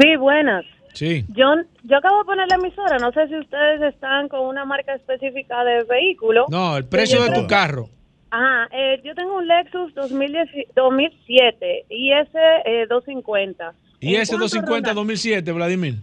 Sí, 0.00 0.16
buenas. 0.16 0.64
Sí. 0.94 1.24
Yo, 1.28 1.46
yo 1.84 1.96
acabo 1.96 2.18
de 2.18 2.24
poner 2.24 2.48
la 2.48 2.56
emisora. 2.56 2.98
No 2.98 3.12
sé 3.12 3.28
si 3.28 3.36
ustedes 3.38 3.82
están 3.94 4.28
con 4.28 4.40
una 4.40 4.64
marca 4.64 4.94
específica 4.94 5.62
de 5.64 5.84
vehículo. 5.84 6.46
No, 6.48 6.76
el 6.76 6.84
precio 6.86 7.18
Yo 7.18 7.24
de 7.24 7.30
creo- 7.30 7.42
tu 7.42 7.48
carro. 7.48 7.88
Ajá, 8.30 8.68
eh, 8.72 9.00
yo 9.04 9.14
tengo 9.14 9.36
un 9.38 9.48
Lexus 9.48 9.94
2010 9.94 10.48
2007 10.76 11.86
y 11.88 12.12
ese 12.12 12.38
eh, 12.66 12.86
250. 12.88 13.72
¿Y 14.00 14.14
¿En 14.14 14.20
ese 14.22 14.32
cuánto 14.32 14.44
250 14.44 14.88
ronda? 14.90 14.94
2007, 15.00 15.52
Vladimir? 15.52 15.94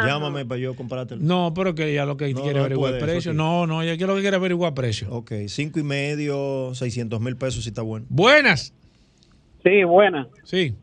Llámame 0.00 0.46
para 0.46 0.60
yo 0.60 0.76
comprártelo. 0.76 1.20
No, 1.22 1.52
pero 1.54 1.74
que 1.74 1.92
ya 1.92 2.06
lo 2.06 2.16
que 2.16 2.32
No, 2.32 2.40
quiere 2.40 2.54
no 2.54 2.60
averiguar 2.66 2.92
puede, 2.92 3.02
el 3.02 3.10
precio. 3.10 3.32
No, 3.34 3.66
no, 3.66 3.82
ya 3.82 3.96
que 3.96 4.06
lo 4.06 4.14
que 4.14 4.20
quiere 4.20 4.36
averiguar 4.36 4.72
precio. 4.72 5.08
Ok, 5.10 5.32
cinco 5.48 5.80
y 5.80 5.82
medio, 5.82 6.72
600 6.74 7.20
mil 7.20 7.36
pesos 7.36 7.64
si 7.64 7.70
está 7.70 7.82
bueno. 7.82 8.06
Buenas. 8.08 8.72
Sí, 9.64 9.82
buenas. 9.84 10.28
Sí. 10.44 10.74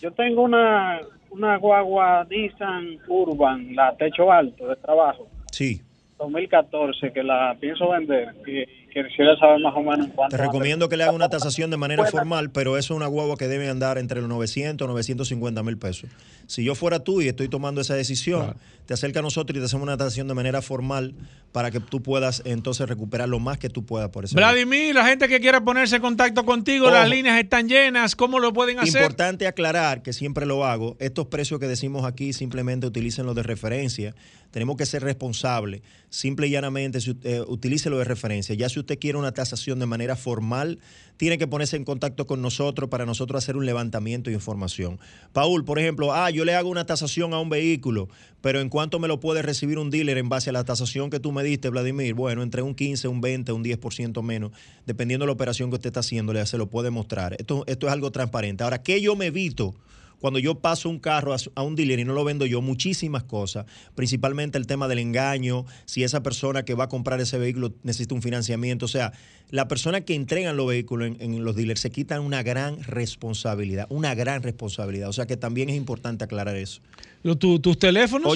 Yo 0.00 0.10
tengo 0.12 0.42
una, 0.42 1.00
una 1.36 1.56
guagua 1.58 2.26
Nissan 2.30 2.98
Urban, 3.08 3.74
la 3.74 3.94
techo 3.96 4.32
alto 4.32 4.68
de 4.68 4.76
trabajo, 4.76 5.28
Sí, 5.52 5.80
2014, 6.18 7.12
que 7.12 7.22
la 7.22 7.56
pienso 7.60 7.90
vender. 7.90 8.34
Y 8.46 8.64
quisiera 9.04 9.36
saber 9.38 9.60
más 9.60 9.74
o 9.74 9.80
menos 9.80 10.06
en 10.06 10.12
cuánto. 10.12 10.36
te 10.36 10.42
recomiendo 10.42 10.88
que 10.88 10.96
le 10.96 11.04
haga 11.04 11.12
una 11.12 11.28
tasación 11.28 11.70
de 11.70 11.76
manera 11.76 12.04
formal, 12.06 12.50
pero 12.50 12.76
eso 12.78 12.94
es 12.94 12.96
una 12.96 13.06
guagua 13.06 13.36
que 13.36 13.48
debe 13.48 13.68
andar 13.68 13.98
entre 13.98 14.20
los 14.20 14.28
900 14.28 14.86
y 14.86 14.88
950 14.88 15.62
mil 15.62 15.78
pesos. 15.78 16.10
Si 16.46 16.64
yo 16.64 16.74
fuera 16.74 17.00
tú 17.00 17.20
y 17.20 17.28
estoy 17.28 17.48
tomando 17.48 17.80
esa 17.80 17.94
decisión, 17.94 18.54
te 18.86 18.94
acerca 18.94 19.18
a 19.18 19.22
nosotros 19.22 19.56
y 19.56 19.60
te 19.60 19.66
hacemos 19.66 19.82
una 19.82 19.96
tasación 19.96 20.28
de 20.28 20.34
manera 20.34 20.62
formal 20.62 21.14
para 21.52 21.70
que 21.70 21.80
tú 21.80 22.02
puedas 22.02 22.42
entonces 22.44 22.88
recuperar 22.88 23.28
lo 23.28 23.38
más 23.38 23.58
que 23.58 23.68
tú 23.68 23.84
puedas 23.84 24.10
por 24.10 24.24
ese 24.24 24.36
Vladimir, 24.36 24.94
la 24.94 25.06
gente 25.06 25.26
que 25.26 25.40
quiera 25.40 25.62
ponerse 25.64 25.96
en 25.96 26.02
contacto 26.02 26.44
contigo, 26.44 26.86
Ojo. 26.86 26.94
las 26.94 27.08
líneas 27.08 27.38
están 27.38 27.68
llenas. 27.68 28.14
¿Cómo 28.14 28.38
lo 28.38 28.52
pueden 28.52 28.78
hacer? 28.78 29.02
Importante 29.02 29.46
aclarar, 29.46 30.02
que 30.02 30.12
siempre 30.12 30.46
lo 30.46 30.64
hago, 30.64 30.96
estos 31.00 31.26
precios 31.26 31.58
que 31.58 31.66
decimos 31.66 32.04
aquí 32.04 32.32
simplemente 32.32 32.86
utilicen 32.86 33.26
los 33.26 33.34
de 33.34 33.42
referencia. 33.42 34.14
Tenemos 34.50 34.76
que 34.76 34.86
ser 34.86 35.02
responsables. 35.02 35.82
Simple 36.08 36.46
y 36.46 36.50
llanamente, 36.50 37.00
si, 37.00 37.16
eh, 37.24 37.42
utilícelo 37.46 37.98
de 37.98 38.04
referencia. 38.04 38.54
Ya 38.54 38.68
si 38.68 38.78
usted 38.86 39.00
quiere 39.00 39.18
una 39.18 39.32
tasación 39.32 39.80
de 39.80 39.86
manera 39.86 40.14
formal, 40.14 40.78
tiene 41.16 41.38
que 41.38 41.48
ponerse 41.48 41.76
en 41.76 41.84
contacto 41.84 42.24
con 42.26 42.40
nosotros 42.40 42.88
para 42.88 43.04
nosotros 43.04 43.42
hacer 43.42 43.56
un 43.56 43.66
levantamiento 43.66 44.30
de 44.30 44.34
información. 44.34 45.00
Paul, 45.32 45.64
por 45.64 45.80
ejemplo, 45.80 46.14
ah, 46.14 46.30
yo 46.30 46.44
le 46.44 46.54
hago 46.54 46.68
una 46.68 46.86
tasación 46.86 47.34
a 47.34 47.40
un 47.40 47.48
vehículo, 47.48 48.08
pero 48.40 48.60
¿en 48.60 48.68
cuánto 48.68 49.00
me 49.00 49.08
lo 49.08 49.18
puede 49.18 49.42
recibir 49.42 49.78
un 49.78 49.90
dealer 49.90 50.18
en 50.18 50.28
base 50.28 50.50
a 50.50 50.52
la 50.52 50.62
tasación 50.62 51.10
que 51.10 51.18
tú 51.18 51.32
me 51.32 51.42
diste, 51.42 51.68
Vladimir? 51.68 52.14
Bueno, 52.14 52.44
entre 52.44 52.62
un 52.62 52.76
15, 52.76 53.08
un 53.08 53.20
20, 53.20 53.50
un 53.50 53.64
10% 53.64 54.22
menos, 54.22 54.52
dependiendo 54.86 55.24
de 55.24 55.28
la 55.28 55.32
operación 55.32 55.70
que 55.70 55.76
usted 55.76 55.88
está 55.88 56.00
haciendo, 56.00 56.46
se 56.46 56.58
lo 56.58 56.68
puede 56.68 56.90
mostrar. 56.90 57.34
Esto, 57.40 57.64
esto 57.66 57.86
es 57.88 57.92
algo 57.92 58.12
transparente. 58.12 58.62
Ahora, 58.62 58.82
¿qué 58.82 59.00
yo 59.00 59.16
me 59.16 59.26
evito? 59.26 59.74
Cuando 60.20 60.38
yo 60.38 60.56
paso 60.56 60.88
un 60.88 60.98
carro 60.98 61.32
a, 61.34 61.36
a 61.54 61.62
un 61.62 61.76
dealer 61.76 61.98
y 62.00 62.04
no 62.04 62.12
lo 62.14 62.24
vendo 62.24 62.46
yo, 62.46 62.62
muchísimas 62.62 63.22
cosas, 63.24 63.66
principalmente 63.94 64.58
el 64.58 64.66
tema 64.66 64.88
del 64.88 64.98
engaño, 64.98 65.64
si 65.84 66.02
esa 66.04 66.22
persona 66.22 66.64
que 66.64 66.74
va 66.74 66.84
a 66.84 66.88
comprar 66.88 67.20
ese 67.20 67.38
vehículo 67.38 67.72
necesita 67.82 68.14
un 68.14 68.22
financiamiento, 68.22 68.84
o 68.86 68.88
sea, 68.88 69.12
la 69.50 69.68
persona 69.68 70.00
que 70.00 70.14
entregan 70.14 70.56
los 70.56 70.66
vehículos 70.66 71.08
en, 71.08 71.16
en 71.34 71.44
los 71.44 71.54
dealers 71.54 71.80
se 71.80 71.90
quitan 71.90 72.22
una 72.22 72.42
gran 72.42 72.82
responsabilidad, 72.82 73.86
una 73.90 74.14
gran 74.14 74.42
responsabilidad, 74.42 75.08
o 75.08 75.12
sea 75.12 75.26
que 75.26 75.36
también 75.36 75.68
es 75.70 75.76
importante 75.76 76.24
aclarar 76.24 76.56
eso. 76.56 76.80
Lo- 77.22 77.36
tu- 77.36 77.58
¿Tus 77.60 77.78
teléfonos? 77.78 78.26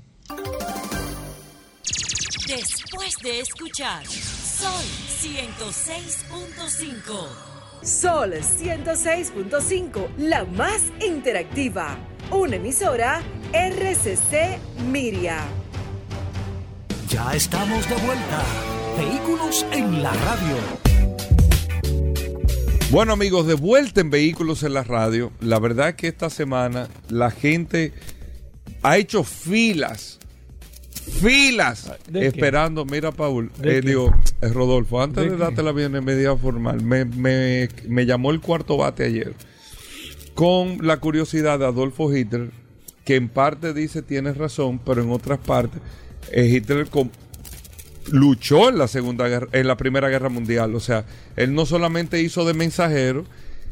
Después 2.47 3.15
de 3.23 3.39
escuchar 3.39 4.05
Sol 4.05 4.83
106.5. 5.21 7.27
Sol 7.83 8.33
106.5, 8.33 10.09
la 10.17 10.43
más 10.45 10.81
interactiva. 11.05 11.97
Una 12.29 12.55
emisora 12.57 13.23
RCC 13.53 14.59
Miria. 14.91 15.39
Ya 17.09 17.33
estamos 17.33 17.89
de 17.89 17.95
vuelta. 17.95 18.43
Vehículos 18.97 19.65
en 19.71 20.03
la 20.03 20.13
radio. 20.13 20.57
Bueno 22.91 23.13
amigos, 23.13 23.47
de 23.47 23.55
vuelta 23.55 24.01
en 24.01 24.09
Vehículos 24.09 24.63
en 24.63 24.73
la 24.73 24.83
Radio. 24.83 25.31
La 25.39 25.59
verdad 25.59 25.89
es 25.89 25.95
que 25.95 26.07
esta 26.09 26.29
semana 26.29 26.89
la 27.09 27.31
gente 27.31 27.93
ha 28.83 28.97
hecho 28.97 29.23
filas, 29.23 30.19
filas, 31.09 31.91
esperando. 32.13 32.85
Mira, 32.85 33.11
Paul, 33.11 33.51
¿De 33.59 33.77
eh, 33.77 33.81
digo, 33.81 34.13
eh, 34.41 34.47
Rodolfo, 34.49 35.01
antes 35.01 35.29
¿De 35.29 35.37
darte 35.37 35.63
la 35.63 35.71
bienvenida 35.71 36.35
formal, 36.37 36.83
me, 36.83 37.05
me- 37.05 37.69
me 37.87 38.05
llamó 38.05 38.31
el 38.31 38.39
cuarto 38.41 38.77
bate 38.77 39.05
ayer 39.05 39.33
con 40.33 40.77
la 40.85 40.97
curiosidad 40.97 41.59
de 41.59 41.65
Adolfo 41.65 42.13
Hitler, 42.15 42.51
que 43.05 43.15
en 43.15 43.27
parte 43.29 43.73
dice 43.73 44.01
tienes 44.01 44.37
razón, 44.37 44.79
pero 44.79 45.01
en 45.03 45.11
otras 45.11 45.39
partes 45.39 45.81
eh, 46.31 46.45
Hitler 46.45 46.87
luchó 48.11 48.69
en 48.69 48.77
la 48.77 48.87
segunda 48.87 49.27
guerra, 49.27 49.47
en 49.51 49.67
la 49.67 49.77
primera 49.77 50.07
guerra 50.09 50.29
mundial. 50.29 50.75
O 50.75 50.79
sea, 50.79 51.05
él 51.35 51.53
no 51.53 51.65
solamente 51.65 52.21
hizo 52.21 52.45
de 52.45 52.53
mensajero, 52.53 53.25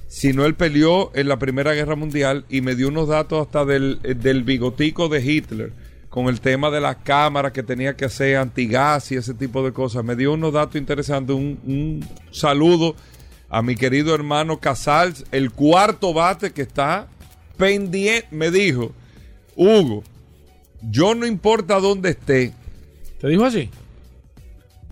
sino 0.08 0.46
él 0.46 0.56
peleó 0.56 1.12
en 1.16 1.28
la 1.28 1.40
primera 1.40 1.74
guerra 1.74 1.96
mundial 1.96 2.46
y 2.50 2.62
me 2.62 2.76
dio 2.76 2.88
unos 2.90 3.08
datos 3.08 3.46
hasta 3.46 3.66
del, 3.66 4.00
eh, 4.04 4.14
del 4.16 4.44
bigotico 4.44 5.08
de 5.10 5.22
Hitler 5.24 5.72
con 6.10 6.28
el 6.28 6.42
tema 6.42 6.70
de 6.72 6.82
las 6.82 6.98
cámaras 6.98 7.52
que 7.52 7.64
tenía 7.64 7.96
que 7.96 8.06
hacer 8.06 8.38
antigas 8.38 9.12
y 9.12 9.16
ese 9.16 9.34
tipo 9.34 9.64
de 9.64 9.72
cosas. 9.72 10.04
Me 10.04 10.16
dio 10.16 10.34
unos 10.34 10.54
datos 10.54 10.76
interesantes. 10.76 11.36
Un, 11.36 11.60
un 11.66 12.08
saludo 12.32 12.96
a 13.50 13.62
mi 13.62 13.76
querido 13.76 14.14
hermano 14.14 14.60
Casals, 14.60 15.26
el 15.32 15.52
cuarto 15.52 16.14
bate 16.14 16.52
que 16.52 16.62
está 16.62 17.08
pendiente. 17.58 18.28
Me 18.32 18.52
dijo, 18.52 18.92
Hugo, 19.56 20.04
yo 20.82 21.16
no 21.16 21.26
importa 21.26 21.80
dónde 21.80 22.12
esté. 22.12 22.54
¿Te 23.20 23.28
dijo 23.28 23.46
así? 23.46 23.70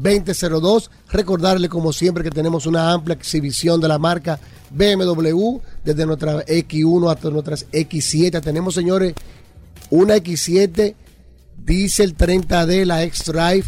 809-224-2002. 0.00 0.90
Recordarle 1.10 1.68
como 1.68 1.92
siempre 1.92 2.24
que 2.24 2.30
tenemos 2.30 2.64
una 2.66 2.92
amplia 2.92 3.14
exhibición 3.14 3.80
de 3.80 3.86
la 3.88 3.98
marca 3.98 4.38
BMW, 4.70 5.58
desde 5.84 6.06
nuestra 6.06 6.46
X1 6.46 7.12
hasta 7.12 7.28
nuestras 7.30 7.66
X7. 7.70 8.40
Tenemos, 8.40 8.74
señores, 8.74 9.14
una 9.90 10.16
X7 10.16 10.94
Diesel 11.64 12.16
30D, 12.16 12.84
la 12.84 13.04
X-Drive 13.04 13.64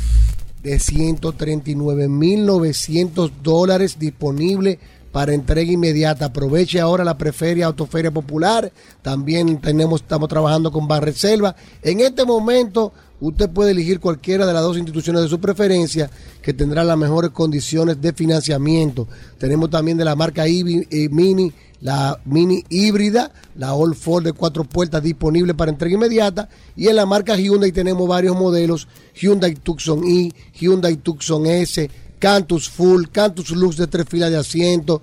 de 0.62 0.78
139.900 0.78 3.30
dólares 3.42 3.98
disponible 3.98 4.78
para 5.14 5.32
entrega 5.32 5.70
inmediata. 5.70 6.24
Aproveche 6.24 6.80
ahora 6.80 7.04
la 7.04 7.16
Preferia 7.16 7.66
Autoferia 7.66 8.10
Popular. 8.10 8.72
También 9.00 9.60
tenemos, 9.60 10.00
estamos 10.00 10.28
trabajando 10.28 10.72
con 10.72 10.88
Barreselva. 10.88 11.54
En 11.82 12.00
este 12.00 12.24
momento, 12.24 12.92
usted 13.20 13.48
puede 13.48 13.70
elegir 13.70 14.00
cualquiera 14.00 14.44
de 14.44 14.52
las 14.52 14.62
dos 14.62 14.76
instituciones 14.76 15.22
de 15.22 15.28
su 15.28 15.38
preferencia 15.38 16.10
que 16.42 16.52
tendrá 16.52 16.82
las 16.82 16.98
mejores 16.98 17.30
condiciones 17.30 18.02
de 18.02 18.12
financiamiento. 18.12 19.06
Tenemos 19.38 19.70
también 19.70 19.96
de 19.96 20.04
la 20.04 20.16
marca 20.16 20.48
Ibi- 20.48 20.88
eh, 20.90 21.08
Mini 21.08 21.52
la 21.80 22.18
mini 22.24 22.64
híbrida, 22.70 23.30
la 23.56 23.74
All 23.74 23.94
Ford 23.94 24.24
de 24.24 24.32
cuatro 24.32 24.64
puertas 24.64 25.02
disponible 25.02 25.52
para 25.52 25.70
entrega 25.70 25.96
inmediata. 25.96 26.48
Y 26.74 26.88
en 26.88 26.96
la 26.96 27.04
marca 27.04 27.36
Hyundai 27.36 27.72
tenemos 27.72 28.08
varios 28.08 28.34
modelos: 28.34 28.88
Hyundai 29.14 29.54
Tucson 29.54 30.02
i, 30.02 30.32
Hyundai 30.58 30.96
Tucson 30.96 31.44
S, 31.44 31.90
Cantus 32.24 32.70
Full, 32.70 33.08
Cantus 33.12 33.50
Lux 33.50 33.76
de 33.76 33.86
tres 33.86 34.06
filas 34.08 34.30
de 34.30 34.38
asiento. 34.38 35.02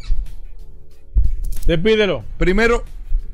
despídelo. 1.67 2.25
Primero, 2.39 2.85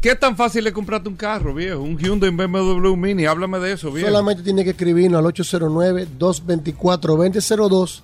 ¿qué 0.00 0.16
tan 0.16 0.36
fácil 0.36 0.66
es 0.66 0.72
comprarte 0.72 1.08
un 1.10 1.14
carro, 1.16 1.54
viejo? 1.54 1.80
Un 1.80 1.96
Hyundai 1.98 2.30
BMW 2.30 2.96
Mini, 2.96 3.26
háblame 3.26 3.58
de 3.60 3.72
eso, 3.72 3.92
viejo. 3.92 4.08
Solamente 4.08 4.42
tiene 4.42 4.64
que 4.64 4.70
escribirnos 4.70 5.22
al 5.24 5.32
809-224-2002 5.32 8.00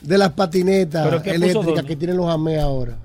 de 0.00 0.18
las 0.18 0.32
patinetas 0.32 1.06
¿Pero 1.06 1.22
qué 1.22 1.34
puso 1.34 1.44
eléctricas 1.44 1.84
que 1.84 1.96
tienen 1.96 2.16
los 2.16 2.28
AME 2.28 2.58
ahora? 2.58 2.96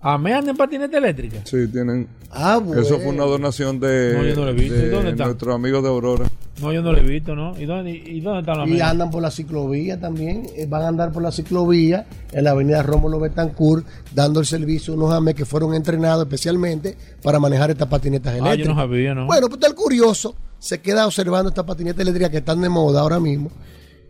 ¿A 0.00 0.16
mí 0.16 0.30
anda 0.30 0.52
en 0.52 0.56
patineta 0.56 0.96
eléctrica? 0.98 1.38
Sí, 1.44 1.66
tienen. 1.68 2.06
Ah, 2.30 2.58
bueno. 2.58 2.80
Eso 2.82 2.98
fue 2.98 3.08
una 3.08 3.24
donación 3.24 3.80
de, 3.80 4.14
No, 4.16 4.24
yo 4.24 4.34
no 4.36 4.44
lo 4.44 4.50
he 4.50 4.52
visto. 4.54 4.74
¿Y 4.76 4.78
de 4.78 4.90
dónde 4.90 5.10
está? 5.10 5.24
nuestros 5.24 5.54
amigos 5.54 5.82
de 5.82 5.88
Aurora. 5.88 6.26
No, 6.60 6.72
yo 6.72 6.82
no 6.82 6.92
lo 6.92 6.98
he 6.98 7.02
visto, 7.02 7.34
¿no? 7.34 7.58
¿Y 7.58 7.66
dónde, 7.66 7.90
y 7.90 8.20
dónde 8.20 8.40
están 8.40 8.58
las 8.58 8.68
Y 8.68 8.80
andan 8.80 9.10
por 9.10 9.22
la 9.22 9.30
ciclovía 9.32 9.98
también, 10.00 10.46
eh, 10.56 10.66
van 10.68 10.82
a 10.82 10.88
andar 10.88 11.10
por 11.12 11.22
la 11.22 11.32
ciclovía 11.32 12.06
en 12.32 12.44
la 12.44 12.50
avenida 12.50 12.82
Rómulo 12.82 13.18
Betancourt, 13.18 13.86
dando 14.14 14.38
el 14.40 14.46
servicio 14.46 14.92
a 14.94 14.96
unos 14.96 15.12
AME 15.12 15.34
que 15.34 15.44
fueron 15.44 15.74
entrenados 15.74 16.24
especialmente 16.24 16.96
para 17.22 17.38
manejar 17.40 17.70
estas 17.70 17.88
patinetas 17.88 18.34
Ah, 18.34 18.36
yo 18.38 18.44
eléctricas. 18.44 18.74
no 18.76 18.80
sabía, 18.80 19.14
¿no? 19.14 19.26
Bueno, 19.26 19.48
pues 19.48 19.60
el 19.64 19.74
curioso 19.74 20.34
se 20.60 20.80
queda 20.80 21.06
observando 21.06 21.48
estas 21.48 21.64
patinetas 21.64 22.00
eléctricas 22.00 22.30
que 22.30 22.38
están 22.38 22.60
de 22.60 22.68
moda 22.68 23.00
ahora 23.00 23.18
mismo 23.20 23.50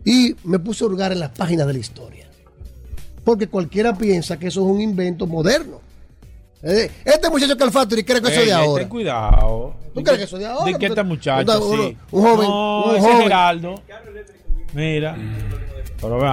y 0.05 0.35
me 0.43 0.59
puse 0.59 0.83
a 0.83 0.87
hurgar 0.87 1.11
en 1.11 1.19
las 1.19 1.29
páginas 1.31 1.65
de 1.67 1.73
la 1.73 1.79
historia. 1.79 2.28
Porque 3.29 3.47
cualquiera 3.47 3.93
piensa 3.95 4.39
que 4.39 4.47
eso 4.47 4.61
es 4.61 4.65
un 4.65 4.81
invento 4.81 5.27
moderno. 5.27 5.79
Eh, 6.63 6.89
Este 7.05 7.29
muchacho 7.29 7.55
Calfactory 7.55 8.03
cree 8.03 8.19
que 8.21 8.27
eso 8.29 8.39
es 8.41 8.47
de 8.47 8.51
Ey, 8.53 8.59
ey, 8.59 8.65
ahora. 8.67 8.81
Ten 8.81 8.89
cuidado. 8.89 9.73
¿Tú 9.93 9.99
¿De 9.99 10.03
crees 10.03 10.17
que 10.17 10.23
eso 10.25 10.35
es 10.37 10.41
de 10.41 10.47
ahora? 10.47 10.65
¿De 10.65 10.77
qué 10.79 10.85
este 10.87 11.03
muchacho? 11.03 11.61
Sí. 11.75 11.97
un 12.11 12.21
joven, 12.23 12.47
No, 12.49 12.83
un 12.85 12.95
ese 12.95 13.01
joven. 13.07 13.21
Geraldo. 13.21 13.75
Mira. 14.73 15.15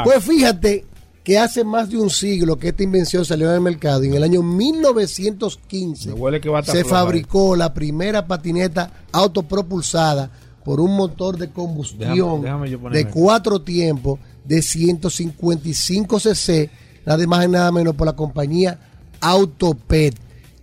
Pues 0.04 0.24
fíjate 0.24 0.84
que 1.22 1.38
hace 1.38 1.64
más 1.64 1.90
de 1.90 1.98
un 1.98 2.08
siglo 2.08 2.56
que 2.56 2.68
esta 2.68 2.82
invención 2.82 3.26
salió 3.26 3.50
al 3.50 3.60
mercado 3.60 4.02
y 4.02 4.08
en 4.08 4.14
el 4.14 4.22
año 4.22 4.42
1915 4.42 6.08
Me 6.08 6.14
huele 6.14 6.40
que 6.40 6.48
va 6.48 6.58
a 6.58 6.60
estar 6.60 6.74
se 6.76 6.84
fabricó 6.84 7.56
la 7.56 7.74
primera 7.74 8.26
patineta 8.26 8.90
autopropulsada 9.12 10.30
por 10.64 10.80
un 10.80 10.96
motor 10.96 11.36
de 11.36 11.50
combustión 11.50 12.42
Déjame- 12.42 12.68
déjame 12.70 12.90
de 12.96 13.08
cuatro 13.08 13.60
tiempos 13.60 14.18
de 14.44 14.62
155 14.62 16.20
cc, 16.20 16.70
nada 17.06 17.26
más 17.26 17.44
y 17.46 17.48
nada 17.48 17.72
menos 17.72 17.94
por 17.94 18.06
la 18.06 18.14
compañía 18.14 18.78
Autopet. 19.20 20.14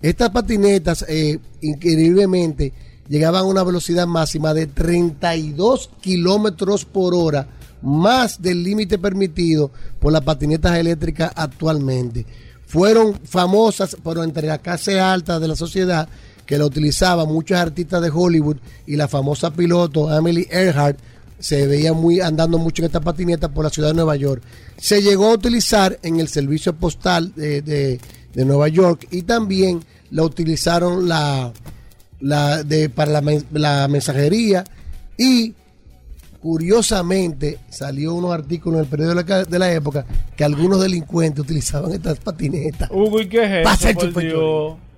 Estas 0.01 0.29
patinetas, 0.29 1.05
eh, 1.07 1.39
increíblemente, 1.61 2.73
llegaban 3.07 3.41
a 3.41 3.47
una 3.47 3.63
velocidad 3.63 4.05
máxima 4.05 4.53
de 4.53 4.67
32 4.67 5.89
kilómetros 6.01 6.85
por 6.85 7.15
hora, 7.15 7.47
más 7.81 8.41
del 8.41 8.63
límite 8.63 8.97
permitido 8.97 9.71
por 9.99 10.11
las 10.11 10.21
patinetas 10.21 10.77
eléctricas 10.77 11.31
actualmente. 11.35 12.25
Fueron 12.65 13.19
famosas, 13.23 13.95
pero 14.03 14.23
entre 14.23 14.47
la 14.47 14.57
clase 14.57 14.99
alta 14.99 15.39
de 15.39 15.47
la 15.47 15.55
sociedad, 15.55 16.07
que 16.45 16.57
la 16.57 16.65
utilizaban 16.65 17.27
muchos 17.27 17.57
artistas 17.57 18.01
de 18.01 18.11
Hollywood 18.13 18.57
y 18.85 18.95
la 18.95 19.07
famosa 19.07 19.53
piloto 19.53 20.13
Emily 20.15 20.47
Earhart 20.49 20.99
se 21.43 21.67
veía 21.67 21.91
muy 21.91 22.21
andando 22.21 22.57
mucho 22.57 22.81
en 22.81 22.85
esta 22.85 23.01
patineta 23.01 23.49
por 23.49 23.65
la 23.65 23.69
ciudad 23.69 23.89
de 23.89 23.95
Nueva 23.95 24.15
York. 24.15 24.41
Se 24.77 25.01
llegó 25.01 25.27
a 25.27 25.33
utilizar 25.33 25.99
en 26.01 26.21
el 26.21 26.29
servicio 26.29 26.73
postal 26.73 27.33
de, 27.35 27.61
de- 27.61 27.99
de 28.33 28.45
Nueva 28.45 28.69
York 28.69 29.07
y 29.11 29.23
también 29.23 29.81
la 30.09 30.23
utilizaron 30.23 31.07
la, 31.09 31.51
la 32.21 32.63
de, 32.63 32.87
para 32.89 33.11
la, 33.21 33.41
la 33.51 33.87
mensajería 33.89 34.63
Y 35.17 35.53
curiosamente 36.41 37.59
salió 37.69 38.13
unos 38.13 38.31
artículos 38.33 38.77
en 38.79 38.83
el 38.85 38.89
periódico 38.89 39.23
de 39.23 39.29
la, 39.29 39.43
de 39.45 39.59
la 39.59 39.71
época 39.73 40.05
que 40.35 40.43
algunos 40.43 40.81
delincuentes 40.81 41.39
utilizaban 41.39 41.91
estas 41.93 42.19
patinetas. 42.19 42.89
Hugo, 42.91 43.21
¿y 43.21 43.27
qué 43.27 43.43
es 43.43 43.51
eso? 43.51 43.63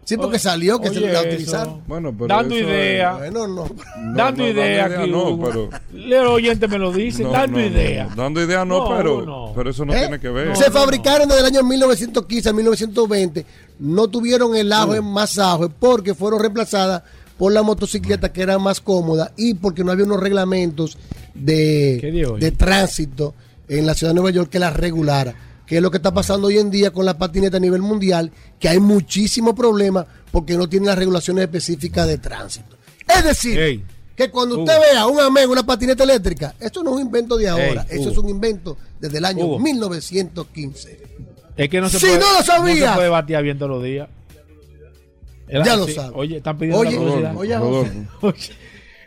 Sí, 0.05 0.15
porque 0.17 0.39
salió 0.39 0.79
que 0.79 0.89
se 0.91 0.99
Oye, 0.99 1.11
la 1.11 1.19
eso. 1.21 1.29
utilizaron. 1.29 1.81
Bueno, 1.87 2.13
pero 2.15 2.27
Dando 2.27 2.55
eso 2.55 2.63
idea. 2.69 3.13
Bueno, 3.15 3.47
no. 3.47 3.67
dando 4.15 4.43
no, 4.43 4.49
idea 4.49 4.87
dando 4.87 5.05
idea 5.05 5.07
no, 5.07 5.39
pero- 5.41 5.69
Leo 5.93 6.33
oyente 6.33 6.67
me 6.67 6.77
lo 6.77 6.93
dice, 6.93 7.23
No, 7.23 7.31
dando 7.31 7.59
idea. 7.59 8.05
no. 8.05 8.15
Dando 8.15 8.41
idea 8.43 8.63
no, 8.65 8.87
No, 8.89 8.95
pero, 8.97 9.21
no. 9.25 9.51
pero 9.55 9.69
eso 9.71 9.83
no 9.83 9.93
¿Eh? 9.93 9.97
tiene 9.99 10.19
que 10.19 10.29
ver. 10.29 10.55
se 10.55 10.69
fabricaron 10.71 11.27
desde 11.27 11.41
el 11.41 11.47
año 11.47 11.63
1915 11.63 12.49
a 12.49 12.53
1920. 12.53 13.45
No 13.79 14.07
tuvieron 14.07 14.55
el 14.55 14.71
auge 14.71 15.01
más 15.01 15.37
auge 15.39 15.69
porque 15.79 16.13
fueron 16.13 16.39
reemplazadas 16.39 17.01
por 17.37 17.51
la 17.51 17.63
motocicleta 17.63 18.31
que 18.31 18.43
era 18.43 18.57
más 18.59 18.79
cómoda 18.79 19.31
y 19.35 19.55
porque 19.55 19.83
no 19.83 19.91
había 19.91 20.05
unos 20.05 20.19
reglamentos 20.21 20.97
¿Qué 21.33 21.99
de, 22.11 22.35
de 22.39 22.51
tránsito 22.51 23.33
en 23.67 23.85
la 23.87 23.93
ciudad 23.95 24.11
de 24.11 24.15
Nueva 24.21 24.29
York 24.29 24.49
que 24.51 24.59
las 24.59 24.73
regulara. 24.75 25.33
Que 25.65 25.77
es 25.77 25.81
lo 25.81 25.89
que 25.91 25.97
está 25.97 26.13
pasando 26.13 26.47
hoy 26.47 26.57
en 26.59 26.69
día 26.69 26.91
con 26.91 27.05
la 27.05 27.17
patineta 27.17 27.57
a 27.57 27.59
nivel 27.59 27.81
mundial, 27.81 28.31
que 28.59 28.69
hay 28.69 28.79
muchísimos 28.79 29.53
problemas 29.55 30.05
porque 30.31 30.55
no 30.57 30.69
tienen 30.69 30.87
las 30.87 30.97
regulaciones 30.97 31.43
específicas 31.43 32.07
de 32.07 32.17
tránsito. 32.19 32.75
Es 33.07 33.23
decir, 33.23 33.83
que 34.15 34.29
cuando 34.31 34.55
Hugo. 34.55 34.63
usted 34.63 34.79
vea 34.91 35.05
un 35.07 35.19
amigo 35.19 35.51
una 35.51 35.65
patineta 35.65 36.03
eléctrica, 36.03 36.53
esto 36.59 36.83
no 36.83 36.91
es 36.91 36.95
un 36.97 37.01
invento 37.03 37.35
de 37.37 37.49
ahora, 37.49 37.85
Ey, 37.89 37.99
eso 37.99 38.09
Hugo. 38.09 38.11
es 38.11 38.17
un 38.19 38.29
invento 38.29 38.77
desde 38.99 39.17
el 39.17 39.25
año 39.25 39.45
Hugo. 39.45 39.59
1915. 39.59 40.99
Es 41.57 41.69
que 41.69 41.81
no 41.81 41.89
se 41.89 41.99
Si 41.99 42.05
puede, 42.05 42.19
no 42.19 42.33
lo 42.33 42.43
sabías. 42.43 42.79
No 42.79 42.87
se 42.87 42.95
puede 42.95 43.09
batear 43.09 43.43
bien 43.43 43.57
todos 43.57 43.71
los 43.71 43.83
días. 43.83 44.07
Ya 45.47 45.75
lo 45.75 45.87
sabe. 45.87 46.11
Oye, 46.15 46.37
están 46.37 46.57
pidiendo 46.57 46.79
Oye, 46.79 46.91
la 46.91 46.97
curiosidad. 46.97 47.37
oye, 47.37 47.57
Rodolfo. 47.57 47.91
Oye, 48.21 48.35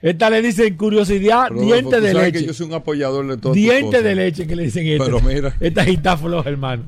Esta 0.02 0.30
le 0.30 0.42
dicen 0.42 0.76
curiosidad, 0.76 1.48
Rodolfo, 1.48 1.64
diente 1.74 2.00
de 2.00 2.14
leche. 2.14 2.32
que 2.40 2.44
yo 2.46 2.54
soy 2.54 2.66
un 2.66 2.74
apoyador 2.74 3.26
de 3.26 3.36
todo. 3.36 3.52
Diente 3.52 4.02
de 4.02 4.14
leche 4.14 4.46
que 4.46 4.54
le 4.56 4.64
dicen 4.64 4.86
esta. 4.86 5.04
Pero 5.04 5.20
mira. 5.20 5.54
Esta 5.60 5.82
está 5.82 6.16
floja, 6.16 6.48
hermano. 6.48 6.84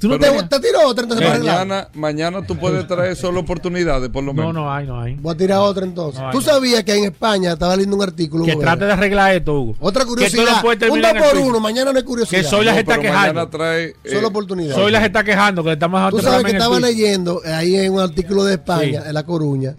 ¿Tú 0.00 0.06
no 0.06 0.16
¿Te, 0.16 0.28
te 0.30 0.60
tiró 0.60 0.86
otra 0.86 1.02
entonces 1.02 1.26
para 1.26 1.34
arreglar? 1.38 1.66
Mañana, 1.66 1.88
mañana 1.94 2.46
tú 2.46 2.56
puedes 2.56 2.86
traer 2.86 3.16
solo 3.16 3.40
oportunidades, 3.40 4.08
por 4.10 4.22
lo 4.22 4.32
No, 4.32 4.42
menos. 4.42 4.54
no 4.54 4.72
hay, 4.72 4.86
no 4.86 5.00
hay. 5.00 5.16
Voy 5.16 5.34
a 5.34 5.36
tirar 5.36 5.58
otra 5.58 5.84
entonces. 5.84 6.20
No, 6.22 6.30
Tú 6.30 6.36
no. 6.38 6.42
sabías 6.44 6.84
que 6.84 6.94
en 6.94 7.02
España 7.06 7.54
estaba 7.54 7.74
leyendo 7.74 7.96
un 7.96 8.02
artículo. 8.04 8.44
Que 8.44 8.54
trate 8.54 8.84
de 8.84 8.92
arreglar 8.92 9.34
esto, 9.34 9.58
Hugo. 9.60 9.76
Otra 9.80 10.02
Que 10.04 10.06
tú 10.06 10.14
curiosidad. 10.14 10.62
no 10.62 10.92
un 10.94 11.02
dos 11.02 11.12
por 11.14 11.32
piso. 11.32 11.44
uno. 11.46 11.58
Mañana 11.58 11.90
no 11.90 11.98
hay 11.98 12.04
curiosidad. 12.04 12.42
Que 12.42 12.46
Soy 12.46 12.64
la 12.64 12.70
No, 12.70 12.76
gente 12.76 12.92
está 12.92 13.02
mañana 13.02 13.22
quejando. 13.32 13.48
trae. 13.48 13.84
eh, 13.88 13.94
Solo 14.04 14.28
oportunidad. 14.28 14.74
Soy 14.76 14.92
la 14.92 15.00
gente 15.00 15.18
está 15.18 15.24
quejando 15.24 15.62
que 15.64 15.70
le 15.70 15.72
estamos 15.72 16.10
Tú 16.10 16.20
sabes 16.20 16.44
que 16.44 16.52
estaba 16.52 16.78
leyendo 16.78 17.42
eh, 17.44 17.52
ahí 17.52 17.74
en 17.74 17.92
un 17.94 17.98
artículo 17.98 18.44
de 18.44 18.54
España, 18.54 19.02
Sí. 19.02 19.08
en 19.08 19.14
La 19.14 19.24
Coruña, 19.24 19.74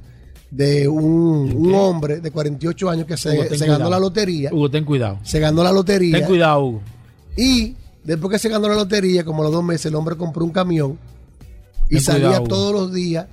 de 0.51 0.87
un, 0.87 1.53
un 1.55 1.75
hombre 1.75 2.19
de 2.19 2.31
48 2.31 2.89
años 2.89 3.05
que 3.05 3.17
se, 3.17 3.29
Hugo, 3.29 3.45
ten 3.49 3.59
se 3.59 3.65
ganó 3.65 3.77
cuidado. 3.77 3.91
la 3.91 3.99
lotería. 3.99 4.49
Hugo, 4.51 4.69
ten 4.71 4.85
cuidado. 4.85 5.19
Se 5.23 5.39
ganó 5.39 5.63
la 5.63 5.71
lotería. 5.71 6.17
Ten 6.17 6.27
cuidado, 6.27 6.65
Hugo. 6.65 6.81
Y 7.37 7.75
después 8.03 8.31
que 8.31 8.39
se 8.39 8.49
ganó 8.49 8.67
la 8.67 8.75
lotería, 8.75 9.23
como 9.23 9.41
a 9.41 9.45
los 9.45 9.53
dos 9.53 9.63
meses, 9.63 9.85
el 9.87 9.95
hombre 9.95 10.15
compró 10.15 10.43
un 10.43 10.51
camión 10.51 10.97
y 11.89 11.95
Ten 11.95 12.01
salía 12.01 12.27
cuidado, 12.27 12.43
todos 12.45 12.73
los 12.73 12.93
días 12.93 13.27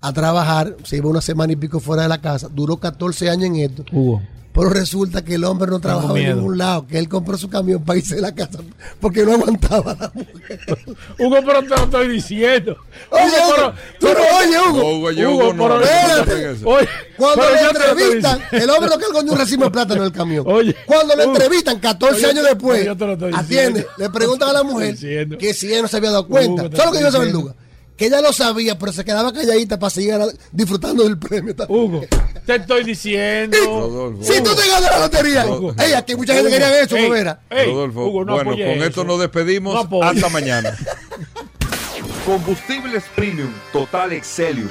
a 0.00 0.12
trabajar. 0.12 0.76
Se 0.84 0.96
iba 0.96 1.08
una 1.08 1.20
semana 1.20 1.52
y 1.52 1.56
pico 1.56 1.80
fuera 1.80 2.02
de 2.04 2.08
la 2.08 2.20
casa. 2.20 2.48
Duró 2.48 2.76
14 2.78 3.28
años 3.30 3.44
en 3.44 3.56
esto. 3.56 3.84
Hugo. 3.92 4.22
Pero 4.54 4.70
resulta 4.70 5.24
que 5.24 5.34
el 5.34 5.42
hombre 5.42 5.68
no 5.68 5.80
trabajaba 5.80 6.16
en 6.20 6.36
ningún 6.36 6.56
lado, 6.58 6.86
que 6.86 6.96
él 6.96 7.08
compró 7.08 7.36
su 7.36 7.50
camión 7.50 7.82
para 7.84 7.98
irse 7.98 8.14
de 8.14 8.20
la 8.20 8.32
casa 8.32 8.60
porque 9.00 9.24
no 9.24 9.32
aguantaba 9.32 9.96
la 9.98 10.12
mujer. 10.14 10.60
Hugo, 11.18 11.36
pero 11.44 11.60
te 11.64 11.68
lo 11.70 11.76
estoy 11.76 12.08
diciendo. 12.08 12.76
Oye, 13.10 13.22
Hugo, 13.24 13.54
Hugo, 13.66 13.72
tú 13.98 14.06
no 14.06 14.38
oyes, 14.38 14.60
Hugo. 14.70 14.78
No, 14.78 14.84
Hugo, 14.90 15.08
Hugo, 15.10 15.32
Hugo, 15.34 15.52
no, 15.54 15.62
pero- 15.64 15.74
no, 15.74 15.80
no 15.80 15.84
Espérate. 15.84 16.64
Oye, 16.64 16.88
Cuando 17.16 17.42
pero 17.42 17.54
le 17.54 17.68
entrevistan, 17.96 18.40
el 18.52 18.70
hombre 18.70 18.90
lo 18.90 18.98
cargó 19.00 19.22
de 19.24 19.30
un 19.32 19.38
racimo 19.38 19.64
de 19.64 19.70
plátano 19.72 20.00
en 20.02 20.06
el 20.06 20.12
camión. 20.12 20.44
Oye, 20.46 20.76
Cuando 20.86 21.16
le 21.16 21.24
Hugo, 21.24 21.34
entrevistan 21.34 21.80
14 21.80 22.14
oye, 22.16 22.26
años 22.26 22.44
después, 22.44 22.78
oye, 22.78 22.86
yo 22.86 22.96
te 22.96 23.06
lo 23.06 23.12
estoy 23.14 23.32
atiende, 23.34 23.80
diciendo. 23.80 23.88
le 23.98 24.10
preguntan 24.10 24.48
a 24.50 24.52
la 24.52 24.62
mujer 24.62 24.96
que 25.36 25.52
si 25.52 25.66
ella 25.66 25.82
no 25.82 25.88
se 25.88 25.96
había 25.96 26.10
dado 26.12 26.28
cuenta. 26.28 26.62
Hugo, 26.62 26.70
te 26.70 26.76
¿Sabes 26.76 26.92
lo 26.92 26.96
que 26.96 27.02
yo 27.04 27.10
diciendo. 27.10 27.40
Luga? 27.40 27.54
Que 27.96 28.06
ella 28.06 28.20
lo 28.20 28.32
sabía, 28.32 28.76
pero 28.78 28.92
se 28.92 29.04
quedaba 29.04 29.32
calladita 29.32 29.78
para 29.78 29.90
seguir 29.90 30.14
disfrutando 30.50 31.04
del 31.04 31.16
premio. 31.18 31.54
Hugo, 31.68 32.02
te 32.44 32.56
estoy 32.56 32.82
diciendo. 32.84 33.56
Rodolfo. 33.64 34.24
Si 34.24 34.42
tú 34.42 34.54
te 34.54 34.68
ganas 34.68 34.90
la 34.90 34.98
lotería, 34.98 35.46
Hugo. 35.46 35.74
ey, 35.78 35.92
aquí 35.92 36.16
mucha 36.16 36.34
gente 36.34 36.48
Hugo, 36.48 36.58
quería 36.58 36.80
eso, 36.82 36.96
ey, 36.96 37.06
Gobera. 37.06 37.40
ey, 37.50 37.66
Rodolfo, 37.66 38.04
Hugo, 38.06 38.24
no 38.24 38.34
bueno, 38.34 38.50
con 38.50 38.60
eso. 38.60 38.84
esto 38.84 39.04
nos 39.04 39.20
despedimos. 39.20 39.88
No. 39.90 40.02
Hasta 40.02 40.28
mañana. 40.28 40.76
Combustibles 42.26 43.04
Premium 43.14 43.52
Total 43.72 44.12
Excelium. 44.12 44.70